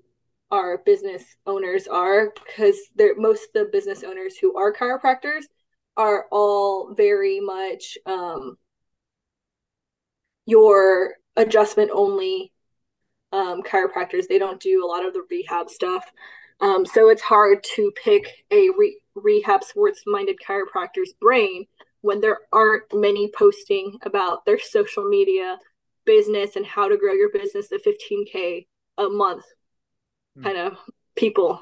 are 0.52 0.80
business 0.80 1.24
owners 1.46 1.88
are 1.88 2.34
because 2.46 2.78
they're 2.96 3.16
most 3.16 3.44
of 3.44 3.50
the 3.54 3.70
business 3.72 4.04
owners 4.04 4.38
who 4.38 4.56
are 4.58 4.74
chiropractors 4.74 5.44
are 5.96 6.26
all 6.32 6.94
very 6.94 7.40
much 7.40 7.98
um, 8.06 8.58
your 10.46 11.16
adjustment 11.36 11.92
only 11.94 12.52
um, 13.32 13.62
chiropractors. 13.64 14.28
They 14.28 14.40
don't 14.40 14.60
do 14.60 14.84
a 14.84 14.88
lot 14.88 15.06
of 15.06 15.14
the 15.14 15.24
rehab 15.30 15.70
stuff. 15.70 16.06
Um, 16.62 16.86
so 16.86 17.10
it's 17.10 17.22
hard 17.22 17.64
to 17.76 17.92
pick 18.04 18.46
a 18.52 18.70
re- 18.78 19.00
rehab 19.16 19.64
sports 19.64 20.04
minded 20.06 20.38
chiropractor's 20.46 21.14
brain 21.20 21.66
when 22.02 22.22
there 22.22 22.40
aren't 22.52 22.84
many 22.94 23.32
posting 23.38 23.98
about 24.04 24.46
their 24.46 24.60
social 24.60 25.04
media 25.04 25.58
business 26.06 26.56
and 26.56 26.66
how 26.66 26.88
to 26.88 26.98
grow 26.98 27.14
your 27.14 27.30
business 27.30 27.68
to 27.70 27.80
15k 27.80 28.66
a 28.98 29.10
month 29.10 29.44
mm. 30.38 30.44
kind 30.44 30.58
of 30.58 30.78
people 31.16 31.62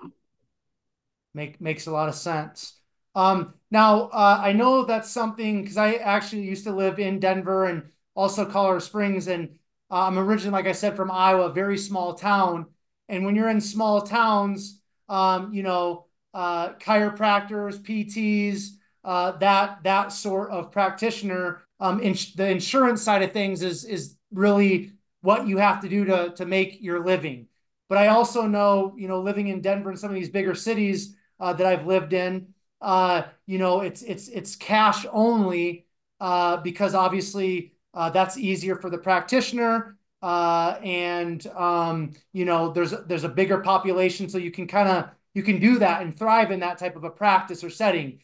make 1.34 1.60
makes 1.60 1.88
a 1.88 1.92
lot 1.92 2.08
of 2.08 2.16
sense 2.16 2.78
um, 3.18 3.56
now, 3.72 4.10
uh, 4.10 4.40
I 4.44 4.54
know 4.54 4.86
that's 4.86 5.10
something 5.10 5.64
because 5.64 5.76
I 5.76 5.96
actually 5.96 6.44
used 6.44 6.66
to 6.66 6.72
live 6.72 7.00
in 7.00 7.20
Denver 7.20 7.66
and 7.66 7.90
also 8.14 8.46
Colorado 8.46 8.78
Springs, 8.78 9.28
and 9.28 9.58
I'm 9.90 10.18
originally, 10.20 10.52
like 10.54 10.68
I 10.68 10.74
said, 10.74 10.96
from 10.96 11.12
Iowa, 11.12 11.50
very 11.50 11.78
small 11.78 12.14
town. 12.14 12.68
And 13.10 13.26
when 13.26 13.36
you're 13.36 13.50
in 13.50 13.62
small 13.62 14.02
towns, 14.02 14.82
um, 15.08 15.54
you 15.54 15.64
know, 15.64 16.06
uh, 16.34 16.74
chiropractors, 16.74 17.82
PTs, 17.82 18.72
uh, 19.04 19.32
that 19.38 19.84
that 19.84 20.12
sort 20.12 20.52
of 20.52 20.72
practitioner, 20.72 21.62
um, 21.80 22.02
ins- 22.02 22.34
the 22.34 22.50
insurance 22.50 23.02
side 23.02 23.22
of 23.24 23.32
things 23.32 23.62
is 23.64 23.86
is 23.86 24.16
really 24.32 24.92
what 25.22 25.48
you 25.48 25.58
have 25.58 25.82
to 25.82 25.90
do 25.90 26.04
to 26.06 26.32
to 26.36 26.46
make 26.46 26.82
your 26.82 27.04
living. 27.06 27.48
But 27.90 27.98
I 27.98 28.08
also 28.08 28.46
know, 28.48 28.94
you 28.98 29.08
know, 29.08 29.22
living 29.22 29.48
in 29.48 29.62
Denver 29.62 29.90
and 29.90 29.98
some 30.00 30.10
of 30.10 30.16
these 30.16 30.30
bigger 30.30 30.56
cities 30.56 31.16
uh, 31.40 31.54
that 31.54 31.66
I've 31.66 31.86
lived 31.88 32.12
in, 32.14 32.54
uh, 32.82 33.24
you 33.46 33.58
know, 33.58 33.82
it's 33.82 34.02
it's 34.02 34.28
it's 34.28 34.56
cash 34.56 35.06
only 35.12 35.86
uh, 36.20 36.58
because 36.58 36.94
obviously 36.96 37.74
uh, 37.94 38.10
that's 38.10 38.38
easier 38.38 38.76
for 38.76 38.90
the 38.90 38.98
practitioner, 38.98 39.98
uh, 40.22 40.78
and 40.84 41.46
um, 41.48 42.14
you 42.34 42.46
know, 42.46 42.72
there's 42.72 42.92
there's 43.08 43.24
a 43.24 43.30
bigger 43.30 43.60
population, 43.60 44.30
so 44.30 44.38
you 44.38 44.52
can 44.52 44.68
kind 44.68 44.90
of 44.90 45.10
you 45.34 45.44
can 45.44 45.60
do 45.60 45.80
that 45.80 46.02
and 46.02 46.18
thrive 46.18 46.52
in 46.52 46.62
that 46.62 46.78
type 46.78 46.96
of 46.96 47.04
a 47.04 47.10
practice 47.10 47.64
or 47.64 47.70
setting. 47.70 48.20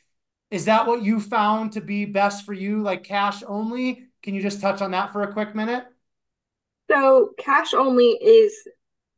Is 0.51 0.65
that 0.65 0.85
what 0.85 1.01
you 1.01 1.19
found 1.19 1.73
to 1.73 1.81
be 1.81 2.05
best 2.05 2.45
for 2.45 2.53
you, 2.53 2.81
like 2.81 3.03
cash 3.03 3.43
only? 3.47 4.05
Can 4.21 4.35
you 4.35 4.41
just 4.41 4.61
touch 4.61 4.81
on 4.81 4.91
that 4.91 5.11
for 5.11 5.23
a 5.23 5.33
quick 5.33 5.55
minute? 5.55 5.85
So 6.89 7.33
cash 7.37 7.73
only 7.73 8.09
is 8.09 8.67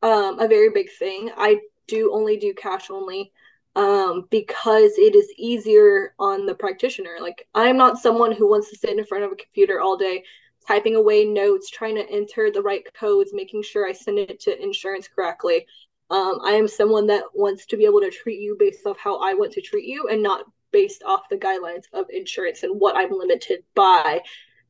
um, 0.01 0.39
a 0.39 0.47
very 0.47 0.69
big 0.69 0.89
thing. 0.97 1.31
I 1.35 1.59
do 1.87 2.13
only 2.13 2.37
do 2.37 2.53
cash 2.53 2.89
only 2.89 3.31
um, 3.75 4.27
because 4.29 4.93
it 4.97 5.15
is 5.15 5.31
easier 5.37 6.13
on 6.17 6.45
the 6.45 6.55
practitioner. 6.55 7.17
Like, 7.19 7.47
I'm 7.53 7.77
not 7.77 7.97
someone 7.97 8.31
who 8.31 8.49
wants 8.49 8.69
to 8.69 8.77
sit 8.77 8.97
in 8.97 9.05
front 9.05 9.23
of 9.25 9.31
a 9.31 9.35
computer 9.35 9.81
all 9.81 9.97
day, 9.97 10.23
typing 10.67 10.95
away 10.95 11.25
notes, 11.25 11.69
trying 11.69 11.95
to 11.95 12.09
enter 12.09 12.49
the 12.51 12.61
right 12.61 12.83
codes, 12.93 13.31
making 13.33 13.63
sure 13.63 13.87
I 13.87 13.91
send 13.91 14.19
it 14.19 14.39
to 14.41 14.61
insurance 14.61 15.07
correctly. 15.07 15.65
Um, 16.09 16.39
I 16.43 16.51
am 16.51 16.67
someone 16.67 17.07
that 17.07 17.23
wants 17.33 17.65
to 17.67 17.77
be 17.77 17.85
able 17.85 18.01
to 18.01 18.11
treat 18.11 18.39
you 18.39 18.55
based 18.57 18.85
off 18.85 18.97
how 18.97 19.17
I 19.17 19.33
want 19.33 19.51
to 19.53 19.61
treat 19.61 19.85
you 19.85 20.07
and 20.09 20.23
not 20.23 20.45
based 20.71 21.03
off 21.03 21.29
the 21.29 21.37
guidelines 21.37 21.85
of 21.93 22.05
insurance 22.09 22.63
and 22.63 22.79
what 22.79 22.95
I'm 22.95 23.11
limited 23.11 23.63
by 23.73 24.21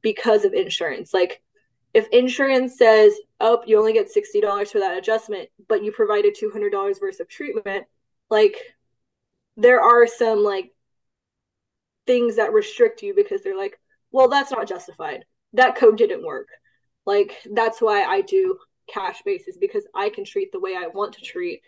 because 0.02 0.46
of 0.46 0.54
insurance. 0.54 1.14
Like, 1.14 1.42
if 1.94 2.08
insurance 2.10 2.78
says, 2.78 3.14
oh, 3.40 3.62
you 3.66 3.78
only 3.80 3.94
get 3.94 4.14
$60 4.14 4.70
for 4.70 4.80
that 4.80 4.98
adjustment, 4.98 5.50
but 5.70 5.84
you 5.84 5.92
provided 5.92 6.36
$200 6.36 7.02
worth 7.02 7.20
of 7.20 7.28
treatment, 7.30 7.86
like 8.30 8.75
there 9.58 9.82
are 9.82 10.08
some 10.08 10.44
like 10.44 10.72
things 12.08 12.36
that 12.36 12.54
restrict 12.54 13.02
you 13.02 13.14
because 13.16 13.42
they're 13.42 13.58
like, 13.58 13.80
well, 14.12 14.30
that's 14.30 14.52
not 14.52 14.68
justified. 14.68 15.26
That 15.54 15.76
code 15.76 15.98
didn't 15.98 16.26
work. 16.26 16.48
Like 17.06 17.38
that's 17.52 17.82
why 17.82 18.04
I 18.04 18.22
do 18.22 18.58
cash 18.88 19.22
basis 19.24 19.58
because 19.58 19.86
I 19.96 20.10
can 20.10 20.26
treat 20.26 20.52
the 20.52 20.60
way 20.60 20.76
I 20.76 20.88
want 20.94 21.14
to 21.14 21.22
treat 21.22 21.62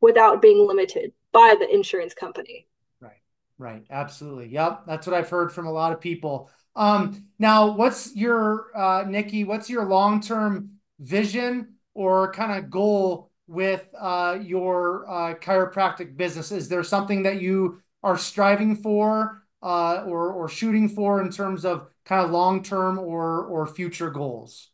without 0.00 0.42
being 0.42 0.66
limited 0.66 1.12
by 1.32 1.56
the 1.58 1.72
insurance 1.72 2.14
company. 2.14 2.66
Right. 3.00 3.20
Right. 3.58 3.84
Absolutely. 3.90 4.48
Yep. 4.48 4.82
That's 4.86 5.06
what 5.06 5.14
I've 5.14 5.30
heard 5.30 5.52
from 5.52 5.66
a 5.66 5.72
lot 5.72 5.92
of 5.92 6.00
people. 6.00 6.50
Um, 6.76 7.26
now 7.38 7.72
what's 7.72 8.14
your 8.14 8.76
uh 8.76 9.04
Nikki, 9.08 9.44
what's 9.44 9.68
your 9.68 9.84
long-term 9.86 10.70
vision 10.98 11.74
or 11.94 12.32
kind 12.32 12.58
of 12.58 12.70
goal 12.70 13.29
with 13.50 13.84
uh, 13.98 14.38
your 14.40 15.10
uh, 15.10 15.34
chiropractic 15.34 16.16
business? 16.16 16.52
Is 16.52 16.68
there 16.68 16.84
something 16.84 17.24
that 17.24 17.42
you 17.42 17.82
are 18.02 18.16
striving 18.16 18.76
for 18.76 19.42
uh, 19.60 20.04
or 20.06 20.32
or 20.32 20.48
shooting 20.48 20.88
for 20.88 21.20
in 21.20 21.30
terms 21.30 21.64
of 21.64 21.88
kind 22.04 22.24
of 22.24 22.30
long 22.30 22.62
term 22.62 22.98
or 22.98 23.44
or 23.44 23.66
future 23.66 24.08
goals? 24.08 24.70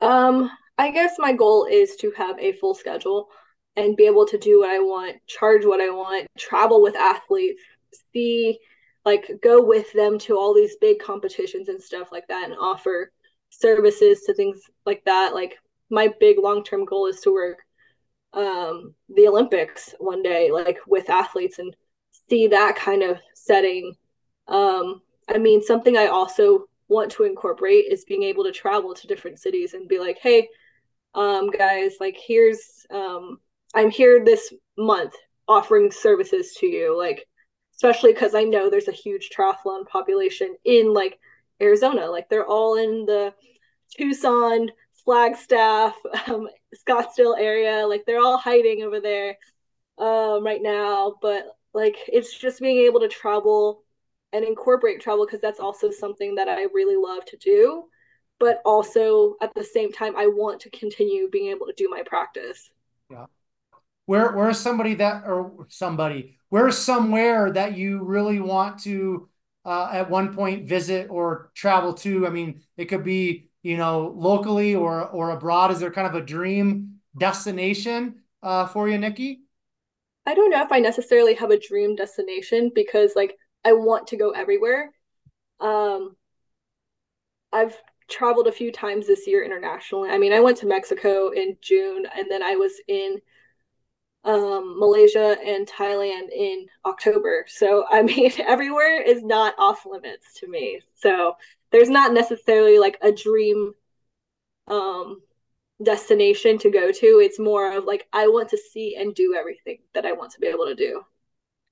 Um, 0.00 0.50
I 0.76 0.90
guess 0.90 1.14
my 1.18 1.32
goal 1.32 1.66
is 1.70 1.94
to 1.96 2.10
have 2.16 2.36
a 2.40 2.52
full 2.54 2.74
schedule 2.74 3.28
and 3.76 3.96
be 3.96 4.06
able 4.06 4.26
to 4.26 4.38
do 4.38 4.60
what 4.60 4.70
I 4.70 4.80
want, 4.80 5.16
charge 5.28 5.64
what 5.64 5.80
I 5.80 5.90
want, 5.90 6.26
travel 6.36 6.82
with 6.82 6.96
athletes, 6.96 7.60
see 8.12 8.58
like 9.04 9.30
go 9.40 9.64
with 9.64 9.92
them 9.92 10.18
to 10.18 10.36
all 10.36 10.52
these 10.52 10.74
big 10.80 10.98
competitions 10.98 11.68
and 11.68 11.80
stuff 11.80 12.10
like 12.10 12.26
that 12.26 12.50
and 12.50 12.58
offer 12.60 13.12
services 13.50 14.22
to 14.22 14.34
things 14.34 14.60
like 14.84 15.04
that. 15.04 15.34
Like 15.34 15.56
my 15.88 16.12
big 16.18 16.38
long-term 16.40 16.84
goal 16.84 17.06
is 17.06 17.20
to 17.20 17.32
work 17.32 17.58
um 18.36 18.94
the 19.08 19.26
Olympics 19.26 19.94
one 19.98 20.22
day 20.22 20.50
like 20.52 20.78
with 20.86 21.10
athletes 21.10 21.58
and 21.58 21.74
see 22.28 22.46
that 22.48 22.76
kind 22.76 23.02
of 23.02 23.18
setting. 23.34 23.94
Um 24.48 25.02
I 25.28 25.38
mean 25.38 25.62
something 25.62 25.96
I 25.96 26.06
also 26.06 26.66
want 26.88 27.10
to 27.12 27.24
incorporate 27.24 27.86
is 27.90 28.04
being 28.04 28.22
able 28.22 28.44
to 28.44 28.52
travel 28.52 28.94
to 28.94 29.06
different 29.08 29.40
cities 29.40 29.74
and 29.74 29.88
be 29.88 29.98
like, 29.98 30.18
"Hey, 30.18 30.48
um 31.14 31.50
guys, 31.50 31.94
like 32.00 32.16
here's 32.16 32.86
um 32.90 33.40
I'm 33.74 33.90
here 33.90 34.24
this 34.24 34.52
month 34.78 35.14
offering 35.48 35.90
services 35.90 36.54
to 36.60 36.66
you. 36.66 36.96
Like 36.96 37.26
especially 37.74 38.12
because 38.12 38.34
I 38.34 38.44
know 38.44 38.70
there's 38.70 38.88
a 38.88 38.92
huge 38.92 39.30
triathlon 39.36 39.86
population 39.86 40.56
in 40.64 40.92
like 40.94 41.18
Arizona. 41.60 42.06
Like 42.06 42.28
they're 42.28 42.46
all 42.46 42.76
in 42.76 43.04
the 43.06 43.34
Tucson, 43.96 44.70
Flagstaff, 45.06 45.94
um, 46.26 46.48
Scottsdale 46.76 47.38
area. 47.38 47.86
Like 47.86 48.04
they're 48.04 48.20
all 48.20 48.36
hiding 48.36 48.82
over 48.82 49.00
there 49.00 49.38
um, 49.96 50.44
right 50.44 50.60
now. 50.60 51.14
But 51.22 51.46
like 51.72 51.96
it's 52.08 52.36
just 52.36 52.60
being 52.60 52.84
able 52.84 53.00
to 53.00 53.08
travel 53.08 53.84
and 54.32 54.44
incorporate 54.44 55.00
travel 55.00 55.24
because 55.24 55.40
that's 55.40 55.60
also 55.60 55.90
something 55.90 56.34
that 56.34 56.48
I 56.48 56.64
really 56.74 56.96
love 56.96 57.24
to 57.26 57.36
do. 57.38 57.84
But 58.38 58.60
also 58.66 59.36
at 59.40 59.54
the 59.54 59.64
same 59.64 59.92
time, 59.92 60.14
I 60.14 60.26
want 60.26 60.60
to 60.62 60.70
continue 60.70 61.30
being 61.30 61.50
able 61.50 61.66
to 61.66 61.72
do 61.74 61.88
my 61.88 62.02
practice. 62.04 62.70
Yeah. 63.08 63.26
Where 64.04 64.32
where's 64.32 64.58
somebody 64.58 64.96
that 64.96 65.24
or 65.26 65.66
somebody 65.68 66.36
where's 66.48 66.78
somewhere 66.78 67.52
that 67.52 67.76
you 67.76 68.04
really 68.04 68.40
want 68.40 68.80
to 68.80 69.28
uh, 69.64 69.88
at 69.92 70.10
one 70.10 70.34
point 70.34 70.68
visit 70.68 71.08
or 71.10 71.50
travel 71.54 71.94
to? 71.94 72.26
I 72.26 72.30
mean, 72.30 72.62
it 72.76 72.86
could 72.86 73.04
be 73.04 73.48
you 73.62 73.76
know 73.76 74.12
locally 74.16 74.74
or 74.74 75.06
or 75.08 75.30
abroad. 75.30 75.70
Is 75.70 75.80
there 75.80 75.90
kind 75.90 76.06
of 76.06 76.14
a 76.14 76.24
dream 76.24 77.00
destination 77.16 78.22
uh, 78.42 78.66
for 78.66 78.88
you, 78.88 78.98
Nikki? 78.98 79.42
I 80.26 80.34
don't 80.34 80.50
know 80.50 80.62
if 80.62 80.72
I 80.72 80.80
necessarily 80.80 81.34
have 81.34 81.50
a 81.50 81.58
dream 81.58 81.94
destination 81.94 82.72
because 82.74 83.12
like 83.14 83.36
I 83.64 83.72
want 83.72 84.08
to 84.08 84.16
go 84.16 84.30
everywhere. 84.30 84.92
Um, 85.60 86.16
I've 87.52 87.80
traveled 88.08 88.46
a 88.46 88.52
few 88.52 88.72
times 88.72 89.06
this 89.06 89.26
year 89.26 89.44
internationally. 89.44 90.10
I 90.10 90.18
mean, 90.18 90.32
I 90.32 90.40
went 90.40 90.58
to 90.58 90.66
Mexico 90.66 91.30
in 91.30 91.56
June 91.60 92.06
and 92.16 92.30
then 92.30 92.42
I 92.42 92.56
was 92.56 92.72
in 92.88 93.20
um, 94.24 94.78
Malaysia 94.78 95.36
and 95.44 95.66
Thailand 95.66 96.30
in 96.34 96.66
October. 96.84 97.44
So, 97.48 97.84
I 97.90 98.02
mean, 98.02 98.32
everywhere 98.38 99.00
is 99.00 99.22
not 99.22 99.54
off 99.58 99.86
limits 99.86 100.34
to 100.40 100.48
me. 100.48 100.80
So, 100.94 101.36
there's 101.72 101.90
not 101.90 102.12
necessarily 102.12 102.78
like 102.78 102.98
a 103.02 103.12
dream 103.12 103.72
um, 104.68 105.20
destination 105.82 106.58
to 106.58 106.70
go 106.70 106.90
to. 106.92 107.06
It's 107.06 107.38
more 107.38 107.76
of 107.76 107.84
like, 107.84 108.06
I 108.12 108.28
want 108.28 108.48
to 108.50 108.58
see 108.58 108.96
and 108.96 109.14
do 109.14 109.34
everything 109.38 109.78
that 109.94 110.06
I 110.06 110.12
want 110.12 110.32
to 110.32 110.40
be 110.40 110.46
able 110.46 110.66
to 110.66 110.74
do. 110.74 111.02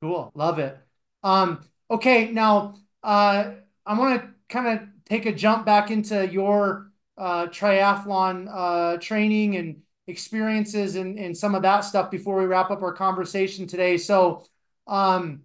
Cool. 0.03 0.33
Love 0.35 0.59
it. 0.59 0.77
Um, 1.23 1.61
okay. 1.91 2.31
Now, 2.31 2.75
uh, 3.03 3.53
I 3.87 3.99
want 3.99 4.21
to 4.21 4.29
kind 4.49 4.79
of 4.79 4.89
take 5.07 5.27
a 5.27 5.33
jump 5.33 5.65
back 5.65 5.91
into 5.91 6.27
your 6.29 6.91
uh, 7.17 7.47
triathlon 7.47 8.49
uh, 8.53 8.97
training 8.99 9.57
and 9.57 9.83
experiences 10.07 10.97
and, 10.97 11.19
and 11.19 11.37
some 11.37 11.55
of 11.55 11.63
that 11.63 11.81
stuff 11.81 12.11
before 12.11 12.37
we 12.39 12.47
wrap 12.47 12.71
up 12.71 12.83
our 12.83 12.93
conversation 12.93 13.67
today. 13.67 13.97
So, 13.97 14.45
um, 14.87 15.45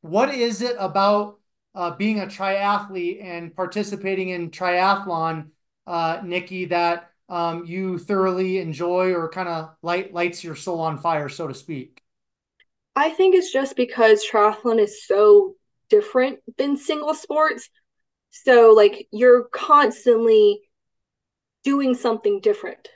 what 0.00 0.34
is 0.34 0.62
it 0.62 0.76
about 0.78 1.39
uh, 1.74 1.92
being 1.96 2.20
a 2.20 2.26
triathlete 2.26 3.22
and 3.22 3.54
participating 3.54 4.30
in 4.30 4.50
triathlon, 4.50 5.48
uh, 5.86 6.20
Nikki, 6.24 6.66
that 6.66 7.10
um, 7.28 7.64
you 7.64 7.98
thoroughly 7.98 8.58
enjoy 8.58 9.14
or 9.14 9.28
kind 9.28 9.48
of 9.48 9.70
light 9.82 10.12
lights 10.12 10.42
your 10.42 10.56
soul 10.56 10.80
on 10.80 10.98
fire, 10.98 11.28
so 11.28 11.46
to 11.46 11.54
speak? 11.54 12.02
I 12.96 13.10
think 13.10 13.34
it's 13.34 13.52
just 13.52 13.76
because 13.76 14.24
triathlon 14.24 14.78
is 14.78 15.06
so 15.06 15.54
different 15.88 16.40
than 16.58 16.76
single 16.76 17.14
sports. 17.14 17.68
So, 18.30 18.72
like, 18.76 19.08
you're 19.12 19.44
constantly 19.44 20.60
doing 21.64 21.94
something 21.94 22.40
different 22.40 22.88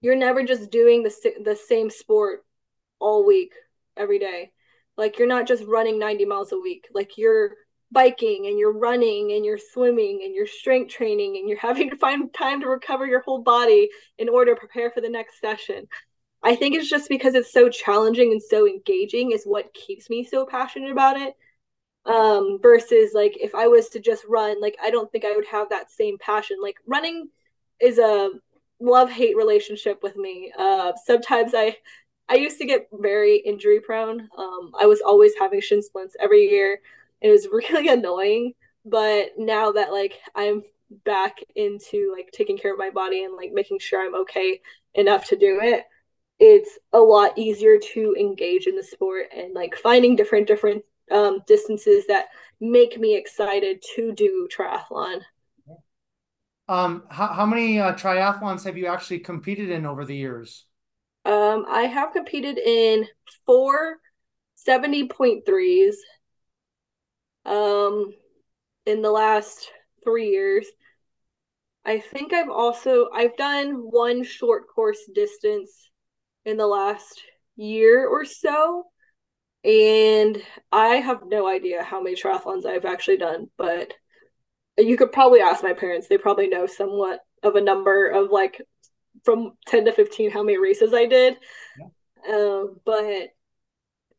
you're 0.00 0.16
never 0.16 0.42
just 0.44 0.70
doing 0.70 1.02
the 1.02 1.32
the 1.44 1.56
same 1.56 1.90
sport 1.90 2.44
all 2.98 3.26
week 3.26 3.52
every 3.96 4.18
day. 4.18 4.52
Like 4.96 5.18
you're 5.18 5.28
not 5.28 5.46
just 5.46 5.64
running 5.64 5.98
90 5.98 6.24
miles 6.26 6.52
a 6.52 6.58
week. 6.58 6.86
Like 6.94 7.18
you're 7.18 7.54
biking 7.92 8.46
and 8.46 8.58
you're 8.58 8.76
running 8.76 9.32
and 9.32 9.44
you're 9.44 9.58
swimming 9.58 10.22
and 10.24 10.34
you're 10.34 10.46
strength 10.46 10.92
training 10.92 11.36
and 11.36 11.48
you're 11.48 11.58
having 11.70 11.90
to 11.90 11.96
find 11.96 12.32
time 12.32 12.60
to 12.60 12.68
recover 12.68 13.06
your 13.06 13.22
whole 13.22 13.40
body 13.40 13.88
in 14.18 14.28
order 14.28 14.54
to 14.54 14.60
prepare 14.60 14.90
for 14.90 15.00
the 15.00 15.08
next 15.08 15.40
session. 15.40 15.86
I 16.42 16.54
think 16.54 16.74
it's 16.74 16.88
just 16.88 17.08
because 17.08 17.34
it's 17.34 17.52
so 17.52 17.68
challenging 17.68 18.30
and 18.32 18.42
so 18.42 18.68
engaging 18.68 19.32
is 19.32 19.44
what 19.44 19.74
keeps 19.74 20.08
me 20.10 20.24
so 20.24 20.46
passionate 20.46 20.90
about 20.90 21.16
it. 21.16 21.34
Um, 22.04 22.60
versus 22.62 23.10
like 23.14 23.36
if 23.40 23.52
I 23.52 23.66
was 23.66 23.88
to 23.88 23.98
just 23.98 24.24
run, 24.28 24.60
like 24.60 24.76
I 24.80 24.90
don't 24.90 25.10
think 25.10 25.24
I 25.24 25.34
would 25.34 25.46
have 25.46 25.70
that 25.70 25.90
same 25.90 26.18
passion. 26.18 26.58
Like 26.62 26.76
running 26.86 27.30
is 27.80 27.98
a 27.98 28.30
love 28.78 29.10
hate 29.10 29.36
relationship 29.36 30.04
with 30.04 30.16
me. 30.16 30.52
Uh, 30.56 30.92
sometimes 31.04 31.52
I 31.52 31.76
I 32.28 32.34
used 32.36 32.58
to 32.58 32.66
get 32.66 32.88
very 32.92 33.38
injury 33.38 33.80
prone. 33.80 34.28
Um, 34.38 34.72
I 34.78 34.86
was 34.86 35.00
always 35.00 35.32
having 35.38 35.60
shin 35.60 35.82
splints 35.82 36.16
every 36.20 36.48
year. 36.48 36.80
It 37.20 37.30
was 37.30 37.48
really 37.52 37.88
annoying. 37.88 38.54
But 38.84 39.30
now 39.36 39.72
that 39.72 39.92
like 39.92 40.14
I'm 40.34 40.62
back 41.04 41.38
into 41.56 42.14
like 42.16 42.30
taking 42.32 42.56
care 42.56 42.72
of 42.72 42.78
my 42.78 42.90
body 42.90 43.24
and 43.24 43.34
like 43.36 43.52
making 43.52 43.80
sure 43.80 44.00
I'm 44.00 44.14
okay 44.22 44.60
enough 44.94 45.26
to 45.28 45.36
do 45.36 45.60
it, 45.62 45.84
it's 46.38 46.78
a 46.92 46.98
lot 46.98 47.36
easier 47.36 47.78
to 47.94 48.14
engage 48.18 48.66
in 48.66 48.76
the 48.76 48.82
sport 48.82 49.26
and 49.34 49.54
like 49.54 49.74
finding 49.76 50.16
different 50.16 50.46
different 50.46 50.84
um, 51.10 51.40
distances 51.46 52.06
that 52.08 52.26
make 52.60 52.98
me 52.98 53.16
excited 53.16 53.82
to 53.96 54.12
do 54.12 54.48
triathlon. 54.54 55.22
Um, 56.68 57.04
how, 57.10 57.28
how 57.28 57.46
many 57.46 57.78
uh, 57.78 57.92
triathlons 57.94 58.64
have 58.64 58.76
you 58.76 58.86
actually 58.86 59.20
competed 59.20 59.70
in 59.70 59.86
over 59.86 60.04
the 60.04 60.16
years? 60.16 60.66
Um, 61.24 61.64
I 61.68 61.82
have 61.82 62.12
competed 62.12 62.58
in 62.58 63.06
four 63.44 63.98
70.3s 64.54 65.96
um, 67.46 68.12
in 68.84 69.00
the 69.00 69.10
last 69.10 69.70
three 70.04 70.28
years. 70.28 70.66
I 71.84 72.00
think 72.00 72.32
I've 72.32 72.50
also 72.50 73.08
I've 73.14 73.36
done 73.36 73.74
one 73.74 74.24
short 74.24 74.64
course 74.68 74.98
distance 75.14 75.88
in 76.44 76.56
the 76.56 76.66
last 76.66 77.22
year 77.56 78.06
or 78.06 78.24
so. 78.24 78.86
And 79.64 80.40
I 80.70 80.96
have 80.96 81.22
no 81.26 81.48
idea 81.48 81.82
how 81.82 82.00
many 82.02 82.14
triathlons 82.14 82.66
I've 82.66 82.84
actually 82.84 83.16
done, 83.16 83.48
but 83.56 83.92
you 84.78 84.96
could 84.96 85.12
probably 85.12 85.40
ask 85.40 85.62
my 85.62 85.72
parents. 85.72 86.06
They 86.06 86.18
probably 86.18 86.48
know 86.48 86.66
somewhat 86.66 87.20
of 87.42 87.56
a 87.56 87.60
number 87.60 88.08
of 88.08 88.30
like 88.30 88.60
from 89.24 89.52
10 89.66 89.86
to 89.86 89.92
15 89.92 90.30
how 90.30 90.42
many 90.42 90.58
races 90.58 90.92
I 90.92 91.06
did. 91.06 91.36
Yeah. 91.78 92.36
Um, 92.36 92.80
but 92.84 93.28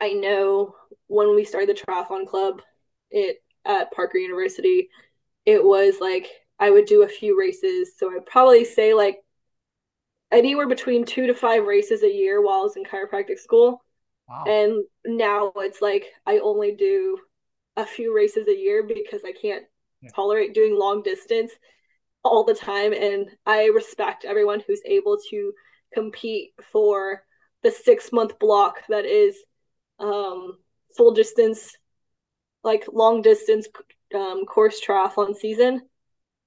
I 0.02 0.14
know 0.14 0.76
when 1.08 1.36
we 1.36 1.46
started 1.46 1.70
the 1.70 1.82
triathlon 1.82 2.28
club 2.28 2.62
it 3.12 3.44
at 3.66 3.92
Parker 3.92 4.18
University, 4.18 4.90
it 5.46 5.64
was 5.64 5.96
like 6.00 6.28
I 6.60 6.72
would 6.72 6.86
do 6.86 7.04
a 7.04 7.08
few 7.08 7.40
races. 7.40 7.92
So 7.98 8.12
I'd 8.12 8.26
probably 8.26 8.66
say 8.66 8.94
like 8.94 9.18
anywhere 10.32 10.68
between 10.68 11.06
two 11.06 11.28
to 11.28 11.34
five 11.34 11.66
races 11.66 12.04
a 12.04 12.12
year 12.12 12.42
while 12.42 12.60
I 12.60 12.64
was 12.64 12.78
in 12.78 12.84
chiropractic 12.84 13.40
school. 13.40 13.84
Wow. 14.28 14.44
And 14.48 14.84
now 15.06 15.54
it's 15.58 15.82
like 15.82 16.06
I 16.26 16.40
only 16.40 16.76
do 16.76 17.18
a 17.78 17.86
few 17.86 18.16
races 18.16 18.48
a 18.48 18.56
year 18.56 18.84
because 18.84 19.22
I 19.24 19.32
can't 19.32 19.64
yeah. 20.02 20.10
tolerate 20.16 20.54
doing 20.54 20.78
long 20.78 21.02
distance 21.02 21.52
all 22.24 22.44
the 22.44 22.54
time 22.54 22.94
and 22.94 23.30
i 23.46 23.66
respect 23.68 24.26
everyone 24.26 24.62
who's 24.68 24.82
able 24.86 25.18
to 25.30 25.54
compete 25.94 26.52
for 26.72 27.24
the 27.64 27.72
six 27.72 28.12
month 28.12 28.38
block 28.40 28.80
that 28.90 29.06
is 29.06 29.38
um, 30.00 30.58
full 30.96 31.12
distance 31.14 31.76
like 32.68 32.86
long 32.94 33.22
distance 33.24 33.68
um, 34.14 34.46
course 34.46 34.82
triathlon 34.86 35.36
season 35.36 35.82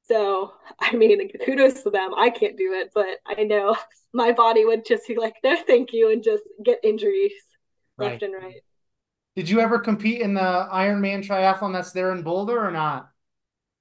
So, 0.05 0.53
I 0.81 0.97
mean, 0.97 1.31
kudos 1.45 1.83
to 1.85 1.91
them. 1.91 2.15
I 2.17 2.31
can't 2.31 2.57
do 2.57 2.75
it, 2.75 2.93
but 2.95 3.19
I 3.27 3.45
know 3.45 3.77
my 4.13 4.33
body 4.33 4.65
would 4.65 4.85
just 4.87 5.09
be 5.09 5.17
like, 5.17 5.37
no, 5.45 5.57
thank 5.67 5.93
you, 5.93 6.11
and 6.13 6.23
just 6.23 6.45
get 6.65 6.81
injuries 6.85 7.33
right. 7.99 8.11
left 8.13 8.23
and 8.23 8.35
right. 8.35 8.63
Did 9.37 9.49
you 9.49 9.61
ever 9.61 9.79
compete 9.79 10.21
in 10.21 10.35
the 10.35 10.69
Ironman 10.73 11.27
triathlon 11.27 11.73
that's 11.73 11.93
there 11.93 12.13
in 12.13 12.23
Boulder 12.23 12.59
or 12.67 12.71
not? 12.71 13.11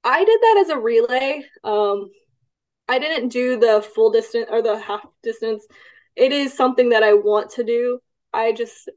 I 0.03 0.24
did 0.24 0.40
that 0.41 0.57
as 0.66 0.70
a 0.70 0.78
relay. 0.80 1.45
Um, 1.64 2.11
I 2.88 2.99
didn't 2.99 3.30
do 3.30 3.60
the 3.60 3.82
full 3.95 4.11
distance 4.11 4.48
or 4.49 4.61
the 4.61 4.80
half 4.80 5.06
distance. 5.24 5.66
It 6.16 6.32
is 6.32 6.53
something 6.56 6.90
that 6.90 7.03
I 7.03 7.14
want 7.14 7.52
to 7.52 7.64
do. 7.64 7.99
I 8.34 8.52
just 8.52 8.90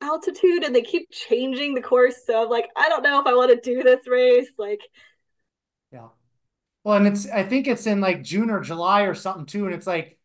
altitude 0.00 0.64
and 0.64 0.74
they 0.74 0.82
keep 0.82 1.10
changing 1.10 1.74
the 1.74 1.82
course. 1.82 2.24
So 2.26 2.42
I'm 2.44 2.48
like, 2.48 2.68
I 2.76 2.88
don't 2.88 3.02
know 3.02 3.20
if 3.20 3.26
I 3.26 3.34
want 3.34 3.50
to 3.50 3.60
do 3.60 3.82
this 3.82 4.06
race. 4.06 4.50
Like, 4.58 4.80
yeah. 5.92 6.08
Well, 6.84 6.96
and 6.98 7.06
it's 7.08 7.28
I 7.28 7.44
think 7.44 7.66
it's 7.68 7.86
in 7.86 8.00
like 8.00 8.22
June 8.24 8.50
or 8.50 8.60
July 8.60 9.02
or 9.02 9.14
something 9.14 9.46
too, 9.46 9.66
and 9.66 9.74
it's 9.74 9.86
like 9.86 10.18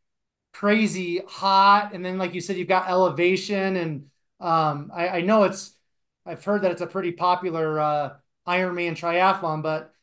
crazy 0.54 1.22
hot, 1.28 1.94
and 1.94 2.06
then 2.06 2.18
like 2.18 2.34
you 2.34 2.42
said, 2.42 2.58
you've 2.58 2.70
got 2.70 2.90
elevation, 2.90 3.78
and 3.78 4.08
um, 4.40 4.92
I, 4.94 5.10
I 5.10 5.22
know 5.22 5.46
it's 5.46 5.76
I've 6.26 6.46
heard 6.46 6.64
that 6.64 6.72
it's 6.72 6.82
a 6.82 6.88
pretty 6.88 7.14
popular 7.14 7.80
uh, 7.80 8.16
Ironman 8.48 8.94
triathlon, 8.98 9.64
but 9.64 9.94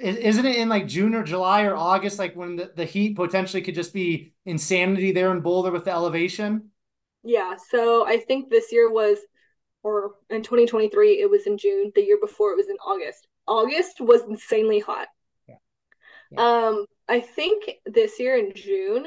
isn't 0.00 0.46
it 0.46 0.56
in 0.56 0.68
like 0.70 0.88
June 0.88 1.14
or 1.14 1.24
July 1.24 1.64
or 1.64 1.76
August, 1.76 2.18
like 2.18 2.36
when 2.36 2.56
the, 2.56 2.72
the 2.76 2.86
heat 2.86 3.16
potentially 3.16 3.62
could 3.62 3.76
just 3.76 3.94
be 3.94 4.34
insanity 4.46 5.12
there 5.12 5.32
in 5.32 5.40
Boulder 5.42 5.72
with 5.72 5.84
the 5.86 5.92
elevation? 5.92 6.70
Yeah. 7.24 7.56
So 7.70 8.06
I 8.06 8.18
think 8.18 8.50
this 8.50 8.72
year 8.72 8.90
was, 8.90 9.18
or 9.82 10.12
in 10.30 10.42
2023, 10.42 11.20
it 11.20 11.30
was 11.30 11.46
in 11.46 11.58
June. 11.58 11.92
The 11.94 12.02
year 12.02 12.18
before, 12.20 12.52
it 12.52 12.56
was 12.56 12.68
in 12.68 12.76
August. 12.76 13.26
August 13.46 14.00
was 14.00 14.22
insanely 14.22 14.80
hot. 14.80 15.08
Yeah. 15.48 15.56
yeah. 16.30 16.66
Um, 16.68 16.86
I 17.08 17.20
think 17.20 17.70
this 17.84 18.18
year 18.18 18.36
in 18.36 18.54
June, 18.54 19.06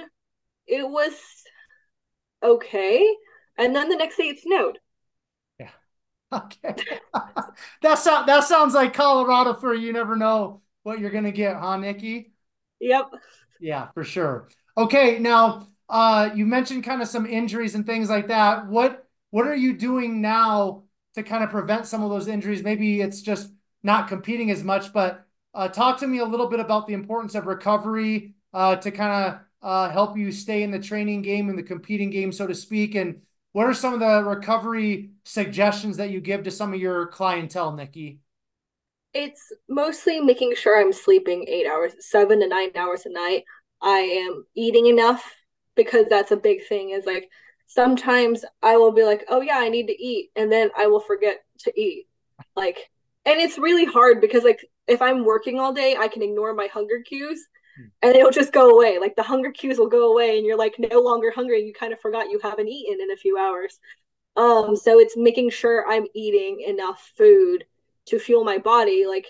it 0.68 0.88
was 0.88 1.14
okay. 2.44 3.16
And 3.58 3.76
then 3.76 3.90
the 3.90 3.96
next 3.96 4.18
day 4.18 4.26
it 4.30 4.40
snowed. 4.40 4.80
Yeah. 5.60 5.70
Okay. 6.30 6.76
that, 7.82 7.96
so- 8.00 8.24
that 8.28 8.44
sounds 8.44 8.74
like 8.74 8.94
Colorado 8.94 9.54
for 9.54 9.74
you 9.74 9.94
never 9.94 10.18
know 10.18 10.62
what 10.84 11.00
you're 11.00 11.10
going 11.10 11.24
to 11.24 11.32
get, 11.32 11.56
huh, 11.56 11.78
Nikki? 11.78 12.34
Yep. 12.82 13.12
Yeah, 13.62 13.88
for 13.94 14.04
sure. 14.04 14.50
Okay. 14.78 15.20
Now, 15.20 15.68
uh, 15.90 16.30
you 16.36 16.46
mentioned 16.46 16.84
kind 16.84 17.02
of 17.02 17.08
some 17.08 17.26
injuries 17.26 17.76
and 17.76 17.86
things 17.86 18.10
like 18.10 18.28
that. 18.28 18.68
What 18.68 19.06
what 19.30 19.48
are 19.48 19.56
you 19.56 19.78
doing 19.78 20.22
now 20.22 20.84
to 21.16 21.24
kind 21.24 21.44
of 21.44 21.50
prevent 21.50 21.86
some 21.86 22.04
of 22.04 22.10
those 22.10 22.28
injuries? 22.28 22.64
Maybe 22.64 23.02
it's 23.02 23.22
just 23.22 23.52
not 23.84 24.08
competing 24.08 24.52
as 24.52 24.64
much, 24.64 24.94
but 24.94 25.26
uh, 25.54 25.68
talk 25.68 26.00
to 26.00 26.08
me 26.08 26.20
a 26.20 26.26
little 26.26 26.48
bit 26.48 26.60
about 26.60 26.88
the 26.88 26.94
importance 26.94 27.36
of 27.36 27.46
recovery 27.46 28.36
uh, 28.54 28.76
to 28.78 28.92
kind 28.92 29.26
of 29.26 29.40
uh, 29.62 29.90
help 29.90 30.18
you 30.18 30.32
stay 30.32 30.64
in 30.64 30.72
the 30.72 30.80
training 30.80 31.22
game 31.22 31.50
and 31.50 31.58
the 31.58 31.64
competing 31.64 32.10
game, 32.10 32.32
so 32.32 32.48
to 32.48 32.56
speak. 32.56 32.96
And 32.96 33.22
what 33.54 33.66
are 33.66 33.74
some 33.74 33.94
of 33.94 34.00
the 34.00 34.24
recovery 34.24 35.12
suggestions 35.24 35.98
that 35.98 36.12
you 36.12 36.22
give 36.22 36.44
to 36.44 36.52
some 36.52 36.74
of 36.74 36.80
your 36.80 37.08
clientele, 37.08 37.74
Nikki? 37.74 38.20
It's 39.14 39.52
mostly 39.68 40.20
making 40.20 40.54
sure 40.56 40.80
I'm 40.80 40.94
sleeping 40.94 41.46
eight 41.48 41.66
hours, 41.66 41.94
seven 42.00 42.40
to 42.42 42.48
nine 42.48 42.70
hours 42.76 43.06
a 43.06 43.10
night. 43.10 43.46
I 43.82 44.00
am 44.00 44.46
eating 44.56 44.86
enough 44.88 45.24
because 45.78 46.08
that's 46.10 46.32
a 46.32 46.38
big 46.38 46.66
thing 46.68 46.90
is 46.90 47.06
like 47.06 47.30
sometimes 47.68 48.44
I 48.64 48.78
will 48.78 48.92
be 48.92 49.04
like, 49.04 49.26
oh 49.30 49.42
yeah, 49.42 49.58
I 49.58 49.70
need 49.70 49.88
to 49.88 50.04
eat, 50.04 50.32
and 50.36 50.52
then 50.52 50.70
I 50.78 50.88
will 50.88 51.00
forget 51.00 51.46
to 51.60 51.80
eat. 51.80 52.08
Like, 52.56 52.90
and 53.26 53.40
it's 53.40 53.58
really 53.58 53.86
hard 53.86 54.20
because 54.20 54.44
like 54.44 54.66
if 54.88 55.02
I'm 55.02 55.26
working 55.26 55.60
all 55.60 55.74
day, 55.74 55.96
I 55.98 56.08
can 56.08 56.24
ignore 56.24 56.54
my 56.54 56.68
hunger 56.68 57.02
cues 57.06 57.46
hmm. 57.78 57.88
and 58.02 58.16
it'll 58.16 58.32
just 58.32 58.54
go 58.54 58.72
away. 58.72 59.00
Like 59.00 59.16
the 59.16 59.24
hunger 59.24 59.52
cues 59.52 59.78
will 59.78 59.90
go 59.90 60.12
away 60.12 60.38
and 60.38 60.46
you're 60.46 60.58
like 60.58 60.76
no 60.80 61.00
longer 61.00 61.32
hungry. 61.32 61.62
You 61.64 61.74
kind 61.74 61.94
of 61.94 62.00
forgot 62.00 62.30
you 62.30 62.40
haven't 62.42 62.70
eaten 62.70 63.00
in 63.02 63.12
a 63.12 63.18
few 63.18 63.38
hours. 63.38 63.80
Um, 64.38 64.76
so 64.76 65.00
it's 65.00 65.18
making 65.18 65.50
sure 65.50 65.86
I'm 65.90 66.06
eating 66.14 66.64
enough 66.66 67.12
food 67.18 67.66
to 68.06 68.20
fuel 68.20 68.44
my 68.44 68.60
body, 68.60 69.06
like, 69.08 69.26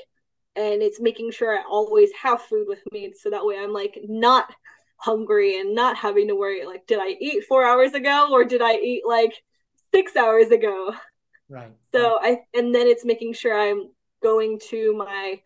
and 0.56 0.82
it's 0.82 1.00
making 1.00 1.32
sure 1.32 1.58
I 1.58 1.64
always 1.64 2.12
have 2.22 2.42
food 2.42 2.68
with 2.68 2.82
me 2.92 3.14
so 3.18 3.30
that 3.30 3.46
way 3.46 3.58
I'm 3.58 3.72
like 3.72 3.98
not 4.08 4.54
hungry 4.98 5.60
and 5.60 5.76
not 5.76 5.96
having 5.96 6.28
to 6.28 6.36
worry 6.36 6.66
like 6.66 6.86
did 6.88 7.00
i 7.00 7.16
eat 7.20 7.44
four 7.48 7.64
hours 7.64 7.94
ago 7.94 8.30
or 8.32 8.44
did 8.44 8.62
i 8.62 8.74
eat 8.74 9.04
like 9.08 9.34
six 9.94 10.16
hours 10.16 10.50
ago? 10.50 10.94
Right. 11.50 11.72
So 11.92 12.20
i 12.22 12.40
and 12.54 12.74
then 12.74 12.88
it's 12.88 13.06
making 13.06 13.34
sure 13.34 13.58
i'm 13.58 13.90
going 14.22 14.60
to 14.70 14.94
my 14.98 15.40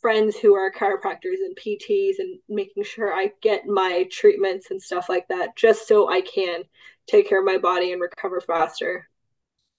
friends 0.00 0.36
who 0.36 0.54
are 0.54 0.70
chiropractors 0.72 1.38
and 1.44 1.56
pts 1.56 2.18
and 2.18 2.38
making 2.48 2.84
sure 2.84 3.14
i 3.14 3.30
get 3.40 3.66
my 3.66 4.06
treatments 4.10 4.70
and 4.70 4.82
stuff 4.82 5.08
like 5.08 5.26
that 5.28 5.56
just 5.56 5.88
so 5.88 6.10
i 6.10 6.20
can 6.20 6.62
take 7.06 7.28
care 7.28 7.38
of 7.38 7.46
my 7.46 7.58
body 7.58 7.92
and 7.92 8.00
recover 8.00 8.40
faster. 8.40 9.08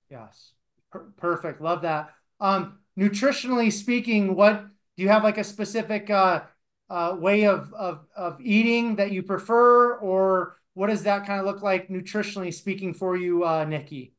Yes. 0.10 0.54
Per- 0.92 1.12
perfect. 1.18 1.62
Love 1.62 1.82
that. 1.82 2.14
Um 2.40 2.80
nutritionally 2.98 3.72
speaking 3.72 4.36
what 4.36 4.66
do 4.96 5.04
you 5.04 5.10
have 5.10 5.24
like 5.24 5.38
a 5.38 5.44
specific 5.44 6.10
uh 6.10 6.42
uh, 6.90 7.16
way 7.18 7.46
of, 7.46 7.74
of, 7.74 8.06
of 8.16 8.40
eating 8.42 8.96
that 8.96 9.12
you 9.12 9.24
prefer, 9.24 9.96
or 9.96 10.58
what 10.74 10.88
does 10.88 11.04
that 11.04 11.26
kind 11.26 11.40
of 11.40 11.46
look 11.46 11.62
like 11.62 11.90
nutritionally 11.90 12.54
speaking 12.54 12.94
for 12.94 13.18
you, 13.18 13.44
uh, 13.44 13.66
Nikki? 13.66 14.14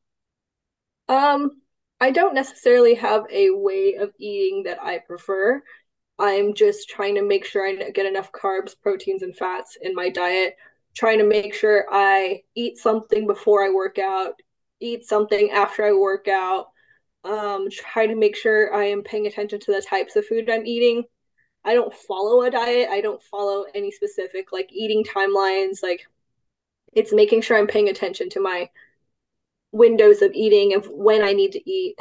Um, 1.07 1.61
I 1.99 2.11
don't 2.11 2.35
necessarily 2.35 2.95
have 2.95 3.25
a 3.31 3.49
way 3.51 3.95
of 3.95 4.11
eating 4.19 4.63
that 4.63 4.81
I 4.81 4.99
prefer. 4.99 5.61
I'm 6.19 6.53
just 6.53 6.89
trying 6.89 7.15
to 7.15 7.23
make 7.23 7.45
sure 7.45 7.65
I 7.65 7.91
get 7.91 8.05
enough 8.05 8.31
carbs, 8.31 8.75
proteins, 8.79 9.23
and 9.23 9.35
fats 9.35 9.77
in 9.81 9.95
my 9.95 10.09
diet. 10.09 10.55
Trying 10.95 11.19
to 11.19 11.23
make 11.23 11.53
sure 11.53 11.85
I 11.91 12.41
eat 12.55 12.77
something 12.77 13.25
before 13.25 13.63
I 13.63 13.69
work 13.69 13.99
out, 13.99 14.33
eat 14.79 15.05
something 15.05 15.51
after 15.51 15.85
I 15.85 15.93
work 15.93 16.27
out. 16.27 16.67
Um, 17.23 17.69
try 17.69 18.07
to 18.07 18.15
make 18.15 18.35
sure 18.35 18.73
I 18.73 18.85
am 18.85 19.03
paying 19.03 19.27
attention 19.27 19.59
to 19.61 19.71
the 19.71 19.81
types 19.81 20.15
of 20.15 20.25
food 20.25 20.49
I'm 20.49 20.65
eating 20.65 21.03
I 21.69 21.75
don't 21.75 21.93
follow 21.93 22.41
a 22.41 22.49
diet. 22.49 22.89
I 22.89 22.99
don't 22.99 23.21
follow 23.21 23.65
any 23.75 23.91
specific 23.91 24.51
like 24.51 24.71
eating 24.73 25.03
timelines. 25.03 25.83
Like 25.83 26.07
it's 26.93 27.13
making 27.13 27.41
sure 27.41 27.59
I'm 27.59 27.67
paying 27.67 27.89
attention 27.89 28.27
to 28.31 28.41
my 28.41 28.71
windows 29.71 30.23
of 30.23 30.31
eating 30.33 30.73
of 30.73 30.89
when 30.89 31.21
I 31.21 31.33
need 31.33 31.51
to 31.51 31.69
eat. 31.69 31.99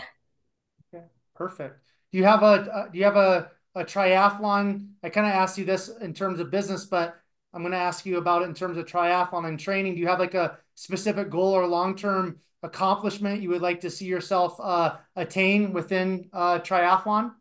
Okay, 0.95 1.05
perfect. 1.35 1.81
Do 2.11 2.17
you 2.17 2.25
have 2.25 2.43
a 2.43 2.47
uh, 2.47 2.89
do 2.89 2.97
you 2.97 3.05
have 3.05 3.17
a 3.17 3.51
a 3.75 3.85
triathlon? 3.85 4.89
I 5.03 5.11
kind 5.11 5.27
of 5.27 5.35
asked 5.35 5.59
you 5.59 5.67
this 5.67 5.91
in 6.01 6.15
terms 6.15 6.41
of 6.41 6.51
business, 6.51 6.87
but 6.87 7.21
I'm 7.53 7.61
going 7.61 7.73
to 7.73 7.79
ask 7.79 8.07
you 8.07 8.17
about 8.17 8.41
it 8.41 8.47
in 8.47 8.55
terms 8.55 8.79
of 8.79 8.87
triathlon 8.87 9.47
and 9.49 9.61
training. 9.61 9.97
Do 9.97 10.01
you 10.01 10.09
have 10.09 10.19
like 10.19 10.33
a 10.33 10.57
specific 10.77 11.29
goal 11.29 11.53
or 11.53 11.67
long 11.67 11.95
term 11.95 12.41
accomplishment 12.63 13.43
you 13.43 13.51
would 13.51 13.61
like 13.61 13.83
to 13.83 13.91
see 13.91 14.07
yourself 14.07 14.59
uh, 14.63 14.97
attain 15.15 15.75
within 15.75 16.31
uh, 16.33 16.59
triathlon? 16.61 17.33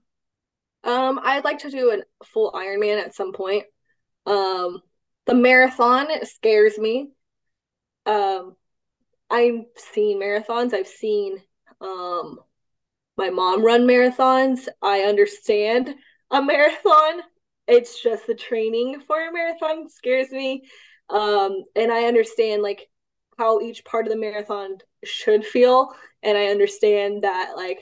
Um, 0.88 1.20
I'd 1.22 1.44
like 1.44 1.60
to 1.60 1.70
do 1.70 1.92
a 1.92 2.26
full 2.26 2.52
Ironman 2.54 3.00
at 3.00 3.14
some 3.14 3.34
point. 3.34 3.66
Um, 4.26 4.82
the 5.26 5.36
marathon 5.36 6.08
scares 6.24 6.80
me. 6.80 7.12
Um, 8.06 8.56
I've 9.30 9.66
seen 9.76 10.20
marathons. 10.20 10.74
I've 10.74 10.88
seen 10.88 11.42
um 11.82 12.40
my 13.18 13.30
mom 13.30 13.64
run 13.64 13.82
marathons. 13.82 14.68
I 14.82 15.02
understand 15.02 15.94
a 16.32 16.42
marathon. 16.42 17.22
It's 17.68 18.02
just 18.02 18.26
the 18.26 18.36
training 18.36 19.02
for 19.06 19.28
a 19.28 19.34
marathon 19.34 19.90
scares 19.90 20.32
me. 20.32 20.64
Um, 21.10 21.64
and 21.76 21.92
I 21.92 22.06
understand 22.06 22.62
like 22.62 22.90
how 23.38 23.60
each 23.60 23.84
part 23.84 24.06
of 24.06 24.12
the 24.14 24.20
marathon 24.20 24.78
should 25.04 25.46
feel. 25.46 25.94
And 26.24 26.38
I 26.38 26.48
understand 26.48 27.24
that 27.24 27.54
like 27.58 27.80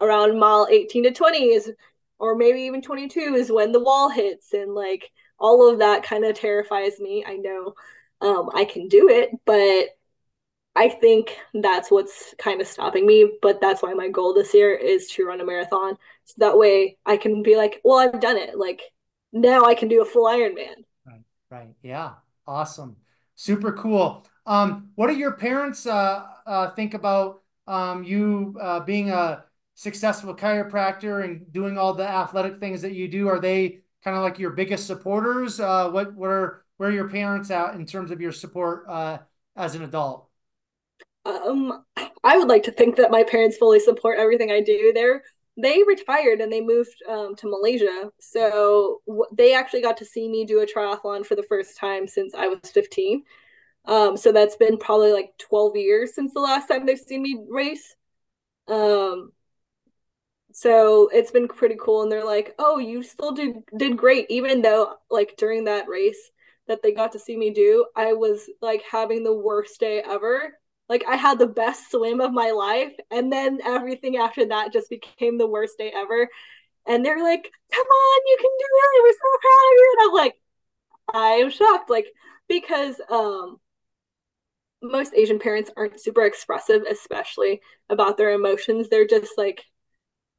around 0.00 0.38
mile 0.38 0.68
18 0.70 1.04
to 1.04 1.10
20 1.10 1.38
is 1.38 1.72
or 2.18 2.34
maybe 2.34 2.60
even 2.62 2.82
22 2.82 3.20
is 3.20 3.52
when 3.52 3.72
the 3.72 3.80
wall 3.80 4.08
hits 4.08 4.52
and 4.52 4.74
like 4.74 5.10
all 5.38 5.70
of 5.70 5.78
that 5.80 6.02
kind 6.02 6.24
of 6.24 6.34
terrifies 6.34 6.98
me. 6.98 7.24
I 7.26 7.36
know 7.36 7.74
um, 8.20 8.50
i 8.54 8.64
can 8.64 8.88
do 8.88 9.08
it 9.08 9.30
but 9.44 9.88
i 10.74 10.88
think 10.88 11.36
that's 11.54 11.90
what's 11.90 12.34
kind 12.38 12.60
of 12.60 12.66
stopping 12.66 13.06
me 13.06 13.30
but 13.42 13.60
that's 13.60 13.82
why 13.82 13.92
my 13.94 14.08
goal 14.08 14.34
this 14.34 14.54
year 14.54 14.74
is 14.74 15.08
to 15.08 15.24
run 15.24 15.40
a 15.40 15.44
marathon 15.44 15.96
so 16.24 16.34
that 16.38 16.56
way 16.56 16.96
i 17.06 17.16
can 17.16 17.42
be 17.42 17.56
like 17.56 17.80
well 17.84 17.98
i've 17.98 18.20
done 18.20 18.36
it 18.36 18.56
like 18.56 18.80
now 19.32 19.64
i 19.64 19.74
can 19.74 19.88
do 19.88 20.00
a 20.02 20.04
full 20.04 20.24
ironman. 20.24 20.84
Right 21.06 21.20
right 21.50 21.74
yeah 21.82 22.14
awesome 22.46 22.96
super 23.34 23.72
cool. 23.72 24.24
Um 24.46 24.90
what 24.94 25.08
do 25.08 25.16
your 25.16 25.32
parents 25.32 25.86
uh, 25.86 26.24
uh 26.46 26.70
think 26.70 26.94
about 26.94 27.42
um 27.66 28.04
you 28.04 28.56
uh 28.60 28.80
being 28.80 29.10
a 29.10 29.44
successful 29.76 30.34
chiropractor 30.34 31.22
and 31.22 31.52
doing 31.52 31.78
all 31.78 31.94
the 31.94 32.08
athletic 32.08 32.58
things 32.58 32.82
that 32.82 32.94
you 32.94 33.06
do, 33.08 33.28
are 33.28 33.38
they 33.38 33.82
kind 34.02 34.16
of 34.16 34.24
like 34.24 34.40
your 34.40 34.50
biggest 34.50 34.86
supporters? 34.86 35.60
Uh, 35.60 35.90
what 35.90 36.14
what 36.14 36.30
are 36.30 36.64
where 36.78 36.88
are 36.88 36.92
your 36.92 37.08
parents 37.08 37.50
at 37.52 37.74
in 37.74 37.86
terms 37.86 38.10
of 38.10 38.20
your 38.20 38.32
support 38.32 38.86
uh, 38.88 39.18
as 39.54 39.76
an 39.76 39.82
adult? 39.82 40.28
Um, 41.24 41.84
I 42.24 42.38
would 42.38 42.48
like 42.48 42.62
to 42.64 42.72
think 42.72 42.96
that 42.96 43.10
my 43.10 43.24
parents 43.24 43.56
fully 43.56 43.80
support 43.80 44.18
everything 44.18 44.50
I 44.50 44.60
do. 44.60 44.92
They're 44.94 45.22
they 45.58 45.82
retired 45.86 46.40
and 46.40 46.52
they 46.52 46.60
moved 46.60 47.02
um, 47.08 47.34
to 47.36 47.48
Malaysia. 47.48 48.10
So 48.20 49.00
w- 49.06 49.24
they 49.32 49.54
actually 49.54 49.80
got 49.80 49.96
to 49.98 50.04
see 50.04 50.28
me 50.28 50.44
do 50.44 50.60
a 50.60 50.66
triathlon 50.66 51.24
for 51.24 51.34
the 51.34 51.42
first 51.44 51.78
time 51.78 52.06
since 52.06 52.34
I 52.34 52.46
was 52.48 52.60
15. 52.70 53.24
Um, 53.86 54.16
so 54.16 54.32
that's 54.32 54.56
been 54.56 54.76
probably 54.78 55.12
like 55.12 55.36
12 55.38 55.76
years 55.76 56.14
since 56.14 56.34
the 56.34 56.40
last 56.40 56.68
time 56.68 56.84
they've 56.84 56.98
seen 56.98 57.22
me 57.22 57.38
race. 57.48 57.96
Um, 58.68 59.32
so 60.56 61.08
it's 61.12 61.30
been 61.30 61.48
pretty 61.48 61.76
cool. 61.78 62.02
And 62.02 62.10
they're 62.10 62.24
like, 62.24 62.54
oh, 62.58 62.78
you 62.78 63.02
still 63.02 63.32
did, 63.32 63.56
did 63.76 63.96
great, 63.96 64.26
even 64.30 64.62
though 64.62 64.94
like 65.10 65.34
during 65.36 65.64
that 65.64 65.88
race 65.88 66.30
that 66.66 66.82
they 66.82 66.92
got 66.92 67.12
to 67.12 67.18
see 67.18 67.36
me 67.36 67.50
do, 67.50 67.86
I 67.94 68.14
was 68.14 68.48
like 68.62 68.82
having 68.90 69.22
the 69.22 69.34
worst 69.34 69.78
day 69.80 70.02
ever 70.04 70.58
like 70.88 71.04
I 71.08 71.16
had 71.16 71.38
the 71.40 71.48
best 71.48 71.90
swim 71.90 72.20
of 72.20 72.32
my 72.32 72.52
life, 72.52 72.92
and 73.10 73.32
then 73.32 73.58
everything 73.64 74.18
after 74.18 74.46
that 74.46 74.72
just 74.72 74.88
became 74.88 75.36
the 75.36 75.46
worst 75.48 75.78
day 75.78 75.90
ever. 75.92 76.28
And 76.86 77.04
they're 77.04 77.22
like, 77.22 77.50
"Come 77.72 77.86
on, 77.86 78.20
you 78.26 78.36
can 78.40 78.50
do 78.58 78.66
it! 78.66 79.02
We're 79.04 79.12
so 79.12 79.38
proud 79.42 79.66
of 79.66 79.72
you!" 79.78 79.96
And 79.98 80.08
I'm 80.08 80.14
like, 80.14 80.34
I 81.14 81.28
am 81.44 81.50
shocked, 81.50 81.90
like 81.90 82.06
because 82.48 83.00
um 83.10 83.60
most 84.82 85.14
Asian 85.14 85.38
parents 85.38 85.70
aren't 85.76 86.00
super 86.00 86.24
expressive, 86.24 86.82
especially 86.82 87.60
about 87.88 88.16
their 88.16 88.30
emotions. 88.30 88.88
They're 88.88 89.06
just 89.06 89.36
like 89.36 89.64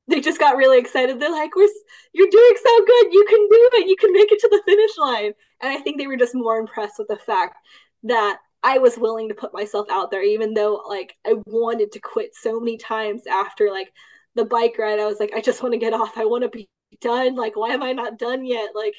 they 0.07 0.21
just 0.21 0.39
got 0.39 0.57
really 0.57 0.79
excited. 0.79 1.19
They're 1.19 1.31
like, 1.31 1.55
"We're 1.55 1.69
you're 2.13 2.29
doing 2.29 2.55
so 2.63 2.85
good. 2.85 3.13
You 3.13 3.25
can 3.27 3.39
do 3.39 3.69
it. 3.73 3.87
You 3.87 3.95
can 3.97 4.13
make 4.13 4.31
it 4.31 4.39
to 4.39 4.49
the 4.49 4.61
finish 4.65 4.97
line." 4.97 5.33
And 5.61 5.71
I 5.71 5.77
think 5.81 5.97
they 5.97 6.07
were 6.07 6.17
just 6.17 6.35
more 6.35 6.57
impressed 6.57 6.99
with 6.99 7.07
the 7.07 7.17
fact 7.17 7.57
that 8.03 8.39
I 8.63 8.77
was 8.79 8.97
willing 8.97 9.29
to 9.29 9.35
put 9.35 9.53
myself 9.53 9.87
out 9.89 10.11
there, 10.11 10.23
even 10.23 10.53
though 10.53 10.83
like 10.87 11.15
I 11.25 11.35
wanted 11.45 11.91
to 11.93 11.99
quit 11.99 12.35
so 12.35 12.59
many 12.59 12.77
times 12.77 13.23
after 13.27 13.69
like 13.71 13.91
the 14.35 14.45
bike 14.45 14.75
ride. 14.77 14.99
I 14.99 15.05
was 15.05 15.19
like, 15.19 15.33
I 15.35 15.41
just 15.41 15.61
want 15.61 15.73
to 15.73 15.79
get 15.79 15.93
off. 15.93 16.17
I 16.17 16.25
want 16.25 16.43
to 16.43 16.49
be 16.49 16.69
done. 17.01 17.35
Like, 17.35 17.55
why 17.55 17.69
am 17.69 17.83
I 17.83 17.93
not 17.93 18.17
done 18.17 18.45
yet? 18.45 18.69
Like, 18.75 18.95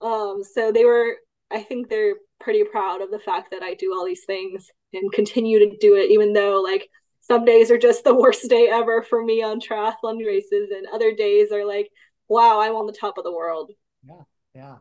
um, 0.00 0.42
so 0.42 0.72
they 0.72 0.84
were, 0.84 1.16
I 1.50 1.62
think 1.62 1.88
they're 1.88 2.14
pretty 2.40 2.64
proud 2.64 3.02
of 3.02 3.10
the 3.10 3.18
fact 3.18 3.50
that 3.52 3.62
I 3.62 3.74
do 3.74 3.92
all 3.94 4.04
these 4.04 4.24
things 4.24 4.70
and 4.92 5.12
continue 5.12 5.58
to 5.60 5.76
do 5.80 5.96
it, 5.96 6.10
even 6.10 6.32
though 6.32 6.60
like 6.62 6.88
some 7.26 7.44
days 7.44 7.70
are 7.70 7.78
just 7.78 8.04
the 8.04 8.14
worst 8.14 8.48
day 8.48 8.68
ever 8.70 9.02
for 9.02 9.24
me 9.24 9.42
on 9.42 9.60
triathlon 9.60 10.24
races, 10.24 10.70
and 10.70 10.86
other 10.92 11.14
days 11.14 11.50
are 11.50 11.64
like, 11.64 11.90
wow, 12.28 12.60
I'm 12.60 12.74
on 12.74 12.86
the 12.86 12.92
top 12.92 13.18
of 13.18 13.24
the 13.24 13.32
world. 13.32 13.72
Yeah, 14.06 14.22
yeah. 14.54 14.76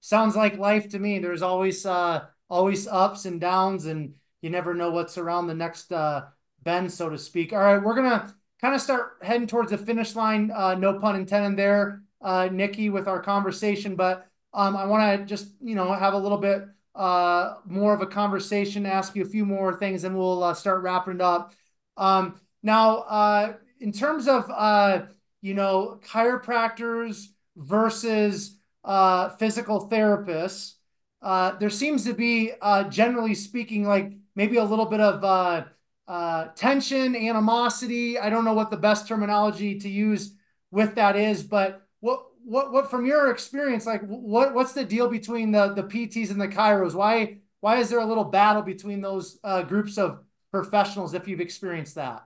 Sounds 0.00 0.34
like 0.34 0.56
life 0.56 0.88
to 0.90 0.98
me. 0.98 1.18
There's 1.18 1.42
always 1.42 1.84
uh 1.84 2.24
always 2.48 2.86
ups 2.86 3.26
and 3.26 3.40
downs, 3.40 3.86
and 3.86 4.14
you 4.40 4.50
never 4.50 4.74
know 4.74 4.90
what's 4.90 5.18
around 5.18 5.46
the 5.46 5.54
next 5.54 5.92
uh, 5.92 6.22
bend, 6.62 6.92
so 6.92 7.10
to 7.10 7.18
speak. 7.18 7.52
All 7.52 7.60
right, 7.60 7.82
we're 7.82 7.94
gonna 7.94 8.34
kind 8.60 8.74
of 8.74 8.80
start 8.80 9.18
heading 9.22 9.46
towards 9.46 9.70
the 9.70 9.78
finish 9.78 10.16
line. 10.16 10.50
Uh, 10.50 10.74
no 10.74 10.98
pun 10.98 11.16
intended 11.16 11.58
there, 11.58 12.02
uh, 12.22 12.48
Nikki, 12.50 12.88
with 12.88 13.08
our 13.08 13.20
conversation. 13.20 13.94
But 13.94 14.26
um, 14.54 14.76
I 14.76 14.86
want 14.86 15.20
to 15.20 15.26
just 15.26 15.52
you 15.60 15.74
know 15.74 15.92
have 15.92 16.14
a 16.14 16.18
little 16.18 16.38
bit 16.38 16.64
uh, 16.94 17.56
more 17.66 17.94
of 17.94 18.00
a 18.00 18.06
conversation, 18.06 18.86
ask 18.86 19.14
you 19.14 19.22
a 19.22 19.28
few 19.28 19.44
more 19.44 19.74
things, 19.74 20.04
and 20.04 20.16
we'll 20.16 20.42
uh, 20.42 20.54
start 20.54 20.82
wrapping 20.82 21.16
it 21.16 21.20
up. 21.20 21.52
Um, 22.00 22.40
now, 22.62 22.98
uh, 23.00 23.52
in 23.78 23.92
terms 23.92 24.26
of 24.26 24.50
uh, 24.50 25.02
you 25.42 25.54
know 25.54 26.00
chiropractors 26.04 27.26
versus 27.56 28.56
uh, 28.84 29.28
physical 29.28 29.88
therapists, 29.88 30.74
uh, 31.22 31.56
there 31.58 31.70
seems 31.70 32.04
to 32.04 32.14
be, 32.14 32.52
uh, 32.62 32.84
generally 32.84 33.34
speaking, 33.34 33.86
like 33.86 34.12
maybe 34.34 34.56
a 34.56 34.64
little 34.64 34.86
bit 34.86 35.00
of 35.00 35.66
uh, 36.08 36.48
tension, 36.56 37.14
animosity. 37.14 38.18
I 38.18 38.30
don't 38.30 38.46
know 38.46 38.54
what 38.54 38.70
the 38.70 38.78
best 38.78 39.06
terminology 39.06 39.78
to 39.80 39.88
use 39.88 40.34
with 40.70 40.94
that 40.94 41.16
is, 41.16 41.42
but 41.42 41.86
what 42.00 42.24
what 42.42 42.72
what 42.72 42.90
from 42.90 43.04
your 43.04 43.30
experience, 43.30 43.84
like 43.84 44.00
what 44.06 44.54
what's 44.54 44.72
the 44.72 44.84
deal 44.84 45.08
between 45.08 45.52
the 45.52 45.74
the 45.74 45.82
PTs 45.82 46.30
and 46.30 46.40
the 46.40 46.48
chiros? 46.48 46.94
Why 46.94 47.40
why 47.60 47.76
is 47.76 47.90
there 47.90 48.00
a 48.00 48.06
little 48.06 48.24
battle 48.24 48.62
between 48.62 49.02
those 49.02 49.38
groups 49.68 49.98
of 49.98 50.24
professionals 50.50 51.14
if 51.14 51.28
you've 51.28 51.40
experienced 51.40 51.94
that? 51.96 52.24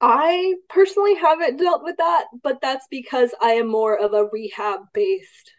I 0.00 0.54
personally 0.68 1.14
haven't 1.14 1.58
dealt 1.58 1.82
with 1.82 1.96
that, 1.96 2.26
but 2.42 2.60
that's 2.60 2.86
because 2.90 3.34
I 3.40 3.52
am 3.52 3.68
more 3.68 3.98
of 3.98 4.12
a 4.12 4.26
rehab 4.26 4.80
based 4.92 5.52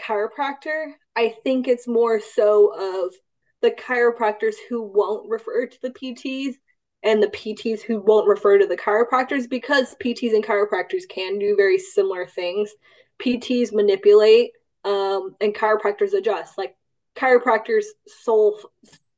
chiropractor. 0.00 0.92
I 1.16 1.34
think 1.44 1.68
it's 1.68 1.86
more 1.86 2.20
so 2.20 2.72
of 2.74 3.14
the 3.60 3.70
chiropractors 3.70 4.54
who 4.68 4.82
won't 4.82 5.28
refer 5.28 5.66
to 5.66 5.78
the 5.82 5.90
PTs 5.90 6.54
and 7.02 7.22
the 7.22 7.28
PTs 7.28 7.82
who 7.82 8.00
won't 8.00 8.28
refer 8.28 8.58
to 8.58 8.66
the 8.66 8.76
chiropractors 8.76 9.48
because 9.48 9.94
PTs 10.02 10.34
and 10.34 10.44
chiropractors 10.44 11.08
can 11.08 11.38
do 11.38 11.56
very 11.56 11.78
similar 11.78 12.26
things. 12.26 12.70
PTs 13.18 13.72
manipulate 13.72 14.52
um, 14.84 15.34
and 15.40 15.54
chiropractors 15.54 16.14
adjust. 16.14 16.56
Like 16.56 16.76
chiropractors' 17.16 17.86
sole 18.06 18.58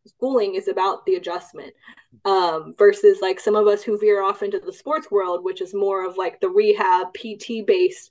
schooling 0.07 0.55
is 0.55 0.69
about 0.69 1.05
the 1.07 1.15
adjustment 1.15 1.73
um, 2.25 2.75
versus 2.79 3.19
like 3.23 3.39
some 3.39 3.57
of 3.57 3.67
us 3.67 3.83
who 3.83 3.99
veer 3.99 4.23
off 4.23 4.43
into 4.43 4.59
the 4.59 4.73
sports 4.73 5.11
world, 5.11 5.45
which 5.45 5.61
is 5.61 5.75
more 5.75 6.07
of 6.07 6.17
like 6.17 6.41
the 6.41 6.49
rehab 6.49 7.15
PT 7.15 7.67
based 7.67 8.11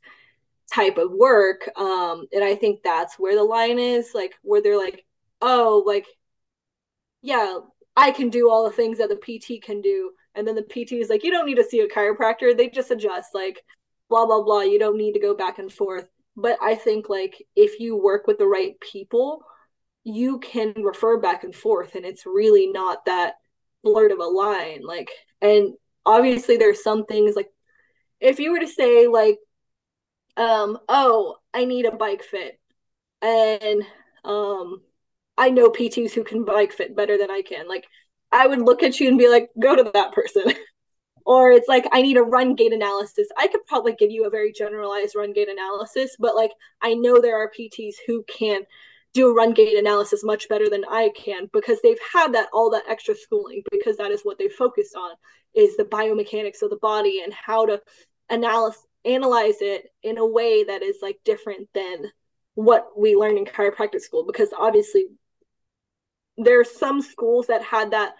type 0.72 0.97
of 0.97 1.11
work 1.11 1.69
um 1.77 2.26
and 2.31 2.43
i 2.43 2.55
think 2.55 2.81
that's 2.81 3.19
where 3.19 3.35
the 3.35 3.43
line 3.43 3.77
is 3.77 4.11
like 4.13 4.34
where 4.41 4.61
they're 4.61 4.77
like 4.77 5.05
oh 5.41 5.84
like 5.85 6.05
yeah 7.22 7.57
i 7.97 8.09
can 8.09 8.30
do 8.30 8.49
all 8.49 8.63
the 8.63 8.76
things 8.76 8.97
that 8.97 9.09
the 9.09 9.15
pt 9.18 9.61
can 9.61 9.81
do 9.81 10.11
and 10.35 10.47
then 10.47 10.55
the 10.55 10.63
pt 10.63 10.93
is 10.93 11.09
like 11.09 11.23
you 11.23 11.31
don't 11.31 11.45
need 11.45 11.55
to 11.55 11.63
see 11.63 11.81
a 11.81 11.88
chiropractor 11.88 12.55
they 12.55 12.69
just 12.69 12.91
adjust 12.91 13.35
like 13.35 13.63
blah 14.09 14.26
blah 14.26 14.41
blah 14.41 14.61
you 14.61 14.80
don't 14.80 14.97
need 14.97 15.13
to 15.13 15.19
go 15.19 15.34
back 15.34 15.59
and 15.59 15.72
forth. 15.72 16.07
But 16.38 16.57
i 16.61 16.73
think 16.73 17.09
like 17.09 17.43
if 17.55 17.80
you 17.80 17.97
work 17.97 18.26
with 18.27 18.38
the 18.38 18.47
right 18.47 18.80
people 18.80 19.43
you 20.03 20.40
can 20.40 20.73
refer 20.78 21.19
back 21.19 21.44
and 21.44 21.56
forth 21.56 21.95
and 21.95 22.06
it's 22.06 22.26
really 22.26 22.68
not 22.68 23.06
that 23.06 23.36
blurred 23.84 24.11
of 24.11 24.19
a 24.19 24.23
line 24.23 24.82
like 24.84 25.10
and 25.41 25.73
obviously 26.06 26.57
there's 26.57 26.84
some 26.84 27.06
things 27.06 27.36
like 27.36 27.49
if 28.19 28.40
you 28.40 28.52
were 28.52 28.60
to 28.60 28.68
say 28.68 29.07
like 29.07 29.38
um, 30.38 30.78
oh, 30.88 31.38
I 31.53 31.65
need 31.65 31.86
a 31.86 31.91
bike 31.91 32.23
fit. 32.23 32.60
And 33.22 33.84
um, 34.23 34.82
I 35.38 35.49
know 35.49 35.69
PTs 35.69 36.11
who 36.11 36.23
can 36.23 36.45
bike 36.45 36.73
fit 36.73 36.95
better 36.95 37.18
than 37.18 37.32
I 37.32 37.41
can. 37.41 37.68
Like, 37.68 37.86
I 38.32 38.48
would 38.48 38.61
look 38.61 38.84
at 38.84 38.99
you 38.99 39.07
and 39.07 39.18
be 39.18 39.30
like, 39.30 39.49
go 39.60 39.76
to 39.76 39.91
that 39.94 40.14
person. 40.14 40.45
or 41.26 41.52
it's 41.52 41.68
like, 41.68 41.86
I 41.91 42.02
need 42.02 42.18
a 42.18 42.23
run 42.23 42.56
gait 42.56 42.73
analysis. 42.73 43.28
I 43.38 43.48
could 43.48 43.65
probably 43.68 43.94
give 43.94 44.11
you 44.11 44.26
a 44.26 44.30
very 44.30 44.52
generalized 44.52 45.15
run 45.15 45.34
gait 45.34 45.49
analysis, 45.49 46.15
but 46.19 46.36
like, 46.36 46.52
I 46.82 46.94
know 46.94 47.22
there 47.22 47.38
are 47.38 47.52
PTs 47.57 47.95
who 48.07 48.23
can 48.23 48.61
do 49.13 49.29
a 49.29 49.33
run 49.33 49.53
gait 49.53 49.77
analysis 49.77 50.23
much 50.23 50.47
better 50.47 50.69
than 50.69 50.85
I 50.89 51.09
can 51.15 51.49
because 51.51 51.79
they've 51.81 51.99
had 52.13 52.33
that 52.33 52.49
all 52.53 52.69
that 52.71 52.83
extra 52.89 53.15
schooling 53.15 53.63
because 53.71 53.97
that 53.97 54.11
is 54.11 54.21
what 54.23 54.38
they 54.38 54.47
focus 54.47 54.93
on 54.95 55.11
is 55.53 55.75
the 55.75 55.83
biomechanics 55.83 56.61
of 56.61 56.69
the 56.69 56.79
body 56.81 57.21
and 57.23 57.33
how 57.33 57.65
to 57.65 57.81
analyze 58.29 58.77
analyze 59.03 59.57
it 59.61 59.88
in 60.03 60.17
a 60.17 60.25
way 60.25 60.63
that 60.63 60.83
is 60.83 60.97
like 61.01 61.19
different 61.25 61.67
than 61.73 62.05
what 62.53 62.88
we 62.97 63.15
learn 63.15 63.38
in 63.38 63.45
chiropractic 63.45 63.99
school 63.99 64.25
because 64.25 64.49
obviously 64.57 65.05
there 66.38 66.59
are 66.59 66.65
some 66.65 67.01
schools 67.01 67.47
that 67.47 67.63
had 67.63 67.91
that 67.91 68.13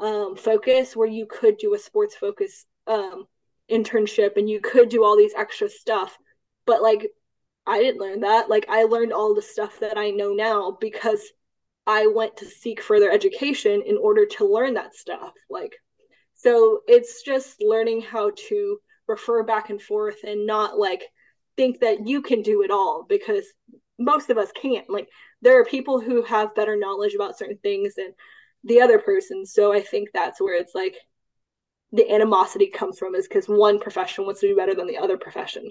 um, 0.00 0.34
focus 0.34 0.96
where 0.96 1.08
you 1.08 1.26
could 1.26 1.58
do 1.58 1.74
a 1.74 1.78
sports 1.78 2.14
focus 2.16 2.64
um, 2.86 3.26
internship 3.70 4.36
and 4.36 4.48
you 4.48 4.60
could 4.60 4.88
do 4.88 5.04
all 5.04 5.16
these 5.16 5.34
extra 5.36 5.68
stuff 5.68 6.16
but 6.64 6.82
like 6.82 7.10
i 7.66 7.78
didn't 7.78 8.00
learn 8.00 8.20
that 8.20 8.48
like 8.48 8.66
i 8.68 8.84
learned 8.84 9.12
all 9.12 9.34
the 9.34 9.42
stuff 9.42 9.78
that 9.80 9.96
i 9.96 10.10
know 10.10 10.32
now 10.32 10.76
because 10.80 11.20
i 11.86 12.06
went 12.06 12.36
to 12.36 12.46
seek 12.46 12.82
further 12.82 13.10
education 13.10 13.82
in 13.86 13.96
order 13.96 14.26
to 14.26 14.46
learn 14.46 14.74
that 14.74 14.94
stuff 14.94 15.32
like 15.50 15.74
so 16.34 16.80
it's 16.86 17.22
just 17.22 17.62
learning 17.62 18.00
how 18.00 18.30
to 18.48 18.78
refer 19.08 19.42
back 19.42 19.70
and 19.70 19.80
forth 19.80 20.16
and 20.24 20.46
not 20.46 20.78
like 20.78 21.04
think 21.56 21.80
that 21.80 22.06
you 22.06 22.22
can 22.22 22.42
do 22.42 22.62
it 22.62 22.70
all 22.70 23.06
because 23.08 23.46
most 23.98 24.30
of 24.30 24.38
us 24.38 24.50
can't. 24.52 24.88
Like 24.88 25.08
there 25.42 25.58
are 25.58 25.64
people 25.64 26.00
who 26.00 26.22
have 26.22 26.54
better 26.54 26.76
knowledge 26.76 27.14
about 27.14 27.38
certain 27.38 27.58
things 27.62 27.94
than 27.94 28.12
the 28.64 28.80
other 28.80 28.98
person. 28.98 29.46
So 29.46 29.72
I 29.72 29.80
think 29.80 30.10
that's 30.12 30.40
where 30.40 30.60
it's 30.60 30.74
like 30.74 30.96
the 31.92 32.10
animosity 32.10 32.68
comes 32.68 32.98
from 32.98 33.14
is 33.14 33.28
because 33.28 33.46
one 33.46 33.78
profession 33.78 34.24
wants 34.24 34.40
to 34.40 34.48
be 34.48 34.54
better 34.54 34.74
than 34.74 34.86
the 34.86 34.98
other 34.98 35.16
profession. 35.16 35.70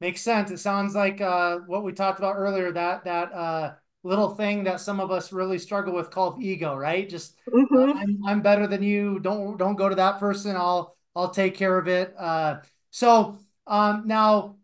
Makes 0.00 0.22
sense. 0.22 0.50
It 0.50 0.58
sounds 0.58 0.94
like 0.94 1.20
uh, 1.20 1.58
what 1.66 1.84
we 1.84 1.92
talked 1.92 2.18
about 2.18 2.36
earlier 2.36 2.72
that 2.72 3.04
that 3.04 3.32
uh, 3.34 3.74
little 4.02 4.30
thing 4.30 4.64
that 4.64 4.80
some 4.80 4.98
of 4.98 5.10
us 5.10 5.30
really 5.32 5.58
struggle 5.58 5.94
with 5.94 6.10
called 6.10 6.42
ego, 6.42 6.74
right? 6.74 7.06
Just 7.08 7.36
mm-hmm. 7.52 7.76
uh, 7.76 7.92
I'm, 8.00 8.18
I'm 8.26 8.42
better 8.42 8.66
than 8.66 8.82
you. 8.82 9.18
Don't 9.20 9.58
don't 9.58 9.76
go 9.76 9.88
to 9.90 9.94
that 9.96 10.18
person. 10.18 10.56
I'll 10.56 10.96
I'll 11.14 11.30
take 11.30 11.54
care 11.54 11.76
of 11.78 11.86
it. 11.88 12.14
Uh, 12.18 12.60
so 12.90 13.38
um, 13.66 14.04
now, 14.06 14.56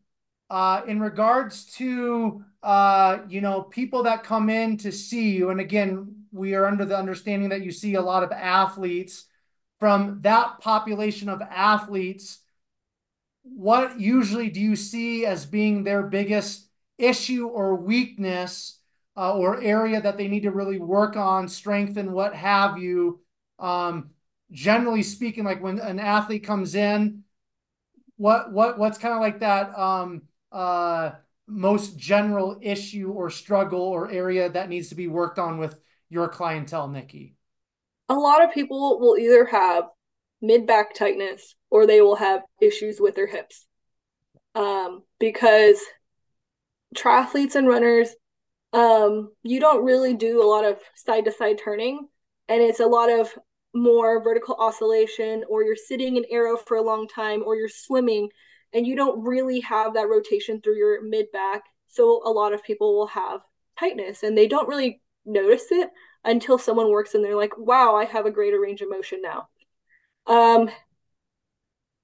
uh, 0.49 0.83
in 0.87 1.01
regards 1.01 1.67
to 1.77 2.43
uh, 2.63 3.19
you 3.29 3.43
know 3.43 3.63
people 3.63 4.05
that 4.05 4.25
come 4.25 4.49
in 4.49 4.79
to 4.79 4.91
see 4.93 5.33
you, 5.37 5.51
and 5.51 5.61
again, 5.61 6.25
we 6.33 6.55
are 6.55 6.67
under 6.67 6.87
the 6.87 6.97
understanding 6.97 7.51
that 7.51 7.63
you 7.63 7.73
see 7.73 7.95
a 7.95 8.01
lot 8.03 8.23
of 8.23 8.33
athletes. 8.33 9.27
from 9.79 10.21
that 10.23 10.59
population 10.61 11.29
of 11.29 11.43
athletes, 11.43 12.39
what 13.55 14.01
usually 14.01 14.51
do 14.51 14.61
you 14.61 14.77
see 14.77 15.25
as 15.25 15.47
being 15.47 15.85
their 15.85 16.03
biggest 16.03 16.69
issue 16.99 17.47
or 17.47 17.77
weakness 17.77 18.79
uh, 19.17 19.35
or 19.35 19.63
area 19.63 20.01
that 20.01 20.17
they 20.17 20.29
need 20.29 20.43
to 20.43 20.51
really 20.51 20.79
work 20.79 21.17
on, 21.17 21.49
strengthen, 21.49 22.13
what 22.13 22.35
have 22.35 22.79
you? 22.79 23.21
Um, 23.59 24.11
generally 24.51 25.03
speaking, 25.03 25.45
like 25.45 25.63
when 25.63 25.79
an 25.79 25.99
athlete 25.99 26.45
comes 26.45 26.75
in, 26.75 27.25
what 28.17 28.53
what 28.53 28.79
what's 28.79 28.99
kind 28.99 29.15
of 29.15 29.21
like 29.21 29.41
that 29.41 29.77
um, 29.79 30.23
uh, 30.53 31.13
most 31.47 31.99
general 31.99 32.59
issue 32.61 33.11
or 33.11 33.31
struggle 33.31 33.81
or 33.81 34.11
area 34.11 34.49
that 34.51 34.69
needs 34.69 34.89
to 34.89 34.95
be 34.95 35.07
worked 35.07 35.39
on 35.39 35.59
with 35.59 35.79
your 36.09 36.29
clientele, 36.29 36.89
Nikki? 36.89 37.37
A 38.09 38.15
lot 38.15 38.45
of 38.45 38.53
people 38.53 39.01
will 39.01 39.17
either 39.17 39.45
have 39.47 39.85
mid 40.41 40.67
back 40.67 40.95
tightness 40.95 41.55
or 41.71 41.87
they 41.87 42.01
will 42.01 42.17
have 42.17 42.43
issues 42.61 43.01
with 43.01 43.15
their 43.15 43.27
hips. 43.27 43.67
Um, 44.55 45.03
because 45.19 45.81
triathletes 46.95 47.55
and 47.55 47.69
runners, 47.69 48.15
um, 48.73 49.33
you 49.43 49.61
don't 49.61 49.85
really 49.85 50.15
do 50.15 50.43
a 50.43 50.49
lot 50.49 50.65
of 50.65 50.79
side 50.95 51.25
to 51.27 51.33
side 51.33 51.61
turning, 51.63 52.09
and 52.49 52.63
it's 52.63 52.81
a 52.81 52.87
lot 52.87 53.11
of 53.11 53.33
more 53.75 54.23
vertical 54.23 54.57
oscillation, 54.59 55.45
or 55.49 55.63
you're 55.63 55.77
sitting 55.77 56.17
in 56.17 56.25
aero 56.31 56.57
for 56.57 56.77
a 56.77 56.83
long 56.83 57.07
time, 57.07 57.43
or 57.45 57.57
you're 57.57 57.69
swimming, 57.69 58.29
and 58.73 58.87
you 58.87 58.97
don't 58.97 59.23
really 59.23 59.61
have 59.61 59.95
that 59.95 60.09
rotation 60.09 60.61
through 60.61 60.77
your 60.77 61.03
mid 61.03 61.31
back. 61.33 61.63
So 61.89 62.23
a 62.25 62.31
lot 62.31 62.55
of 62.55 62.65
people 62.65 62.97
will 62.97 63.09
have 63.09 63.41
tightness, 63.79 64.23
and 64.23 64.37
they 64.37 64.49
don't 64.49 64.69
really 64.69 65.03
notice 65.27 65.67
it 65.71 65.91
until 66.25 66.59
someone 66.59 66.91
works 66.91 67.15
and 67.15 67.25
they're 67.25 67.37
like, 67.37 67.57
wow, 67.57 67.95
I 67.95 68.05
have 68.05 68.27
a 68.27 68.31
greater 68.31 68.61
range 68.61 68.81
of 68.81 68.91
motion 68.91 69.21
now. 69.23 69.49
Um, 70.27 70.71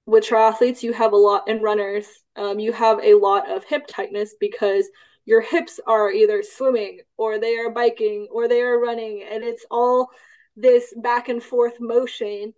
with 0.05 0.25
triathletes, 0.25 0.83
you 0.83 0.93
have 0.93 1.13
a 1.13 1.17
lot, 1.17 1.43
and 1.47 1.61
runners, 1.61 2.07
um, 2.35 2.59
you 2.59 2.71
have 2.73 2.99
a 3.01 3.13
lot 3.13 3.49
of 3.49 3.63
hip 3.63 3.85
tightness 3.87 4.35
because 4.39 4.89
your 5.25 5.41
hips 5.41 5.79
are 5.87 6.11
either 6.11 6.43
swimming 6.43 6.99
or 7.17 7.39
they 7.39 7.57
are 7.57 7.69
biking 7.69 8.27
or 8.31 8.47
they 8.47 8.61
are 8.61 8.79
running, 8.79 9.23
and 9.29 9.43
it's 9.43 9.65
all 9.71 10.09
this 10.55 10.93
back 10.97 11.29
and 11.29 11.41
forth 11.41 11.79
motion 11.79 12.53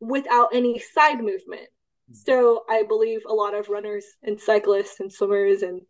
without 0.00 0.50
any 0.52 0.78
side 0.78 1.18
movement. 1.18 1.68
Hmm. 2.08 2.14
So 2.14 2.64
I 2.68 2.84
believe 2.84 3.22
a 3.26 3.34
lot 3.34 3.54
of 3.54 3.68
runners 3.68 4.04
and 4.22 4.40
cyclists 4.40 5.00
and 5.00 5.12
swimmers 5.12 5.62
and 5.62 5.82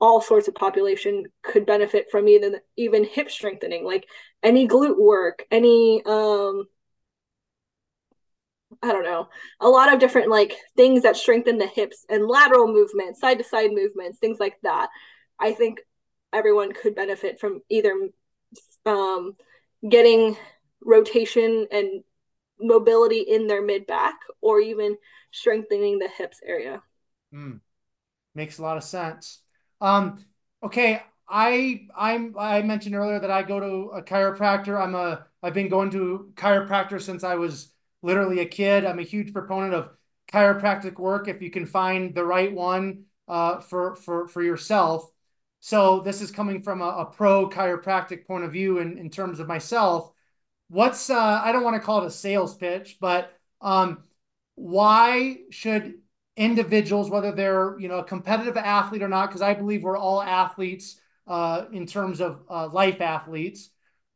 all 0.00 0.20
sorts 0.20 0.48
of 0.48 0.54
population 0.54 1.24
could 1.42 1.66
benefit 1.66 2.06
from 2.10 2.28
even 2.28 2.56
even 2.76 3.04
hip 3.04 3.30
strengthening, 3.30 3.84
like 3.84 4.06
any 4.42 4.66
glute 4.68 4.98
work, 4.98 5.44
any 5.50 6.02
um 6.06 6.66
I 8.82 8.92
don't 8.92 9.04
know, 9.04 9.28
a 9.60 9.68
lot 9.68 9.92
of 9.92 9.98
different 9.98 10.30
like 10.30 10.54
things 10.76 11.02
that 11.02 11.16
strengthen 11.16 11.58
the 11.58 11.66
hips 11.66 12.04
and 12.08 12.26
lateral 12.26 12.66
movements, 12.66 13.20
side 13.20 13.38
to 13.38 13.44
side 13.44 13.70
movements, 13.72 14.18
things 14.18 14.38
like 14.38 14.56
that. 14.62 14.88
I 15.38 15.52
think 15.52 15.80
everyone 16.32 16.72
could 16.72 16.94
benefit 16.94 17.40
from 17.40 17.62
either 17.70 17.92
um, 18.84 19.36
getting 19.88 20.36
rotation 20.84 21.66
and 21.70 22.02
mobility 22.60 23.20
in 23.20 23.46
their 23.46 23.62
mid 23.62 23.86
back 23.86 24.16
or 24.40 24.60
even 24.60 24.96
strengthening 25.30 25.98
the 25.98 26.08
hips 26.08 26.40
area. 26.44 26.82
Mm. 27.34 27.60
Makes 28.34 28.58
a 28.58 28.62
lot 28.62 28.76
of 28.76 28.84
sense. 28.84 29.40
Um, 29.80 30.24
okay, 30.62 31.02
I 31.28 31.86
I'm 31.96 32.34
I 32.38 32.62
mentioned 32.62 32.94
earlier 32.94 33.20
that 33.20 33.30
I 33.30 33.42
go 33.42 33.60
to 33.60 33.90
a 33.96 34.02
chiropractor. 34.02 34.80
I'm 34.80 34.94
a 34.94 35.26
I've 35.42 35.54
been 35.54 35.68
going 35.68 35.90
to 35.90 36.32
chiropractor 36.34 37.00
since 37.00 37.24
I 37.24 37.36
was 37.36 37.72
literally 38.02 38.40
a 38.40 38.46
kid. 38.46 38.84
I'm 38.84 38.98
a 38.98 39.02
huge 39.02 39.32
proponent 39.32 39.74
of 39.74 39.90
chiropractic 40.32 40.98
work 40.98 41.28
if 41.28 41.42
you 41.42 41.50
can 41.50 41.66
find 41.66 42.14
the 42.14 42.24
right 42.24 42.52
one 42.52 43.04
uh, 43.26 43.60
for 43.60 43.94
for 43.96 44.28
for 44.28 44.42
yourself. 44.42 45.10
So 45.60 46.00
this 46.00 46.22
is 46.22 46.30
coming 46.30 46.62
from 46.62 46.82
a, 46.82 46.88
a 46.88 47.04
pro 47.06 47.48
chiropractic 47.48 48.26
point 48.26 48.44
of 48.44 48.52
view 48.52 48.78
in, 48.78 48.96
in 48.98 49.10
terms 49.10 49.40
of 49.40 49.48
myself. 49.48 50.10
What's 50.68 51.10
uh, 51.10 51.40
I 51.42 51.52
don't 51.52 51.64
want 51.64 51.76
to 51.76 51.82
call 51.82 52.02
it 52.02 52.06
a 52.06 52.10
sales 52.10 52.54
pitch, 52.56 52.98
but 53.00 53.32
um, 53.60 54.04
why 54.54 55.38
should 55.50 55.94
individuals, 56.36 57.10
whether 57.10 57.32
they're 57.32 57.78
you 57.78 57.88
know 57.88 57.98
a 57.98 58.04
competitive 58.04 58.56
athlete 58.56 59.02
or 59.02 59.08
not, 59.08 59.28
because 59.28 59.42
I 59.42 59.54
believe 59.54 59.82
we're 59.82 59.96
all 59.96 60.22
athletes 60.22 61.00
uh, 61.26 61.64
in 61.72 61.86
terms 61.86 62.20
of 62.20 62.42
uh, 62.48 62.68
life 62.68 63.00
athletes, 63.00 63.70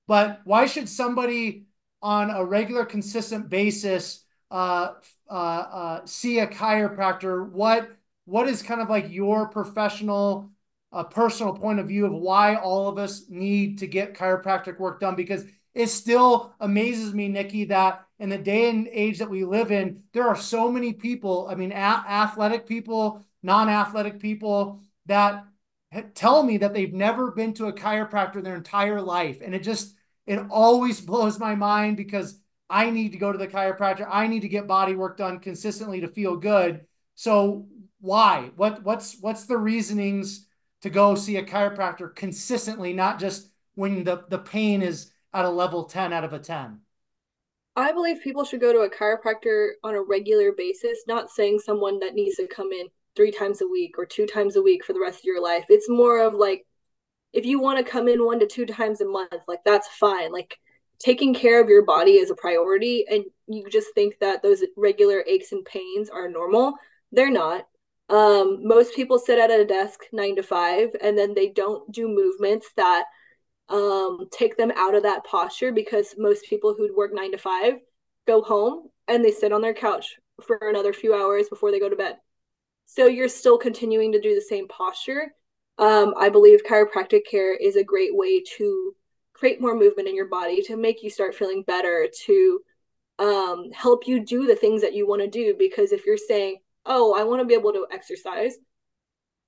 but 0.07 0.41
why 0.45 0.67
should 0.67 0.89
somebody 0.89 1.67
on 2.03 2.31
a 2.31 2.45
regular, 2.45 2.85
consistent 2.85 3.49
basis 3.49 4.25
uh, 4.51 4.95
uh, 5.31 5.33
uh, 5.33 6.01
see 6.05 6.41
a 6.41 6.47
chiropractor? 6.47 7.49
What 7.49 7.91
what 8.25 8.49
is 8.49 8.63
kind 8.63 8.81
of 8.81 8.89
like 8.89 9.11
your 9.11 9.49
professional, 9.49 10.51
uh, 10.93 11.05
personal 11.05 11.55
point 11.55 11.81
of 11.81 11.89
view 11.89 12.07
of 12.07 12.13
why 12.13 12.55
all 12.55 12.89
of 12.89 12.99
us 12.99 13.25
need 13.29 13.79
to 13.79 13.87
get 13.87 14.15
chiropractic 14.15 14.79
work 14.79 15.01
done? 15.01 15.17
Because 15.17 15.45
it 15.75 15.89
still 15.89 16.55
amazes 16.61 17.15
me, 17.15 17.29
Nikki, 17.29 17.65
that 17.65 18.07
in 18.19 18.29
the 18.29 18.39
day 18.39 18.69
and 18.69 18.87
age 18.93 19.19
that 19.19 19.31
we 19.31 19.45
live 19.45 19.73
in, 19.73 20.03
there 20.13 20.29
are 20.29 20.37
so 20.37 20.71
many 20.71 20.93
people. 20.93 21.49
I 21.51 21.55
mean, 21.55 21.73
a- 21.73 21.75
athletic 21.75 22.67
people, 22.67 23.25
non-athletic 23.43 24.21
people 24.21 24.83
that 25.07 25.45
tell 26.15 26.43
me 26.43 26.59
that 26.59 26.75
they've 26.75 26.93
never 26.93 27.31
been 27.31 27.55
to 27.55 27.67
a 27.67 27.73
chiropractor 27.73 28.37
in 28.37 28.45
their 28.45 28.57
entire 28.57 29.01
life, 29.01 29.41
and 29.43 29.55
it 29.55 29.63
just 29.63 29.95
it 30.33 30.47
always 30.51 31.01
blows 31.01 31.39
my 31.39 31.55
mind 31.55 31.97
because 31.97 32.39
I 32.71 32.91
need 32.91 33.13
to 33.13 33.19
go 33.19 33.33
to 33.33 33.39
the 33.39 33.49
chiropractor. 33.49 34.07
I 34.11 34.27
need 34.27 34.41
to 34.41 34.49
get 34.49 34.67
body 34.67 34.95
work 34.95 35.19
done 35.19 35.41
consistently 35.41 36.01
to 36.01 36.09
feel 36.09 36.37
good. 36.37 36.87
So 37.15 37.67
why? 38.01 38.51
What 38.57 38.83
what's 38.83 39.19
what's 39.21 39.47
the 39.47 39.59
reasonings 39.59 40.47
to 40.81 40.91
go 40.91 41.15
see 41.15 41.37
a 41.37 41.45
chiropractor 41.45 42.15
consistently, 42.15 42.93
not 42.93 43.19
just 43.19 43.51
when 43.75 44.05
the, 44.05 44.25
the 44.29 44.39
pain 44.39 44.83
is 44.83 45.13
at 45.33 45.45
a 45.45 45.51
level 45.51 45.85
10 45.85 46.13
out 46.13 46.25
of 46.25 46.33
a 46.33 46.39
10? 46.39 46.81
I 47.75 47.93
believe 47.93 48.21
people 48.23 48.45
should 48.45 48.61
go 48.61 48.73
to 48.73 48.81
a 48.81 48.91
chiropractor 48.91 49.71
on 49.83 49.95
a 49.95 50.03
regular 50.03 50.53
basis, 50.53 51.05
not 51.07 51.31
saying 51.31 51.61
someone 51.61 51.99
that 52.01 52.15
needs 52.15 52.37
to 52.37 52.47
come 52.47 52.73
in 52.73 52.89
three 53.17 53.31
times 53.31 53.63
a 53.63 53.67
week 53.67 53.99
or 53.99 54.05
two 54.05 54.27
times 54.27 54.57
a 54.57 54.63
week 54.63 54.85
for 54.85 54.93
the 54.93 55.01
rest 55.01 55.21
of 55.21 55.25
your 55.25 55.43
life. 55.43 55.65
It's 55.69 55.89
more 55.89 56.21
of 56.21 56.35
like 56.35 56.67
if 57.33 57.47
you 57.47 57.61
want 57.61 57.85
to 57.85 57.91
come 57.91 58.09
in 58.09 58.25
one 58.25 58.41
to 58.41 58.47
two 58.47 58.67
times 58.67 59.01
a 59.01 59.07
month, 59.07 59.43
like 59.49 59.61
that's 59.65 59.89
fine. 59.89 60.33
Like 60.33 60.59
taking 60.99 61.35
care 61.35 61.61
of 61.61 61.69
your 61.69 61.85
body 61.85 62.13
is 62.13 62.31
a 62.31 62.35
priority 62.35 63.05
and 63.11 63.25
you 63.49 63.69
just 63.69 63.89
think 63.95 64.19
that 64.21 64.43
those 64.43 64.63
regular 64.77 65.25
aches 65.27 65.53
and 65.53 65.65
pains 65.65 66.09
are 66.11 66.29
normal. 66.29 66.75
They're 67.11 67.31
not. 67.31 67.67
Um, 68.09 68.67
most 68.67 68.95
people 68.95 69.19
sit 69.19 69.39
at 69.39 69.51
a 69.51 69.65
desk 69.65 70.01
nine 70.13 70.37
to 70.37 70.43
five 70.43 70.91
and 71.01 71.17
then 71.17 71.35
they 71.35 71.49
don't 71.49 71.91
do 71.91 72.09
movements 72.09 72.69
that 72.77 73.05
um, 73.69 74.27
take 74.31 74.57
them 74.57 74.73
out 74.77 74.95
of 74.95 75.03
that 75.05 75.25
posture 75.25 75.73
because 75.73 76.15
most 76.19 76.45
people 76.45 76.75
who'd 76.75 76.95
work 76.95 77.13
nine 77.15 77.33
to 77.33 77.39
five 77.39 77.75
go 78.27 78.43
home 78.43 78.89
and 79.09 79.25
they 79.25 79.31
sit 79.31 79.53
on 79.53 79.63
their 79.63 79.75
couch 79.75 80.17
for 80.43 80.59
another 80.63 80.93
few 80.93 81.15
hours 81.15 81.49
before 81.49 81.71
they 81.71 81.81
go 81.81 81.89
to 81.89 81.97
bed. 81.97 82.17
So 82.85 83.07
you're 83.07 83.29
still 83.29 83.57
continuing 83.57 84.13
to 84.13 84.21
do 84.21 84.35
the 84.35 84.41
same 84.41 84.69
posture 84.69 85.33
um, 85.79 86.15
I 86.19 86.29
believe 86.29 86.65
chiropractic 86.65 87.23
care 87.31 87.55
is 87.55 87.77
a 87.77 87.85
great 87.85 88.15
way 88.15 88.43
to 88.59 88.95
create 89.33 89.61
more 89.61 89.75
movement 89.75 90.09
in 90.09 90.15
your 90.15 90.29
body, 90.29 90.63
to 90.63 90.77
make 90.77 91.03
you 91.03 91.11
start 91.11 91.35
feeling 91.35 91.63
better, 91.63 92.09
to 92.27 92.61
um, 93.19 93.71
help 93.73 94.07
you 94.07 94.25
do 94.25 94.47
the 94.47 94.57
things 94.57 94.83
that 94.83 94.95
you 94.95 95.07
want 95.07 95.23
to 95.23 95.29
do. 95.29 95.55
Because 95.59 95.93
if 95.93 96.07
you're 96.07 96.17
saying, 96.17 96.59
oh, 96.87 97.15
I 97.15 97.25
want 97.25 97.41
to 97.41 97.47
be 97.47 97.55
able 97.55 97.73
to 97.73 97.87
exercise, 97.91 98.57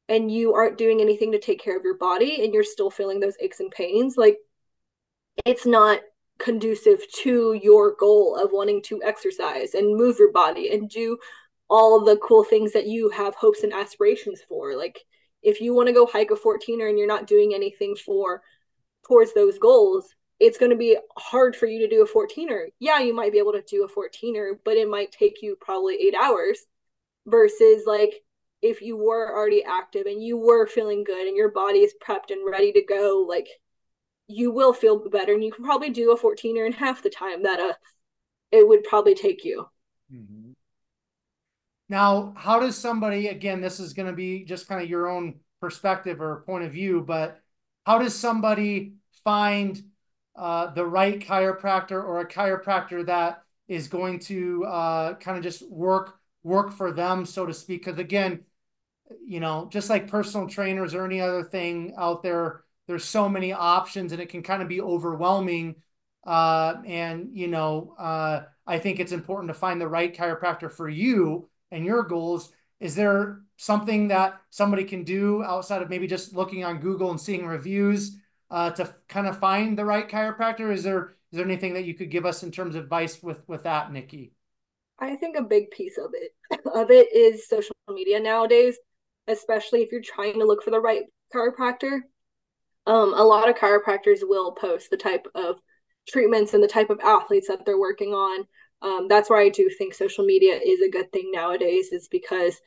and 0.09 0.31
you 0.31 0.53
aren't 0.53 0.79
doing 0.79 1.01
anything 1.01 1.33
to 1.33 1.39
take 1.39 1.63
care 1.63 1.77
of 1.77 1.85
your 1.85 1.97
body 1.97 2.45
and 2.45 2.53
you're 2.53 2.65
still 2.65 2.91
feeling 2.91 3.21
those 3.21 3.37
aches 3.41 3.61
and 3.61 3.71
pains, 3.71 4.17
like 4.17 4.37
it's 5.47 5.67
not 5.67 6.01
conducive 6.39 7.01
to 7.23 7.59
your 7.63 7.95
goal 7.99 8.37
of 8.37 8.51
wanting 8.53 8.83
to 8.83 9.03
exercise 9.03 9.75
and 9.75 9.97
move 9.97 10.19
your 10.19 10.33
body 10.33 10.73
and 10.73 10.91
do 10.91 11.17
all 11.71 12.05
the 12.05 12.19
cool 12.19 12.45
things 12.45 12.73
that 12.73 12.87
you 12.87 13.09
have 13.09 13.35
hopes 13.35 13.63
and 13.63 13.73
aspirations 13.73 14.43
for. 14.47 14.77
Like, 14.77 15.01
if 15.45 15.61
you 15.61 15.75
want 15.75 15.87
to 15.87 15.93
go 15.93 16.07
hike 16.07 16.31
a 16.31 16.35
14er 16.35 16.89
and 16.89 16.99
you're 16.99 17.07
not 17.07 17.27
doing 17.27 17.55
anything 17.55 17.95
for 17.95 18.43
towards 19.07 19.33
those 19.35 19.59
goals 19.59 20.09
it's 20.41 20.59
going 20.59 20.71
to 20.71 20.77
be 20.77 20.97
hard 21.17 21.55
for 21.55 21.67
you 21.67 21.79
to 21.79 21.89
do 21.89 22.03
a 22.03 22.09
14er 22.09 22.67
yeah 22.81 22.99
you 22.99 23.15
might 23.15 23.33
be 23.33 23.39
able 23.39 23.53
to 23.53 23.63
do 23.63 23.85
a 23.85 23.89
14er 23.89 24.55
but 24.65 24.77
it 24.77 24.89
might 24.89 25.13
take 25.13 25.43
you 25.43 25.57
probably 25.61 25.95
eight 25.95 26.15
hours 26.21 26.59
versus 27.27 27.85
like 27.87 28.15
if 28.63 28.81
you 28.81 28.97
were 28.97 29.37
already 29.37 29.63
active 29.63 30.07
and 30.07 30.23
you 30.23 30.39
were 30.39 30.67
feeling 30.67 31.05
good 31.05 31.27
and 31.27 31.37
your 31.37 31.51
body 31.51 31.81
is 31.81 31.95
prepped 32.03 32.31
and 32.31 32.51
ready 32.51 32.73
to 32.73 32.83
go 32.83 33.25
like 33.29 33.49
you 34.27 34.51
will 34.51 34.73
feel 34.73 35.09
better 35.11 35.35
and 35.35 35.45
you 35.45 35.53
can 35.53 35.65
probably 35.65 35.91
do 35.91 36.13
a 36.13 36.19
14er 36.19 36.67
in 36.67 36.73
half 36.73 37.03
the 37.03 37.11
time 37.11 37.43
that 37.43 37.61
uh 37.61 37.75
it 38.51 38.67
would 38.67 38.83
probably 38.85 39.15
take 39.15 39.45
you 39.45 39.67
mm-hmm. 40.13 40.44
Now, 41.95 42.35
how 42.37 42.59
does 42.59 42.77
somebody, 42.77 43.29
again, 43.29 43.61
this 43.61 43.79
is 43.79 43.93
going 43.93 44.09
to 44.09 44.17
be 44.17 44.43
just 44.45 44.67
kind 44.67 44.83
of 44.83 44.91
your 44.91 45.09
own 45.09 45.37
perspective 45.61 46.21
or 46.21 46.43
point 46.45 46.65
of 46.65 46.73
view, 46.73 47.01
but 47.01 47.41
how 47.87 48.01
does 48.01 48.17
somebody 48.17 48.95
find 49.23 49.81
uh, 50.35 50.75
the 50.75 50.85
right 50.85 51.21
chiropractor 51.21 52.03
or 52.03 52.19
a 52.19 52.29
chiropractor 52.29 53.07
that 53.07 53.45
is 53.69 53.87
going 53.87 54.19
to 54.19 54.65
uh, 54.65 55.15
kind 55.15 55.37
of 55.37 55.45
just 55.45 55.71
work 55.71 56.19
work 56.43 56.73
for 56.73 56.91
them, 56.91 57.25
so 57.25 57.47
to 57.47 57.55
speak. 57.55 57.85
Because 57.85 58.01
again, 58.01 58.41
you 59.25 59.39
know, 59.39 59.69
just 59.71 59.89
like 59.89 60.09
personal 60.09 60.49
trainers 60.49 60.95
or 60.95 61.05
any 61.05 61.21
other 61.21 61.45
thing 61.45 61.95
out 61.97 62.25
there, 62.25 62.65
there's 62.89 63.05
so 63.05 63.29
many 63.29 63.53
options, 63.53 64.11
and 64.11 64.21
it 64.21 64.31
can 64.31 64.43
kind 64.43 64.63
of 64.63 64.69
be 64.69 64.81
overwhelming. 64.81 65.77
Uh, 66.27 66.75
and 66.87 67.29
you 67.33 67.47
know, 67.47 67.95
uh, 68.01 68.43
I 68.67 68.81
think 68.81 68.99
it's 68.99 69.13
important 69.13 69.47
to 69.51 69.55
find 69.55 69.81
the 69.81 69.87
right 69.87 70.13
chiropractor 70.13 70.73
for 70.73 70.89
you 70.89 71.51
and 71.71 71.85
your 71.85 72.03
goals. 72.03 72.51
Is 72.81 72.95
there 72.95 73.41
something 73.57 74.09
that 74.09 74.41
somebody 74.51 74.85
can 74.85 75.05
do 75.05 75.43
outside 75.43 75.83
of 75.83 75.91
maybe 75.91 76.07
just 76.07 76.35
looking 76.35 76.65
on 76.65 76.81
Google 76.81 77.11
and 77.11 77.21
seeing 77.21 77.47
reviews 77.47 78.17
uh, 78.51 78.71
to 78.71 78.93
kind 79.09 79.27
of 79.27 79.39
find 79.39 79.79
the 79.79 79.85
right 79.85 80.09
chiropractor? 80.09 80.73
Is 80.73 80.83
there 80.83 81.15
is 81.33 81.39
there 81.39 81.45
anything 81.45 81.75
that 81.75 81.85
you 81.85 81.95
could 81.95 82.11
give 82.11 82.27
us 82.27 82.43
in 82.43 82.53
terms 82.53 82.75
of 82.75 82.85
advice 82.85 83.23
with 83.23 83.43
with 83.49 83.65
that, 83.65 83.93
Nikki? 83.93 84.33
I 84.99 85.17
think 85.17 85.37
a 85.37 85.43
big 85.43 85.71
piece 85.71 85.99
of 85.99 86.13
it 86.15 86.33
of 86.75 86.91
it 86.91 87.15
is 87.15 87.49
social 87.49 87.75
media 87.89 88.21
nowadays, 88.21 88.77
especially 89.29 89.83
if 89.83 89.91
you're 89.91 90.01
trying 90.01 90.35
to 90.35 90.45
look 90.45 90.63
for 90.63 90.71
the 90.71 90.81
right 90.81 91.05
chiropractor. 91.35 92.01
Um, 92.87 93.15
a 93.15 93.25
lot 93.25 93.49
of 93.49 93.57
chiropractors 93.57 94.19
will 94.23 94.53
post 94.53 94.91
the 94.91 94.97
type 94.97 95.27
of 95.35 95.57
treatments 96.07 96.53
and 96.55 96.63
the 96.63 96.69
type 96.69 96.91
of 96.91 97.01
athletes 97.01 97.49
that 97.49 97.65
they're 97.65 97.79
working 97.79 98.13
on. 98.13 98.45
Um, 98.85 99.09
that's 99.09 99.31
why 99.31 99.41
I 99.41 99.49
do 99.49 99.69
think 99.71 99.95
social 99.95 100.25
media 100.25 100.55
is 100.55 100.81
a 100.81 100.91
good 100.91 101.11
thing 101.11 101.31
nowadays, 101.33 101.89
is 101.91 102.07
because 102.09 102.61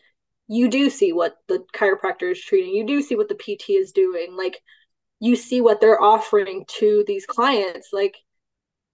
you 0.48 0.69
do 0.69 0.89
see 0.89 1.14
what 1.14 1.38
the 1.48 1.64
chiropractor 1.73 2.31
is 2.31 2.41
treating, 2.41 2.73
you 2.73 2.85
do 2.85 3.02
see 3.02 3.15
what 3.15 3.30
the 3.30 3.35
PT 3.35 3.72
is 3.72 3.91
doing, 3.94 4.35
like 4.35 4.61
you 5.19 5.35
see 5.35 5.61
what 5.61 5.80
they're 5.80 6.02
offering 6.02 6.65
to 6.80 7.03
these 7.07 7.26
clients. 7.26 7.89
Like 7.94 8.18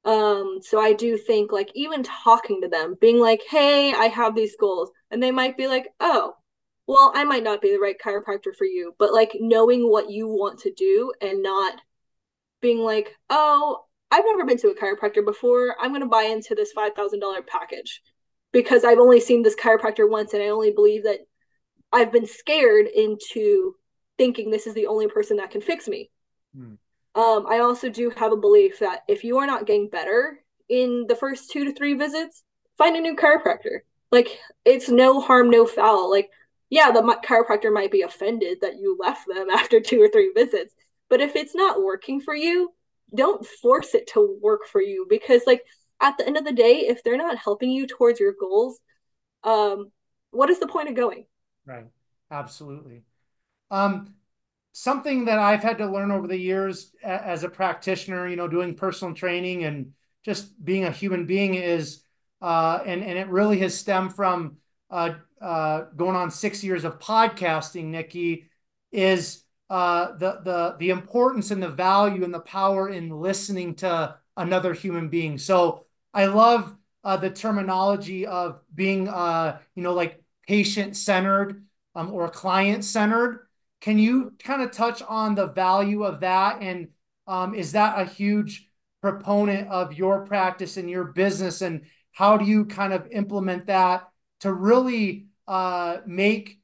um, 0.05 0.59
so 0.61 0.79
I 0.79 0.93
do 0.93 1.17
think 1.17 1.51
like 1.51 1.71
even 1.75 2.03
talking 2.03 2.61
to 2.61 2.67
them, 2.67 2.95
being 2.99 3.19
like, 3.19 3.41
hey, 3.49 3.93
I 3.93 4.07
have 4.07 4.35
these 4.35 4.55
goals, 4.59 4.91
and 5.11 5.23
they 5.23 5.31
might 5.31 5.57
be 5.57 5.67
like, 5.67 5.87
oh, 5.99 6.33
well, 6.87 7.11
I 7.15 7.23
might 7.23 7.43
not 7.43 7.61
be 7.61 7.71
the 7.71 7.79
right 7.79 7.95
chiropractor 8.03 8.53
for 8.57 8.65
you, 8.65 8.93
but 8.99 9.13
like 9.13 9.31
knowing 9.39 9.89
what 9.89 10.09
you 10.09 10.27
want 10.27 10.59
to 10.59 10.73
do 10.73 11.13
and 11.21 11.41
not 11.41 11.79
being 12.61 12.79
like, 12.79 13.15
oh, 13.29 13.85
I've 14.13 14.25
never 14.25 14.45
been 14.45 14.59
to 14.59 14.67
a 14.67 14.75
chiropractor 14.75 15.25
before. 15.25 15.75
I'm 15.81 15.89
going 15.89 16.01
to 16.01 16.07
buy 16.07 16.23
into 16.23 16.53
this 16.53 16.71
$5,000 16.77 17.47
package 17.47 17.99
because 18.51 18.83
I've 18.83 18.99
only 18.99 19.19
seen 19.19 19.41
this 19.41 19.55
chiropractor 19.55 20.07
once 20.07 20.35
and 20.35 20.43
I 20.43 20.49
only 20.49 20.69
believe 20.69 21.05
that 21.05 21.21
I've 21.91 22.11
been 22.11 22.27
scared 22.27 22.85
into 22.85 23.73
thinking 24.19 24.51
this 24.51 24.67
is 24.67 24.75
the 24.75 24.85
only 24.85 25.07
person 25.07 25.37
that 25.37 25.49
can 25.49 25.61
fix 25.61 25.87
me. 25.87 26.11
Hmm. 26.55 26.75
Um, 27.15 27.47
I 27.49 27.59
also 27.59 27.89
do 27.89 28.11
have 28.11 28.31
a 28.31 28.37
belief 28.37 28.77
that 28.79 29.01
if 29.07 29.23
you 29.23 29.39
are 29.39 29.47
not 29.47 29.65
getting 29.65 29.89
better 29.89 30.39
in 30.69 31.05
the 31.07 31.15
first 31.15 31.49
two 31.49 31.65
to 31.65 31.73
three 31.73 31.95
visits, 31.95 32.43
find 32.77 32.95
a 32.95 33.01
new 33.01 33.15
chiropractor. 33.15 33.79
Like 34.11 34.39
it's 34.63 34.89
no 34.89 35.21
harm, 35.21 35.49
no 35.49 35.65
foul. 35.65 36.11
Like, 36.11 36.29
yeah, 36.69 36.91
the 36.91 37.01
chiropractor 37.27 37.73
might 37.73 37.91
be 37.91 38.03
offended 38.03 38.59
that 38.61 38.75
you 38.75 38.95
left 38.99 39.27
them 39.27 39.49
after 39.51 39.79
two 39.79 39.99
or 39.99 40.07
three 40.07 40.31
visits, 40.35 40.75
but 41.09 41.19
if 41.19 41.35
it's 41.35 41.55
not 41.55 41.81
working 41.81 42.21
for 42.21 42.35
you, 42.35 42.73
don't 43.15 43.45
force 43.45 43.93
it 43.93 44.07
to 44.13 44.37
work 44.41 44.61
for 44.71 44.81
you 44.81 45.05
because, 45.09 45.43
like, 45.45 45.63
at 46.01 46.17
the 46.17 46.25
end 46.25 46.37
of 46.37 46.45
the 46.45 46.53
day, 46.53 46.87
if 46.87 47.03
they're 47.03 47.17
not 47.17 47.37
helping 47.37 47.69
you 47.69 47.87
towards 47.87 48.19
your 48.19 48.33
goals, 48.39 48.79
um, 49.43 49.91
what 50.31 50.49
is 50.49 50.59
the 50.59 50.67
point 50.67 50.89
of 50.89 50.95
going? 50.95 51.25
Right. 51.65 51.87
Absolutely. 52.31 53.03
Um, 53.69 54.15
something 54.71 55.25
that 55.25 55.39
I've 55.39 55.61
had 55.61 55.77
to 55.77 55.85
learn 55.85 56.11
over 56.11 56.27
the 56.27 56.37
years 56.37 56.91
as 57.03 57.43
a 57.43 57.49
practitioner, 57.49 58.27
you 58.27 58.35
know, 58.35 58.47
doing 58.47 58.75
personal 58.75 59.13
training 59.13 59.63
and 59.63 59.93
just 60.25 60.63
being 60.63 60.85
a 60.85 60.91
human 60.91 61.25
being 61.25 61.53
is, 61.53 62.03
uh, 62.41 62.79
and 62.85 63.03
and 63.03 63.17
it 63.17 63.27
really 63.29 63.59
has 63.59 63.77
stemmed 63.77 64.15
from 64.15 64.57
uh, 64.89 65.11
uh, 65.41 65.85
going 65.95 66.15
on 66.15 66.31
six 66.31 66.63
years 66.63 66.83
of 66.83 66.99
podcasting, 66.99 67.85
Nikki, 67.85 68.49
is 68.91 69.43
uh, 69.69 70.17
the 70.17 70.39
the 70.43 70.75
the 70.79 70.89
importance 70.89 71.51
and 71.51 71.61
the 71.61 71.69
value 71.69 72.23
and 72.23 72.33
the 72.33 72.39
power 72.39 72.89
in 72.89 73.09
listening 73.09 73.75
to 73.75 74.15
another 74.37 74.73
human 74.73 75.09
being. 75.09 75.37
So 75.37 75.85
I 76.13 76.25
love 76.25 76.75
uh, 77.03 77.17
the 77.17 77.29
terminology 77.29 78.25
of 78.25 78.61
being, 78.73 79.07
uh, 79.07 79.59
you 79.75 79.83
know, 79.83 79.93
like 79.93 80.23
patient 80.47 80.95
centered 80.95 81.63
um, 81.95 82.11
or 82.11 82.29
client 82.29 82.83
centered 82.83 83.47
can 83.83 83.99
you 83.99 84.31
kind 84.39 84.61
of 84.61 84.71
touch 84.71 85.01
on 85.01 85.35
the 85.35 85.47
value 85.47 86.03
of 86.03 86.21
that? 86.21 86.61
And 86.61 86.87
um, 87.27 87.53
is 87.53 87.73
that 87.73 87.99
a 87.99 88.05
huge 88.05 88.69
proponent 89.01 89.67
of 89.67 89.91
your 89.91 90.25
practice 90.25 90.77
and 90.77 90.89
your 90.89 91.03
business? 91.03 91.61
And 91.61 91.81
how 92.13 92.37
do 92.37 92.45
you 92.45 92.63
kind 92.63 92.93
of 92.93 93.09
implement 93.11 93.65
that 93.65 94.07
to 94.39 94.53
really 94.53 95.25
uh, 95.49 95.97
make 96.05 96.61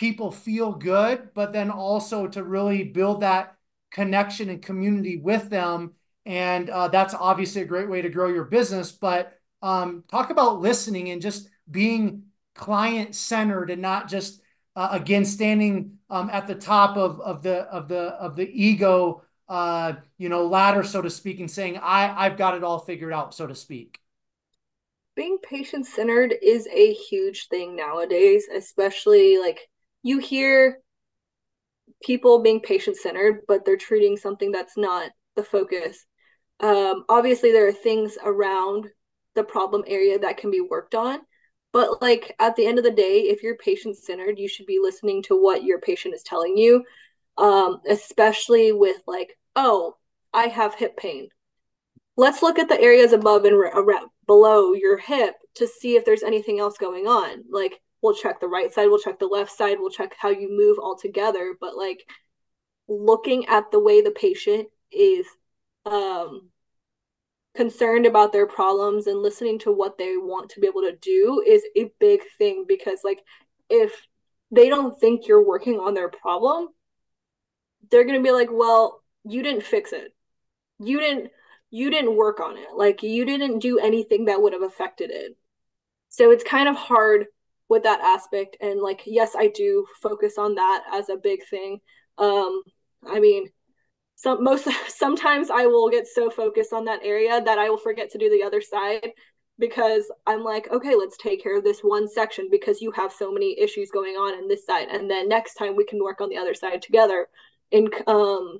people 0.00 0.32
feel 0.32 0.72
good, 0.72 1.28
but 1.34 1.52
then 1.52 1.70
also 1.70 2.26
to 2.26 2.42
really 2.42 2.84
build 2.84 3.20
that 3.20 3.54
connection 3.92 4.48
and 4.48 4.62
community 4.62 5.18
with 5.18 5.50
them? 5.50 5.92
And 6.24 6.70
uh, 6.70 6.88
that's 6.88 7.12
obviously 7.12 7.60
a 7.60 7.66
great 7.66 7.88
way 7.88 8.00
to 8.00 8.08
grow 8.08 8.28
your 8.28 8.44
business. 8.44 8.92
But 8.92 9.38
um, 9.60 10.04
talk 10.08 10.30
about 10.30 10.60
listening 10.60 11.10
and 11.10 11.20
just 11.20 11.50
being 11.70 12.24
client 12.54 13.14
centered 13.14 13.70
and 13.70 13.82
not 13.82 14.08
just 14.08 14.40
uh, 14.74 14.88
again 14.92 15.24
standing 15.24 15.98
um, 16.08 16.30
at 16.30 16.46
the 16.46 16.54
top 16.54 16.96
of 16.96 17.20
of 17.20 17.42
the 17.42 17.58
of 17.64 17.88
the 17.88 18.00
of 18.00 18.36
the 18.36 18.48
ego 18.50 19.22
uh, 19.48 19.92
you 20.16 20.28
know 20.28 20.46
ladder 20.46 20.82
so 20.82 21.02
to 21.02 21.10
speak 21.10 21.40
and 21.40 21.50
saying 21.50 21.78
I 21.78 22.24
I've 22.24 22.36
got 22.36 22.54
it 22.54 22.64
all 22.64 22.78
figured 22.78 23.12
out 23.12 23.34
so 23.34 23.46
to 23.46 23.54
speak. 23.54 24.00
Being 25.14 25.38
patient 25.38 25.86
centered 25.86 26.34
is 26.42 26.66
a 26.72 26.92
huge 26.94 27.48
thing 27.48 27.76
nowadays, 27.76 28.46
especially 28.54 29.38
like 29.38 29.68
you 30.02 30.18
hear 30.18 30.78
people 32.02 32.42
being 32.42 32.60
patient 32.60 32.96
centered, 32.96 33.42
but 33.46 33.64
they're 33.64 33.76
treating 33.76 34.16
something 34.16 34.50
that's 34.50 34.76
not 34.76 35.10
the 35.36 35.42
focus. 35.42 36.06
Um, 36.60 37.04
obviously, 37.08 37.52
there 37.52 37.68
are 37.68 37.72
things 37.72 38.16
around 38.22 38.88
the 39.34 39.44
problem 39.44 39.84
area 39.86 40.18
that 40.18 40.36
can 40.36 40.50
be 40.50 40.60
worked 40.60 40.94
on, 40.94 41.20
but 41.72 42.02
like 42.02 42.34
at 42.38 42.56
the 42.56 42.66
end 42.66 42.78
of 42.78 42.84
the 42.84 42.90
day, 42.90 43.20
if 43.22 43.42
you're 43.42 43.56
patient 43.56 43.96
centered, 43.96 44.38
you 44.38 44.48
should 44.48 44.66
be 44.66 44.78
listening 44.82 45.22
to 45.24 45.40
what 45.40 45.64
your 45.64 45.80
patient 45.80 46.14
is 46.14 46.22
telling 46.22 46.56
you. 46.56 46.84
Um, 47.38 47.80
especially 47.88 48.72
with 48.72 48.98
like, 49.06 49.38
oh, 49.56 49.96
I 50.32 50.48
have 50.48 50.74
hip 50.74 50.96
pain. 50.96 51.28
Let's 52.16 52.42
look 52.42 52.58
at 52.58 52.68
the 52.68 52.78
areas 52.78 53.12
above 53.12 53.44
and 53.44 53.54
around, 53.54 54.10
below 54.26 54.74
your 54.74 54.98
hip 54.98 55.36
to 55.54 55.66
see 55.66 55.96
if 55.96 56.04
there's 56.04 56.22
anything 56.22 56.60
else 56.60 56.76
going 56.76 57.06
on. 57.06 57.44
Like, 57.50 57.80
we'll 58.02 58.14
check 58.14 58.40
the 58.40 58.48
right 58.48 58.72
side, 58.72 58.86
we'll 58.86 58.98
check 58.98 59.18
the 59.18 59.26
left 59.26 59.52
side, 59.52 59.76
we'll 59.78 59.90
check 59.90 60.14
how 60.18 60.30
you 60.30 60.48
move 60.50 60.78
all 60.78 60.96
together. 60.96 61.54
But 61.60 61.76
like, 61.76 62.04
looking 62.88 63.46
at 63.46 63.70
the 63.70 63.78
way 63.80 64.02
the 64.02 64.10
patient 64.10 64.68
is 64.90 65.26
um 65.86 66.50
concerned 67.54 68.06
about 68.06 68.32
their 68.32 68.46
problems 68.46 69.06
and 69.06 69.20
listening 69.20 69.58
to 69.58 69.72
what 69.72 69.98
they 69.98 70.16
want 70.16 70.50
to 70.50 70.60
be 70.60 70.66
able 70.66 70.82
to 70.82 70.96
do 71.00 71.42
is 71.46 71.62
a 71.76 71.90
big 71.98 72.20
thing 72.38 72.64
because 72.66 73.00
like 73.02 73.20
if 73.68 74.06
they 74.50 74.68
don't 74.68 74.98
think 75.00 75.26
you're 75.26 75.44
working 75.44 75.74
on 75.80 75.94
their 75.94 76.08
problem 76.08 76.68
they're 77.90 78.04
going 78.04 78.16
to 78.16 78.22
be 78.22 78.30
like 78.30 78.48
well 78.52 79.02
you 79.24 79.42
didn't 79.42 79.64
fix 79.64 79.92
it 79.92 80.14
you 80.78 81.00
didn't 81.00 81.30
you 81.70 81.90
didn't 81.90 82.16
work 82.16 82.40
on 82.40 82.56
it 82.56 82.68
like 82.76 83.02
you 83.02 83.24
didn't 83.24 83.58
do 83.58 83.78
anything 83.78 84.26
that 84.26 84.40
would 84.40 84.52
have 84.52 84.62
affected 84.62 85.10
it 85.10 85.36
so 86.08 86.30
it's 86.30 86.44
kind 86.44 86.68
of 86.68 86.76
hard 86.76 87.26
with 87.70 87.84
that 87.84 88.00
aspect. 88.00 88.56
And 88.60 88.80
like 88.80 89.02
yes 89.06 89.34
i 89.36 89.46
do 89.48 89.86
focus 90.02 90.36
on 90.38 90.56
that 90.56 90.84
as 90.92 91.08
a 91.08 91.16
big 91.16 91.40
thing. 91.48 91.80
Um 92.18 92.62
i 93.06 93.18
mean 93.20 93.48
some 94.20 94.44
most 94.44 94.68
sometimes 94.88 95.48
I 95.50 95.66
will 95.66 95.88
get 95.88 96.06
so 96.06 96.30
focused 96.30 96.72
on 96.72 96.84
that 96.84 97.00
area 97.02 97.40
that 97.40 97.58
I 97.58 97.70
will 97.70 97.78
forget 97.78 98.10
to 98.10 98.18
do 98.18 98.28
the 98.28 98.42
other 98.42 98.60
side 98.60 99.12
because 99.58 100.10
I'm 100.26 100.42
like, 100.42 100.70
okay, 100.70 100.94
let's 100.94 101.16
take 101.16 101.42
care 101.42 101.56
of 101.58 101.64
this 101.64 101.80
one 101.80 102.08
section 102.08 102.48
because 102.50 102.80
you 102.80 102.90
have 102.92 103.12
so 103.12 103.30
many 103.32 103.58
issues 103.60 103.90
going 103.90 104.14
on 104.14 104.38
in 104.38 104.48
this 104.48 104.64
side, 104.66 104.88
and 104.90 105.10
then 105.10 105.28
next 105.28 105.54
time 105.54 105.76
we 105.76 105.84
can 105.84 106.02
work 106.02 106.20
on 106.20 106.30
the 106.30 106.38
other 106.38 106.54
side 106.54 106.82
together, 106.82 107.28
in 107.70 107.88
um 108.06 108.58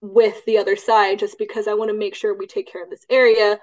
with 0.00 0.44
the 0.46 0.58
other 0.58 0.76
side, 0.76 1.18
just 1.18 1.38
because 1.38 1.68
I 1.68 1.74
want 1.74 1.90
to 1.90 1.96
make 1.96 2.14
sure 2.14 2.36
we 2.36 2.46
take 2.46 2.70
care 2.70 2.82
of 2.84 2.90
this 2.90 3.06
area. 3.10 3.58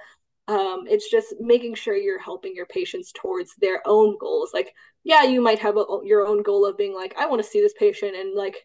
Um, 0.47 0.83
it's 0.87 1.09
just 1.09 1.35
making 1.39 1.75
sure 1.75 1.95
you're 1.95 2.19
helping 2.19 2.53
your 2.53 2.65
patients 2.65 3.11
towards 3.13 3.55
their 3.55 3.81
own 3.85 4.17
goals. 4.19 4.51
Like, 4.53 4.73
yeah, 5.03 5.23
you 5.23 5.41
might 5.41 5.59
have 5.59 5.77
a, 5.77 5.85
your 6.03 6.25
own 6.25 6.43
goal 6.43 6.65
of 6.65 6.77
being 6.77 6.93
like, 6.93 7.15
I 7.17 7.27
want 7.27 7.41
to 7.41 7.47
see 7.47 7.61
this 7.61 7.73
patient 7.77 8.15
and 8.15 8.35
like 8.35 8.57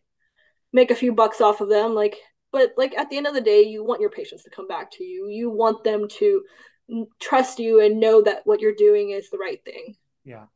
make 0.72 0.90
a 0.90 0.96
few 0.96 1.12
bucks 1.12 1.40
off 1.40 1.60
of 1.60 1.68
them 1.68 1.94
like 1.94 2.16
but 2.52 2.72
like 2.76 2.96
at 2.96 3.10
the 3.10 3.16
end 3.16 3.26
of 3.26 3.34
the 3.34 3.40
day 3.40 3.62
you 3.62 3.84
want 3.84 4.00
your 4.00 4.10
patients 4.10 4.42
to 4.44 4.50
come 4.50 4.66
back 4.66 4.90
to 4.92 5.04
you. 5.04 5.28
You 5.28 5.50
want 5.50 5.84
them 5.84 6.08
to 6.08 6.42
trust 7.20 7.58
you 7.58 7.80
and 7.80 8.00
know 8.00 8.22
that 8.22 8.42
what 8.44 8.60
you're 8.60 8.74
doing 8.74 9.10
is 9.10 9.28
the 9.28 9.38
right 9.38 9.62
thing. 9.64 9.94
Yeah. 10.24 10.46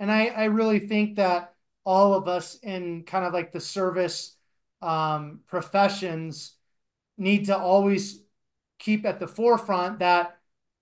And 0.00 0.10
i 0.10 0.26
i 0.26 0.44
really 0.44 0.80
think 0.80 1.16
that 1.16 1.54
all 1.84 2.14
of 2.14 2.28
us 2.28 2.58
in 2.62 3.04
kind 3.04 3.24
of 3.24 3.32
like 3.32 3.52
the 3.52 3.60
service 3.60 4.36
um, 4.80 5.40
professions 5.46 6.56
need 7.16 7.46
to 7.46 7.56
always 7.56 8.23
keep 8.84 9.06
at 9.06 9.18
the 9.18 9.26
forefront 9.26 10.00
that 10.00 10.38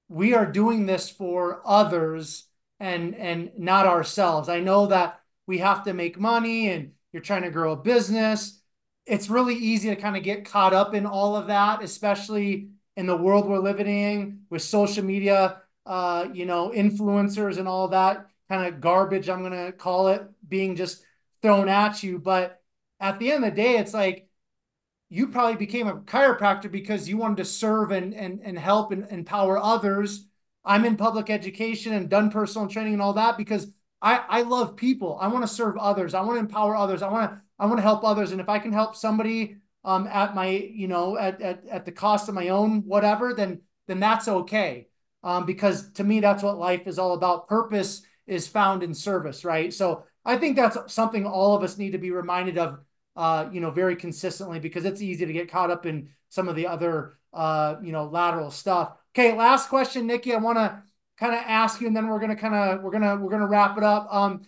we 0.08 0.34
are 0.34 0.44
doing 0.44 0.86
this 0.86 1.08
for 1.08 1.62
others 1.64 2.46
and 2.80 3.14
and 3.14 3.52
not 3.56 3.86
ourselves. 3.86 4.48
I 4.48 4.60
know 4.60 4.86
that 4.86 5.20
we 5.46 5.58
have 5.58 5.84
to 5.84 5.94
make 5.94 6.18
money 6.18 6.68
and 6.68 6.92
you're 7.12 7.22
trying 7.22 7.42
to 7.42 7.50
grow 7.50 7.72
a 7.72 7.76
business. 7.76 8.60
It's 9.06 9.30
really 9.30 9.54
easy 9.54 9.88
to 9.88 10.00
kind 10.00 10.16
of 10.16 10.22
get 10.22 10.44
caught 10.44 10.74
up 10.74 10.94
in 10.94 11.06
all 11.06 11.36
of 11.36 11.46
that, 11.46 11.82
especially 11.82 12.70
in 12.96 13.06
the 13.06 13.16
world 13.16 13.48
we're 13.48 13.58
living 13.58 13.86
in 13.86 14.42
with 14.50 14.62
social 14.62 15.04
media, 15.04 15.62
uh, 15.86 16.26
you 16.32 16.46
know, 16.46 16.72
influencers 16.74 17.58
and 17.58 17.68
all 17.68 17.88
that 17.88 18.26
kind 18.48 18.66
of 18.66 18.80
garbage, 18.80 19.28
I'm 19.28 19.40
going 19.40 19.66
to 19.66 19.72
call 19.72 20.08
it, 20.08 20.22
being 20.46 20.76
just 20.76 21.02
thrown 21.40 21.68
at 21.68 22.02
you. 22.02 22.18
But 22.18 22.60
at 23.00 23.18
the 23.18 23.32
end 23.32 23.44
of 23.44 23.50
the 23.50 23.56
day, 23.56 23.78
it's 23.78 23.94
like 23.94 24.28
you 25.12 25.28
probably 25.28 25.56
became 25.56 25.88
a 25.88 25.96
chiropractor 25.96 26.72
because 26.72 27.06
you 27.06 27.18
wanted 27.18 27.36
to 27.36 27.44
serve 27.44 27.90
and 27.90 28.14
and, 28.14 28.40
and 28.42 28.58
help 28.58 28.92
and 28.92 29.06
empower 29.10 29.58
others. 29.58 30.26
I'm 30.64 30.86
in 30.86 30.96
public 30.96 31.28
education 31.28 31.92
and 31.92 32.08
done 32.08 32.30
personal 32.30 32.66
training 32.66 32.94
and 32.94 33.02
all 33.02 33.12
that 33.14 33.36
because 33.36 33.66
I, 34.00 34.24
I 34.26 34.42
love 34.42 34.74
people. 34.74 35.18
I 35.20 35.28
want 35.28 35.42
to 35.42 35.54
serve 35.54 35.76
others. 35.76 36.14
I 36.14 36.22
want 36.22 36.36
to 36.36 36.40
empower 36.40 36.74
others. 36.74 37.02
I 37.02 37.10
want 37.10 37.30
to 37.30 37.40
I 37.58 37.66
want 37.66 37.76
to 37.76 37.82
help 37.82 38.04
others. 38.04 38.32
And 38.32 38.40
if 38.40 38.48
I 38.48 38.58
can 38.58 38.72
help 38.72 38.96
somebody 38.96 39.58
um, 39.84 40.06
at 40.06 40.34
my 40.34 40.48
you 40.48 40.88
know 40.88 41.18
at, 41.18 41.42
at 41.42 41.66
at 41.68 41.84
the 41.84 41.92
cost 41.92 42.30
of 42.30 42.34
my 42.34 42.48
own 42.48 42.82
whatever, 42.86 43.34
then 43.34 43.60
then 43.88 44.00
that's 44.00 44.28
okay. 44.28 44.88
Um, 45.22 45.44
because 45.44 45.92
to 45.92 46.04
me 46.04 46.20
that's 46.20 46.42
what 46.42 46.56
life 46.56 46.86
is 46.86 46.98
all 46.98 47.12
about. 47.12 47.48
Purpose 47.48 48.00
is 48.26 48.48
found 48.48 48.82
in 48.82 48.94
service, 48.94 49.44
right? 49.44 49.74
So 49.74 50.04
I 50.24 50.38
think 50.38 50.56
that's 50.56 50.92
something 50.92 51.26
all 51.26 51.54
of 51.54 51.62
us 51.62 51.76
need 51.76 51.92
to 51.92 51.98
be 51.98 52.12
reminded 52.12 52.56
of, 52.56 52.78
uh, 53.16 53.48
you 53.52 53.60
know, 53.60 53.70
very 53.70 53.96
consistently 53.96 54.58
because 54.58 54.84
it's 54.84 55.02
easy 55.02 55.26
to 55.26 55.32
get 55.32 55.50
caught 55.50 55.70
up 55.70 55.86
in 55.86 56.08
some 56.28 56.48
of 56.48 56.56
the 56.56 56.66
other, 56.66 57.18
uh, 57.32 57.76
you 57.82 57.92
know, 57.92 58.04
lateral 58.04 58.50
stuff. 58.50 58.96
Okay, 59.14 59.36
last 59.36 59.68
question, 59.68 60.06
Nikki. 60.06 60.34
I 60.34 60.38
want 60.38 60.58
to 60.58 60.82
kind 61.18 61.34
of 61.34 61.40
ask 61.46 61.80
you, 61.80 61.86
and 61.86 61.96
then 61.96 62.08
we're 62.08 62.18
gonna 62.20 62.36
kind 62.36 62.54
of 62.54 62.82
we're 62.82 62.90
gonna 62.90 63.16
we're 63.16 63.30
gonna 63.30 63.46
wrap 63.46 63.76
it 63.76 63.84
up. 63.84 64.08
Um, 64.12 64.42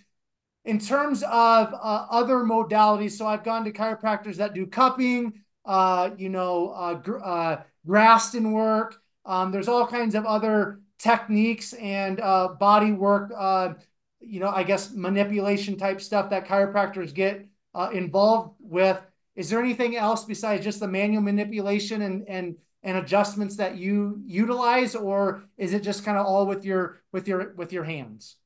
in 0.65 0.79
terms 0.79 1.23
of 1.23 1.75
uh, 1.75 2.07
other 2.11 2.37
modalities, 2.37 3.13
so 3.13 3.27
I've 3.27 3.45
gone 3.45 3.65
to 3.65 3.73
chiropractors 3.73 4.37
that 4.37 4.55
do 4.55 4.67
cupping, 4.67 5.41
uh, 5.65 6.11
you 6.17 6.31
know, 6.31 6.71
uh, 6.71 7.11
uh, 7.11 7.63
Graston 7.87 8.53
work. 8.53 9.01
Um, 9.27 9.53
there's 9.53 9.69
all 9.69 9.87
kinds 9.87 10.15
of 10.15 10.25
other 10.25 10.81
techniques 10.99 11.75
and 11.75 12.21
uh, 12.21 12.49
body 12.59 12.93
work, 12.93 13.31
uh, 13.37 13.75
you 14.21 14.41
know, 14.41 14.49
I 14.49 14.63
guess 14.63 14.91
manipulation 14.91 15.77
type 15.77 16.01
stuff 16.01 16.31
that 16.31 16.47
chiropractors 16.47 17.13
get 17.13 17.47
uh, 17.75 17.91
involved 17.93 18.55
with. 18.61 19.01
Is 19.37 19.51
there 19.51 19.61
anything 19.61 19.97
else 19.97 20.25
besides 20.25 20.65
just 20.65 20.81
the 20.81 20.89
manual 20.89 21.23
manipulation 21.23 22.03
and 22.03 22.29
and 22.29 22.57
and 22.83 22.99
adjustments 22.99 23.57
that 23.57 23.77
you 23.77 24.21
utilize, 24.27 24.95
or 24.95 25.45
is 25.57 25.73
it 25.73 25.83
just 25.83 26.05
kind 26.05 26.19
of 26.19 26.27
all 26.27 26.47
with 26.47 26.65
your 26.65 27.03
with 27.13 27.27
your 27.27 27.55
with 27.55 27.73
your 27.73 27.85
hands? 27.85 28.37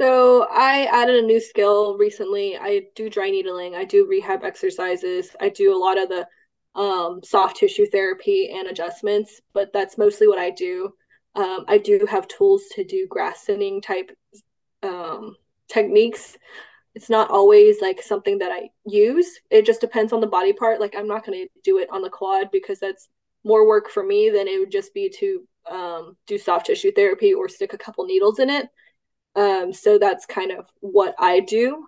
So 0.00 0.48
I 0.50 0.86
added 0.86 1.22
a 1.22 1.26
new 1.26 1.40
skill 1.40 1.96
recently. 1.96 2.56
I 2.58 2.86
do 2.96 3.08
dry 3.08 3.30
needling. 3.30 3.76
I 3.76 3.84
do 3.84 4.06
rehab 4.08 4.42
exercises. 4.42 5.36
I 5.40 5.48
do 5.50 5.76
a 5.76 5.78
lot 5.78 5.98
of 5.98 6.08
the 6.08 6.26
um, 6.74 7.20
soft 7.22 7.58
tissue 7.58 7.86
therapy 7.86 8.50
and 8.52 8.66
adjustments, 8.68 9.40
but 9.52 9.72
that's 9.72 9.98
mostly 9.98 10.26
what 10.26 10.38
I 10.38 10.50
do. 10.50 10.94
Um, 11.34 11.64
I 11.68 11.78
do 11.78 12.06
have 12.10 12.26
tools 12.26 12.62
to 12.74 12.84
do 12.84 13.06
Grassoning 13.08 13.80
type 13.80 14.10
um, 14.82 15.36
techniques. 15.68 16.36
It's 16.94 17.08
not 17.08 17.30
always 17.30 17.80
like 17.80 18.02
something 18.02 18.38
that 18.38 18.52
I 18.52 18.70
use. 18.84 19.26
It 19.50 19.64
just 19.64 19.80
depends 19.80 20.12
on 20.12 20.20
the 20.20 20.26
body 20.26 20.52
part. 20.52 20.80
Like 20.80 20.94
I'm 20.96 21.08
not 21.08 21.24
going 21.24 21.42
to 21.42 21.48
do 21.64 21.78
it 21.78 21.88
on 21.90 22.02
the 22.02 22.10
quad 22.10 22.50
because 22.52 22.78
that's 22.78 23.08
more 23.44 23.66
work 23.66 23.88
for 23.88 24.04
me 24.04 24.30
than 24.30 24.46
it 24.46 24.58
would 24.58 24.70
just 24.70 24.92
be 24.94 25.08
to 25.18 25.48
um, 25.70 26.16
do 26.26 26.38
soft 26.38 26.66
tissue 26.66 26.92
therapy 26.92 27.32
or 27.32 27.48
stick 27.48 27.72
a 27.72 27.78
couple 27.78 28.04
needles 28.04 28.38
in 28.38 28.50
it. 28.50 28.68
Um, 29.34 29.72
so 29.72 29.98
that's 29.98 30.26
kind 30.26 30.52
of 30.52 30.66
what 30.80 31.14
I 31.18 31.40
do. 31.40 31.86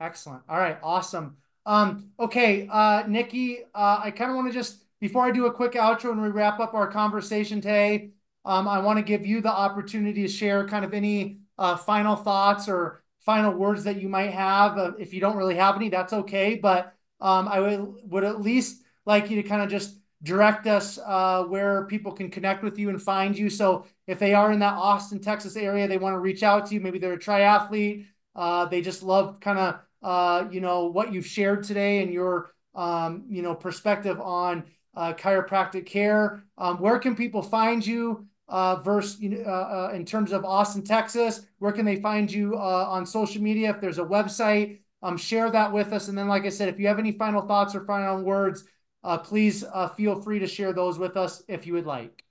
Excellent. 0.00 0.42
All 0.48 0.58
right. 0.58 0.78
Awesome. 0.82 1.36
Um, 1.66 2.12
okay, 2.18 2.66
uh, 2.72 3.02
Nikki, 3.06 3.58
uh, 3.74 4.00
I 4.02 4.10
kind 4.10 4.30
of 4.30 4.36
want 4.36 4.48
to 4.48 4.54
just 4.54 4.84
before 5.00 5.24
I 5.24 5.30
do 5.30 5.46
a 5.46 5.52
quick 5.52 5.72
outro 5.72 6.12
and 6.12 6.22
we 6.22 6.30
wrap 6.30 6.60
up 6.60 6.72
our 6.72 6.90
conversation 6.90 7.60
today, 7.60 8.12
um, 8.44 8.66
I 8.66 8.78
want 8.78 8.98
to 8.98 9.02
give 9.02 9.26
you 9.26 9.40
the 9.40 9.52
opportunity 9.52 10.22
to 10.22 10.28
share 10.28 10.66
kind 10.66 10.84
of 10.84 10.94
any 10.94 11.40
uh, 11.58 11.76
final 11.76 12.16
thoughts 12.16 12.68
or 12.68 13.02
final 13.28 13.52
words 13.52 13.84
that 13.84 14.00
you 14.00 14.08
might 14.08 14.32
have. 14.32 14.78
Uh, 14.78 14.92
if 14.98 15.12
you 15.12 15.20
don't 15.20 15.36
really 15.36 15.56
have 15.56 15.76
any, 15.76 15.90
that's 15.90 16.14
okay. 16.14 16.54
But 16.54 16.94
um, 17.20 17.46
I 17.46 17.60
would, 17.60 17.94
would 18.04 18.24
at 18.24 18.40
least 18.40 18.82
like 19.04 19.28
you 19.28 19.42
to 19.42 19.46
kind 19.46 19.60
of 19.60 19.68
just 19.68 19.98
direct 20.22 20.66
us 20.66 20.98
uh, 21.04 21.42
where 21.44 21.84
people 21.84 22.12
can 22.12 22.30
connect 22.30 22.62
with 22.62 22.78
you 22.78 22.88
and 22.88 23.02
find 23.02 23.36
you. 23.36 23.50
So 23.50 23.84
if 24.06 24.18
they 24.18 24.32
are 24.32 24.50
in 24.50 24.60
that 24.60 24.72
Austin, 24.72 25.20
Texas 25.20 25.56
area, 25.56 25.86
they 25.86 25.98
want 25.98 26.14
to 26.14 26.20
reach 26.20 26.42
out 26.42 26.64
to 26.68 26.74
you. 26.74 26.80
Maybe 26.80 26.98
they're 26.98 27.12
a 27.12 27.18
triathlete. 27.18 28.06
Uh, 28.34 28.64
they 28.64 28.80
just 28.80 29.02
love 29.02 29.40
kind 29.40 29.58
of 29.58 29.80
uh, 30.02 30.48
you 30.50 30.62
know 30.62 30.86
what 30.86 31.12
you've 31.12 31.26
shared 31.26 31.64
today 31.64 32.00
and 32.00 32.10
your 32.10 32.54
um, 32.74 33.24
you 33.28 33.42
know 33.42 33.54
perspective 33.54 34.18
on 34.22 34.64
uh, 34.96 35.12
chiropractic 35.12 35.84
care. 35.84 36.44
Um, 36.56 36.78
where 36.78 36.98
can 36.98 37.14
people 37.14 37.42
find 37.42 37.86
you? 37.86 38.26
Uh, 38.48 38.76
versus 38.76 39.20
you 39.20 39.28
know, 39.28 39.42
uh, 39.42 39.90
uh, 39.90 39.94
in 39.94 40.06
terms 40.06 40.32
of 40.32 40.42
Austin, 40.42 40.82
Texas, 40.82 41.44
where 41.58 41.72
can 41.72 41.84
they 41.84 41.96
find 41.96 42.32
you 42.32 42.54
uh, 42.54 42.86
on 42.88 43.04
social 43.04 43.42
media? 43.42 43.70
If 43.70 43.80
there's 43.80 43.98
a 43.98 44.04
website, 44.04 44.78
um, 45.02 45.18
share 45.18 45.50
that 45.50 45.72
with 45.72 45.92
us. 45.92 46.08
And 46.08 46.16
then, 46.16 46.28
like 46.28 46.44
I 46.44 46.48
said, 46.48 46.68
if 46.68 46.78
you 46.80 46.86
have 46.88 46.98
any 46.98 47.12
final 47.12 47.42
thoughts 47.42 47.74
or 47.74 47.84
final 47.84 48.22
words, 48.22 48.64
uh, 49.04 49.18
please 49.18 49.64
uh, 49.64 49.88
feel 49.88 50.20
free 50.22 50.38
to 50.38 50.46
share 50.46 50.72
those 50.72 50.98
with 50.98 51.16
us 51.16 51.42
if 51.46 51.66
you 51.66 51.74
would 51.74 51.86
like. 51.86 52.24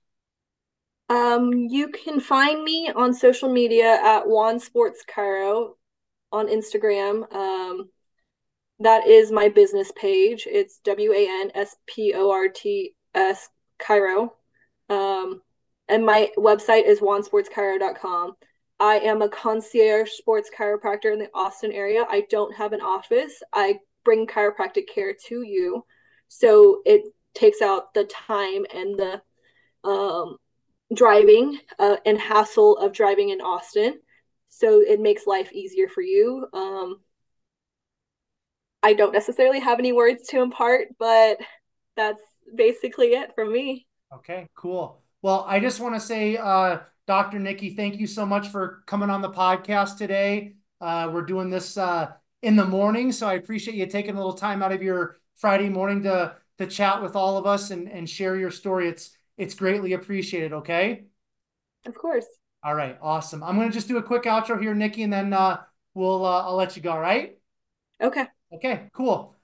Um, 1.08 1.52
you 1.52 1.88
can 1.88 2.20
find 2.20 2.62
me 2.62 2.90
on 2.94 3.14
social 3.14 3.48
media 3.48 3.98
at 4.02 4.28
Wan 4.28 4.58
Sports 4.58 5.04
Chiro 5.08 5.74
on 6.32 6.48
Instagram. 6.48 7.32
Um, 7.32 7.88
that 8.80 9.06
is 9.06 9.32
my 9.32 9.48
business 9.48 9.90
page. 9.96 10.46
It's 10.50 10.80
W 10.80 11.12
A 11.12 11.26
N 11.42 11.50
S 11.54 11.76
P 11.86 12.12
O 12.14 12.30
R 12.30 12.48
T 12.48 12.94
S 13.14 13.48
Chiro. 13.80 14.30
Um, 14.90 15.42
and 15.88 16.04
my 16.04 16.30
website 16.36 16.86
is 16.86 17.00
wansportschiro.com. 17.00 18.36
I 18.80 18.98
am 19.00 19.22
a 19.22 19.28
concierge 19.28 20.10
sports 20.10 20.50
chiropractor 20.56 21.12
in 21.12 21.18
the 21.18 21.30
Austin 21.34 21.72
area. 21.72 22.04
I 22.08 22.24
don't 22.30 22.54
have 22.54 22.72
an 22.72 22.80
office. 22.80 23.42
I 23.52 23.78
bring 24.04 24.26
chiropractic 24.26 24.88
care 24.92 25.14
to 25.26 25.42
you. 25.42 25.84
So 26.28 26.82
it 26.84 27.02
takes 27.34 27.60
out 27.60 27.92
the 27.94 28.04
time 28.04 28.64
and 28.72 28.98
the 28.98 29.88
um, 29.88 30.36
driving 30.94 31.58
uh, 31.78 31.96
and 32.06 32.18
hassle 32.18 32.78
of 32.78 32.92
driving 32.92 33.30
in 33.30 33.40
Austin. 33.40 33.98
So 34.48 34.80
it 34.80 35.00
makes 35.00 35.26
life 35.26 35.52
easier 35.52 35.88
for 35.88 36.02
you. 36.02 36.46
Um, 36.52 37.00
I 38.82 38.94
don't 38.94 39.12
necessarily 39.12 39.60
have 39.60 39.78
any 39.78 39.92
words 39.92 40.28
to 40.28 40.40
impart, 40.40 40.88
but 40.98 41.38
that's 41.96 42.22
basically 42.54 43.08
it 43.08 43.34
from 43.34 43.52
me. 43.52 43.86
Okay, 44.14 44.48
cool. 44.54 45.02
Well, 45.22 45.44
I 45.48 45.60
just 45.60 45.80
want 45.80 45.94
to 45.94 46.00
say, 46.00 46.36
uh, 46.36 46.78
Dr. 47.06 47.38
Nikki, 47.38 47.70
thank 47.70 47.98
you 47.98 48.06
so 48.06 48.24
much 48.24 48.48
for 48.48 48.82
coming 48.86 49.10
on 49.10 49.22
the 49.22 49.30
podcast 49.30 49.96
today. 49.96 50.54
Uh, 50.80 51.10
we're 51.12 51.22
doing 51.22 51.50
this 51.50 51.76
uh, 51.76 52.12
in 52.42 52.54
the 52.54 52.64
morning, 52.64 53.10
so 53.10 53.26
I 53.26 53.34
appreciate 53.34 53.76
you 53.76 53.86
taking 53.86 54.14
a 54.14 54.18
little 54.18 54.34
time 54.34 54.62
out 54.62 54.72
of 54.72 54.82
your 54.82 55.16
Friday 55.36 55.68
morning 55.68 56.02
to 56.02 56.36
to 56.58 56.66
chat 56.66 57.02
with 57.02 57.14
all 57.14 57.36
of 57.36 57.46
us 57.46 57.70
and, 57.70 57.88
and 57.88 58.08
share 58.08 58.36
your 58.36 58.50
story. 58.50 58.88
It's 58.88 59.16
it's 59.36 59.54
greatly 59.54 59.92
appreciated. 59.92 60.52
Okay. 60.52 61.04
Of 61.86 61.96
course. 61.96 62.26
All 62.62 62.74
right. 62.74 62.98
Awesome. 63.00 63.42
I'm 63.42 63.56
gonna 63.56 63.70
just 63.70 63.88
do 63.88 63.98
a 63.98 64.02
quick 64.02 64.24
outro 64.24 64.60
here, 64.60 64.74
Nikki, 64.74 65.02
and 65.02 65.12
then 65.12 65.32
uh, 65.32 65.62
we'll 65.94 66.24
uh, 66.24 66.42
I'll 66.42 66.56
let 66.56 66.76
you 66.76 66.82
go. 66.82 66.92
All 66.92 67.00
right. 67.00 67.38
Okay. 68.00 68.26
Okay, 68.52 68.88
cool. 68.92 69.34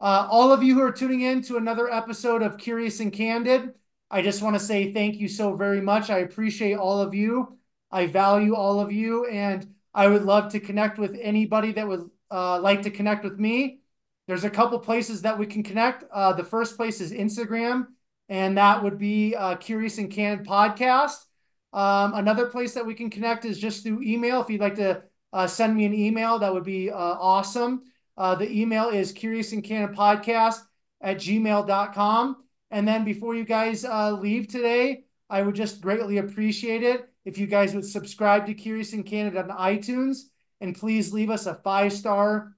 Uh, 0.00 0.26
all 0.30 0.52
of 0.52 0.62
you 0.62 0.74
who 0.74 0.82
are 0.82 0.92
tuning 0.92 1.22
in 1.22 1.42
to 1.42 1.56
another 1.56 1.90
episode 1.90 2.42
of 2.42 2.58
Curious 2.58 3.00
and 3.00 3.12
Candid, 3.12 3.74
I 4.10 4.22
just 4.22 4.42
want 4.42 4.56
to 4.56 4.60
say 4.60 4.92
thank 4.92 5.16
you 5.16 5.28
so 5.28 5.54
very 5.54 5.80
much. 5.80 6.10
I 6.10 6.18
appreciate 6.18 6.74
all 6.74 7.00
of 7.00 7.14
you. 7.14 7.56
I 7.90 8.06
value 8.06 8.54
all 8.54 8.80
of 8.80 8.92
you, 8.92 9.26
and 9.26 9.66
I 9.94 10.08
would 10.08 10.24
love 10.24 10.52
to 10.52 10.60
connect 10.60 10.98
with 10.98 11.16
anybody 11.20 11.72
that 11.72 11.86
would 11.86 12.10
uh, 12.30 12.60
like 12.60 12.82
to 12.82 12.90
connect 12.90 13.24
with 13.24 13.38
me. 13.38 13.80
There's 14.26 14.44
a 14.44 14.50
couple 14.50 14.78
places 14.78 15.22
that 15.22 15.38
we 15.38 15.46
can 15.46 15.62
connect. 15.62 16.04
Uh, 16.12 16.32
the 16.32 16.44
first 16.44 16.76
place 16.76 17.00
is 17.00 17.12
Instagram, 17.12 17.86
and 18.28 18.58
that 18.58 18.82
would 18.82 18.98
be 18.98 19.34
uh, 19.34 19.56
Curious 19.56 19.98
and 19.98 20.10
Candid 20.10 20.46
Podcast. 20.46 21.24
Um, 21.72 22.14
another 22.14 22.46
place 22.46 22.74
that 22.74 22.86
we 22.86 22.94
can 22.94 23.10
connect 23.10 23.44
is 23.44 23.58
just 23.58 23.82
through 23.82 24.02
email. 24.02 24.40
If 24.40 24.50
you'd 24.50 24.60
like 24.60 24.76
to 24.76 25.02
uh, 25.32 25.46
send 25.46 25.76
me 25.76 25.84
an 25.84 25.94
email, 25.94 26.38
that 26.38 26.52
would 26.52 26.64
be 26.64 26.90
uh, 26.90 26.96
awesome. 26.96 27.82
Uh, 28.16 28.34
the 28.34 28.50
email 28.50 28.88
is 28.88 29.12
curious 29.12 29.52
and 29.52 29.64
candid 29.64 29.96
podcast 29.96 30.60
at 31.00 31.16
gmail.com. 31.16 32.36
And 32.70 32.86
then 32.86 33.04
before 33.04 33.34
you 33.34 33.44
guys 33.44 33.84
uh, 33.84 34.12
leave 34.12 34.48
today, 34.48 35.04
I 35.28 35.42
would 35.42 35.54
just 35.54 35.80
greatly 35.80 36.18
appreciate 36.18 36.82
it 36.82 37.08
if 37.24 37.38
you 37.38 37.46
guys 37.46 37.74
would 37.74 37.84
subscribe 37.84 38.46
to 38.46 38.54
Curious 38.54 38.92
and 38.92 39.04
Candid 39.04 39.36
on 39.36 39.48
iTunes 39.56 40.22
and 40.60 40.76
please 40.76 41.12
leave 41.12 41.30
us 41.30 41.46
a 41.46 41.54
five 41.54 41.92
star 41.92 42.54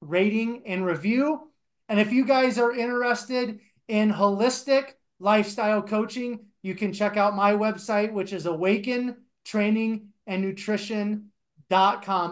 rating 0.00 0.62
and 0.66 0.84
review. 0.86 1.50
And 1.88 1.98
if 1.98 2.12
you 2.12 2.24
guys 2.24 2.58
are 2.58 2.72
interested 2.72 3.60
in 3.88 4.12
holistic 4.12 4.92
lifestyle 5.18 5.82
coaching, 5.82 6.46
you 6.62 6.74
can 6.74 6.92
check 6.92 7.16
out 7.16 7.34
my 7.34 7.52
website, 7.52 8.12
which 8.12 8.32
is 8.32 8.46
Awaken 8.46 9.16
Training 9.44 10.08
and. 10.26 10.56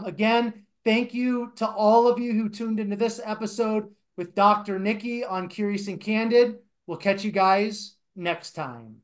Again, 0.06 0.64
thank 0.84 1.14
you 1.14 1.52
to 1.56 1.68
all 1.68 2.09
of 2.09 2.18
you 2.18 2.32
who 2.32 2.48
tuned 2.48 2.80
into 2.80 2.96
this 2.96 3.20
episode 3.24 3.90
with 4.16 4.34
Dr. 4.34 4.78
Nikki 4.78 5.24
on 5.24 5.48
Curious 5.48 5.88
and 5.88 6.00
Candid. 6.00 6.59
We'll 6.89 6.97
catch 6.97 7.23
you 7.23 7.31
guys 7.31 7.97
next 8.16 8.52
time. 8.52 9.02